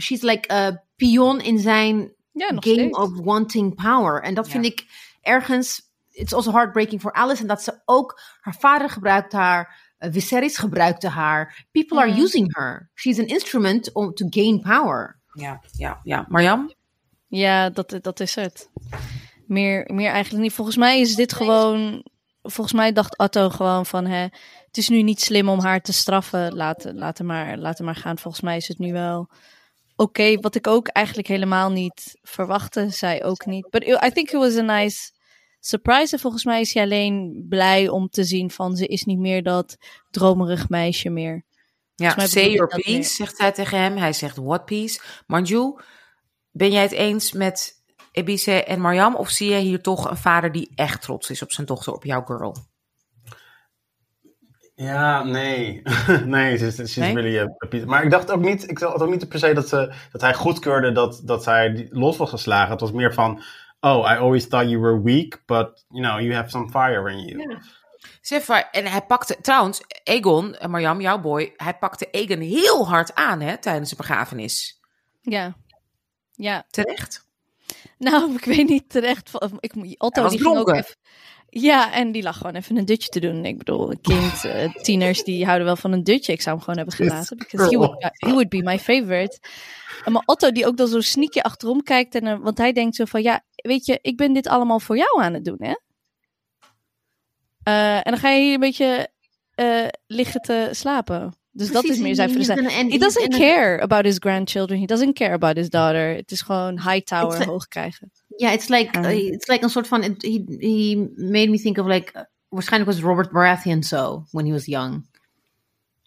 she's 0.00 0.22
like 0.22 0.52
a 0.52 0.82
pion 0.96 1.40
in 1.40 1.58
zijn 1.58 2.14
Ja, 2.32 2.46
game 2.46 2.60
steeds. 2.60 2.98
of 2.98 3.10
wanting 3.20 3.74
power. 3.74 4.22
En 4.22 4.34
dat 4.34 4.46
Ja. 4.46 4.52
vind 4.52 4.64
ik 4.64 4.84
ergens, 5.20 5.80
it's 6.10 6.32
also 6.32 6.50
heartbreaking 6.50 7.00
for 7.00 7.12
Alice. 7.12 7.42
En 7.42 7.48
dat 7.48 7.62
ze 7.62 7.80
ook, 7.84 8.20
haar 8.40 8.54
vader 8.58 8.90
gebruikt 8.90 9.32
haar, 9.32 9.84
uh, 9.98 10.12
Viserys 10.12 10.56
gebruikte 10.58 11.08
haar. 11.08 11.66
People 11.72 11.98
are 11.98 12.20
using 12.20 12.56
her. 12.56 12.90
She's 12.94 13.18
an 13.18 13.26
instrument 13.26 13.92
om, 13.92 14.14
to 14.14 14.26
gain 14.30 14.60
power. 14.60 15.20
Ja, 15.32 15.60
ja, 15.72 16.00
ja. 16.02 16.26
Marjam? 16.28 16.74
Ja, 17.28 17.70
dat, 17.70 17.98
dat 18.00 18.20
is 18.20 18.34
het. 18.34 18.70
Meer, 19.46 19.90
meer 19.94 20.10
eigenlijk 20.10 20.42
niet. 20.42 20.52
Volgens 20.52 20.76
mij 20.76 21.00
is 21.00 21.14
dit 21.14 21.32
gewoon. 21.32 22.04
Volgens 22.42 22.76
mij 22.76 22.92
dacht 22.92 23.16
Atto 23.16 23.50
gewoon 23.50 23.86
van: 23.86 24.06
hè, 24.06 24.22
het 24.66 24.76
is 24.76 24.88
nu 24.88 25.02
niet 25.02 25.20
slim 25.20 25.48
om 25.48 25.60
haar 25.60 25.80
te 25.80 25.92
straffen. 25.92 26.54
Laat, 26.54 26.84
laat, 26.94 27.18
hem 27.18 27.26
maar, 27.26 27.58
laat 27.58 27.76
hem 27.76 27.86
maar 27.86 27.96
gaan. 27.96 28.18
Volgens 28.18 28.42
mij 28.42 28.56
is 28.56 28.68
het 28.68 28.78
nu 28.78 28.92
wel 28.92 29.30
oké. 29.96 30.40
Wat 30.40 30.54
ik 30.54 30.66
ook 30.66 30.88
eigenlijk 30.88 31.28
helemaal 31.28 31.70
niet 31.70 32.18
verwachtte, 32.22 32.90
zij 32.90 33.24
ook 33.24 33.46
niet. 33.46 33.70
But 33.70 33.84
I 33.84 34.10
think 34.12 34.30
it 34.30 34.32
was 34.32 34.56
a 34.56 34.62
nice 34.62 35.10
surprise. 35.60 36.14
En 36.14 36.20
volgens 36.20 36.44
mij 36.44 36.60
is 36.60 36.74
hij 36.74 36.82
alleen 36.82 37.46
blij 37.48 37.88
om 37.88 38.08
te 38.08 38.24
zien 38.24 38.50
van 38.50 38.76
ze 38.76 38.86
is 38.86 39.04
niet 39.04 39.18
meer 39.18 39.42
dat 39.42 39.76
dromerig 40.10 40.68
meisje 40.68 41.10
meer. 41.10 41.44
Ja, 41.94 42.26
say 42.26 42.50
your 42.50 42.68
piece, 42.74 42.90
meer. 42.90 43.04
zegt 43.04 43.36
zij 43.36 43.52
tegen 43.52 43.78
hem. 43.78 43.96
Hij 43.96 44.12
zegt 44.12 44.36
what 44.36 44.64
piece. 44.64 45.00
Manju, 45.26 45.74
ben 46.56 46.70
jij 46.70 46.82
het 46.82 46.92
eens 46.92 47.32
met 47.32 47.82
Ebise 48.12 48.64
en 48.64 48.80
Marjam? 48.80 49.14
Of 49.14 49.28
zie 49.28 49.48
jij 49.48 49.60
hier 49.60 49.82
toch 49.82 50.10
een 50.10 50.16
vader 50.16 50.52
die 50.52 50.72
echt 50.74 51.02
trots 51.02 51.30
is 51.30 51.42
op 51.42 51.52
zijn 51.52 51.66
dochter, 51.66 51.92
op 51.92 52.04
jouw 52.04 52.22
girl? 52.24 52.56
Ja, 54.74 55.22
nee. 55.22 55.82
nee, 56.24 56.56
ze 56.56 56.82
is, 56.82 56.96
Nee? 56.96 57.14
really. 57.14 57.84
Maar 57.86 58.04
ik 58.04 58.10
dacht 58.10 58.30
ook 58.30 58.40
niet, 58.40 58.70
ik 58.70 58.78
dacht 58.78 59.00
ook 59.00 59.10
niet 59.10 59.28
per 59.28 59.38
se 59.38 59.54
dat, 59.54 59.68
ze, 59.68 59.92
dat 60.12 60.20
hij 60.20 60.34
goedkeurde 60.34 60.92
dat, 60.92 61.20
dat 61.24 61.42
zij 61.42 61.88
los 61.90 62.16
was 62.16 62.30
geslagen. 62.30 62.70
Het 62.70 62.80
was 62.80 62.92
meer 62.92 63.14
van, 63.14 63.42
oh, 63.80 64.10
I 64.10 64.16
always 64.16 64.48
thought 64.48 64.70
you 64.70 64.80
were 64.80 65.02
weak, 65.02 65.42
but, 65.46 65.84
you 65.88 66.02
know, 66.02 66.20
you 66.20 66.34
have 66.34 66.50
some 66.50 66.68
fire 66.68 67.10
in 67.10 67.18
you. 67.18 67.58
Maar, 68.46 68.68
en 68.70 68.86
hij 68.86 69.02
pakte, 69.02 69.36
trouwens, 69.40 69.80
Egon, 70.04 70.54
en 70.54 70.70
Marjam, 70.70 71.00
jouw 71.00 71.20
boy, 71.20 71.52
hij 71.56 71.74
pakte 71.74 72.10
Egon 72.10 72.40
heel 72.40 72.88
hard 72.88 73.14
aan 73.14 73.40
hè, 73.40 73.58
tijdens 73.58 73.90
de 73.90 73.96
begrafenis. 73.96 74.80
Ja. 75.20 75.56
Ja, 76.36 76.66
Terecht. 76.70 77.26
Nou, 77.98 78.32
ik 78.38 78.44
weet 78.44 78.68
niet 78.68 78.88
terecht. 78.88 79.30
Ik, 79.60 79.72
Otto 79.98 80.28
die 80.28 80.40
ging 80.40 80.56
ook 80.56 80.70
even. 80.70 80.96
Ja, 81.48 81.92
en 81.92 82.12
die 82.12 82.22
lag 82.22 82.36
gewoon 82.36 82.54
even 82.54 82.76
een 82.76 82.84
dutje 82.84 83.08
te 83.08 83.20
doen. 83.20 83.44
Ik 83.44 83.58
bedoel, 83.58 83.90
een 83.90 84.00
kind, 84.00 84.44
eh, 84.44 84.74
tieners, 84.84 85.24
die 85.24 85.44
houden 85.44 85.66
wel 85.66 85.76
van 85.76 85.92
een 85.92 86.04
dutje. 86.04 86.32
Ik 86.32 86.40
zou 86.40 86.56
hem 86.56 86.64
gewoon 86.64 86.76
hebben 86.76 86.96
gelaten. 86.96 87.36
Because 87.36 87.70
he 87.70 87.76
would, 87.76 88.02
he 88.02 88.30
would 88.30 88.48
be 88.48 88.62
my 88.62 88.78
favorite. 88.78 89.40
En 90.04 90.12
maar 90.12 90.22
Otto 90.24 90.52
die 90.52 90.66
ook 90.66 90.76
dan 90.76 90.88
zo 90.88 91.00
sneaky 91.00 91.38
achterom 91.38 91.82
kijkt. 91.82 92.14
En, 92.14 92.26
eh, 92.26 92.38
want 92.38 92.58
hij 92.58 92.72
denkt 92.72 92.96
zo 92.96 93.04
van, 93.04 93.22
ja, 93.22 93.44
weet 93.54 93.86
je, 93.86 93.98
ik 94.02 94.16
ben 94.16 94.32
dit 94.32 94.46
allemaal 94.46 94.80
voor 94.80 94.96
jou 94.96 95.22
aan 95.22 95.34
het 95.34 95.44
doen, 95.44 95.58
hè? 95.58 95.74
Eh, 97.62 97.96
en 97.96 98.02
dan 98.12 98.18
ga 98.18 98.30
je 98.30 98.42
hier 98.42 98.54
een 98.54 98.60
beetje 98.60 99.10
liggen 100.06 100.40
te 100.40 100.68
slapen. 100.72 101.34
Dus 101.56 101.72
dat 101.72 101.84
is 101.84 101.98
meer 101.98 102.14
zijn 102.14 102.68
end- 102.68 102.92
He 102.92 102.98
doesn't 102.98 103.36
care 103.36 103.80
about 103.80 104.04
his 104.04 104.16
grandchildren. 104.18 104.78
He 104.80 104.86
doesn't 104.86 105.14
care 105.14 105.32
about 105.32 105.56
his 105.56 105.68
daughter. 105.70 106.14
Het 106.14 106.30
is 106.30 106.40
gewoon 106.40 106.80
high 106.80 106.98
tower 107.04 107.44
hoog 107.46 107.68
krijgen. 107.68 108.10
Ja, 108.36 108.50
it's 108.52 108.68
like, 108.68 109.00
Ja. 109.00 109.10
uh, 109.12 109.16
it's 109.32 109.46
like 109.46 109.64
een 109.64 109.70
soort 109.70 109.86
van, 109.88 110.02
it- 110.02 110.22
he, 110.22 110.44
he 110.58 110.96
made 111.16 111.48
me 111.48 111.58
think 111.60 111.78
of 111.78 111.86
like, 111.86 112.12
uh, 112.16 112.22
waarschijnlijk 112.48 112.92
was 112.92 113.00
Robert 113.02 113.30
Baratheon 113.30 113.82
zo, 113.82 114.24
when 114.30 114.46
he 114.46 114.52
was 114.52 114.64
young. 114.64 115.06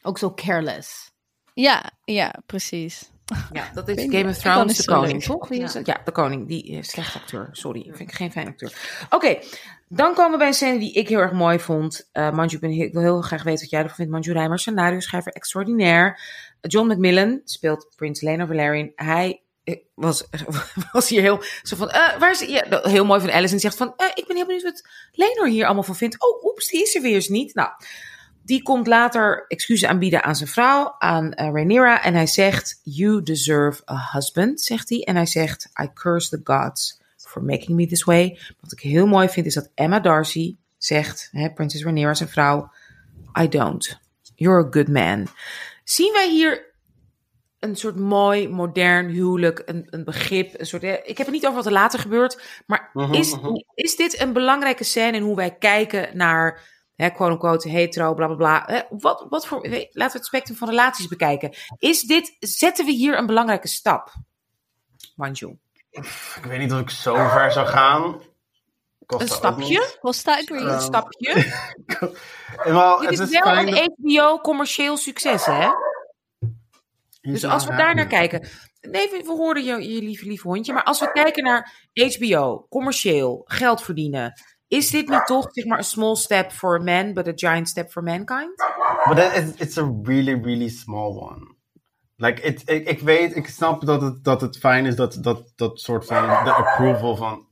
Ook 0.01 0.17
zo 0.17 0.33
careless. 0.33 1.11
Ja, 1.53 1.91
ja, 2.05 2.33
precies. 2.45 3.09
Ja, 3.53 3.69
dat 3.73 3.87
is 3.87 4.03
Game 4.09 4.29
of 4.29 4.37
Thrones, 4.37 4.77
de 4.77 4.85
koning, 4.85 5.23
toch? 5.23 5.47
Wie 5.47 5.61
is 5.61 5.73
Ja. 5.73 5.81
Ja, 5.83 6.01
de 6.05 6.11
koning. 6.11 6.47
Die 6.47 6.75
eh, 6.77 6.83
slechte 6.83 7.19
acteur. 7.19 7.49
Sorry, 7.51 7.83
vind 7.83 7.99
ik 8.09 8.11
geen 8.15 8.31
fijn 8.31 8.47
acteur. 8.47 8.73
Oké, 9.09 9.39
dan 9.91 10.13
komen 10.13 10.31
we 10.31 10.37
bij 10.37 10.47
een 10.47 10.53
scène 10.53 10.79
die 10.79 10.93
ik 10.93 11.09
heel 11.09 11.19
erg 11.19 11.31
mooi 11.31 11.59
vond. 11.59 12.09
Eh 12.11 12.31
Manju, 12.31 12.57
ik, 12.59 12.93
wil 12.93 13.01
heel 13.01 13.21
graag 13.21 13.43
weten 13.43 13.61
wat 13.61 13.69
jij 13.69 13.79
ervan 13.79 13.95
vindt. 13.95 14.11
Manju 14.11 14.31
Rijmer, 14.31 14.59
scenario 14.59 14.99
schrijver 14.99 15.31
extraordinair. 15.31 16.19
John 16.61 16.87
Macmillan 16.87 17.41
speelt 17.43 17.93
Prins 17.95 18.21
Lena 18.21 18.47
Valerian. 18.47 18.91
Hij 18.95 19.43
eh, 19.63 19.75
was, 19.93 20.27
was 20.91 21.09
hier 21.09 21.21
heel 21.21 21.43
zo 21.63 21.75
van, 21.75 21.89
eh, 21.89 22.19
waar 22.19 22.31
is, 22.31 22.39
ja, 22.39 22.81
heel 22.81 23.05
mooi 23.05 23.19
van 23.19 23.31
Alice. 23.31 23.53
En 23.53 23.59
zegt 23.59 23.77
van, 23.77 23.93
ik 24.13 24.23
ben 24.27 24.35
heel 24.35 24.45
benieuwd 24.45 24.63
wat 24.63 24.87
Lenor 25.11 25.47
hier 25.47 25.65
allemaal 25.65 25.83
van 25.83 25.95
vindt. 25.95 26.21
Oh, 26.21 26.43
oeps, 26.43 26.67
die 26.67 26.81
is 26.81 26.95
er 26.95 27.01
weer 27.01 27.13
eens 27.13 27.27
niet. 27.27 27.53
Nou, 27.53 27.69
die 28.43 28.63
komt 28.63 28.87
later 28.87 29.45
excuses 29.47 29.89
aanbieden 29.89 30.23
aan 30.23 30.35
zijn 30.35 30.49
vrouw, 30.49 30.95
aan 30.97 31.33
eh, 31.33 31.49
Rhaenyra. 31.51 32.03
En 32.03 32.13
hij 32.13 32.27
zegt, 32.27 32.79
you 32.83 33.23
deserve 33.23 33.81
a 33.91 34.09
husband, 34.11 34.61
zegt 34.61 34.89
hij. 34.89 34.99
En 34.99 35.15
hij 35.15 35.25
zegt, 35.25 35.69
I 35.83 35.89
curse 35.93 36.29
the 36.29 36.53
gods 36.53 36.98
for 37.29 37.43
making 37.43 37.77
me 37.77 37.87
this 37.87 38.03
way. 38.03 38.39
Wat 38.59 38.71
ik 38.71 38.79
heel 38.79 39.07
mooi 39.07 39.29
vind, 39.29 39.45
is 39.45 39.53
dat 39.53 39.71
Emma 39.75 39.99
Darcy 39.99 40.57
zegt, 40.77 41.29
hè, 41.31 41.51
Princess 41.51 41.83
Rhaenyra, 41.83 42.13
zijn 42.13 42.29
vrouw, 42.29 42.71
I 43.41 43.47
don't. 43.47 43.99
You're 44.35 44.65
a 44.65 44.67
good 44.71 44.87
man. 44.87 45.27
Zien 45.83 46.13
wij 46.13 46.29
hier 46.29 46.67
een 47.59 47.75
soort 47.75 47.95
mooi, 47.95 48.47
modern 48.47 49.07
huwelijk, 49.07 49.61
een, 49.65 49.87
een 49.89 50.03
begrip, 50.03 50.59
een 50.59 50.65
soort... 50.65 50.83
Ik 50.83 51.17
heb 51.17 51.17
het 51.17 51.31
niet 51.31 51.43
over 51.43 51.55
wat 51.55 51.65
er 51.65 51.71
later 51.71 51.99
gebeurt, 51.99 52.63
maar 52.67 52.89
Mhm, 52.93 53.13
is, 53.13 53.35
mhm. 53.35 53.53
is 53.73 53.95
dit 53.95 54.21
een 54.21 54.33
belangrijke 54.33 54.83
scène 54.83 55.17
in 55.17 55.23
hoe 55.23 55.35
wij 55.35 55.55
kijken 55.57 56.17
naar, 56.17 56.61
hè, 56.95 57.09
quote-unquote, 57.09 57.69
hetero, 57.69 58.13
bla 58.13 58.25
bla 58.25 58.35
bla. 58.35 58.63
Hè, 58.65 58.81
wat, 58.89 59.25
wat 59.29 59.47
voor, 59.47 59.67
laten 59.67 59.91
we 59.93 60.17
het 60.17 60.25
spectrum 60.25 60.57
van 60.57 60.69
relaties 60.69 61.07
bekijken. 61.07 61.53
Is 61.77 62.01
dit, 62.01 62.35
zetten 62.39 62.85
we 62.85 62.91
hier 62.91 63.17
een 63.17 63.25
belangrijke 63.25 63.67
stap? 63.67 64.13
Manju. 65.15 65.57
Ik 66.35 66.43
weet 66.47 66.59
niet 66.59 66.73
of 66.73 66.79
ik 66.79 66.89
zo 66.89 67.13
ver 67.13 67.51
zou 67.51 67.67
gaan. 67.67 68.21
Een 69.07 69.27
stapje? 69.27 69.97
Costa 69.99 70.31
agrees. 70.37 70.61
Een 70.61 70.81
stapje. 70.81 71.33
En 72.63 72.73
wel, 72.73 72.99
Dit 72.99 73.09
het 73.09 73.19
is 73.19 73.29
is 73.31 73.39
wel 73.39 73.57
een 73.57 73.65
dat- 73.65 73.89
HBO 74.01 74.39
commercieel 74.41 74.97
succes, 74.97 75.45
hè? 75.45 75.69
Dus 77.21 77.45
als 77.45 77.65
we 77.65 77.75
daar 77.75 77.95
naar 77.95 78.07
kijken. 78.07 78.47
Nee, 78.81 79.09
we, 79.09 79.23
hoorden 79.27 79.63
je, 79.63 79.93
je 79.93 80.01
lieve, 80.01 80.25
lieve 80.25 80.47
hondje. 80.47 80.73
Maar 80.73 80.83
als 80.83 80.99
we 80.99 81.11
kijken 81.11 81.43
naar 81.43 81.87
HBO, 81.93 82.65
commercieel, 82.69 83.41
geld 83.45 83.81
verdienen. 83.83 84.33
Is 84.67 84.89
dit 84.89 85.09
niet 85.09 85.25
toch, 85.25 85.47
zeg 85.51 85.65
maar, 85.65 85.77
een 85.77 85.83
small 85.83 86.15
step 86.15 86.51
for 86.51 86.81
man, 86.83 87.13
but 87.13 87.27
a 87.27 87.31
giant 87.35 87.69
step 87.69 87.91
for 87.91 88.03
mankind? 88.03 88.63
But 89.07 89.17
it, 89.17 89.35
it's, 89.35 89.61
it's 89.61 89.77
a 89.77 89.91
really, 90.03 90.41
really 90.41 90.69
small 90.69 91.15
one. 91.17 91.55
Like, 92.21 92.41
it, 92.41 92.69
ik, 92.69 92.87
ik 92.87 92.99
weet, 92.99 93.35
ik 93.35 93.47
snap 93.47 93.85
dat 93.85 94.01
het, 94.01 94.23
dat 94.23 94.41
het 94.41 94.57
fijn 94.57 94.85
is 94.85 94.95
dat 94.95 95.17
dat, 95.21 95.53
dat 95.55 95.79
soort 95.79 96.05
van 96.05 96.43
de 96.43 96.53
approval 96.53 97.15
van, 97.15 97.47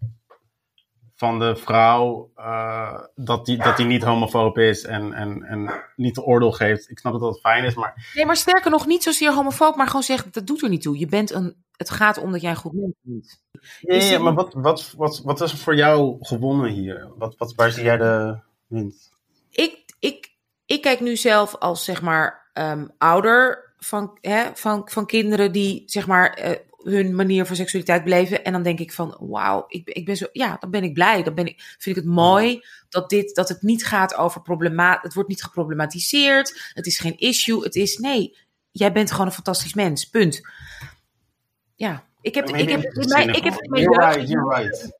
van 1.15 1.39
de 1.39 1.55
vrouw, 1.55 2.31
eh, 2.35 2.99
dat, 3.15 3.45
die, 3.45 3.57
dat 3.57 3.77
die 3.77 3.85
niet 3.85 4.03
homofoob 4.03 4.57
is 4.57 4.83
en, 4.83 5.13
en, 5.13 5.43
en 5.43 5.83
niet 5.95 6.15
de 6.15 6.23
oordeel 6.23 6.51
geeft. 6.51 6.89
Ik 6.89 6.99
snap 6.99 7.11
dat 7.11 7.21
dat 7.21 7.39
fijn 7.39 7.63
is, 7.63 7.75
maar 7.75 8.11
Nee, 8.13 8.25
maar 8.25 8.35
sterker 8.35 8.71
nog, 8.71 8.85
niet 8.85 9.03
zozeer 9.03 9.33
homofoob, 9.33 9.75
maar 9.75 9.87
gewoon 9.87 10.03
zegt, 10.03 10.33
dat 10.33 10.47
doet 10.47 10.63
er 10.63 10.69
niet 10.69 10.81
toe. 10.81 10.97
Je 10.99 11.07
bent 11.07 11.31
een, 11.31 11.63
het 11.75 11.89
gaat 11.89 12.17
om 12.17 12.31
dat 12.31 12.41
jij 12.41 12.55
goed 12.55 12.73
mens 12.73 12.93
bent. 13.01 13.41
Ja, 13.79 13.95
Is 13.95 14.03
ja, 14.05 14.09
dit- 14.11 14.21
maar 14.21 14.33
wat, 14.33 14.53
wat, 14.53 14.93
wat, 14.97 15.21
wat 15.23 15.41
is 15.41 15.51
er 15.51 15.57
voor 15.57 15.75
jou 15.75 16.17
gewonnen 16.19 16.69
hier? 16.71 17.11
Wat, 17.17 17.35
wat, 17.37 17.53
waar 17.55 17.71
zie 17.71 17.83
jij 17.83 17.97
de 17.97 18.39
winst? 18.67 19.11
Ik, 19.49 19.85
ik, 19.99 20.31
ik 20.65 20.81
kijk 20.81 20.99
nu 20.99 21.15
zelf 21.15 21.55
als, 21.55 21.83
zeg 21.83 22.01
maar, 22.01 22.49
ehm, 22.53 22.87
ouder 22.97 23.65
van, 23.77 24.17
hè, 24.21 24.45
van, 24.53 24.81
van 24.89 25.05
kinderen 25.05 25.51
die, 25.51 25.83
zeg 25.85 26.07
maar, 26.07 26.33
eh, 26.33 26.55
hun 26.83 27.15
manier 27.15 27.45
van 27.45 27.55
seksualiteit 27.55 28.03
beleven. 28.03 28.43
En 28.43 28.51
dan 28.51 28.63
denk 28.63 28.79
ik 28.79 28.93
van, 28.93 29.17
wauw, 29.19 29.65
ik, 29.67 29.89
ik 29.89 30.05
ben 30.05 30.17
zo, 30.17 30.25
ja, 30.31 30.57
dan 30.59 30.71
ben 30.71 30.83
ik 30.83 30.93
blij. 30.93 31.23
Dan 31.23 31.33
ben 31.35 31.45
ik, 31.45 31.75
vind 31.79 31.97
ik 31.97 32.03
het 32.03 32.11
mooi 32.13 32.63
dat 32.89 33.09
dit, 33.09 33.35
dat 33.35 33.49
het 33.49 33.61
niet 33.61 33.85
gaat 33.85 34.15
over 34.15 34.41
problema, 34.41 34.99
het 35.01 35.13
wordt 35.13 35.29
niet 35.29 35.43
geproblematiseerd. 35.43 36.71
Het 36.73 36.85
is 36.85 36.99
geen 36.99 37.17
issue. 37.17 37.63
Het 37.63 37.75
is, 37.75 37.97
nee, 37.97 38.37
jij 38.71 38.91
bent 38.91 39.11
gewoon 39.11 39.25
een 39.25 39.31
fantastisch 39.31 39.73
mens. 39.73 40.05
Punt. 40.05 40.41
Ja, 41.75 42.07
ik 42.21 42.35
heb, 42.35 42.49
ik 42.49 42.69
heb, 42.69 42.83
in 42.83 43.07
mijn- 43.07 43.29
ik 43.29 43.43
heb 43.43 43.53
in 43.61 43.69
mijn 43.69 43.83
You're 43.83 44.01
jeugd- 44.01 44.15
right, 44.15 44.29
you're 44.29 44.55
right. 44.61 44.99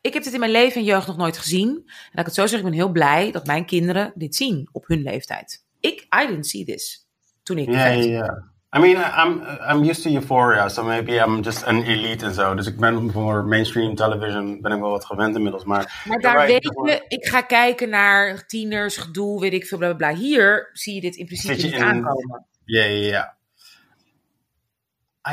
ik 0.00 0.14
heb 0.14 0.22
dit 0.22 0.32
in 0.32 0.40
mijn 0.40 0.52
leven 0.52 0.80
en 0.80 0.86
jeugd 0.86 1.06
nog 1.06 1.16
nooit 1.16 1.38
gezien. 1.38 1.68
En 1.68 1.84
laat 1.86 2.18
ik 2.18 2.24
het 2.24 2.34
zo 2.34 2.46
zeggen, 2.46 2.58
ik 2.58 2.64
ben 2.64 2.74
heel 2.74 2.88
blij 2.92 3.30
dat 3.32 3.46
mijn 3.46 3.66
kinderen 3.66 4.12
dit 4.14 4.36
zien 4.36 4.68
op 4.72 4.86
hun 4.86 5.02
leeftijd. 5.02 5.64
Ik, 5.80 6.00
I 6.22 6.26
didn't 6.26 6.46
see 6.46 6.64
this 6.64 7.05
toen 7.46 7.58
ik 7.58 7.66
Ja, 7.68 7.72
ja, 7.72 7.82
15 7.84 8.10
ja. 8.10 8.42
I 8.76 8.78
mean, 8.78 8.96
I'm, 8.96 9.40
I'm 9.70 9.88
used 9.88 10.02
to 10.02 10.10
euphoria, 10.10 10.68
so 10.68 10.84
maybe 10.84 11.12
I'm 11.12 11.40
just 11.40 11.64
an 11.64 11.82
elite 11.82 12.24
en 12.24 12.34
zo. 12.34 12.54
Dus 12.54 12.66
ik 12.66 12.76
ben 12.76 13.12
voor 13.12 13.44
mainstream 13.44 13.94
television 13.94 14.60
ben 14.60 14.72
ik 14.72 14.80
wel 14.80 14.90
wat 14.90 15.04
gewend 15.04 15.36
inmiddels. 15.36 15.64
Maar, 15.64 16.02
Maar 16.08 16.20
daar 16.20 16.46
right, 16.46 16.52
weet 16.52 16.90
je, 16.90 17.04
ik 17.08 17.26
ga 17.26 17.40
kijken 17.40 17.88
naar 17.88 18.46
tieners, 18.46 18.96
gedoe, 18.96 19.40
weet 19.40 19.52
ik 19.52 19.66
veel, 19.66 19.78
bla 19.78 19.94
bla 19.94 19.96
bla. 19.96 20.18
Hier 20.20 20.70
zie 20.72 20.94
je 20.94 21.00
dit 21.00 21.16
in 21.16 21.26
principe 21.26 21.52
niet 21.54 21.72
in- 21.72 21.82
aankomen. 21.82 22.46
Ja, 22.64 22.84
ja, 22.84 23.06
ja. 23.06 23.34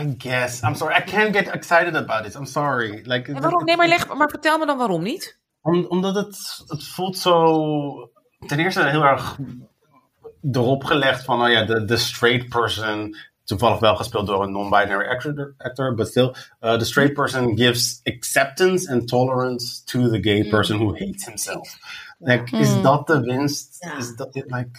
I 0.01 0.15
guess. 0.17 0.61
I'm 0.61 0.75
sorry. 0.75 0.95
I 0.95 1.03
can't 1.03 1.35
get 1.35 1.47
excited 1.47 1.95
about 1.95 2.25
it. 2.25 2.35
I'm 2.35 2.45
sorry. 2.45 3.01
Like, 3.03 3.31
En 3.33 3.41
waarom? 3.41 3.65
Nee, 3.65 3.77
maar, 3.77 3.87
leg, 3.87 4.13
maar 4.13 4.29
vertel 4.29 4.57
me 4.57 4.65
dan 4.65 4.77
waarom 4.77 5.03
niet. 5.03 5.39
Om, 5.61 5.85
omdat 5.85 6.15
het, 6.15 6.63
het 6.67 6.83
voelt 6.87 7.17
zo. 7.17 8.11
Ten 8.47 8.59
eerste 8.59 8.87
heel 8.89 9.03
erg 9.03 9.37
erop 10.51 10.83
gelegd 10.83 11.23
van, 11.25 11.41
oh 11.41 11.49
ja, 11.49 11.63
de, 11.65 11.85
de 11.85 11.97
straight 11.97 12.49
person. 12.49 13.15
Toevallig 13.43 13.79
wel 13.79 13.95
gespeeld 13.95 14.27
door 14.27 14.43
een 14.43 14.51
non-binary 14.51 15.07
actor, 15.07 15.53
actor 15.57 15.93
but 15.95 16.07
still. 16.07 16.33
uh, 16.61 16.75
the 16.77 16.85
straight 16.85 17.13
person 17.13 17.57
gives 17.57 17.99
acceptance 18.03 18.91
and 18.91 19.07
tolerance 19.07 19.83
to 19.83 20.09
the 20.09 20.19
gay 20.21 20.47
person 20.49 20.77
who 20.77 20.93
hates 20.93 21.25
himself. 21.25 21.77
Like, 22.19 22.57
is 22.57 22.81
dat 22.81 23.07
de 23.07 23.19
winst? 23.19 23.87
Is 23.97 24.15
dat, 24.15 24.35
like, 24.35 24.69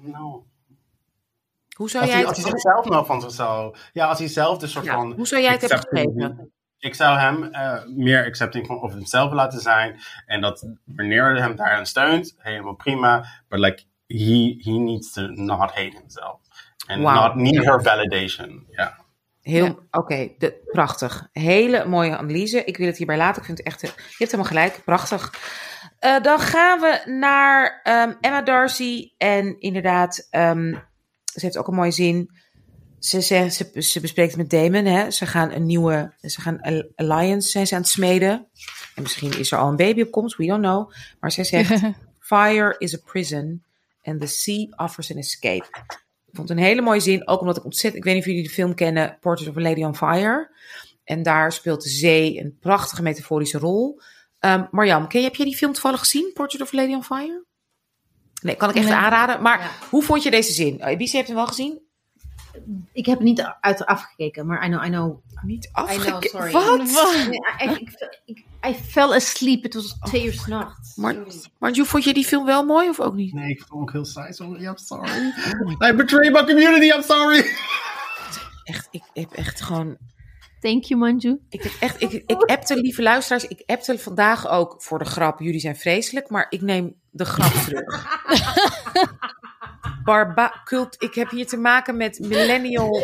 no. 0.00 0.44
Hoe 1.76 1.90
zou 1.90 2.02
Als 2.02 2.12
jij 2.12 2.20
hij, 2.20 2.28
als 2.28 2.36
hij 2.42 2.50
het... 2.50 2.60
zichzelf 2.60 2.88
nou 2.88 3.06
van 3.06 3.20
zichzelf. 3.20 3.90
Ja, 3.92 4.06
als 4.08 4.18
hij 4.18 4.28
zelf 4.28 4.58
de 4.58 4.66
soort 4.66 4.84
Ja, 4.84 4.94
van. 4.94 5.12
hoe 5.12 5.26
zou 5.26 5.42
jij 5.42 5.52
het 5.52 5.60
hebben 5.60 5.78
geschreven? 5.78 6.52
Ik 6.78 6.94
zou 6.94 7.18
hem 7.18 7.44
eh, 7.44 7.84
meer 7.86 8.24
accepting 8.24 8.66
van 8.66 8.80
of 8.82 8.92
hemzelf 8.92 9.32
laten 9.32 9.60
zijn. 9.60 10.00
En 10.26 10.40
dat 10.40 10.66
wanneer 10.84 11.30
hij 11.30 11.40
hem 11.40 11.56
daarin 11.56 11.86
steunt, 11.86 12.34
helemaal 12.38 12.74
prima. 12.74 13.26
But 13.48 13.58
like, 13.58 13.82
he, 14.18 14.56
he 14.58 14.78
needs 14.78 15.12
to 15.12 15.26
not 15.26 15.70
hate 15.70 15.96
himself. 15.98 16.38
And 16.86 17.00
not 17.02 17.34
need 17.34 17.64
her 17.64 17.82
validation. 17.82 18.66
Ja. 18.70 18.98
Heel, 19.40 19.64
Ja. 19.64 19.76
oké, 19.90 20.28
de- 20.38 20.60
prachtig. 20.64 21.28
Hele 21.32 21.84
mooie 21.86 22.16
analyse. 22.16 22.64
Ik 22.64 22.76
wil 22.76 22.86
het 22.86 22.96
hierbij 22.96 23.16
laten. 23.16 23.40
Ik 23.40 23.44
vind 23.46 23.58
het 23.58 23.66
echt, 23.66 23.80
je 23.80 23.86
hebt 24.18 24.18
helemaal 24.18 24.44
gelijk, 24.44 24.80
prachtig. 24.84 25.34
Eh, 25.98 26.20
dan 26.22 26.38
gaan 26.38 26.80
we 26.80 27.02
naar 27.10 27.80
ehm, 27.82 28.12
Emma 28.20 28.42
Darcy. 28.42 29.10
En 29.16 29.60
inderdaad, 29.60 30.26
ehm, 30.30 30.72
ze 31.24 31.40
heeft 31.40 31.58
ook 31.58 31.68
een 31.68 31.74
mooie 31.74 31.90
zin. 31.90 32.30
Ze, 32.98 33.20
zegt, 33.20 33.54
ze, 33.54 33.82
ze 33.82 34.00
bespreekt 34.00 34.36
met 34.36 34.50
Damon. 34.50 34.84
Hè. 34.84 35.10
Ze 35.10 35.26
gaan 35.26 35.50
een 35.52 35.66
nieuwe, 35.66 36.12
ze 36.20 36.40
gaan 36.40 36.58
een 36.60 36.92
alliance 36.96 37.48
zijn 37.48 37.66
ze 37.66 37.74
aan 37.74 37.80
het 37.80 37.90
smeden. 37.90 38.46
En 38.94 39.02
misschien 39.02 39.38
is 39.38 39.52
er 39.52 39.58
al 39.58 39.68
een 39.68 39.76
baby 39.76 40.02
op 40.02 40.10
komst, 40.10 40.36
we 40.36 40.46
don't 40.46 40.62
know. 40.62 40.92
Maar 41.20 41.32
zij 41.32 41.44
zegt, 41.44 41.80
fire 42.18 42.74
is 42.78 42.94
a 42.94 42.98
prison 43.04 43.64
and 44.02 44.20
the 44.20 44.26
sea 44.26 44.66
offers 44.76 45.10
an 45.10 45.16
escape. 45.16 45.66
Ik 46.26 46.36
vond 46.36 46.48
het 46.48 46.58
een 46.58 46.64
hele 46.64 46.80
mooie 46.80 47.00
zin, 47.00 47.28
ook 47.28 47.40
omdat 47.40 47.56
ik 47.56 47.64
ontzettend... 47.64 47.96
Ik 47.96 48.04
weet 48.04 48.14
niet 48.14 48.22
of 48.22 48.28
jullie 48.30 48.48
de 48.48 48.54
film 48.54 48.74
kennen, 48.74 49.16
Portrait 49.20 49.50
of 49.50 49.56
a 49.56 49.60
Lady 49.60 49.82
on 49.84 49.96
Fire. 49.96 50.50
En 51.04 51.22
daar 51.22 51.52
speelt 51.52 51.82
de 51.82 51.88
zee 51.88 52.40
een 52.40 52.56
prachtige 52.60 53.02
metaforische 53.02 53.58
rol. 53.58 54.00
Ehm 54.38 54.64
Marjam, 54.70 55.08
ken 55.08 55.20
je, 55.20 55.26
heb 55.26 55.36
jij 55.36 55.44
die 55.46 55.56
film 55.56 55.72
toevallig 55.72 55.98
gezien, 55.98 56.30
Portrait 56.34 56.62
of 56.62 56.72
a 56.74 56.76
Lady 56.76 56.92
on 56.94 57.04
Fire? 57.04 57.44
Nee, 58.42 58.54
kan 58.56 58.68
ik 58.70 58.74
echt 58.76 58.84
Nee. 58.86 58.94
aanraden. 58.94 59.42
Maar 59.42 59.60
Ja. 59.60 59.70
hoe 59.90 60.02
vond 60.02 60.22
je 60.22 60.30
deze 60.30 60.52
zin? 60.52 60.84
Oh, 60.84 60.90
Ibiza 60.90 61.16
heeft 61.16 61.28
hem 61.28 61.36
wel 61.36 61.46
gezien? 61.46 61.80
Ik 62.92 63.06
heb 63.06 63.20
niet 63.20 63.54
uit 63.60 63.86
afgekeken, 63.86 64.46
maar 64.46 64.64
I 64.64 64.68
know, 64.68 64.84
I 64.84 64.88
know. 64.88 65.18
Niet 65.42 65.64
I 65.64 65.68
know, 65.68 65.84
afgekeken. 65.84 66.30
sorry. 66.30 66.52
Wat? 66.52 66.78
Nee, 67.28 67.68
I, 67.68 67.80
ik, 67.80 68.20
ik, 68.24 68.44
I 68.66 68.74
fell 68.74 69.12
asleep. 69.12 69.62
Het 69.62 69.74
was 69.74 69.96
twee 70.00 70.24
uur 70.24 70.32
s'nachts. 70.32 70.96
Maar, 70.96 71.16
vond 71.72 72.04
je 72.04 72.14
die 72.14 72.24
film 72.24 72.44
wel 72.44 72.64
mooi 72.64 72.88
of 72.88 73.00
ook 73.00 73.14
niet? 73.14 73.32
Nee, 73.32 73.50
ik 73.50 73.58
vond 73.58 73.70
hem 73.70 73.80
ook 73.80 73.92
heel 73.92 74.04
saai. 74.04 74.32
Sorry, 74.32 74.64
I'm 74.64 74.76
sorry. 74.76 75.32
I 75.88 75.92
betrayed 75.94 76.32
my 76.32 76.44
community, 76.44 76.86
I'm 76.86 77.02
sorry. 77.02 77.44
Echt, 78.64 78.88
ik 78.90 79.02
heb 79.12 79.32
echt 79.32 79.60
gewoon... 79.60 79.96
Thank 80.60 80.84
you, 80.84 81.00
Manju. 81.00 81.40
Ik 81.48 81.62
heb 81.62 81.72
echt, 81.80 82.02
ik, 82.02 82.12
ik 82.12 82.42
appte, 82.42 82.80
lieve 82.80 83.02
luisteraars, 83.02 83.46
ik 83.46 83.62
appte 83.66 83.98
vandaag 83.98 84.48
ook 84.48 84.82
voor 84.82 84.98
de 84.98 85.04
grap. 85.04 85.40
Jullie 85.40 85.60
zijn 85.60 85.76
vreselijk, 85.76 86.30
maar 86.30 86.46
ik 86.48 86.60
neem 86.60 86.94
de 87.10 87.24
grap 87.24 87.52
terug. 87.52 88.06
Barba 90.04 90.60
cult, 90.64 90.96
ik 91.02 91.14
heb 91.14 91.30
hier 91.30 91.46
te 91.46 91.56
maken 91.56 91.96
met 91.96 92.18
millennial 92.18 93.02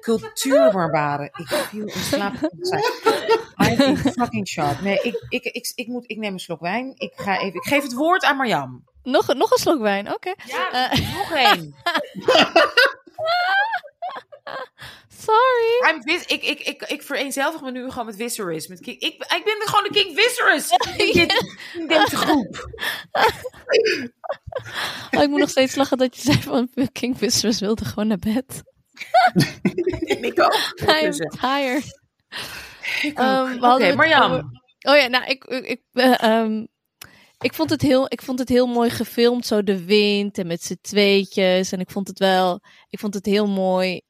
cultuurbarbaren. 0.00 1.26
Ik 1.36 1.46
viel 1.48 1.82
in 1.86 1.90
slaap. 2.00 2.32
I'm 3.62 3.80
in 3.80 3.96
fucking 3.96 4.48
shock. 4.48 4.80
Nee, 4.80 4.98
ik, 5.02 5.24
ik, 5.28 5.44
ik, 5.44 5.72
ik, 5.74 5.86
moet, 5.86 6.04
ik 6.10 6.16
neem 6.16 6.32
een 6.32 6.38
slok 6.38 6.60
wijn. 6.60 6.92
Ik, 6.96 7.12
ga 7.16 7.38
even, 7.40 7.54
ik 7.54 7.66
geef 7.66 7.82
het 7.82 7.92
woord 7.94 8.24
aan 8.24 8.36
Marjam. 8.36 8.84
Nog, 9.02 9.34
nog 9.34 9.50
een 9.50 9.58
slok 9.58 9.80
wijn, 9.80 10.14
oké. 10.14 10.32
Ja, 10.44 10.90
Eh. 10.90 11.16
nog 11.18 11.32
één. 11.32 11.74
Sorry. 15.26 15.94
I'm 15.94 16.02
vis- 16.02 16.26
ik, 16.26 16.42
ik, 16.42 16.60
ik, 16.60 16.82
ik 16.82 17.02
vereenzelvig 17.02 17.60
me 17.60 17.70
nu 17.70 17.90
gewoon 17.90 18.06
met 18.06 18.16
Viserys. 18.16 18.66
Met 18.66 18.80
King, 18.80 19.00
ik, 19.00 19.12
ik 19.14 19.42
ben 19.44 19.68
gewoon 19.68 19.82
de 19.84 19.90
King 19.90 20.18
Viserys 20.20 20.70
in, 20.96 21.12
dit, 21.28 21.56
in 21.74 21.86
deze 21.86 22.16
groep. 22.16 22.68
Oh, 25.16 25.22
ik 25.22 25.28
moet 25.28 25.38
nog 25.40 25.50
steeds 25.50 25.74
lachen 25.74 25.98
dat 25.98 26.16
je 26.16 26.22
zei 26.22 26.42
van 26.42 26.68
King 26.92 27.18
Viserys 27.18 27.60
wilde 27.60 27.84
gewoon 27.84 28.06
naar 28.06 28.18
bed. 28.18 28.62
Ik 30.20 30.40
ook. 30.40 30.54
I'm 31.02 31.12
tired. 31.40 32.00
Ik 33.02 33.18
Ehm, 33.18 33.64
Oké, 33.64 33.94
Marjam. 33.94 34.32
over- 34.32 34.44
Oh 34.88 34.96
ja, 34.96 35.06
nou, 35.06 35.24
ik, 35.24 35.44
ik, 35.44 35.64
ik, 35.66 35.80
eh, 35.92 36.22
ehm, 36.22 36.64
ik, 37.38 37.54
vond 37.54 37.70
het 37.70 37.82
heel, 37.82 38.04
ik 38.08 38.22
vond 38.22 38.38
het 38.38 38.48
heel 38.48 38.66
mooi 38.66 38.90
gefilmd, 38.90 39.46
zo 39.46 39.62
de 39.62 39.84
wind 39.84 40.38
en 40.38 40.46
met 40.46 40.62
z'n 40.62 40.78
tweetjes. 40.80 41.72
En 41.72 41.80
ik 41.80 41.90
vond 41.90 42.08
het 42.08 42.18
wel, 42.18 42.60
ik 42.88 42.98
vond 42.98 43.14
het 43.14 43.26
heel 43.26 43.46
mooi, 43.46 44.00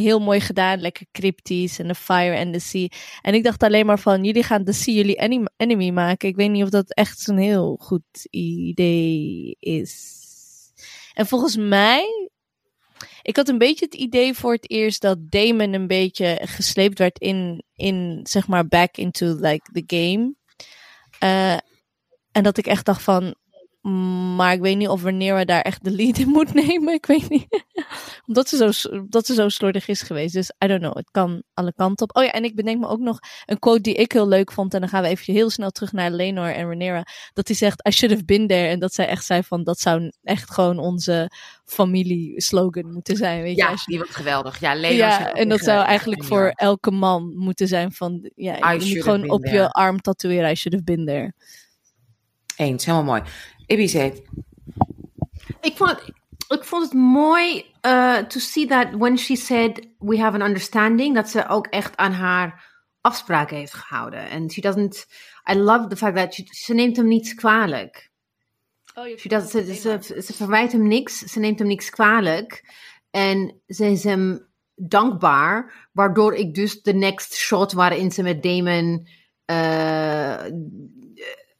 heel 0.00 0.20
mooi 0.20 0.40
gedaan, 0.40 0.80
lekker 0.80 1.06
cryptisch 1.12 1.78
en 1.78 1.88
de 1.88 1.94
fire 1.94 2.38
and 2.38 2.52
the 2.52 2.58
sea. 2.58 2.88
En 3.22 3.34
ik 3.34 3.44
dacht 3.44 3.62
alleen 3.62 3.86
maar 3.86 3.98
van, 3.98 4.24
jullie 4.24 4.42
gaan 4.42 4.64
de 4.64 4.72
sea 4.72 4.94
jullie 4.94 5.48
enemy, 5.56 5.90
maken. 5.90 6.28
Ik 6.28 6.36
weet 6.36 6.50
niet 6.50 6.62
of 6.62 6.70
dat 6.70 6.94
echt 6.94 7.20
zo'n 7.20 7.36
heel 7.36 7.76
goed 7.80 8.26
idee 8.30 9.56
is. 9.60 10.16
En 11.14 11.26
volgens 11.26 11.56
mij, 11.56 12.30
ik 13.22 13.36
had 13.36 13.48
een 13.48 13.58
beetje 13.58 13.84
het 13.84 13.94
idee 13.94 14.34
voor 14.34 14.52
het 14.52 14.70
eerst 14.70 15.00
dat 15.00 15.30
Damon 15.30 15.72
een 15.72 15.86
beetje 15.86 16.38
gesleept 16.42 16.98
werd 16.98 17.18
in, 17.18 17.62
in 17.74 18.20
zeg 18.22 18.46
maar, 18.46 18.68
back 18.68 18.96
into 18.96 19.26
like 19.26 19.70
the 19.72 19.82
game. 19.86 20.34
Eh, 21.18 21.58
en 22.32 22.42
dat 22.42 22.58
ik 22.58 22.66
echt 22.66 22.84
dacht 22.84 23.02
van, 23.02 23.34
maar 24.36 24.52
ik 24.52 24.60
weet 24.60 24.76
niet 24.76 24.88
of 24.88 25.02
wanneer 25.02 25.34
we 25.36 25.44
daar 25.44 25.60
echt 25.60 25.84
de 25.84 25.90
lead 25.90 26.18
in 26.18 26.28
moet 26.28 26.54
nemen. 26.66 26.94
Ik 26.94 27.06
weet 27.06 27.28
niet. 27.28 27.64
Omdat 28.26 28.48
ze 28.48 28.56
zo, 28.56 28.70
s- 28.70 28.88
dat 29.08 29.26
ze 29.26 29.34
zo 29.34 29.48
slordig 29.48 29.88
is 29.88 30.02
geweest. 30.02 30.34
Dus 30.34 30.52
I 30.64 30.66
don't 30.66 30.80
know. 30.80 30.96
Het 30.96 31.10
kan 31.10 31.42
alle 31.54 31.72
kanten 31.72 32.08
op. 32.08 32.16
Oh 32.16 32.22
ja, 32.24 32.30
en 32.30 32.44
ik 32.44 32.54
bedenk 32.54 32.80
me 32.80 32.86
ook 32.88 32.98
nog 32.98 33.18
een 33.46 33.58
quote 33.58 33.80
die 33.80 33.94
ik 33.94 34.12
heel 34.12 34.28
leuk 34.28 34.52
vond. 34.52 34.74
En 34.74 34.80
dan 34.80 34.88
gaan 34.88 35.02
we 35.02 35.08
even 35.08 35.34
heel 35.34 35.50
snel 35.50 35.70
terug 35.70 35.92
naar 35.92 36.10
Lenor 36.10 36.54
en 36.54 36.64
Rhaenyra. 36.64 37.04
Dat 37.32 37.46
hij 37.48 37.56
zegt, 37.56 37.86
I 37.88 37.90
should 37.90 38.14
have 38.14 38.24
been 38.26 38.46
there. 38.46 38.68
En 38.68 38.78
dat 38.78 38.94
zij 38.94 39.06
echt 39.06 39.24
zei 39.24 39.42
van, 39.42 39.64
dat 39.64 39.80
zou 39.80 40.12
echt 40.22 40.50
gewoon 40.50 40.78
onze 40.78 41.30
familie-slogan 41.64 42.92
moeten 42.92 43.16
zijn. 43.16 43.42
Weet? 43.42 43.56
Ja, 43.56 43.70
je- 43.70 43.76
die 43.84 43.96
wordt 43.98 44.14
geweldig. 44.14 44.60
Ja, 44.60 44.74
Lena 44.74 44.94
ja, 44.96 45.32
en 45.32 45.48
dat 45.48 45.60
zou 45.60 45.84
eigenlijk 45.84 46.24
voor 46.24 46.48
elke 46.54 46.90
man 46.90 47.32
moeten 47.36 47.68
zijn 47.68 47.92
van, 47.92 48.30
ja, 48.34 48.52
je 48.72 48.78
moet 48.94 49.02
gewoon 49.02 49.30
op 49.30 49.42
there. 49.42 49.54
je 49.56 49.70
arm 49.70 50.00
tatoeëren, 50.00 50.50
I 50.50 50.54
should 50.54 50.80
have 50.80 50.96
been 50.96 51.06
there. 51.06 51.32
Eens, 52.56 52.84
helemaal 52.84 53.06
mooi. 53.18 53.22
Ibiza. 53.68 54.10
Ik 55.60 55.76
vond 55.76 55.90
het, 55.90 56.12
ik 56.48 56.64
vond 56.64 56.84
het 56.84 56.92
mooi 56.92 57.64
uh, 57.86 58.16
to 58.16 58.38
see 58.38 58.66
that 58.66 58.86
when 58.90 59.18
she 59.18 59.36
said 59.36 59.88
we 59.98 60.18
have 60.18 60.34
an 60.34 60.46
understanding, 60.46 61.14
dat 61.14 61.28
ze 61.28 61.48
ook 61.48 61.66
echt 61.66 61.96
aan 61.96 62.12
haar 62.12 62.66
afspraken 63.00 63.56
heeft 63.56 63.74
gehouden. 63.74 64.30
En 64.30 64.50
she 64.50 64.60
doesn't, 64.60 65.06
I 65.50 65.54
love 65.54 65.86
the 65.86 65.96
fact 65.96 66.16
that 66.16 66.34
she, 66.34 66.44
ze 66.50 66.74
neemt 66.74 66.96
hem 66.96 67.06
niet 67.06 67.34
kwalijk. 67.34 68.10
She 69.16 69.28
does, 69.28 69.50
ze, 69.50 69.74
ze, 69.74 70.22
ze 70.22 70.34
verwijt 70.34 70.72
hem 70.72 70.88
niks, 70.88 71.18
ze 71.18 71.38
neemt 71.38 71.58
hem 71.58 71.68
niks 71.68 71.90
kwalijk. 71.90 72.74
En 73.10 73.60
ze 73.66 73.86
is 73.86 74.04
hem 74.04 74.46
dankbaar, 74.74 75.88
waardoor 75.92 76.34
ik 76.34 76.54
dus 76.54 76.82
de 76.82 76.94
next 76.94 77.34
shot 77.34 77.72
waarin 77.72 78.12
ze 78.12 78.22
met 78.22 78.42
Damon 78.42 79.08
uh, 79.50 80.44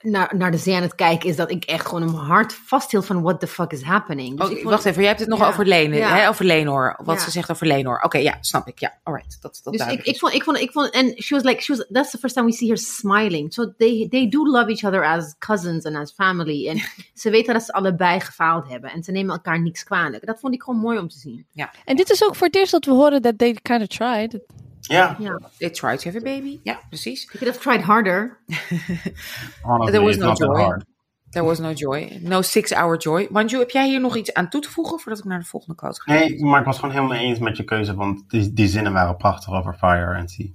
naar, 0.01 0.35
naar 0.37 0.51
de 0.51 0.57
zee 0.57 0.75
aan 0.75 0.83
het 0.83 0.95
kijken 0.95 1.29
is, 1.29 1.37
dat 1.37 1.51
ik 1.51 1.65
echt 1.65 1.87
gewoon 1.87 2.05
mijn 2.05 2.25
hart 2.25 2.53
vasthield 2.53 3.07
van 3.07 3.23
what 3.23 3.41
the 3.41 3.47
fuck 3.47 3.73
is 3.73 3.83
happening. 3.83 4.39
Dus 4.39 4.49
oh, 4.49 4.53
vond... 4.53 4.63
Wacht 4.63 4.85
even, 4.85 4.99
jij 5.01 5.09
hebt 5.09 5.21
het 5.21 5.29
nog 5.29 5.39
ja. 5.39 5.49
over, 5.49 5.67
Lene, 5.67 5.97
ja. 5.97 6.17
hè, 6.17 6.29
over 6.29 6.45
Lenor. 6.45 7.01
Wat 7.05 7.17
ja. 7.17 7.23
ze 7.23 7.31
zegt 7.31 7.51
over 7.51 7.67
Lenor. 7.67 7.97
Oké, 7.97 8.05
okay, 8.05 8.23
ja, 8.23 8.37
snap 8.41 8.67
ik. 8.67 8.79
Ja, 8.79 8.99
alright. 9.03 9.39
Dat, 9.41 9.61
dat 9.63 9.73
dus 9.73 9.87
ik, 9.87 10.03
ik, 10.03 10.19
vond, 10.19 10.33
ik 10.33 10.43
vond, 10.43 10.59
ik 10.59 10.73
vond, 10.73 10.91
en 10.91 11.23
she 11.23 11.35
was 11.35 11.43
like, 11.43 11.63
she 11.63 11.77
was, 11.77 11.87
that's 11.93 12.11
the 12.11 12.19
first 12.19 12.35
time 12.35 12.47
we 12.47 12.53
see 12.53 12.69
her 12.69 12.79
smiling. 12.79 13.53
So 13.53 13.75
they, 13.77 14.07
they 14.11 14.29
do 14.29 14.51
love 14.51 14.71
each 14.71 14.85
other 14.85 15.05
as 15.05 15.35
cousins 15.39 15.85
and 15.85 15.97
as 15.97 16.13
family. 16.13 16.69
En 16.69 16.77
ze 17.23 17.31
weten 17.31 17.53
dat 17.53 17.63
ze 17.63 17.73
allebei 17.73 18.21
gefaald 18.21 18.69
hebben. 18.69 18.91
En 18.91 19.03
ze 19.03 19.13
nemen 19.13 19.35
elkaar 19.35 19.61
niks 19.61 19.85
kwalijk. 19.85 20.27
Dat 20.27 20.41
vond 20.41 20.55
ik 20.55 20.63
gewoon 20.63 20.81
mooi 20.81 20.99
om 20.99 21.09
te 21.09 21.19
zien. 21.19 21.47
Ja. 21.53 21.71
En 21.85 21.97
dit 21.97 22.11
is 22.11 22.25
ook 22.25 22.35
voor 22.35 22.47
het 22.47 22.57
eerst 22.57 22.73
dat 22.73 22.85
we 22.85 22.91
horen 22.91 23.23
dat 23.23 23.39
they 23.39 23.59
kind 23.63 23.81
of 23.81 23.87
tried. 23.87 24.41
Ja. 24.89 25.17
ja. 25.19 25.41
They 25.59 25.71
tried 25.71 25.99
to 25.99 26.11
have 26.11 26.17
a 26.17 26.23
baby. 26.23 26.61
Ja, 26.63 26.81
precies. 26.89 27.27
They 27.27 27.41
could 27.41 27.55
have 27.55 27.61
tried 27.61 27.85
harder. 27.85 28.39
Honestly, 29.63 29.93
There 29.93 30.05
was 30.05 30.17
no 30.17 30.33
joy. 30.33 30.83
There 31.31 31.45
was 31.45 31.59
no 31.59 31.73
joy. 31.73 32.19
No 32.23 32.43
six-hour 32.43 32.97
joy. 32.97 33.29
Manju, 33.31 33.59
heb 33.59 33.71
jij 33.71 33.89
hier 33.89 34.01
nog 34.01 34.17
iets 34.17 34.35
aan 34.35 34.49
toe 34.49 34.61
te 34.61 34.71
voegen 34.71 34.99
voordat 34.99 35.19
ik 35.19 35.25
naar 35.25 35.39
de 35.39 35.45
volgende 35.45 35.75
quote 35.75 36.01
ga? 36.01 36.13
Nee, 36.13 36.45
maar 36.45 36.61
ik 36.61 36.67
was 36.67 36.79
gewoon 36.79 36.95
helemaal 36.95 37.17
eens 37.17 37.39
met 37.39 37.57
je 37.57 37.65
keuze, 37.65 37.95
want 37.95 38.31
die, 38.31 38.53
die 38.53 38.69
zinnen 38.69 38.93
waren 38.93 39.17
prachtig 39.17 39.53
over 39.53 39.75
Fire 39.75 40.19
and 40.19 40.31
Sea. 40.31 40.47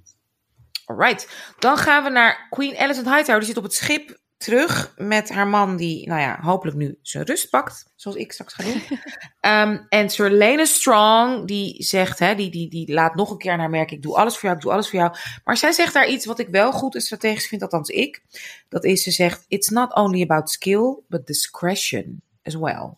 Alright. 0.86 1.54
Dan 1.60 1.78
gaan 1.78 2.04
we 2.04 2.10
naar 2.10 2.48
Queen 2.50 2.74
Elizabeth 2.74 3.14
Hightower. 3.14 3.40
Die 3.40 3.48
zit 3.48 3.58
op 3.58 3.64
het 3.64 3.74
schip 3.74 4.20
terug 4.44 4.94
met 4.98 5.30
haar 5.30 5.48
man, 5.48 5.78
die, 5.78 6.08
nou 6.08 6.22
ja, 6.22 6.40
hopelijk 6.42 6.78
nu 6.78 6.98
zijn 7.02 7.26
rust 7.26 7.50
pakt, 7.50 7.92
zoals 7.96 8.18
ik 8.18 8.32
straks 8.32 8.54
ga 8.54 8.64
doen. 8.64 8.82
Ehm, 9.40 9.78
en 9.90 10.10
Sir 10.10 10.30
Lena 10.30 10.66
Strong, 10.66 11.48
die 11.48 11.84
zegt, 11.84 12.20
hè, 12.20 12.36
die, 12.36 12.52
die, 12.52 12.70
die 12.70 12.94
laat 12.94 13.16
nog 13.16 13.32
een 13.32 13.38
keer 13.38 13.52
aan 13.52 13.60
haar 13.60 13.70
merken: 13.70 13.96
ik 13.96 14.04
doe 14.04 14.16
alles 14.16 14.34
voor 14.34 14.44
jou, 14.44 14.56
ik 14.56 14.62
doe 14.62 14.72
alles 14.72 14.90
voor 14.90 15.00
jou. 15.00 15.16
Maar 15.44 15.58
zij 15.58 15.72
zegt 15.72 15.94
daar 15.94 16.08
iets 16.08 16.26
wat 16.26 16.40
ik 16.40 16.48
wel 16.48 16.72
goed 16.72 16.96
en 16.96 17.02
strategisch 17.02 17.48
vind, 17.48 17.62
althans 17.62 17.90
ik. 17.90 18.24
Dat 18.70 18.84
is, 18.84 19.04
ze 19.04 19.12
zegt: 19.12 19.46
It's 19.48 19.70
not 19.70 19.96
only 19.96 20.22
about 20.22 20.50
skill, 20.50 21.00
but 21.08 21.28
discretion 21.28 22.22
as 22.44 22.56
well. 22.56 22.94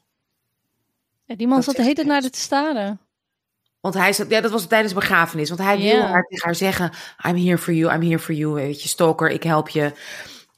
Ja, 1.26 1.35
die 1.35 1.47
man 1.47 1.55
Dat 1.55 1.65
zat 1.65 1.76
de 1.76 1.81
hele 1.81 1.95
tijd 1.95 2.07
naar 2.07 2.22
haar 2.22 2.31
te 2.31 2.39
staren. 2.39 2.99
Want 3.81 3.97
hij 3.97 4.13
zat, 4.13 4.30
ja, 4.30 4.41
dat 4.41 4.51
was 4.51 4.67
tijdens 4.67 4.93
de 4.93 4.99
begrafenis. 4.99 5.49
Want 5.49 5.61
hij 5.61 5.77
wilde 5.77 6.01
haar 6.01 6.23
tegen 6.23 6.45
haar 6.45 6.55
zeggen: 6.55 6.91
I'm 7.27 7.38
here 7.38 7.57
for 7.57 7.73
you, 7.73 7.93
I'm 7.93 8.01
here 8.01 8.19
for 8.19 8.34
you. 8.34 8.53
Weet 8.53 8.81
je, 8.81 8.88
stalker, 8.88 9.30
ik 9.30 9.43
help 9.43 9.69
je. 9.69 9.91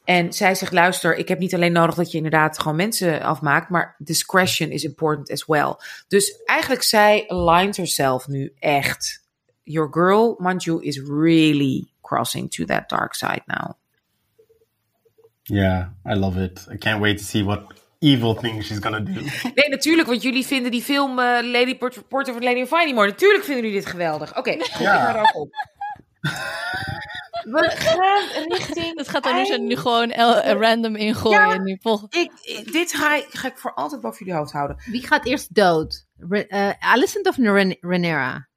En 0.07 0.33
zij 0.33 0.55
zegt: 0.55 0.71
luister, 0.71 1.15
ik 1.15 1.27
heb 1.27 1.39
niet 1.39 1.53
alleen 1.53 1.71
nodig 1.71 1.95
dat 1.95 2.11
je 2.11 2.17
inderdaad 2.17 2.59
gewoon 2.59 2.75
mensen 2.75 3.21
afmaakt, 3.21 3.69
maar 3.69 3.95
discretion 3.97 4.69
is 4.69 4.83
important 4.83 5.31
as 5.31 5.45
well. 5.45 5.75
Dus 6.07 6.41
eigenlijk 6.45 6.83
zij 6.83 7.23
aligns 7.27 7.77
herself 7.77 8.27
nu 8.27 8.53
echt. 8.59 9.25
Your 9.63 9.87
girl, 9.91 10.35
Manju, 10.37 10.81
is 10.81 10.99
really 11.01 11.87
crossing 12.01 12.51
to 12.51 12.65
that 12.65 12.89
dark 12.89 13.13
side 13.13 13.41
now. 13.45 13.71
Yeah, 15.43 15.87
I 16.05 16.13
love 16.13 16.43
it. 16.43 16.67
I 16.73 16.77
can't 16.77 16.99
wait 16.99 17.17
to 17.17 17.23
see 17.23 17.43
what 17.43 17.61
evil 17.99 18.35
things 18.35 18.65
she's 18.65 18.79
gonna 18.79 18.99
do. 18.99 19.21
Nee, 19.55 19.69
natuurlijk, 19.69 20.07
want 20.07 20.21
jullie 20.21 20.45
vinden 20.45 20.71
die 20.71 20.81
film 20.83 21.19
eh, 21.19 21.25
Lady 21.51 21.77
Port- 21.77 22.07
Porter 22.07 22.33
van 22.33 22.43
Lady 22.43 22.61
of 22.61 22.67
Finding 22.69 22.97
Natuurlijk 22.97 23.43
vinden 23.43 23.63
jullie 23.63 23.79
dit 23.79 23.89
geweldig. 23.89 24.37
Oké, 24.37 24.51
goed, 24.51 24.77
Ja. 24.79 25.19
ik 25.21 25.35
op. 25.35 25.49
We 27.51 27.69
gaan 27.69 28.47
richting. 28.47 28.97
Het 28.99 29.09
gaat 29.09 29.25
er 29.25 29.59
nu, 29.59 29.75
gewoon 29.75 30.11
el- 30.11 30.41
random 30.41 30.95
ingooien. 30.95 31.39
Ja. 31.49 31.57
nu 31.57 31.71
Ik, 32.09 32.31
ik- 32.41 32.71
dit 32.71 32.93
ga 32.95 33.15
ik, 33.15 33.25
ga 33.29 33.47
ik 33.47 33.57
voor 33.57 33.73
altijd 33.73 34.01
boven 34.01 34.19
jullie 34.19 34.39
hoofd 34.39 34.51
houden. 34.51 34.77
Wie 34.85 35.07
gaat 35.07 35.25
eerst 35.25 35.55
dood? 35.55 36.05
Re- 36.29 36.39
eh, 36.47 36.69
Alicent 36.79 37.27
of 37.27 37.37
Ren- 37.37 37.77
Renera? 37.81 38.47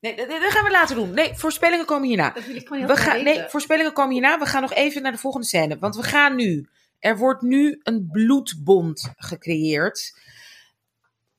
Nee, 0.00 0.16
dat, 0.16 0.28
dat 0.28 0.52
gaan 0.52 0.64
we 0.64 0.70
later 0.70 0.94
doen. 0.96 1.10
Nee, 1.14 1.34
voorspellingen 1.34 1.86
komen 1.86 2.08
hierna. 2.08 2.30
Dat 2.30 2.44
wil 2.44 2.56
ik 2.56 2.66
gewoon 2.68 2.86
We 2.86 2.96
gaan, 2.96 3.24
nee, 3.24 3.42
voorspellingen 3.48 3.92
komen 3.92 4.12
hierna. 4.12 4.38
We 4.38 4.46
gaan 4.46 4.62
nog 4.62 4.72
even 4.72 5.02
naar 5.02 5.12
de 5.12 5.18
volgende 5.18 5.46
scène. 5.46 5.78
Want 5.78 5.96
we 5.96 6.02
gaan 6.02 6.34
nu. 6.36 6.68
Er 6.98 7.18
wordt 7.18 7.42
nu 7.42 7.80
een 7.82 8.08
bloedbond 8.12 9.12
gecreëerd. 9.16 10.18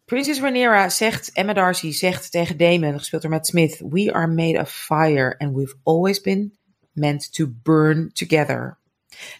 Prinses 0.05 0.39
Rhaenyra 0.39 0.89
zegt, 0.89 1.31
Emma 1.33 1.53
Darcy 1.53 1.91
zegt 1.91 2.31
tegen 2.31 2.57
Damon, 2.57 2.97
gespeeld 2.99 3.21
door 3.21 3.31
Matt 3.31 3.47
Smith: 3.47 3.81
We 3.89 4.13
are 4.13 4.27
made 4.27 4.59
of 4.59 4.71
fire 4.71 5.35
and 5.37 5.55
we've 5.55 5.75
always 5.83 6.21
been 6.21 6.57
meant 6.91 7.33
to 7.33 7.47
burn 7.63 8.11
together. 8.13 8.77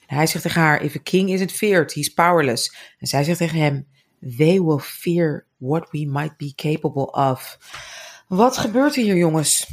En 0.07 0.15
hij 0.15 0.28
zegt 0.28 0.44
tegen 0.44 0.61
haar: 0.61 0.82
If 0.82 0.95
a 0.95 0.99
king 1.03 1.30
isn't 1.30 1.52
feared, 1.52 1.94
he's 1.94 2.14
powerless. 2.14 2.76
En 2.99 3.07
zij 3.07 3.23
zegt 3.23 3.38
tegen 3.38 3.60
hem: 3.60 3.88
They 4.38 4.61
will 4.61 4.80
fear 4.80 5.45
what 5.57 5.88
we 5.91 6.06
might 6.06 6.38
be 6.38 6.53
capable 6.56 7.11
of. 7.11 7.57
Wat 8.28 8.57
gebeurt 8.57 8.95
er 8.95 9.02
hier, 9.02 9.15
jongens? 9.15 9.68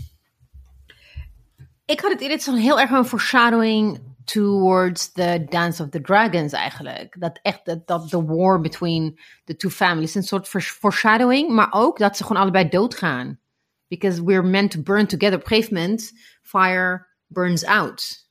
Ik 1.84 2.00
had 2.00 2.12
het 2.12 2.20
eerder 2.20 2.40
zo'n 2.40 2.56
heel 2.56 2.80
erg 2.80 2.90
een 2.90 3.04
foreshadowing 3.04 4.00
towards 4.24 5.12
the 5.12 5.46
Dance 5.48 5.82
of 5.82 5.88
the 5.88 6.00
Dragons 6.00 6.52
eigenlijk. 6.52 7.16
Dat 7.18 7.38
echt, 7.42 7.64
dat, 7.64 7.86
dat 7.86 8.10
the 8.10 8.24
war 8.24 8.60
between 8.60 9.18
the 9.44 9.56
two 9.56 9.70
families. 9.70 10.14
Een 10.14 10.22
soort 10.22 10.48
fore- 10.48 10.64
foreshadowing, 10.64 11.50
maar 11.50 11.68
ook 11.70 11.98
dat 11.98 12.16
ze 12.16 12.24
gewoon 12.24 12.42
allebei 12.42 12.68
doodgaan. 12.68 13.40
Because 13.86 14.24
we're 14.24 14.42
meant 14.42 14.70
to 14.70 14.80
burn 14.82 15.06
together. 15.06 15.38
Op 15.38 15.70
moment, 15.70 16.12
fire 16.42 17.07
burns 17.28 17.64
out. 17.64 18.26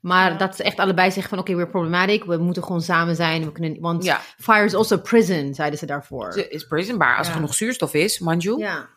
Maar 0.00 0.38
dat 0.38 0.56
ze 0.56 0.62
echt 0.62 0.78
allebei 0.78 1.10
zeggen 1.10 1.28
van, 1.30 1.38
oké, 1.38 1.54
we're 1.54 1.70
problematic. 1.70 2.24
We 2.24 2.36
moeten 2.36 2.62
gewoon 2.64 2.80
samen 2.82 3.16
zijn. 3.16 3.44
We 3.44 3.52
kunnen, 3.52 3.80
want 3.80 4.04
Ja. 4.04 4.18
fire 4.36 4.64
is 4.64 4.74
also 4.74 4.96
prison, 4.98 5.54
zeiden 5.54 5.78
ze 5.78 5.86
daarvoor. 5.86 6.32
Ze 6.32 6.48
is 6.48 6.66
prisonbaar 6.66 7.16
als 7.16 7.26
er 7.28 7.34
genoeg 7.34 7.54
zuurstof 7.54 7.94
is, 7.94 8.18
Manju. 8.18 8.58
Ja. 8.58 8.88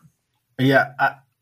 Ja, 0.56 0.94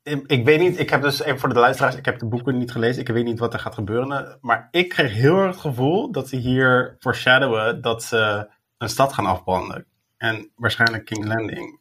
ik- 0.02 0.26
ik 0.26 0.44
weet 0.44 0.60
niet. 0.60 0.78
Ik 0.78 0.90
heb 0.90 1.02
dus 1.02 1.22
even 1.22 1.38
voor 1.38 1.48
de 1.48 1.58
luisteraars, 1.60 1.94
ik 1.96 2.04
heb 2.04 2.18
de 2.18 2.26
boeken 2.26 2.58
niet 2.58 2.70
gelezen. 2.72 3.00
Ik 3.00 3.08
weet 3.08 3.24
niet 3.24 3.38
wat 3.38 3.52
er 3.52 3.58
gaat 3.60 3.74
gebeuren. 3.74 4.38
Maar 4.40 4.68
ik 4.70 4.88
kreeg 4.88 5.12
heel 5.12 5.36
erg 5.36 5.50
het 5.52 5.60
gevoel 5.60 6.12
dat 6.12 6.28
ze 6.28 6.36
hier 6.36 6.96
foreshadowen 6.98 7.80
dat 7.80 8.02
ze 8.02 8.50
een 8.78 8.88
stad 8.88 9.12
gaan 9.12 9.26
afbranden. 9.26 9.86
En 10.16 10.50
waarschijnlijk 10.54 11.04
King's 11.04 11.26
Landing. 11.26 11.80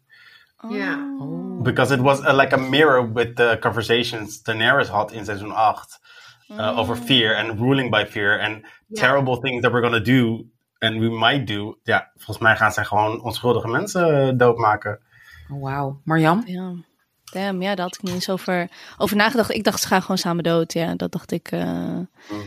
Ja. 0.69 1.15
Oh. 1.19 1.61
Because 1.61 1.93
it 1.93 2.01
was 2.01 2.19
uh, 2.19 2.33
like 2.37 2.55
a 2.55 2.57
mirror 2.57 3.11
with 3.13 3.35
the 3.35 3.57
conversations 3.59 4.41
Daenerys 4.41 4.89
had 4.89 5.11
in 5.11 5.25
seizoen 5.25 5.51
8. 5.51 5.99
uh, 6.51 6.77
over 6.79 6.95
fear 6.95 7.35
and 7.37 7.59
ruling 7.59 7.89
by 7.89 8.05
fear 8.05 8.39
and 8.41 8.65
terrible 8.93 9.39
things 9.39 9.61
that 9.61 9.71
we're 9.71 9.81
gonna 9.89 9.99
do 10.03 10.45
and 10.79 10.99
we 10.99 11.09
might 11.09 11.47
do. 11.47 11.77
Ja, 11.83 12.11
volgens 12.15 12.37
mij 12.37 12.55
gaan 12.55 12.71
zij 12.71 12.83
gewoon 12.85 13.21
onschuldige 13.21 13.67
mensen 13.67 14.27
uh, 14.27 14.33
doodmaken. 14.37 14.99
Oh, 15.51 15.61
Wauw. 15.63 16.01
Marjam? 16.03 16.43
Ja. 16.45 16.73
Damn, 17.31 17.61
ja, 17.61 17.75
daar 17.75 17.85
had 17.85 17.95
ik 17.95 18.01
niet 18.03 18.13
eens 18.13 18.29
over, 18.29 18.69
over 18.97 19.15
nagedacht. 19.15 19.49
Ik 19.51 19.63
dacht, 19.63 19.81
ze 19.81 19.87
gaan 19.87 20.01
gewoon 20.01 20.17
samen 20.17 20.43
dood. 20.43 20.73
Ja, 20.73 20.95
dat 20.95 21.11
dacht 21.11 21.31
ik. 21.31 21.47
eh, 21.51 21.97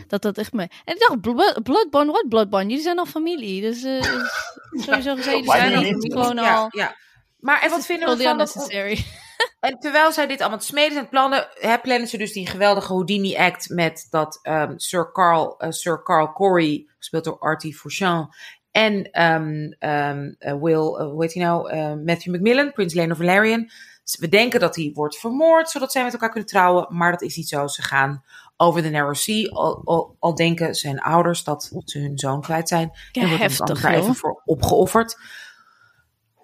Dat 0.07 0.21
dat 0.21 0.37
echt 0.37 0.53
mee. 0.53 0.67
En 0.85 0.93
ik 0.93 0.99
dacht, 0.99 1.21
Blo- 1.21 1.61
Bloodborne, 1.63 2.11
wat 2.11 2.25
Bloodborne? 2.29 2.67
Jullie 2.67 2.83
zijn 2.83 2.97
al 2.99 3.05
familie. 3.05 3.61
Dus 3.61 3.83
eh, 3.83 3.95
is 3.97 4.83
sowieso 4.85 5.15
gezegd, 5.15 5.37
jullie 5.37 5.51
zijn 5.51 5.75
al 5.75 5.81
to? 5.83 6.19
gewoon 6.21 6.35
Ja, 6.35 6.55
al. 6.55 6.67
ja. 6.71 6.95
Maar 7.37 7.61
en 7.61 7.69
wat 7.69 7.85
vinden 7.85 8.17
we 8.17 8.23
van 8.23 8.37
dat... 8.37 8.55
unnecessary. 8.55 9.05
En 9.59 9.79
terwijl 9.79 10.11
zij 10.11 10.27
dit 10.27 10.41
allemaal 10.41 10.59
smeden 10.59 10.97
en 10.97 11.09
plannen, 11.09 11.47
hè, 11.53 11.79
plannen 11.79 12.07
ze 12.07 12.17
dus 12.17 12.33
die 12.33 12.47
geweldige 12.47 12.93
Houdini-act 12.93 13.69
met 13.69 14.07
dat 14.09 14.39
ehm, 14.41 14.73
Sir, 14.77 15.11
Carl, 15.11 15.57
eh, 15.57 15.71
Sir 15.71 16.03
Carl 16.03 16.33
Corey, 16.33 16.87
gespeeld 16.97 17.23
door 17.23 17.39
Artie 17.39 17.75
Fouchon, 17.75 18.29
en 18.71 19.11
ehm, 19.11 19.71
ehm, 19.79 20.33
eh, 20.39 20.61
Will, 20.61 20.95
eh, 20.95 21.05
hoe 21.05 21.23
heet 21.23 21.33
hij 21.33 21.43
nou, 21.43 21.73
Matthew 22.03 22.33
Macmillan, 22.33 22.71
Prins 22.73 22.93
Lena 22.93 23.15
Valerian. 23.15 23.69
Dus 24.03 24.17
We 24.19 24.29
denken 24.29 24.59
dat 24.59 24.75
hij 24.75 24.91
wordt 24.93 25.17
vermoord, 25.17 25.69
zodat 25.69 25.91
zij 25.91 26.03
met 26.03 26.13
elkaar 26.13 26.29
kunnen 26.29 26.49
trouwen, 26.49 26.87
maar 26.89 27.11
dat 27.11 27.21
is 27.21 27.35
niet 27.35 27.49
zo. 27.49 27.67
Ze 27.67 27.81
gaan 27.81 28.23
over 28.57 28.81
de 28.81 28.89
Narrow 28.89 29.15
Sea, 29.15 29.49
al, 29.49 29.81
al, 29.83 30.15
al 30.19 30.35
denken 30.35 30.75
zijn 30.75 30.99
ouders 30.99 31.43
dat 31.43 31.71
ze 31.85 31.99
hun 31.99 32.17
zoon 32.17 32.41
kwijt 32.41 32.67
zijn. 32.67 32.91
Ja, 33.11 33.21
en 33.21 33.27
wordt 33.27 33.43
heftig, 33.43 33.81
daar 33.81 33.93
even 33.93 34.15
voor 34.15 34.41
opgeofferd. 34.45 35.17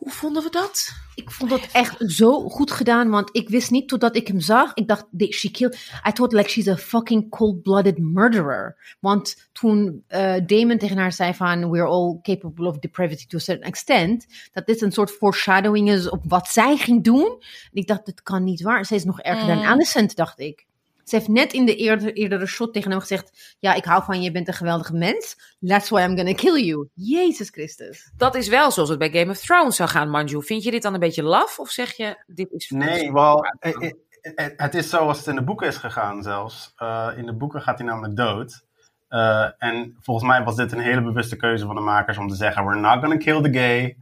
Hoe 0.03 0.11
vonden 0.11 0.43
we 0.43 0.49
dat? 0.49 0.89
Ik 1.15 1.31
vond 1.31 1.49
dat 1.49 1.67
echt 1.71 1.95
zo 2.07 2.49
goed 2.49 2.71
gedaan, 2.71 3.09
want 3.09 3.30
ik 3.31 3.49
wist 3.49 3.71
niet 3.71 3.88
totdat 3.88 4.15
ik 4.15 4.27
hem 4.27 4.39
zag. 4.39 4.71
Ik 4.73 4.88
dacht, 4.88 5.05
she 5.30 5.51
killed. 5.51 5.75
I 6.07 6.11
thought 6.11 6.34
like 6.34 6.49
she's 6.49 6.67
a 6.67 6.77
fucking 6.77 7.30
cold-blooded 7.30 7.97
murderer. 7.97 8.95
Want 8.99 9.49
toen 9.51 10.03
eh, 10.07 10.35
Damon 10.45 10.77
tegen 10.77 10.97
haar 10.97 11.11
zei 11.11 11.34
van, 11.34 11.69
we're 11.69 11.88
all 11.88 12.19
capable 12.21 12.67
of 12.67 12.80
depravity 12.80 13.25
to 13.27 13.38
a 13.38 13.41
certain 13.41 13.67
extent, 13.67 14.25
dat 14.51 14.65
dit 14.65 14.81
een 14.81 14.91
soort 14.91 15.11
foreshadowing 15.11 15.89
is 15.89 16.09
op 16.09 16.23
wat 16.27 16.47
zij 16.47 16.77
ging 16.77 17.03
doen. 17.03 17.25
En 17.25 17.71
ik 17.71 17.88
dacht, 17.88 18.05
dit 18.05 18.23
kan 18.23 18.43
niet 18.43 18.61
waar. 18.61 18.85
Zij 18.85 18.97
is 18.97 19.03
nog 19.03 19.21
erger 19.21 19.47
dan 19.47 19.57
Mm. 19.57 19.63
Alicent, 19.63 20.15
dacht 20.15 20.39
ik. 20.39 20.65
Ze 21.03 21.15
heeft 21.15 21.27
net 21.27 21.53
in 21.53 21.65
de 21.65 21.75
eerder, 21.75 22.13
eerdere 22.13 22.45
shot 22.45 22.73
tegen 22.73 22.91
hem 22.91 22.99
gezegd, 22.99 23.55
ja, 23.59 23.73
ik 23.73 23.85
hou 23.85 24.03
van 24.03 24.17
je, 24.17 24.23
je 24.23 24.31
bent 24.31 24.47
een 24.47 24.53
geweldige 24.53 24.93
mens. 24.93 25.55
That's 25.67 25.89
why 25.89 26.01
I'm 26.01 26.15
gonna 26.17 26.34
kill 26.34 26.63
you. 26.65 26.88
Jezus 26.93 27.49
Christus. 27.49 28.11
Dat 28.17 28.35
is 28.35 28.47
wel 28.47 28.71
zoals 28.71 28.89
het 28.89 28.99
bij 28.99 29.09
Game 29.11 29.31
of 29.31 29.38
Thrones 29.39 29.75
zou 29.75 29.89
gaan, 29.89 30.09
Manju. 30.09 30.43
Vind 30.43 30.63
je 30.63 30.71
dit 30.71 30.81
dan 30.81 30.93
een 30.93 30.99
beetje 30.99 31.23
laf? 31.23 31.59
Of 31.59 31.69
zeg 31.69 31.91
je, 31.97 32.23
dit 32.27 32.51
is... 32.51 32.69
Nee, 32.69 33.11
wel, 33.11 33.45
eh, 33.59 33.73
eh, 33.81 33.91
eh, 34.35 34.47
het 34.57 34.75
is 34.75 34.89
zoals 34.89 35.17
het 35.17 35.27
in 35.27 35.35
de 35.35 35.43
boeken 35.43 35.67
is 35.67 35.77
gegaan 35.77 36.23
zelfs. 36.23 36.73
Eh, 36.75 37.09
in 37.15 37.25
de 37.25 37.34
boeken 37.34 37.61
gaat 37.61 37.77
hij 37.77 37.88
namelijk 37.88 38.15
dood. 38.15 38.63
Eh, 39.07 39.47
en 39.57 39.97
volgens 40.01 40.27
mij 40.27 40.43
was 40.43 40.55
dit 40.55 40.71
een 40.71 40.80
hele 40.80 41.01
bewuste 41.01 41.35
keuze 41.35 41.65
van 41.65 41.75
de 41.75 41.81
makers 41.81 42.17
om 42.17 42.27
te 42.27 42.35
zeggen: 42.35 42.65
We're 42.65 42.80
not 42.80 42.99
gonna 42.99 43.17
kill 43.17 43.41
the 43.41 43.51
gay. 43.59 43.97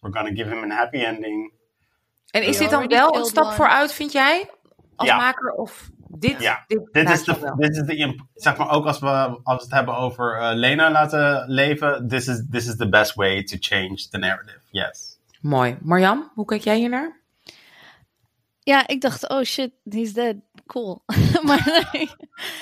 We're 0.00 0.16
gonna 0.16 0.34
give 0.34 0.48
him 0.54 0.70
a 0.70 0.74
happy 0.74 0.96
ending. 0.96 1.52
En 2.30 2.42
is 2.42 2.58
dit 2.58 2.70
dan 2.70 2.86
wel 2.86 3.16
een 3.16 3.24
stap 3.24 3.52
vooruit, 3.52 3.92
vind 3.92 4.12
jij? 4.12 4.50
Als 4.96 5.08
Ja. 5.08 5.16
maker? 5.16 5.52
Of 5.52 5.88
dit? 6.08 6.40
Ja, 6.40 6.64
dit, 6.66 6.88
Dit 6.92 7.10
is, 7.10 7.24
de, 7.24 7.54
dit 7.56 7.76
is 7.76 7.82
de, 7.82 8.24
zeg 8.34 8.56
maar 8.56 8.70
ook 8.70 8.86
als 8.86 8.98
we, 8.98 9.06
als 9.42 9.56
we 9.56 9.62
het 9.62 9.70
hebben 9.72 9.96
over 9.96 10.38
eh, 10.40 10.50
Lena 10.54 10.90
laten 10.90 11.44
leven. 11.48 12.08
This 12.08 12.26
is, 12.28 12.42
this 12.50 12.66
is 12.66 12.76
the 12.76 12.88
best 12.88 13.14
way 13.14 13.42
to 13.44 13.56
change 13.60 14.08
the 14.10 14.18
narrative. 14.18 14.58
Yes. 14.70 15.18
Mooi. 15.40 15.76
Marjam, 15.80 16.30
hoe 16.34 16.44
kijk 16.44 16.62
jij 16.64 16.76
hier 16.76 16.88
naar? 16.88 17.16
Ja, 18.60 18.86
ik 18.86 19.00
dacht, 19.00 19.28
oh 19.28 19.42
shit, 19.42 19.70
he's 19.90 20.12
dead. 20.12 20.34
Cool. 20.66 21.02
maar 21.46 21.88
nee, 21.92 22.08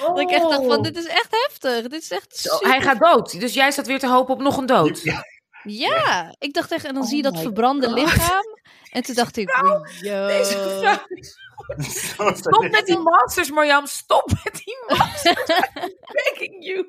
dat 0.01 0.21
ik 0.21 0.31
echt 0.31 0.43
dacht 0.43 0.67
van, 0.67 0.83
dit 0.83 0.97
is 0.97 1.07
echt 1.07 1.29
heftig. 1.31 1.83
Dit 1.83 2.03
is 2.03 2.11
echt 2.11 2.37
super 2.37 2.69
hij 2.69 2.81
gaat 2.81 2.99
dood. 2.99 3.41
Dus 3.41 3.55
jij 3.55 3.71
zat 3.71 3.87
weer 3.87 3.99
te 3.99 4.09
hopen 4.09 4.35
op 4.35 4.41
nog 4.41 4.57
een 4.57 4.67
dood. 4.67 5.03
Ja. 5.03 5.25
Ja, 5.63 6.35
ik 6.39 6.55
dacht 6.55 6.73
echt, 6.73 6.85
en 6.85 6.95
dan 6.95 7.03
Oh 7.03 7.09
zie 7.09 7.17
je 7.17 7.23
dat 7.23 7.41
verbrande 7.41 7.87
God. 7.87 7.99
lichaam. 7.99 8.45
En 8.97 9.03
toen 9.03 9.15
dacht 9.15 9.37
ik, 9.37 9.57
Nou, 9.61 9.89
yo. 10.01 10.27
Deze 10.27 10.53
vrouw 10.53 10.99
is- 11.09 11.37
Stop 12.39 12.69
met 12.71 12.87
die 12.87 12.99
monsters, 12.99 13.51
Marjam. 13.51 13.87
Stop 13.87 14.27
met 14.45 14.55
die 14.65 14.77
monsters. 14.89 15.49
I'm 15.83 15.95
begging 16.13 16.65
you. 16.65 16.87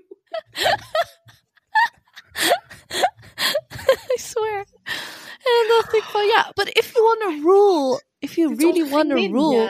I 4.16 4.20
swear. 4.20 4.66
En 5.38 5.68
dan 5.68 5.78
dacht 5.78 5.94
ik 5.94 6.04
van, 6.04 6.26
ja, 6.26 6.52
but 6.54 6.70
if 6.70 6.94
you 6.94 7.04
want 7.06 7.20
to 7.20 7.50
rule, 7.50 8.02
if 8.20 8.36
you 8.36 8.56
really 8.56 8.90
want 8.90 9.10
to 9.10 9.16
rule, 9.16 9.70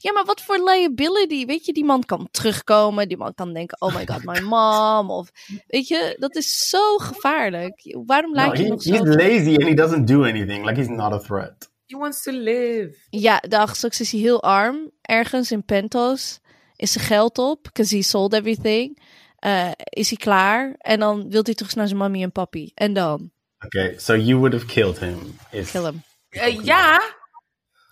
Ja, 0.00 0.12
maar 0.12 0.24
wat 0.24 0.40
voor 0.40 0.58
liability? 0.64 1.46
Weet 1.46 1.64
je, 1.64 1.72
die 1.72 1.84
man 1.84 2.04
kan 2.04 2.28
terugkomen. 2.30 3.08
Die 3.08 3.16
man 3.16 3.34
kan 3.34 3.52
denken, 3.54 3.80
oh 3.80 3.94
my 3.94 4.06
god, 4.06 4.24
my 4.24 4.40
mom. 4.40 5.10
Of, 5.10 5.30
weet 5.66 5.88
je, 5.88 6.16
dat 6.18 6.36
is 6.36 6.68
zo 6.68 6.96
gevaarlijk. 6.98 7.96
Waarom 8.06 8.30
No, 8.30 8.36
lijkt 8.36 8.56
je 8.58 8.62
he, 8.62 8.68
nog 8.68 8.82
zo... 8.82 8.90
he's 8.92 9.14
lazy 9.14 9.54
and 9.54 9.62
he 9.68 9.74
doesn't 9.74 10.06
do 10.06 10.22
anything. 10.24 10.64
Like 10.64 10.80
he's 10.80 10.88
not 10.88 11.12
a 11.12 11.18
threat. 11.18 11.70
He 11.86 11.96
wants 11.96 12.22
to 12.22 12.30
live. 12.32 12.96
Ja, 13.10 13.38
dag, 13.48 13.76
straks 13.76 14.00
is 14.00 14.12
hij 14.12 14.20
heel 14.20 14.42
arm. 14.42 14.90
Ergens 15.02 15.50
in 15.50 15.64
Pentos 15.64 16.38
is 16.76 16.92
zijn 16.92 17.04
geld 17.04 17.38
op, 17.38 17.62
because 17.62 17.96
he 17.96 18.02
sold 18.02 18.32
everything. 18.32 19.02
Eh, 19.38 19.70
is 19.76 20.08
hij 20.08 20.18
klaar? 20.18 20.74
En 20.78 20.98
dan 21.00 21.30
wil 21.30 21.40
hij 21.44 21.54
terug 21.54 21.74
naar 21.74 21.86
zijn 21.86 21.98
mommy 21.98 22.22
en 22.22 22.32
papi. 22.32 22.70
En 22.74 22.92
dan, 22.92 23.30
Okay, 23.64 23.98
so 23.98 24.14
you 24.16 24.36
would 24.38 24.52
have 24.52 24.66
killed 24.66 24.98
him. 24.98 25.38
If, 25.50 25.70
kill 25.70 25.82
him. 25.84 26.02
Eh, 26.28 26.64
ja, 26.64 27.00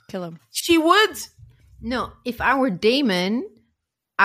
Kill 0.07 0.21
him. 0.23 0.39
she 0.51 0.79
would. 0.79 1.35
No, 1.87 2.09
if 2.23 2.41
I 2.41 2.59
were 2.59 2.79
Damon, 2.79 3.45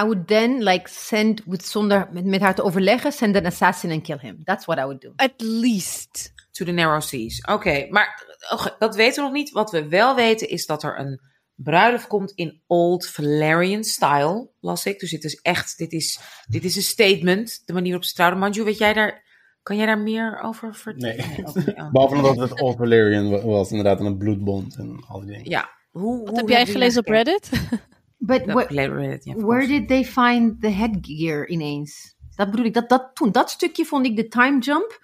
I 0.01 0.03
would 0.03 0.27
then 0.27 0.63
like 0.63 0.87
send, 0.89 1.41
with 1.45 1.65
zonder 1.65 2.09
met, 2.11 2.25
met 2.25 2.41
haar 2.41 2.55
te 2.55 2.63
overleggen, 2.63 3.11
send 3.11 3.35
an 3.35 3.45
assassin 3.45 3.91
and 3.91 4.03
kill 4.03 4.17
him. 4.17 4.43
That's 4.43 4.65
what 4.65 4.79
I 4.79 4.83
would 4.83 5.01
do. 5.01 5.13
At 5.15 5.33
least. 5.37 6.33
To 6.51 6.65
the 6.65 6.71
narrow 6.71 7.01
seas. 7.01 7.45
Oké, 7.45 7.87
maar 7.89 8.25
oké, 8.51 8.75
dat 8.79 8.95
weten 8.95 9.15
we 9.15 9.21
nog 9.29 9.31
niet. 9.37 9.51
Wat 9.51 9.71
we 9.71 9.87
wel 9.87 10.15
weten 10.15 10.49
is 10.49 10.65
dat 10.65 10.83
er 10.83 10.99
een 10.99 11.19
bruiloft 11.55 12.07
komt 12.07 12.31
in 12.31 12.61
Old 12.67 13.07
Valerian 13.07 13.83
style, 13.83 14.49
las 14.59 14.85
ik. 14.85 14.99
Dus 14.99 15.09
dit 15.11 15.23
is 15.23 15.35
echt, 15.41 15.77
dit 15.77 15.91
is, 15.91 16.19
dit 16.47 16.63
is 16.63 16.75
een 16.75 16.81
statement. 16.81 17.61
De 17.65 17.73
manier 17.73 17.89
waarop 17.89 18.07
ze 18.07 18.13
trouwden. 18.13 18.39
Manju, 18.39 18.63
weet 18.63 18.77
jij 18.77 18.93
daar, 18.93 19.23
kan 19.63 19.77
jij 19.77 19.85
daar 19.85 19.99
meer 19.99 20.39
over 20.43 20.75
vertellen? 20.75 21.17
Nee. 21.17 21.37
niet. 21.37 21.75
Oh. 21.77 21.91
Behalve 21.91 22.21
dat 22.21 22.49
het 22.49 22.61
Old 22.61 22.77
Valerian 22.77 23.29
wa- 23.29 23.41
was, 23.45 23.69
inderdaad, 23.69 23.99
en 23.99 24.05
een 24.05 24.17
bloedbond 24.17 24.75
en 24.75 25.03
al 25.07 25.19
die 25.19 25.29
dingen. 25.29 25.49
Ja. 25.49 25.79
Hoe, 25.91 26.19
Wat 26.19 26.27
hoe 26.29 26.37
heb 26.37 26.49
jij 26.49 26.65
gelezen 26.65 26.99
op? 26.99 27.07
Reddit? 27.07 27.49
But 28.17 28.41
wh- 28.45 28.69
Reddit, 28.69 29.33
where 29.35 29.67
did 29.67 29.87
they 29.87 30.05
find 30.05 30.61
the 30.61 30.67
headgear 30.69 31.47
ineens? 31.47 32.15
Dat 32.35 32.51
bedoel 32.51 32.65
ik, 32.65 32.73
dat, 32.73 32.89
dat, 32.89 33.09
toen, 33.13 33.31
dat 33.31 33.49
stukje 33.49 33.85
vond 33.85 34.05
ik 34.05 34.15
de 34.15 34.27
time 34.27 34.59
jump. 34.59 34.99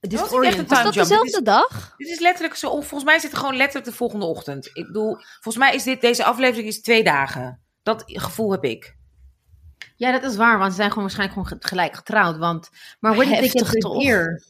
was 0.00 0.10
niet 0.10 0.12
echt 0.12 0.22
een 0.22 0.28
disorienting. 0.28 0.68
time 0.68 0.82
Was 0.84 0.94
dat 0.94 0.94
jump, 0.94 1.08
dezelfde 1.08 1.36
dit 1.36 1.44
dag? 1.44 1.94
Dit 1.96 2.08
is 2.08 2.20
letterlijk 2.20 2.54
zo. 2.56 2.68
Volgens 2.70 3.04
mij 3.04 3.18
zit 3.18 3.30
het 3.30 3.40
gewoon 3.40 3.56
letterlijk 3.56 3.86
de 3.90 3.96
volgende 3.96 4.24
ochtend. 4.26 4.66
Ik 4.72 4.86
bedoel, 4.86 5.16
volgens 5.40 5.56
mij 5.64 5.74
is 5.74 5.82
dit, 5.82 6.00
deze 6.00 6.24
aflevering 6.24 6.68
is 6.68 6.80
twee 6.80 7.04
dagen. 7.04 7.60
Dat 7.82 8.02
gevoel 8.06 8.50
heb 8.50 8.64
ik. 8.64 8.96
Ja, 9.96 10.12
dat 10.18 10.30
is 10.30 10.36
waar, 10.36 10.58
want 10.58 10.70
ze 10.70 10.76
zijn 10.76 10.88
gewoon 10.88 11.04
waarschijnlijk 11.04 11.38
gewoon 11.40 11.60
ge- 11.60 11.68
gelijk 11.68 11.94
getrouwd. 11.96 12.36
Want, 12.36 12.68
maar 13.00 13.14
where 13.14 13.30
did 13.30 13.38
they 13.38 13.48
get 13.62 13.80
the 13.80 13.88
gear? 14.00 14.42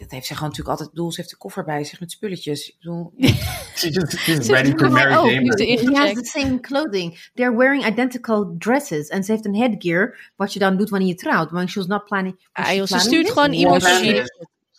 Dat 0.00 0.10
heeft 0.10 0.26
ze 0.26 0.34
gewoon 0.34 0.48
natuurlijk 0.48 0.68
altijd. 0.68 0.88
Ik 0.88 0.94
bedoel, 0.94 1.10
ze 1.12 1.20
heeft 1.20 1.32
de 1.32 1.36
koffer 1.38 1.64
bij 1.64 1.84
zich 1.84 2.00
met 2.00 2.10
spulletjes. 2.10 2.68
Ik 2.68 2.76
bedoel, 2.78 3.12
just, 3.16 4.18
she's 4.18 4.46
ready. 4.48 4.74
Damon. 4.74 5.26
Liefde 5.28 5.66
in- 5.66 5.92
He 5.94 5.98
has 6.00 6.12
the 6.12 6.24
same 6.24 6.60
clothing. 6.60 7.30
They're 7.34 7.56
wearing 7.56 7.86
identical 7.86 8.54
dresses. 8.58 9.08
En 9.08 9.24
ze 9.24 9.32
heeft 9.32 9.44
een 9.44 9.56
headgear, 9.56 10.30
wat 10.36 10.52
je 10.52 10.58
dan 10.58 10.76
doet 10.76 10.88
wanneer 10.90 11.08
je 11.08 11.14
trouwt. 11.14 11.50
Want 11.50 11.70
she 11.70 11.78
was 11.78 11.88
not 11.88 12.04
planning. 12.04 12.48
was 12.52 12.66
Ah, 12.66 12.74
joh, 12.74 12.86
ze 12.86 12.98
stuurt 12.98 13.24
this? 13.24 13.32
gewoon 13.34 13.52
iemand 13.52 13.82
she- 13.82 14.24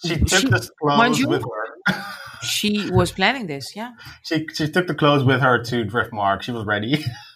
She 0.07 0.17
took 0.17 0.27
She- 0.29 0.47
the 0.47 0.73
clothes 0.75 1.25
with 1.25 1.41
her. 1.43 2.03
she 2.43 2.89
was 2.93 3.11
planning 3.13 3.47
this, 3.47 3.73
ja. 3.73 3.93
She, 4.21 4.43
she 4.53 4.69
took 4.69 4.87
the 4.87 4.95
clothes 4.95 5.23
with 5.25 5.39
her 5.39 5.61
to 5.63 5.85
Driftmark. 5.85 6.41
She 6.43 6.51
was 6.51 6.63
ready. 6.65 7.03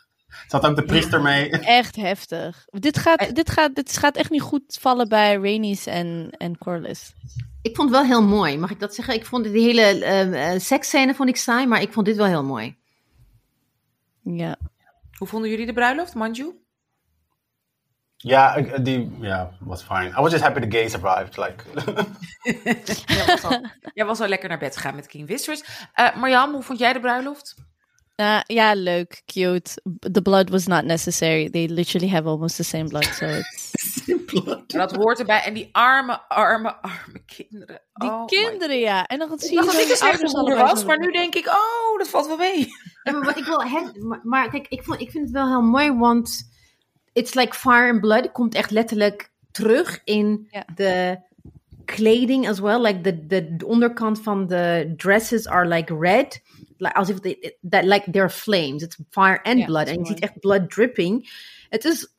Had 0.48 0.66
ook 0.66 0.76
de 0.76 0.84
priester 0.84 1.22
mee. 1.22 1.50
Echt 1.80 1.96
heftig. 1.96 2.66
Dit 2.70 2.98
gaat, 2.98 3.36
dit, 3.36 3.50
gaat, 3.50 3.76
dit 3.76 3.98
gaat 3.98 4.16
echt 4.16 4.30
niet 4.30 4.42
goed 4.42 4.78
vallen 4.82 5.10
bij 5.10 5.36
Rainis 5.36 5.86
en, 5.86 6.30
en 6.38 6.58
Corliss. 6.58 7.14
Ik 7.62 7.76
vond 7.76 7.90
het 7.90 7.98
wel 8.00 8.08
heel 8.08 8.24
mooi, 8.28 8.58
mag 8.58 8.72
ik 8.72 8.80
dat 8.80 8.96
zeggen? 8.96 9.14
Ik 9.14 9.26
vond 9.26 9.44
die 9.44 9.64
hele 9.64 10.06
ehm, 10.06 10.34
eh, 10.34 10.60
seksscène 10.60 11.14
vond 11.16 11.30
ik 11.30 11.38
saai, 11.38 11.66
maar 11.68 11.82
ik 11.82 11.94
vond 11.94 12.06
dit 12.06 12.16
wel 12.16 12.26
heel 12.26 12.44
mooi. 12.44 12.78
Ja. 14.24 14.56
Hoe 15.18 15.28
vonden 15.28 15.50
jullie 15.50 15.66
de 15.66 15.74
bruiloft, 15.74 16.14
Manju? 16.14 16.54
Ja, 18.18 18.56
ik- 18.56 18.86
die 18.86 19.12
ja, 19.20 19.52
was 19.60 19.84
fine. 19.84 20.08
I 20.10 20.14
was 20.22 20.32
just 20.32 20.44
happy 20.44 20.60
the 20.60 20.78
gay 20.78 20.90
survived. 20.90 21.38
Like, 21.38 21.64
Jij 23.14 23.26
was 23.28 23.44
al, 23.44 23.66
jij 23.94 24.06
was 24.06 24.20
al 24.20 24.28
lekker 24.28 24.50
naar 24.50 24.58
bed 24.58 24.76
gegaan 24.76 24.96
met 24.96 25.08
King 25.08 25.28
Viserys. 25.28 25.64
Eh 25.94 26.16
Marjam, 26.16 26.52
hoe 26.54 26.64
vond 26.64 26.80
jij 26.80 26.94
de 26.94 27.00
bruiloft? 27.00 27.56
Uh, 28.22 28.40
ja, 28.48 28.74
leuk, 28.76 29.22
cute. 29.26 29.82
The 30.12 30.22
blood 30.22 30.50
was 30.50 30.68
not 30.68 30.86
necessary. 30.86 31.50
They 31.50 31.68
literally 31.68 32.08
have 32.08 32.30
almost 32.30 32.56
the 32.58 32.64
same 32.64 32.88
blood, 32.88 33.06
so 33.06 33.26
it's... 33.26 33.74
En 34.68 34.78
dat 34.78 34.96
hoort 34.96 35.20
erbij. 35.20 35.42
En 35.44 35.54
die 35.54 35.70
arme, 35.72 36.30
arme, 36.30 36.82
arme 36.82 37.20
kinderen. 37.26 37.82
Die 37.94 38.10
Oh 38.10 38.20
my 38.20 38.26
kinderen, 38.26 38.80
ja. 38.80 39.06
En 39.06 39.20
dan 39.20 39.34
Ik 39.34 39.40
zie 39.42 39.50
je 39.50 39.56
dacht 39.56 39.78
dat 39.78 39.98
ik 39.98 40.04
ouders 40.04 40.34
moeder 40.34 40.58
was, 40.58 40.86
maar 40.86 41.00
nu 41.00 41.12
denk 41.12 41.36
ik, 41.36 41.48
oh, 41.48 41.98
dat 41.98 42.08
valt 42.08 42.28
wel 42.28 42.38
mee. 42.38 42.68
Ja, 43.04 43.12
maar 43.12 43.24
wat 43.24 43.38
ik 43.38 43.46
wil, 43.46 43.62
het, 43.64 44.04
maar, 44.04 44.20
maar 44.24 44.50
kijk, 44.50 44.68
ik, 44.68 44.84
vond, 44.84 45.02
ik 45.02 45.12
vind 45.12 45.24
het 45.24 45.34
wel 45.34 45.48
heel 45.48 45.62
mooi, 45.62 45.92
want 45.92 46.50
it's 47.14 47.34
like 47.34 47.54
fire 47.58 47.92
and 47.92 48.02
blood 48.02 48.32
komt 48.32 48.56
echt 48.56 48.72
letterlijk 48.72 49.32
terug 49.52 50.02
in 50.04 50.48
Ja. 50.52 50.66
de 50.76 51.20
kleding 51.86 52.48
as 52.48 52.60
well. 52.60 52.82
Like 52.82 53.02
de, 53.02 53.26
de, 53.26 53.56
de 53.56 53.66
onderkant 53.66 54.22
van 54.22 54.48
de 54.48 54.94
dresses 54.98 55.48
are 55.48 55.68
like 55.68 55.98
red. 56.00 56.42
Like, 56.78 56.94
als 56.96 57.10
if 57.10 57.20
they, 57.20 57.58
that, 57.70 57.84
like 57.84 58.12
they're 58.12 58.30
flames. 58.30 58.84
It's 58.84 58.98
fire 59.10 59.44
and 59.44 59.66
blood. 59.66 59.88
En 59.88 60.00
je 60.00 60.06
ziet 60.06 60.20
echt 60.20 60.40
blood 60.40 60.70
dripping. 60.70 61.30
Het 61.70 61.86
is 61.86 62.14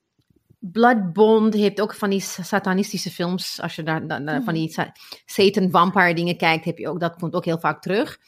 Bloodbond 0.59 1.55
heeft 1.55 1.80
ook 1.80 1.94
van 1.94 2.10
die 2.10 2.20
sa- 2.20 2.43
satanistische 2.43 3.10
films. 3.10 3.60
Als 3.60 3.76
je 3.76 3.82
daar 3.82 4.43
van 4.44 4.55
die 4.55 4.68
sa- 4.68 4.93
Satan 5.24 5.70
vampire 5.70 6.14
dingen 6.14 6.36
kijkt, 6.36 6.64
heb 6.64 6.78
je 6.78 6.88
ook, 6.88 7.01
dat 7.01 7.16
komt 7.16 7.34
ook 7.34 7.44
heel 7.44 7.59
vaak 7.59 7.82
terug. 7.82 8.18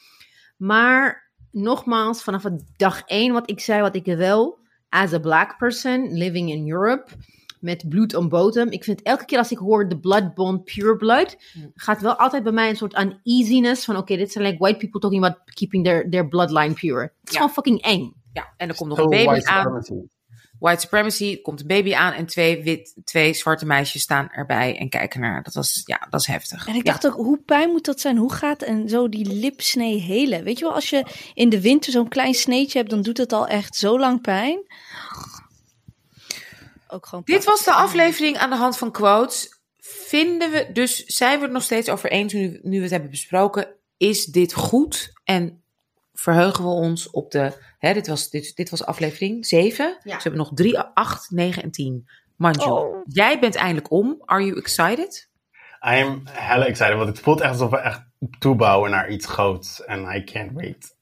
Maar 0.57 1.31
nogmaals, 1.51 2.23
vanaf 2.23 2.43
dag 2.75 3.01
één 3.05 3.33
wat 3.33 3.49
ik 3.49 3.59
zei, 3.59 3.81
wat 3.81 3.95
ik 3.95 4.05
wel, 4.05 4.59
as 4.89 5.13
a 5.13 5.19
black 5.19 5.57
person 5.57 6.13
living 6.13 6.49
in 6.49 6.69
Europe, 6.71 7.11
met 7.59 7.89
bloed 7.89 8.15
on 8.15 8.29
bodem. 8.29 8.69
Ik 8.69 8.83
vind 8.83 9.01
elke 9.01 9.25
keer 9.25 9.37
als 9.37 9.51
ik 9.51 9.57
hoor 9.57 9.89
de 9.89 9.99
blood 9.99 10.33
bond, 10.33 10.63
pure 10.63 10.95
blood, 10.95 11.37
gaat 11.75 12.01
wel 12.01 12.15
altijd 12.15 12.43
bij 12.43 12.51
mij 12.51 12.69
een 12.69 12.75
soort 12.75 12.99
uneasiness 12.99 13.85
van, 13.85 13.97
oké, 13.97 14.15
dit 14.15 14.31
zijn 14.31 14.43
like 14.45 14.57
white 14.57 14.77
people 14.77 14.99
talking 14.99 15.23
about 15.25 15.41
keeping 15.53 15.83
their, 15.85 16.09
their 16.09 16.27
bloodline 16.27 16.73
pure. 16.73 17.01
Het 17.01 17.11
is 17.23 17.31
Ja. 17.33 17.39
gewoon 17.39 17.53
fucking 17.53 17.81
eng. 17.81 18.13
Ja, 18.33 18.53
en 18.57 18.69
er 18.69 18.75
komt 18.75 18.89
nog 18.89 18.97
een 18.99 19.09
baby 19.09 19.25
white 19.25 19.47
aan. 19.49 19.63
supremacy. 19.63 20.07
White 20.59 20.79
supremacy, 20.81 21.41
komt 21.41 21.59
een 21.61 21.67
baby 21.67 21.93
aan 21.93 22.13
en 22.13 22.25
twee, 22.25 22.63
wit, 22.63 22.95
twee 23.03 23.33
zwarte 23.33 23.65
meisjes 23.65 24.01
staan 24.01 24.29
erbij 24.31 24.77
en 24.77 24.89
kijken 24.89 25.19
naar. 25.21 25.43
Dat 25.43 25.53
was, 25.53 25.81
ja, 25.85 26.07
dat 26.09 26.19
is 26.19 26.25
heftig. 26.27 26.67
En 26.67 26.75
ik 26.75 26.85
Ja. 26.85 26.91
dacht 26.91 27.07
ook, 27.07 27.13
hoe 27.13 27.41
pijn 27.45 27.69
moet 27.69 27.85
dat 27.85 27.99
zijn? 27.99 28.17
Hoe 28.17 28.33
gaat 28.33 28.61
en 28.61 28.89
zo 28.89 29.09
die 29.09 29.25
lipsnee 29.33 29.99
helen? 29.99 30.43
Weet 30.43 30.59
je 30.59 30.65
wel, 30.65 30.73
als 30.73 30.89
je 30.89 31.05
in 31.33 31.49
de 31.49 31.61
winter 31.61 31.91
zo'n 31.91 32.07
klein 32.07 32.33
sneetje 32.33 32.77
hebt, 32.77 32.89
dan 32.89 33.01
doet 33.01 33.17
het 33.17 33.33
al 33.33 33.47
echt 33.47 33.75
zo 33.75 33.99
lang 33.99 34.21
pijn. 34.21 34.59
Ook 36.91 37.05
gewoon 37.05 37.23
Dit 37.25 37.43
was 37.43 37.63
de 37.63 37.73
aflevering 37.73 38.37
aan 38.37 38.49
de 38.49 38.55
hand 38.55 38.77
van 38.77 38.91
quotes. 38.91 39.61
Vinden 39.79 40.51
we, 40.51 40.69
dus 40.73 41.05
zijn 41.05 41.37
we 41.37 41.43
het 41.43 41.53
nog 41.53 41.63
steeds 41.63 41.89
over 41.89 42.11
eens 42.11 42.33
nu, 42.33 42.59
nu 42.63 42.75
we 42.77 42.81
het 42.81 42.91
hebben 42.91 43.09
besproken. 43.09 43.75
Is 43.97 44.25
dit 44.25 44.53
goed? 44.53 45.13
En 45.23 45.63
verheugen 46.13 46.63
we 46.63 46.69
ons 46.69 47.09
op 47.09 47.31
de, 47.31 47.53
hè, 47.77 47.93
dit, 47.93 48.07
was, 48.07 48.29
dit, 48.29 48.55
dit 48.55 48.69
was 48.69 48.85
aflevering 48.85 49.45
7. 49.45 49.85
Ja. 49.87 49.95
Dus 50.03 50.13
we 50.13 50.21
hebben 50.21 50.37
nog 50.37 50.51
3, 50.53 50.79
8, 50.79 51.29
9 51.29 51.63
en 51.63 51.71
10. 51.71 52.09
Manju, 52.35 52.69
Oh. 52.69 53.01
jij 53.05 53.39
bent 53.39 53.55
eindelijk 53.55 53.91
om. 53.91 54.21
Are 54.25 54.45
you 54.45 54.57
excited? 54.57 55.29
I 55.81 56.01
am 56.01 56.21
hella 56.25 56.65
excited, 56.65 56.95
want 56.95 57.07
het 57.07 57.19
voelt 57.19 57.41
echt 57.41 57.51
alsof 57.51 57.69
we 57.69 57.77
echt 57.77 58.01
toebouwen 58.39 58.91
naar 58.91 59.09
iets 59.09 59.25
groots. 59.25 59.83
En 59.83 60.15
I 60.15 60.23
can't 60.23 60.51
wait. 60.53 60.95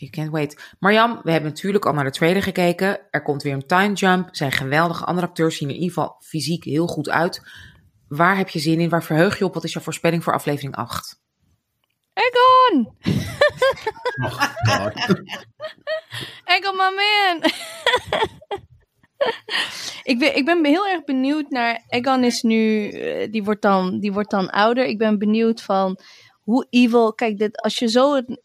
You 0.00 0.10
can't 0.12 0.30
wait. 0.30 0.74
Marjam, 0.78 1.20
we 1.22 1.30
hebben 1.30 1.50
natuurlijk 1.50 1.86
al 1.86 1.92
naar 1.92 2.04
de 2.04 2.10
trailer 2.10 2.42
gekeken. 2.42 3.00
Er 3.10 3.22
komt 3.22 3.42
weer 3.42 3.52
een 3.52 3.66
time 3.66 3.92
jump. 3.94 4.28
Zijn 4.32 4.52
geweldige 4.52 5.04
andere 5.04 5.26
acteurs. 5.26 5.56
Zien 5.56 5.68
er 5.68 5.74
in 5.74 5.80
ieder 5.80 5.94
geval 5.94 6.16
fysiek 6.20 6.64
heel 6.64 6.86
goed 6.86 7.08
uit. 7.08 7.42
Waar 8.08 8.36
heb 8.36 8.48
je 8.48 8.58
zin 8.58 8.80
in? 8.80 8.88
Waar 8.88 9.04
verheug 9.04 9.38
je 9.38 9.44
op? 9.44 9.54
Wat 9.54 9.64
is 9.64 9.72
jouw 9.72 9.82
voorspelling 9.82 10.24
voor 10.24 10.32
aflevering 10.32 10.74
8? 10.76 11.20
Egon! 12.12 12.96
Oh. 14.24 14.42
Egon, 16.54 16.76
my 16.76 16.90
man! 16.94 17.50
ik, 20.02 20.18
ben, 20.18 20.36
ik 20.36 20.44
ben 20.44 20.64
heel 20.64 20.86
erg 20.86 21.04
benieuwd 21.04 21.50
naar... 21.50 21.84
Egon 21.88 22.24
is 22.24 22.42
nu... 22.42 22.88
eh, 22.88 23.30
Die 23.32 23.44
wordt, 23.44 23.62
dan, 23.62 24.00
die 24.00 24.12
wordt 24.12 24.30
dan 24.30 24.50
ouder. 24.50 24.84
Ik 24.84 24.98
ben 24.98 25.18
benieuwd 25.18 25.62
van 25.62 25.98
hoe 26.40 26.66
evil... 26.70 27.14
Kijk, 27.14 27.38
dit, 27.38 27.60
als 27.60 27.78
je 27.78 27.88
zo... 27.88 28.14
Een, 28.14 28.40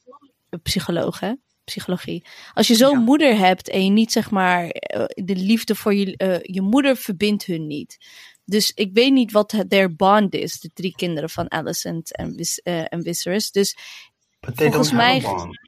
een 0.50 0.62
psycholoog, 0.62 1.20
hè? 1.20 1.34
Psychologie. 1.66 2.26
Als 2.54 2.68
je 2.68 2.76
zo'n 2.76 2.92
Ja. 2.98 3.00
moeder 3.00 3.38
hebt 3.38 3.70
en 3.70 3.84
je 3.84 3.90
niet, 3.92 4.12
zeg 4.12 4.32
maar... 4.32 4.68
eh, 4.70 5.06
De 5.26 5.36
liefde 5.36 5.76
voor 5.76 5.94
je... 5.96 6.18
eh, 6.18 6.40
je 6.42 6.62
moeder 6.62 6.96
verbindt 6.98 7.46
hun 7.46 7.68
niet. 7.68 7.98
Dus 8.46 8.72
ik 8.76 8.90
weet 8.94 9.12
niet 9.14 9.32
wat 9.32 9.52
het- 9.52 9.70
their 9.70 9.96
bond 9.96 10.34
is. 10.34 10.60
De 10.60 10.70
drie 10.74 10.96
kinderen 10.96 11.30
van 11.30 11.52
Alicent 11.52 12.16
en, 12.16 12.34
Vis, 12.38 12.60
eh, 12.60 12.84
en 12.90 13.04
Viserys. 13.04 13.52
Dus 13.52 13.78
But 14.40 14.58
they 14.58 14.66
Volgens 14.68 14.90
don't 14.90 15.02
have 15.02 15.20
mij- 15.22 15.32
a 15.32 15.36
bond. 15.36 15.60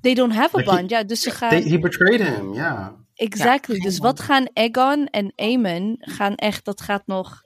they 0.00 0.14
don't 0.14 0.32
have 0.34 0.56
a 0.56 0.58
Like 0.58 0.70
he- 0.70 0.76
bond. 0.76 0.90
Ja, 0.90 1.02
dus 1.04 1.20
ze 1.20 1.30
gaan... 1.30 1.48
They, 1.50 1.62
he 1.62 1.78
betrayed 1.78 2.20
him, 2.36 2.54
yeah. 2.54 2.88
Exactly. 3.14 3.78
dus 3.78 3.98
wat 3.98 4.20
gaan 4.20 4.46
Aegon 4.52 5.06
en 5.06 5.32
Aemon 5.36 5.96
gaan 5.98 6.34
echt, 6.34 6.64
dat 6.64 6.80
gaat 6.80 7.06
nog. 7.06 7.40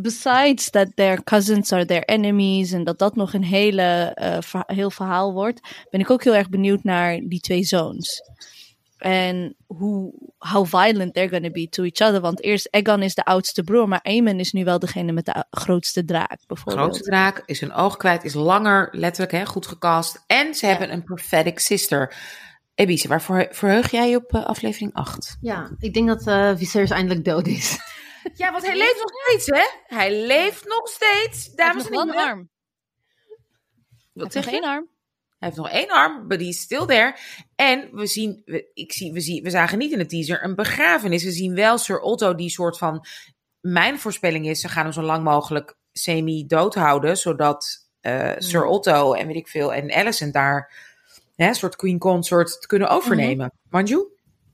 Besides 0.00 0.70
that 0.70 0.88
their 0.94 1.22
cousins 1.24 1.72
are 1.72 1.84
their 1.84 2.02
enemies 2.04 2.72
en 2.72 2.84
dat 2.84 2.98
dat 2.98 3.16
nog 3.16 3.32
een 3.32 3.44
hele, 3.44 3.82
eh, 4.14 4.36
verha- 4.40 4.74
heel 4.74 4.90
verhaal 4.90 5.32
wordt, 5.32 5.60
ben 5.90 6.00
ik 6.00 6.10
ook 6.10 6.24
heel 6.24 6.34
erg 6.34 6.48
benieuwd 6.48 6.82
naar 6.84 7.20
die 7.24 7.40
twee 7.40 7.64
zoons. 7.64 8.22
En 8.98 9.56
hoe, 9.66 10.12
how 10.38 10.66
violent 10.66 11.14
they're 11.14 11.28
gonna 11.32 11.50
be 11.50 11.68
to 11.68 11.82
each 11.82 12.00
other. 12.08 12.20
Want 12.20 12.42
eerst 12.42 12.68
Egon 12.70 13.02
is 13.02 13.14
de 13.14 13.24
oudste 13.24 13.62
broer, 13.62 13.88
maar 13.88 14.00
Aemon 14.02 14.40
is 14.40 14.52
nu 14.52 14.64
wel 14.64 14.78
degene 14.78 15.12
met 15.12 15.24
de 15.24 15.44
grootste 15.50 16.04
draak, 16.04 16.30
De 16.40 16.44
bijvoorbeeld. 16.46 16.78
grootste 16.84 17.04
draak 17.10 17.42
is 17.46 17.60
een 17.60 17.72
oog 17.72 17.96
kwijt, 17.96 18.24
is 18.24 18.34
langer, 18.34 18.88
letterlijk 18.92 19.32
hè, 19.32 19.46
goed 19.46 19.66
gecast. 19.66 20.24
En 20.26 20.54
ze 20.54 20.66
hebben 20.66 20.92
een 20.92 21.04
prophetic 21.04 21.58
sister. 21.58 22.14
Ebise, 22.74 23.08
waarvoor 23.08 23.48
verheug 23.50 23.90
jij 23.90 24.10
je 24.10 24.16
op 24.16 24.34
eh, 24.34 24.44
aflevering 24.44 24.92
8? 24.94 25.36
Ja, 25.40 25.70
ik 25.78 25.94
denk 25.94 26.08
dat 26.08 26.26
eh 26.26 26.50
Viserys 26.56 26.90
eindelijk 26.90 27.24
dood 27.24 27.46
is. 27.46 27.76
Ja, 28.36 28.52
want 28.52 28.66
hij 28.66 28.76
leeft 28.76 28.98
nog 29.00 29.10
steeds, 29.24 29.46
hè? 29.46 29.96
Hij 29.96 30.26
leeft 30.26 30.64
nog 30.64 30.88
steeds, 30.88 31.46
Hij 31.46 31.54
dames 31.56 31.74
heeft 31.82 31.86
en 31.86 31.92
nog 31.92 32.04
wel 32.04 32.14
een 32.14 32.18
heren. 32.20 32.28
arm. 32.30 32.48
Hij 34.12 34.22
Wat 34.22 34.32
heeft 34.32 34.32
zeg 34.32 34.44
nog 34.44 34.54
je? 34.54 34.60
één 34.60 34.70
arm. 34.76 34.88
Hij 35.38 35.48
heeft 35.52 35.56
nog 35.56 35.70
één 35.70 35.88
arm, 35.90 36.28
but 36.28 36.40
he's 36.40 36.60
still 36.60 36.86
there. 36.86 37.16
En 37.54 37.88
we 37.92 38.06
zien, 38.06 38.42
we, 38.44 38.70
ik 38.74 38.92
zie, 38.92 39.12
we, 39.12 39.20
zien, 39.20 39.42
we 39.42 39.50
zagen 39.50 39.78
niet 39.78 39.92
in 39.92 39.98
de 39.98 40.06
teaser 40.06 40.44
een 40.44 40.54
begrafenis. 40.54 41.24
We 41.24 41.30
zien 41.30 41.54
wel 41.54 41.78
Sir 41.78 42.00
Otto 42.00 42.34
die 42.34 42.50
soort 42.50 42.78
van... 42.78 43.04
Mijn 43.60 43.98
voorspelling 43.98 44.46
is, 44.48 44.60
ze 44.60 44.68
gaan 44.68 44.84
hem 44.84 44.92
zo 44.92 45.02
lang 45.02 45.24
mogelijk 45.24 45.76
semi-dood 45.92 46.74
houden. 46.74 47.16
Zodat 47.16 47.88
eh, 48.00 48.32
Sir 48.38 48.64
Otto 48.64 49.12
en 49.12 49.26
weet 49.26 49.36
ik 49.36 49.48
veel 49.48 49.72
en 49.74 49.92
Alicent 49.92 50.32
daar... 50.32 50.72
hè, 51.36 51.46
een 51.48 51.54
soort 51.54 51.76
queen 51.76 51.98
consort 51.98 52.60
te 52.60 52.66
kunnen 52.66 52.88
overnemen. 52.88 53.52
Manju? 53.70 54.06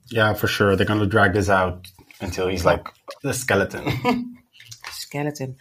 Yeah, 0.04 0.34
for 0.36 0.48
sure. 0.48 0.76
They're 0.76 0.86
gonna 0.88 1.06
drag 1.08 1.32
this 1.32 1.48
out 1.48 1.88
until 2.20 2.46
he's 2.46 2.64
like 2.64 2.92
the 3.20 3.32
skeleton. 3.32 3.82
Skeleton. 4.92 5.58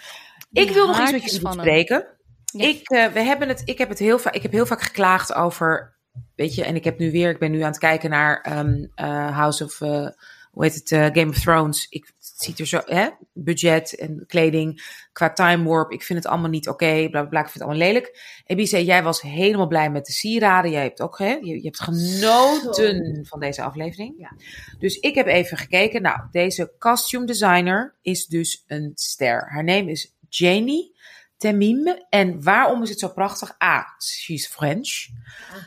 Ik 0.52 0.70
wil 0.70 0.88
nog 0.88 1.10
iets 1.10 1.40
met 1.40 1.44
hem. 1.44 1.56
bespreken. 1.56 2.08
Ja. 2.46 2.68
Ik, 2.68 2.90
eh, 2.90 3.08
we 3.08 3.20
hebben 3.20 3.48
het, 3.48 3.62
ik, 3.66 3.78
heb 3.78 3.90
het 3.90 4.00
heel 4.00 4.20
vaak, 4.20 4.34
ik 4.34 4.42
heb 4.42 4.52
heel 4.52 4.66
vaak 4.66 4.82
geklaagd 4.82 5.34
over, 5.34 5.96
weet 6.36 6.56
je, 6.56 6.64
en 6.64 6.76
ik 6.76 6.84
heb 6.84 7.00
nu 7.00 7.12
weer, 7.12 7.30
ik 7.30 7.40
ben 7.40 7.52
nu 7.52 7.62
aan 7.62 7.70
het 7.70 7.78
kijken 7.78 8.10
naar 8.10 8.42
ehm, 8.42 8.86
eh, 8.96 9.38
House 9.38 9.64
of, 9.64 9.82
eh, 9.82 10.08
hoe 10.52 10.64
heet 10.64 10.74
het, 10.74 10.92
eh, 10.92 11.06
Game 11.06 11.30
of 11.30 11.40
Thrones. 11.40 11.88
Ik, 11.90 12.14
ziet 12.20 12.60
er 12.60 12.68
zo, 12.68 12.82
hè, 12.86 13.10
budget 13.34 13.96
en 13.96 14.24
kleding, 14.28 14.82
qua 15.12 15.34
time 15.34 15.70
warp, 15.70 15.92
ik 15.92 16.04
vind 16.04 16.20
het 16.20 16.28
allemaal 16.28 16.50
niet 16.50 16.68
oké, 16.68 17.08
bla 17.10 17.20
bla 17.20 17.30
bla, 17.30 17.40
ik 17.40 17.50
vind 17.50 17.54
het 17.54 17.64
allemaal 17.64 17.88
lelijk. 17.88 18.42
Ebice, 18.46 18.86
jij 18.86 19.04
was 19.04 19.22
helemaal 19.22 19.68
blij 19.68 19.92
met 19.92 20.06
de 20.06 20.12
sieraden, 20.12 20.72
jij 20.72 20.84
hebt 20.84 21.02
ook, 21.02 21.18
hè, 21.18 21.32
je, 21.32 21.56
je 21.56 21.62
hebt 21.62 21.80
genoten 21.80 23.26
van 23.28 23.40
deze 23.40 23.62
aflevering. 23.62 24.14
Ja. 24.18 24.32
Dus 24.80 24.98
ik 25.00 25.16
heb 25.16 25.28
even 25.28 25.58
gekeken, 25.58 26.02
nou, 26.02 26.20
deze 26.32 26.74
costume 26.80 27.26
designer 27.26 27.96
is 28.02 28.26
dus 28.26 28.64
een 28.68 28.92
ster. 28.96 29.50
Haar 29.50 29.64
naam 29.64 29.90
is 29.90 30.16
Janie 30.30 30.98
Temim. 31.40 31.88
En 32.10 32.44
waarom 32.44 32.84
is 32.84 32.90
het 32.90 33.00
zo 33.00 33.08
prachtig? 33.08 33.62
A, 33.64 33.96
she's 34.04 34.48
French. 34.48 35.08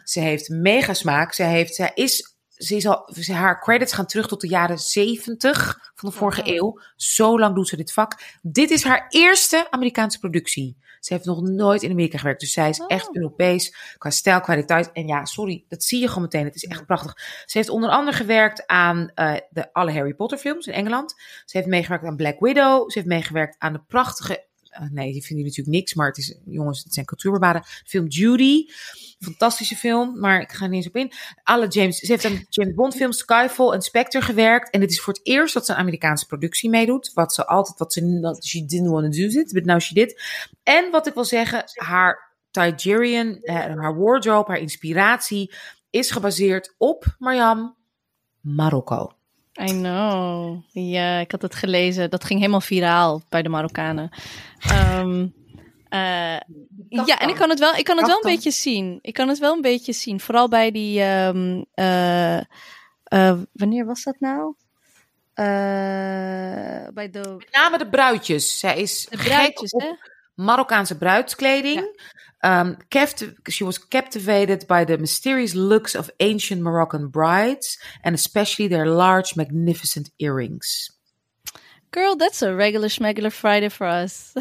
Ze 0.04 0.20
heeft 0.20 0.48
mega 0.48 0.94
smaak. 0.94 1.32
Ze, 1.32 1.42
heeft, 1.42 1.74
zij 1.74 1.90
is, 1.94 2.31
ze 2.54 2.76
is 2.76 2.86
al, 2.86 3.08
ze- 3.20 3.32
haar 3.32 3.60
credits 3.60 3.92
gaan 3.92 4.06
terug 4.06 4.28
tot 4.28 4.40
de 4.40 4.48
jaren 4.48 4.78
70 4.78 5.78
van 5.94 6.08
de 6.10 6.16
vorige 6.16 6.42
eeuw. 6.44 6.80
Zo 6.96 7.38
lang 7.38 7.54
doet 7.54 7.68
ze 7.68 7.76
dit 7.76 7.92
vak. 7.92 8.20
Dit 8.42 8.70
is 8.70 8.84
haar 8.84 9.06
eerste 9.08 9.66
Amerikaanse 9.70 10.18
productie. 10.18 10.76
Ze 11.00 11.12
heeft 11.12 11.24
nog 11.24 11.40
nooit 11.42 11.82
in 11.82 11.90
Amerika 11.90 12.18
gewerkt. 12.18 12.40
Dus 12.40 12.52
zij 12.52 12.68
is 12.68 12.82
echt 12.86 13.16
Europees 13.16 13.94
qua 13.98 14.10
stijl, 14.10 14.40
kwaliteit. 14.40 14.92
En 14.92 15.06
ja, 15.06 15.24
sorry, 15.24 15.64
dat 15.68 15.82
zie 15.84 16.00
je 16.00 16.08
gewoon 16.08 16.22
meteen. 16.22 16.44
Het 16.44 16.54
is 16.54 16.64
echt 16.64 16.86
prachtig. 16.86 17.16
Ze 17.46 17.58
heeft 17.58 17.68
onder 17.70 17.90
andere 17.90 18.16
gewerkt 18.16 18.66
aan 18.66 19.10
eh, 19.14 19.34
de, 19.50 19.72
alle 19.72 19.92
Harry 19.92 20.14
Potter 20.14 20.38
films 20.38 20.66
in 20.66 20.72
Engeland. 20.72 21.14
Ze 21.44 21.56
heeft 21.56 21.68
meegewerkt 21.68 22.04
aan 22.04 22.16
Black 22.16 22.40
Widow. 22.40 22.90
Ze 22.90 22.98
heeft 22.98 23.10
meegewerkt 23.10 23.56
aan 23.58 23.72
de 23.72 23.82
prachtige 23.88 24.46
nee, 24.90 25.12
die 25.12 25.24
vinden 25.24 25.44
natuurlijk 25.44 25.76
niks, 25.76 25.94
maar 25.94 26.06
het 26.06 26.18
is, 26.18 26.38
jongens, 26.44 26.84
het 26.84 26.94
zijn 26.94 27.06
cultuurbarbaden. 27.06 27.62
De 27.62 27.68
film 27.84 28.06
Judy, 28.06 28.66
fantastische 29.18 29.76
film, 29.76 30.18
maar 30.20 30.40
ik 30.40 30.52
ga 30.52 30.64
er 30.64 30.70
niet 30.70 30.78
eens 30.84 30.88
op 30.88 30.96
in. 30.96 31.12
Alle 31.42 31.68
James, 31.68 31.98
ze 31.98 32.12
heeft 32.12 32.24
aan 32.24 32.46
James 32.48 32.74
Bond 32.74 32.94
films, 32.94 33.18
Skyfall 33.18 33.72
en 33.72 33.82
Spectre 33.82 34.20
gewerkt. 34.22 34.70
En 34.70 34.80
dit 34.80 34.90
is 34.90 35.00
voor 35.00 35.12
het 35.12 35.26
eerst 35.26 35.54
dat 35.54 35.66
ze 35.66 35.72
een 35.72 35.78
Amerikaanse 35.78 36.26
productie 36.26 36.70
meedoet. 36.70 37.10
Wat 37.14 37.34
ze 37.34 37.46
altijd, 37.46 37.78
wat 37.78 37.92
ze, 37.92 38.00
not- 38.00 38.44
she 38.44 38.64
didn't 38.64 38.90
want 38.90 39.12
to 39.12 39.20
do 39.20 39.40
it, 39.40 39.52
but 39.52 39.64
now 39.64 39.80
she 39.80 39.94
did. 39.94 40.22
En 40.62 40.90
wat 40.90 41.06
ik 41.06 41.14
wil 41.14 41.24
zeggen, 41.24 41.64
haar 41.74 42.30
Nigerian, 42.52 43.36
eh, 43.42 43.54
haar 43.54 43.98
wardrobe, 43.98 44.50
haar 44.50 44.60
inspiratie 44.60 45.52
is 45.90 46.10
gebaseerd 46.10 46.74
op, 46.78 47.16
Mariam, 47.18 47.76
Marokko. 48.40 49.12
I 49.60 49.66
know. 49.66 50.62
Ja, 50.68 51.18
ik 51.18 51.30
had 51.30 51.42
het 51.42 51.54
gelezen. 51.54 52.10
Dat 52.10 52.24
ging 52.24 52.38
helemaal 52.38 52.60
viraal 52.60 53.22
bij 53.28 53.42
de 53.42 53.48
Marokkanen. 53.48 54.10
Ehm, 54.58 55.26
eh, 55.88 56.36
ja, 56.88 57.18
en 57.18 57.28
ik 57.28 57.34
kan 57.34 57.48
het 57.48 57.58
wel, 57.58 57.74
ik 57.74 57.84
kan 57.84 57.96
het 57.96 58.06
wel 58.06 58.16
een 58.16 58.30
beetje 58.30 58.50
zien. 58.50 58.98
Ik 59.02 59.14
kan 59.14 59.28
het 59.28 59.38
wel 59.38 59.54
een 59.54 59.60
beetje 59.60 59.92
zien. 59.92 60.20
Vooral 60.20 60.48
bij 60.48 60.70
die. 60.70 61.00
ehm, 61.02 61.62
eh, 61.74 62.38
eh, 62.38 63.38
wanneer 63.52 63.84
was 63.84 64.02
dat 64.02 64.16
nou? 64.20 64.54
Bij 65.34 67.10
de, 67.10 67.34
Met 67.38 67.52
name 67.52 67.78
de 67.78 67.88
bruidjes. 67.88 68.58
Zij 68.58 68.80
is 68.80 69.06
de 69.10 69.16
gek 69.16 69.26
bruidjes, 69.28 69.72
op 69.72 69.80
hè? 69.80 69.92
Marokkaanse 70.34 70.98
bruidskleding. 70.98 72.00
Um, 72.44 72.76
she 73.48 73.64
was 73.64 73.78
captivated 73.78 74.66
by 74.66 74.84
the 74.84 74.98
mysterious 74.98 75.54
looks 75.54 75.94
of 75.94 76.10
ancient 76.18 76.62
Moroccan 76.62 77.08
brides, 77.08 77.78
and 78.02 78.14
especially 78.14 78.68
their 78.68 78.86
large, 78.86 79.36
magnificent 79.36 80.10
earrings. 80.18 80.90
Girl, 81.92 82.16
that's 82.16 82.42
a 82.42 82.54
regular 82.54 82.88
schmegular 82.88 83.30
Friday 83.30 83.68
for 83.70 83.86
us. 83.86 84.32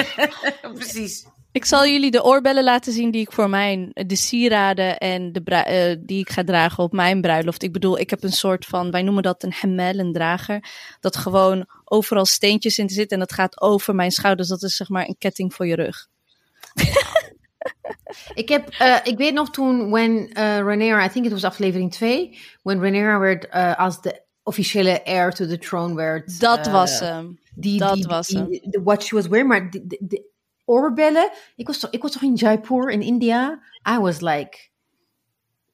Precies. 0.74 1.26
Ik 1.52 1.64
zal 1.64 1.86
jullie 1.86 2.10
de 2.10 2.24
oorbellen 2.24 2.64
laten 2.64 2.92
zien 2.92 3.10
die 3.10 3.20
ik 3.20 3.32
voor 3.32 3.50
mijn, 3.50 3.90
de 3.92 4.16
sieraden 4.16 4.98
en 4.98 5.32
de 5.32 5.40
eh, 5.40 5.96
die 6.00 6.18
ik 6.18 6.30
ga 6.30 6.44
dragen 6.44 6.84
op 6.84 6.92
mijn 6.92 7.20
bruiloft. 7.20 7.62
Ik 7.62 7.72
bedoel, 7.72 7.98
ik 7.98 8.10
heb 8.10 8.22
een 8.22 8.32
soort 8.32 8.64
van, 8.64 8.90
wij 8.90 9.02
noemen 9.02 9.22
dat 9.22 9.42
een 9.42 9.52
hemel, 9.60 9.98
een 9.98 10.12
drager. 10.12 10.64
Dat 11.00 11.16
gewoon 11.16 11.66
overal 11.84 12.24
steentjes 12.24 12.78
in 12.78 12.88
zitten 12.88 13.18
en 13.18 13.26
dat 13.26 13.32
gaat 13.32 13.60
over 13.60 13.94
mijn 13.94 14.10
schouders. 14.10 14.48
Dat 14.48 14.62
is 14.62 14.76
zeg 14.76 14.88
maar 14.88 15.08
een 15.08 15.18
ketting 15.18 15.54
voor 15.54 15.66
je 15.66 15.74
rug. 15.74 16.06
Ik, 18.34 18.48
heb, 18.48 18.68
eh, 18.68 18.96
ik 19.04 19.16
weet 19.18 19.34
nog 19.34 19.50
toen, 19.50 19.90
when 19.90 20.10
uh, 20.10 20.58
Rhaenyra, 20.58 21.04
I 21.04 21.08
think 21.08 21.24
it 21.26 21.32
was 21.32 21.44
aflevering 21.44 21.92
2, 21.92 22.38
when 22.62 22.80
Rhaenyra 22.80 23.18
werd 23.18 23.48
eh, 23.48 23.78
als 23.78 24.00
de 24.02 24.22
officiële 24.42 25.00
heir 25.04 25.30
to 25.32 25.46
the 25.46 25.58
throne 25.58 25.94
werd. 25.94 26.40
Dat 26.40 26.66
was 26.66 27.00
hem. 27.00 27.38
Die, 27.54 27.78
dat 27.78 27.94
die, 27.94 28.06
was 28.06 28.28
hem. 28.28 28.48
de- 28.50 28.80
what 28.84 29.02
she 29.02 29.14
was 29.14 29.26
wearing, 29.26 29.48
maar 29.48 29.70
de, 29.70 29.86
de, 29.86 29.98
de 30.00 30.24
oorbellen. 30.64 31.30
Ik 31.56 31.66
was, 31.66 31.78
toch, 31.78 31.90
ik 31.90 32.02
was 32.02 32.12
toch 32.12 32.22
in 32.22 32.34
Jaipur 32.34 32.90
in 32.90 33.02
India? 33.02 33.60
I 33.88 33.98
was 33.98 34.20
like, 34.20 34.58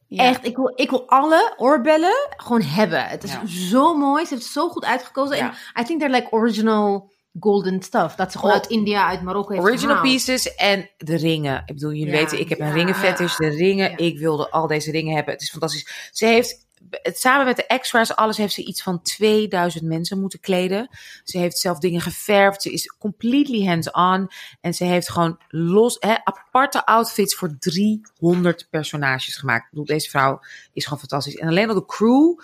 Ja. 0.06 0.24
echt, 0.24 0.44
ik 0.46 0.56
wil, 0.56 0.72
ik 0.74 0.90
wil 0.90 1.08
alle 1.08 1.54
oorbellen 1.56 2.14
gewoon 2.36 2.62
hebben. 2.62 3.04
Het 3.06 3.24
is 3.24 3.32
Ja. 3.32 3.46
zo 3.46 3.94
mooi, 3.96 4.24
ze 4.24 4.30
heeft 4.34 4.44
het 4.44 4.52
zo 4.52 4.68
goed 4.68 4.84
uitgekozen. 4.84 5.36
Ja. 5.36 5.54
En 5.74 5.82
I 5.82 5.86
think 5.86 6.00
they're 6.00 6.14
like 6.16 6.32
original 6.32 7.12
golden 7.40 7.82
stuff. 7.82 8.14
Dat 8.14 8.32
ze 8.32 8.38
gewoon 8.38 8.54
Oh. 8.54 8.60
uit 8.60 8.70
India, 8.70 9.06
uit 9.08 9.22
Marokko 9.22 9.52
heeft 9.52 9.64
Original 9.64 9.96
gehaald. 9.96 10.12
pieces 10.12 10.54
en 10.54 10.90
de 10.96 11.16
ringen. 11.16 11.62
Ik 11.66 11.74
bedoel, 11.74 11.92
jullie 11.92 12.14
Ja, 12.14 12.18
weten, 12.20 12.40
ik 12.40 12.48
heb 12.48 12.60
een 12.60 12.66
ja. 12.66 12.72
ringenfetish. 12.72 13.36
De 13.36 13.48
ringen, 13.48 13.90
Ja. 13.90 13.96
ik 13.96 14.18
wilde 14.18 14.50
al 14.50 14.66
deze 14.66 14.90
ringen 14.90 15.14
hebben. 15.14 15.32
Het 15.32 15.42
is 15.42 15.50
fantastisch. 15.50 16.10
Ze 16.12 16.26
heeft, 16.26 16.66
het, 16.90 17.18
samen 17.18 17.46
met 17.46 17.56
de 17.56 17.66
extras, 17.66 18.16
alles 18.16 18.36
heeft 18.36 18.54
ze 18.54 18.64
iets 18.64 18.82
van 18.82 19.02
2000 19.02 19.84
mensen 19.84 20.20
moeten 20.20 20.40
kleden. 20.40 20.88
Ze 21.24 21.38
heeft 21.38 21.58
zelf 21.58 21.78
dingen 21.78 22.00
geverfd. 22.00 22.62
Ze 22.62 22.72
is 22.72 22.86
completely 22.98 23.66
hands-on. 23.66 24.30
En 24.60 24.74
ze 24.74 24.84
heeft 24.84 25.10
gewoon 25.10 25.38
los, 25.48 25.96
hè, 26.00 26.14
aparte 26.24 26.86
outfits 26.86 27.34
voor 27.34 27.56
300 27.58 28.66
personages 28.70 29.36
gemaakt. 29.36 29.64
Ik 29.64 29.70
bedoel, 29.70 29.84
deze 29.84 30.10
vrouw 30.10 30.40
is 30.72 30.84
gewoon 30.84 30.98
fantastisch. 30.98 31.36
En 31.36 31.48
alleen 31.48 31.68
al 31.68 31.74
de 31.74 31.86
crew. 31.86 32.38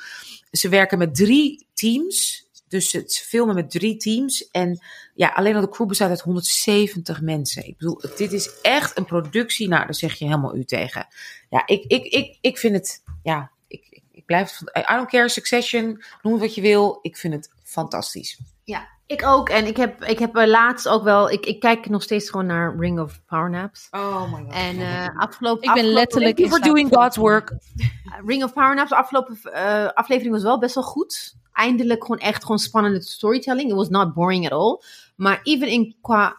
Ze 0.50 0.68
werken 0.68 0.98
met 0.98 1.14
drie 1.14 1.66
teams. 1.74 2.44
Dus 2.68 2.90
ze 2.90 3.02
ze 3.06 3.24
filmen 3.24 3.55
met 3.55 3.70
drie 3.70 3.97
teams. 3.97 4.51
En 4.51 4.78
ja, 5.14 5.28
alleen 5.28 5.55
al 5.55 5.60
de 5.60 5.68
crew 5.68 5.86
bestaat 5.86 6.09
uit 6.10 6.20
170 6.20 7.20
mensen. 7.20 7.66
Ik 7.66 7.76
bedoel, 7.78 8.01
dit 8.16 8.32
is 8.32 8.60
echt 8.60 8.98
een 8.98 9.05
productie. 9.05 9.68
Nou, 9.68 9.84
daar 9.84 9.94
zeg 9.94 10.14
je 10.14 10.24
helemaal 10.24 10.56
u 10.56 10.64
tegen. 10.64 11.06
Ja, 11.51 11.62
ik, 11.66 11.84
ik, 11.84 12.05
ik, 12.05 12.38
ik 12.40 12.59
vind 12.59 12.74
het, 12.74 13.02
ja, 13.22 13.51
ik, 13.68 13.86
ik, 13.90 14.02
ik 14.12 14.24
blijf, 14.24 14.56
van- 14.56 14.82
I 14.93 14.97
don't 14.97 15.09
care, 15.09 15.28
Succession, 15.28 16.02
noem 16.22 16.32
het 16.32 16.43
wat 16.43 16.55
je 16.55 16.60
wil. 16.60 16.98
Ik 17.02 17.16
vind 17.16 17.34
het 17.34 17.51
fantastisch. 17.62 18.38
Ja, 18.64 18.88
ik 19.06 19.24
ook. 19.26 19.48
En 19.48 19.66
ik 19.66 19.76
heb, 19.76 20.05
ik 20.05 20.18
heb 20.18 20.36
eh, 20.36 20.47
laatst 20.47 20.88
ook 20.88 21.02
wel... 21.05 21.30
Ik, 21.30 21.47
ik 21.47 21.60
kijk 21.60 21.88
nog 21.88 22.02
steeds 22.02 22.30
gewoon 22.30 22.47
naar 22.47 22.76
Ring 22.78 23.01
of 23.01 23.20
Power 23.26 23.51
Naps. 23.51 23.88
Oh 23.90 24.32
my 24.32 24.43
god. 24.43 24.52
En 24.52 24.80
eh 24.80 25.09
afgelopen... 25.18 25.62
Ik 25.62 25.74
ben 25.74 25.84
afgelopen- 25.84 25.93
letterlijk 25.93 26.36
Thank 26.36 26.48
you 26.48 26.60
for 26.60 26.66
in 26.68 26.74
doing 26.74 26.94
God's 26.94 27.16
work. 27.16 27.52
Ring 28.26 28.44
of 28.44 28.52
Power 28.52 28.74
Naps, 28.74 28.90
de 28.90 28.97
afgelopen 28.97 29.38
eh, 29.43 29.86
aflevering 29.86 30.32
was 30.34 30.43
wel 30.43 30.59
best 30.59 30.74
wel 30.74 30.84
goed. 30.84 31.34
Eindelijk 31.56 32.02
gewoon 32.02 32.18
echt 32.18 32.42
gewoon 32.42 32.58
spannende 32.58 33.02
storytelling. 33.02 33.70
It 33.70 33.76
was 33.76 33.88
not 33.88 34.14
boring 34.14 34.44
at 34.44 34.52
all. 34.52 34.82
Maar 35.16 35.40
even 35.42 35.68
in 35.68 35.96
qua 36.00 36.36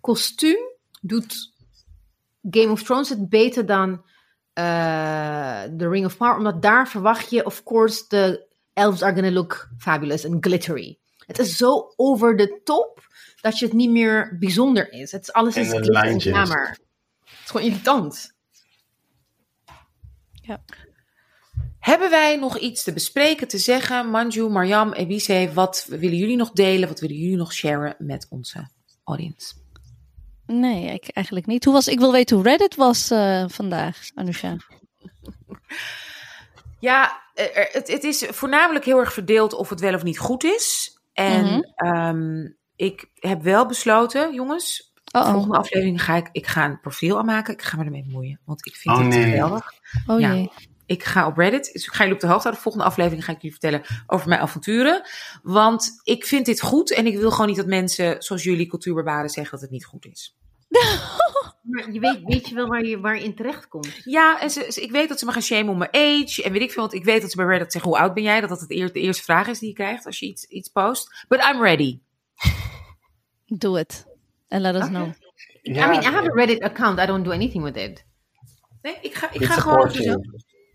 kostuum 0.00 0.58
doet 1.00 1.52
Game 2.50 2.70
of 2.70 2.82
Thrones 2.82 3.08
het 3.08 3.28
beter 3.28 3.66
dan 3.66 4.04
eh 4.52 5.62
The 5.62 5.88
Ring 5.88 6.04
of 6.04 6.16
Power. 6.16 6.36
Omdat 6.36 6.62
daar 6.62 6.88
verwacht 6.88 7.30
je, 7.30 7.44
of 7.44 7.62
course, 7.62 8.04
de 8.08 8.46
elves 8.72 9.02
are 9.02 9.14
gonna 9.14 9.30
look 9.30 9.68
fabulous 9.78 10.26
and 10.26 10.44
glittery. 10.46 10.98
Het 11.26 11.38
is 11.38 11.56
zo 11.56 11.92
over 11.96 12.36
de 12.36 12.60
top 12.64 13.08
dat 13.40 13.58
je 13.58 13.64
het 13.64 13.74
niet 13.74 13.90
meer 13.90 14.36
bijzonder 14.38 14.92
is. 14.92 15.12
Het 15.12 15.22
is 15.22 15.32
alles 15.32 15.56
is 15.56 15.68
glamour. 16.22 16.68
Het 16.68 17.38
is 17.44 17.50
gewoon 17.50 17.66
irritant. 17.66 18.34
Hebben 21.80 22.10
wij 22.10 22.36
nog 22.36 22.58
iets 22.58 22.82
te 22.82 22.92
bespreken, 22.92 23.48
te 23.48 23.58
zeggen? 23.58 24.10
Manju, 24.10 24.48
Marjam, 24.48 24.92
Ebise, 24.92 25.50
wat 25.54 25.86
willen 25.88 26.16
jullie 26.16 26.36
nog 26.36 26.50
delen? 26.50 26.88
Wat 26.88 27.00
willen 27.00 27.16
jullie 27.16 27.36
nog 27.36 27.52
sharen 27.52 27.94
met 27.98 28.26
onze 28.30 28.68
audience? 29.04 29.54
Nee, 30.46 30.84
ik, 30.92 31.08
eigenlijk 31.08 31.46
niet. 31.46 31.64
Hoe 31.64 31.74
was, 31.74 31.88
ik 31.88 31.98
wil 31.98 32.12
weten 32.12 32.36
hoe 32.36 32.44
Reddit 32.44 32.74
was 32.74 33.10
eh, 33.10 33.44
vandaag, 33.48 33.96
Anusha. 34.14 34.56
Ja, 36.80 37.22
er- 37.34 37.68
het, 37.72 37.88
het 37.88 38.04
is 38.04 38.26
voornamelijk 38.30 38.84
heel 38.84 38.98
erg 38.98 39.12
verdeeld 39.12 39.52
of 39.52 39.68
het 39.68 39.80
wel 39.80 39.94
of 39.94 40.02
niet 40.02 40.18
goed 40.18 40.44
is. 40.44 40.98
En 41.12 41.44
Mhm. 41.44 41.60
ehm, 41.74 42.48
ik 42.76 43.06
heb 43.14 43.42
wel 43.42 43.66
besloten, 43.66 44.34
jongens, 44.34 44.92
de 45.04 45.18
Oh, 45.18 45.24
oh. 45.26 45.32
volgende 45.32 45.56
aflevering 45.56 46.02
ga 46.02 46.16
ik, 46.16 46.28
ik 46.32 46.46
ga 46.46 46.64
een 46.64 46.80
profiel 46.80 47.18
aanmaken. 47.18 47.54
Ik 47.54 47.62
ga 47.62 47.76
me 47.76 47.84
ermee 47.84 48.04
bemoeien, 48.04 48.40
want 48.44 48.66
ik 48.66 48.76
vind 48.76 48.94
Oh, 48.96 49.00
het 49.00 49.10
nee. 49.14 49.24
geweldig. 49.30 49.72
oh 50.06 50.20
Ja. 50.20 50.32
jee. 50.34 50.50
Ik 50.90 51.04
ga 51.04 51.26
op 51.26 51.36
Reddit, 51.36 51.72
dus 51.72 51.84
ik 51.86 51.92
ga 51.92 51.98
jullie 51.98 52.14
op 52.14 52.20
de 52.20 52.26
hoogte 52.26 52.42
houden. 52.42 52.52
De 52.52 52.60
volgende 52.70 52.86
aflevering 52.86 53.24
ga 53.24 53.32
ik 53.32 53.40
jullie 53.42 53.58
vertellen 53.60 54.02
over 54.06 54.28
mijn 54.28 54.40
avonturen. 54.40 55.02
Want 55.42 56.00
ik 56.02 56.26
vind 56.26 56.46
dit 56.46 56.60
goed 56.60 56.92
en 56.92 57.06
ik 57.06 57.18
wil 57.18 57.30
gewoon 57.30 57.46
niet 57.46 57.56
dat 57.56 57.66
mensen, 57.66 58.22
zoals 58.22 58.42
jullie 58.42 58.66
cultuurbarbaren, 58.66 59.30
zeggen 59.30 59.52
dat 59.52 59.60
het 59.60 59.70
niet 59.70 59.84
goed 59.84 60.06
is. 60.06 60.36
Maar 61.62 61.90
je 61.92 62.00
weet, 62.00 62.20
weet 62.24 62.48
je 62.48 62.54
wel 62.54 62.66
waar 62.66 62.84
je, 62.84 63.00
waar 63.00 63.16
je 63.16 63.24
in 63.24 63.34
terecht 63.34 63.68
komt. 63.68 64.00
Ja, 64.04 64.40
en 64.40 64.50
ze, 64.50 64.66
ze- 64.68 64.80
ik 64.82 64.90
weet 64.90 65.08
dat 65.08 65.18
ze 65.18 65.24
me 65.24 65.32
gaan 65.32 65.42
shamen 65.42 65.68
om 65.72 65.78
mijn 65.78 65.90
age. 65.92 66.42
En 66.42 66.52
weet 66.52 66.62
ik 66.62 66.70
veel, 66.72 66.82
want 66.82 66.94
ik 66.94 67.04
weet 67.04 67.20
dat 67.20 67.30
ze 67.30 67.36
bij 67.36 67.46
Reddit 67.46 67.72
zeggen, 67.72 67.90
hoe 67.90 68.00
oud 68.00 68.14
ben 68.14 68.22
jij? 68.22 68.40
Dat 68.40 68.48
dat 68.48 68.60
het 68.60 68.70
eer- 68.70 68.92
de 68.92 69.00
eerste 69.00 69.22
vraag 69.22 69.46
is 69.48 69.58
die 69.58 69.68
je 69.68 69.74
krijgt 69.74 70.06
als 70.06 70.18
je 70.18 70.26
iets, 70.26 70.44
iets 70.44 70.68
post. 70.68 71.24
But 71.28 71.40
I'm 71.52 71.62
ready. 71.62 71.98
Do 73.46 73.76
it. 73.76 74.06
And 74.48 74.60
let 74.62 74.74
us 74.74 74.86
know. 74.86 75.08
I 75.62 75.70
mean, 75.72 76.02
I 76.02 76.04
have 76.04 76.30
a 76.30 76.34
Reddit 76.34 76.60
account. 76.62 76.98
I 76.98 77.06
don't 77.06 77.24
do 77.24 77.30
anything 77.30 77.64
with 77.64 77.76
it. 77.76 78.04
Nee, 78.82 78.96
ik 79.02 79.14
ga, 79.14 79.32
ik 79.32 79.44
ga 79.44 79.54
gewoon... 79.54 79.90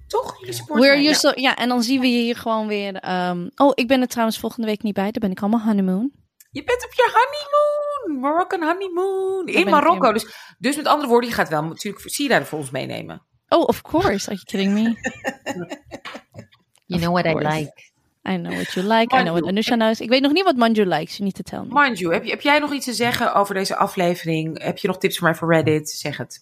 Toch? 0.07 0.39
Jullie 0.39 0.53
supporten 0.53 0.85
We're 0.85 0.95
mij, 0.95 1.03
ja. 1.03 1.13
so, 1.13 1.31
ja, 1.35 1.55
en 1.55 1.69
dan 1.69 1.83
zien 1.83 1.99
we 1.99 2.07
je 2.07 2.21
hier 2.21 2.35
gewoon 2.35 2.67
weer. 2.67 2.95
ehm, 2.95 3.49
oh, 3.55 3.71
ik 3.73 3.87
ben 3.87 4.01
er 4.01 4.07
trouwens 4.07 4.39
volgende 4.39 4.67
week 4.67 4.83
niet 4.83 4.93
bij. 4.93 5.03
Daar 5.03 5.21
ben 5.21 5.31
ik 5.31 5.41
allemaal 5.41 5.61
honeymoon. 5.61 6.11
Je 6.51 6.63
bent 6.63 6.85
op 6.85 6.93
je 6.93 7.11
honeymoon. 7.13 8.21
Moroccan 8.21 8.63
honeymoon. 8.63 9.47
In 9.47 9.69
Marokko. 9.69 10.07
in. 10.07 10.13
Dus, 10.13 10.55
dus 10.57 10.75
met 10.75 10.87
andere 10.87 11.09
woorden, 11.09 11.29
je 11.29 11.35
gaat 11.35 11.49
wel 11.49 11.63
natuurlijk 11.63 12.09
Sida 12.09 12.45
voor 12.45 12.59
ons 12.59 12.69
meenemen. 12.69 13.25
Oh, 13.47 13.63
of 13.67 13.81
course. 13.81 14.29
Are 14.29 14.35
you 14.35 14.43
kidding 14.43 14.73
me? 14.73 14.93
You 16.87 17.01
know 17.01 17.13
what 17.13 17.25
I 17.25 17.33
like. 17.33 17.93
I 18.29 18.35
know 18.37 18.53
what 18.53 18.73
you 18.73 18.85
like. 18.87 19.15
I 19.15 19.21
know 19.21 19.33
what. 19.37 19.47
Anusha 19.49 19.75
knows. 19.75 19.99
Ik 20.01 20.09
weet 20.09 20.21
nog 20.21 20.31
niet 20.31 20.43
wat 20.43 20.55
Manju 20.55 20.85
likes. 20.85 21.17
You 21.17 21.23
need 21.23 21.35
to 21.35 21.41
tell 21.43 21.59
me. 21.59 21.73
Manju, 21.73 22.11
heb, 22.13 22.23
je- 22.23 22.29
heb 22.29 22.41
jij 22.41 22.59
nog 22.59 22.73
iets 22.73 22.85
te 22.85 22.93
zeggen 22.93 23.33
over 23.33 23.53
deze 23.53 23.75
aflevering? 23.75 24.63
Heb 24.63 24.77
je 24.77 24.87
nog 24.87 24.97
tips 24.97 25.17
voor 25.17 25.27
mij 25.27 25.37
voor 25.37 25.53
Reddit? 25.53 25.89
Zeg 25.89 26.17
het. 26.17 26.39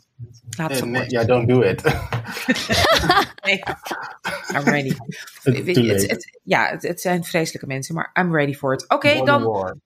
Laat 0.57 0.71
het 0.71 0.85
nee. 0.85 1.09
Ja, 1.09 1.23
don't 1.23 1.47
do 1.47 1.61
it. 1.61 1.81
Nee. 3.45 3.63
I'm 4.55 4.63
ready. 4.63 4.87
It's 4.87 5.43
Weet 5.43 5.73
too 5.73 5.83
je, 5.83 5.91
het, 5.91 6.01
late. 6.01 6.13
het- 6.13 6.39
ja, 6.43 6.67
het, 6.69 6.81
het 6.81 7.01
zijn 7.01 7.23
vreselijke 7.23 7.67
mensen, 7.67 7.95
maar 7.95 8.09
I'm 8.19 8.35
ready 8.35 8.53
for 8.53 8.73
it. 8.73 8.89
Oké, 8.89 9.23
dan 9.23 9.43
war. 9.43 9.77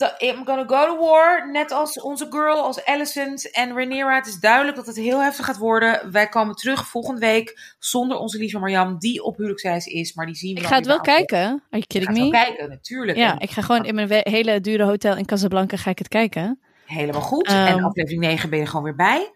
I'm 0.00 0.44
gonna 0.46 0.64
go 0.66 0.86
to 0.86 0.98
war. 0.98 1.50
Net 1.50 1.70
als 1.70 2.00
onze 2.00 2.26
girl, 2.30 2.56
als 2.62 2.84
Alicent 2.84 3.50
en 3.50 3.72
Rhaenyra. 3.74 4.14
Het 4.14 4.26
is 4.26 4.40
duidelijk 4.40 4.76
dat 4.76 4.86
het 4.86 4.96
heel 4.96 5.22
heftig 5.22 5.46
gaat 5.46 5.56
worden. 5.56 6.12
Wij 6.12 6.28
komen 6.28 6.54
terug 6.54 6.86
volgende 6.86 7.20
week 7.20 7.74
zonder 7.78 8.16
onze 8.18 8.38
lieve 8.38 8.58
Marjam, 8.58 8.98
die 8.98 9.22
op 9.24 9.36
huwelijksreis 9.36 9.86
is. 9.86 10.14
Maar 10.14 10.26
die 10.26 10.34
zien 10.34 10.54
we 10.54 10.60
Ik 10.60 10.66
ga 10.66 10.74
het 10.76 10.86
wel 10.86 11.00
kijken. 11.00 11.38
Are 11.38 11.60
you 11.70 11.82
Ik 11.82 11.88
kidding 11.88 12.16
ga 12.16 12.22
het 12.22 12.32
me? 12.32 12.38
wel 12.38 12.44
kijken, 12.44 12.68
natuurlijk. 12.68 13.18
Ja, 13.18 13.32
En 13.32 13.38
ik 13.40 13.50
ga 13.50 13.62
gewoon 13.62 13.84
in 13.84 13.94
mijn 13.94 14.08
hele 14.10 14.60
dure 14.60 14.84
hotel 14.84 15.16
in 15.16 15.24
Casablanca 15.26 15.76
ga 15.76 15.90
ik 15.90 15.98
het 15.98 16.08
kijken. 16.08 16.60
helemaal 16.86 17.20
goed. 17.20 17.46
Ehm. 17.46 17.66
en 17.66 17.84
aflevering 17.84 18.20
9 18.22 18.50
ben 18.50 18.58
je 18.58 18.66
gewoon 18.66 18.84
weer 18.84 18.94
bij. 18.96 19.32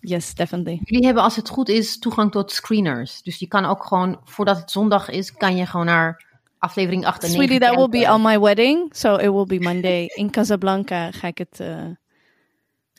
Yes, 0.00 0.34
definitely. 0.34 0.80
Jullie 0.84 1.04
hebben 1.04 1.22
als 1.22 1.36
het 1.36 1.48
goed 1.48 1.68
is 1.68 1.98
toegang 1.98 2.30
tot 2.30 2.52
screeners. 2.52 3.22
Dus 3.22 3.38
je 3.38 3.48
kan 3.48 3.64
ook 3.64 3.84
gewoon, 3.84 4.20
voordat 4.24 4.56
het 4.56 4.70
zondag 4.70 5.08
is, 5.10 5.32
kan 5.32 5.56
je 5.56 5.66
gewoon 5.66 5.86
naar 5.86 6.28
aflevering 6.60 7.06
8 7.06 7.22
en 7.24 7.30
9 7.30 7.44
Sweetie, 7.44 7.66
that 7.66 7.76
will 7.76 7.88
be 7.88 8.12
on 8.12 8.22
my 8.22 8.38
wedding. 8.38 8.94
So 8.94 9.14
it 9.16 9.28
will 9.28 9.46
be 9.46 9.58
Monday. 9.60 10.06
In 10.14 10.30
Casablanca 10.30 11.10
ga 11.10 11.26
ik 11.26 11.38
het... 11.38 11.60
eh, 11.60 11.84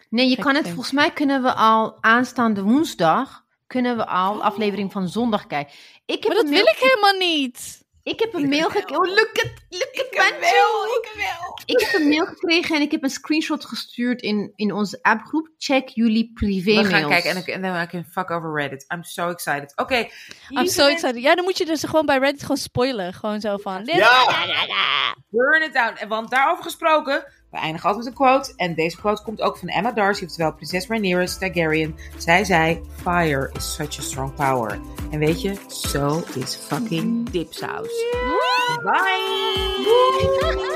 Nee, 0.09 0.29
je 0.29 0.35
kan 0.35 0.55
het, 0.55 0.67
volgens 0.67 0.91
mij 0.91 1.11
kunnen 1.11 1.41
we 1.41 1.53
al 1.53 1.97
aanstaande 2.03 2.61
woensdag, 2.61 3.43
kunnen 3.67 3.97
we 3.97 4.05
al 4.07 4.43
aflevering 4.43 4.91
van 4.91 5.07
zondag 5.07 5.47
kijken. 5.47 5.73
Ik 6.05 6.23
heb 6.23 6.33
Maar 6.33 6.41
dat 6.41 6.49
wil 6.49 6.65
ik 6.65 6.77
helemaal 6.77 7.29
niet. 7.29 7.80
Ik 8.03 8.19
heb 8.19 8.33
een 8.33 8.43
Ik 8.43 8.49
mail 8.49 8.69
gekregen. 8.69 8.97
Oh, 8.97 9.07
look 9.07 9.31
at, 9.33 9.51
look 9.69 9.95
at 9.95 10.05
ik 10.05 11.11
wel. 11.15 11.59
Ik 11.65 11.79
heb 11.79 12.01
een 12.01 12.07
mail 12.07 12.25
gekregen 12.25 12.75
en 12.75 12.81
ik 12.81 12.91
heb 12.91 13.03
een 13.03 13.09
screenshot 13.09 13.65
gestuurd 13.65 14.21
in, 14.21 14.51
in 14.55 14.73
onze 14.73 14.99
appgroep. 15.01 15.49
Check 15.57 15.87
jullie 15.89 16.31
privé 16.33 16.69
We 16.69 16.73
mails. 16.75 16.87
gaan 16.87 17.09
kijken 17.09 17.29
en 17.29 17.35
dan- 17.35 17.45
en 17.53 17.61
dan 17.61 17.81
I 17.81 17.87
can 17.87 18.05
fuck 18.11 18.31
over 18.31 18.53
Reddit. 18.55 18.85
I'm 18.93 19.03
so 19.03 19.29
excited. 19.29 19.73
Oké. 19.75 20.07
I'm 20.49 20.67
so 20.67 20.87
excited. 20.87 21.21
Ja, 21.21 21.35
dan 21.35 21.43
moet 21.43 21.57
je 21.57 21.65
dus 21.65 21.83
gewoon 21.83 22.05
bij 22.05 22.17
Reddit 22.17 22.41
gewoon 22.41 22.57
spoilen. 22.57 23.13
Gewoon 23.13 23.41
zo 23.41 23.57
van... 23.57 23.85
Ja! 23.85 25.15
Burn 25.29 25.63
it 25.63 25.73
down. 25.73 25.95
En 25.97 26.07
want 26.07 26.29
daarover 26.31 26.63
gesproken, 26.63 27.25
we 27.51 27.57
eindigen 27.57 27.89
altijd 27.89 28.05
met 28.05 28.13
een 28.13 28.25
quote. 28.25 28.53
En 28.55 28.75
deze 28.75 28.97
quote 28.97 29.23
komt 29.23 29.41
ook 29.41 29.57
van 29.57 29.67
Emma 29.67 29.91
Darcy, 29.91 30.23
oftewel 30.23 30.53
prinses 30.53 30.87
Rhaenyra 30.87 31.25
Targaryen. 31.39 31.95
Zij 32.17 32.43
zei, 32.43 32.81
fire 33.01 33.49
is 33.53 33.73
such 33.73 33.99
a 33.99 34.01
strong 34.01 34.33
power. 34.33 34.79
En 35.11 35.19
weet 35.19 35.41
je, 35.41 35.55
so 35.67 36.23
is 36.35 36.55
fucking 36.55 37.29
dipsaus. 37.29 38.05
Bye! 38.83 40.70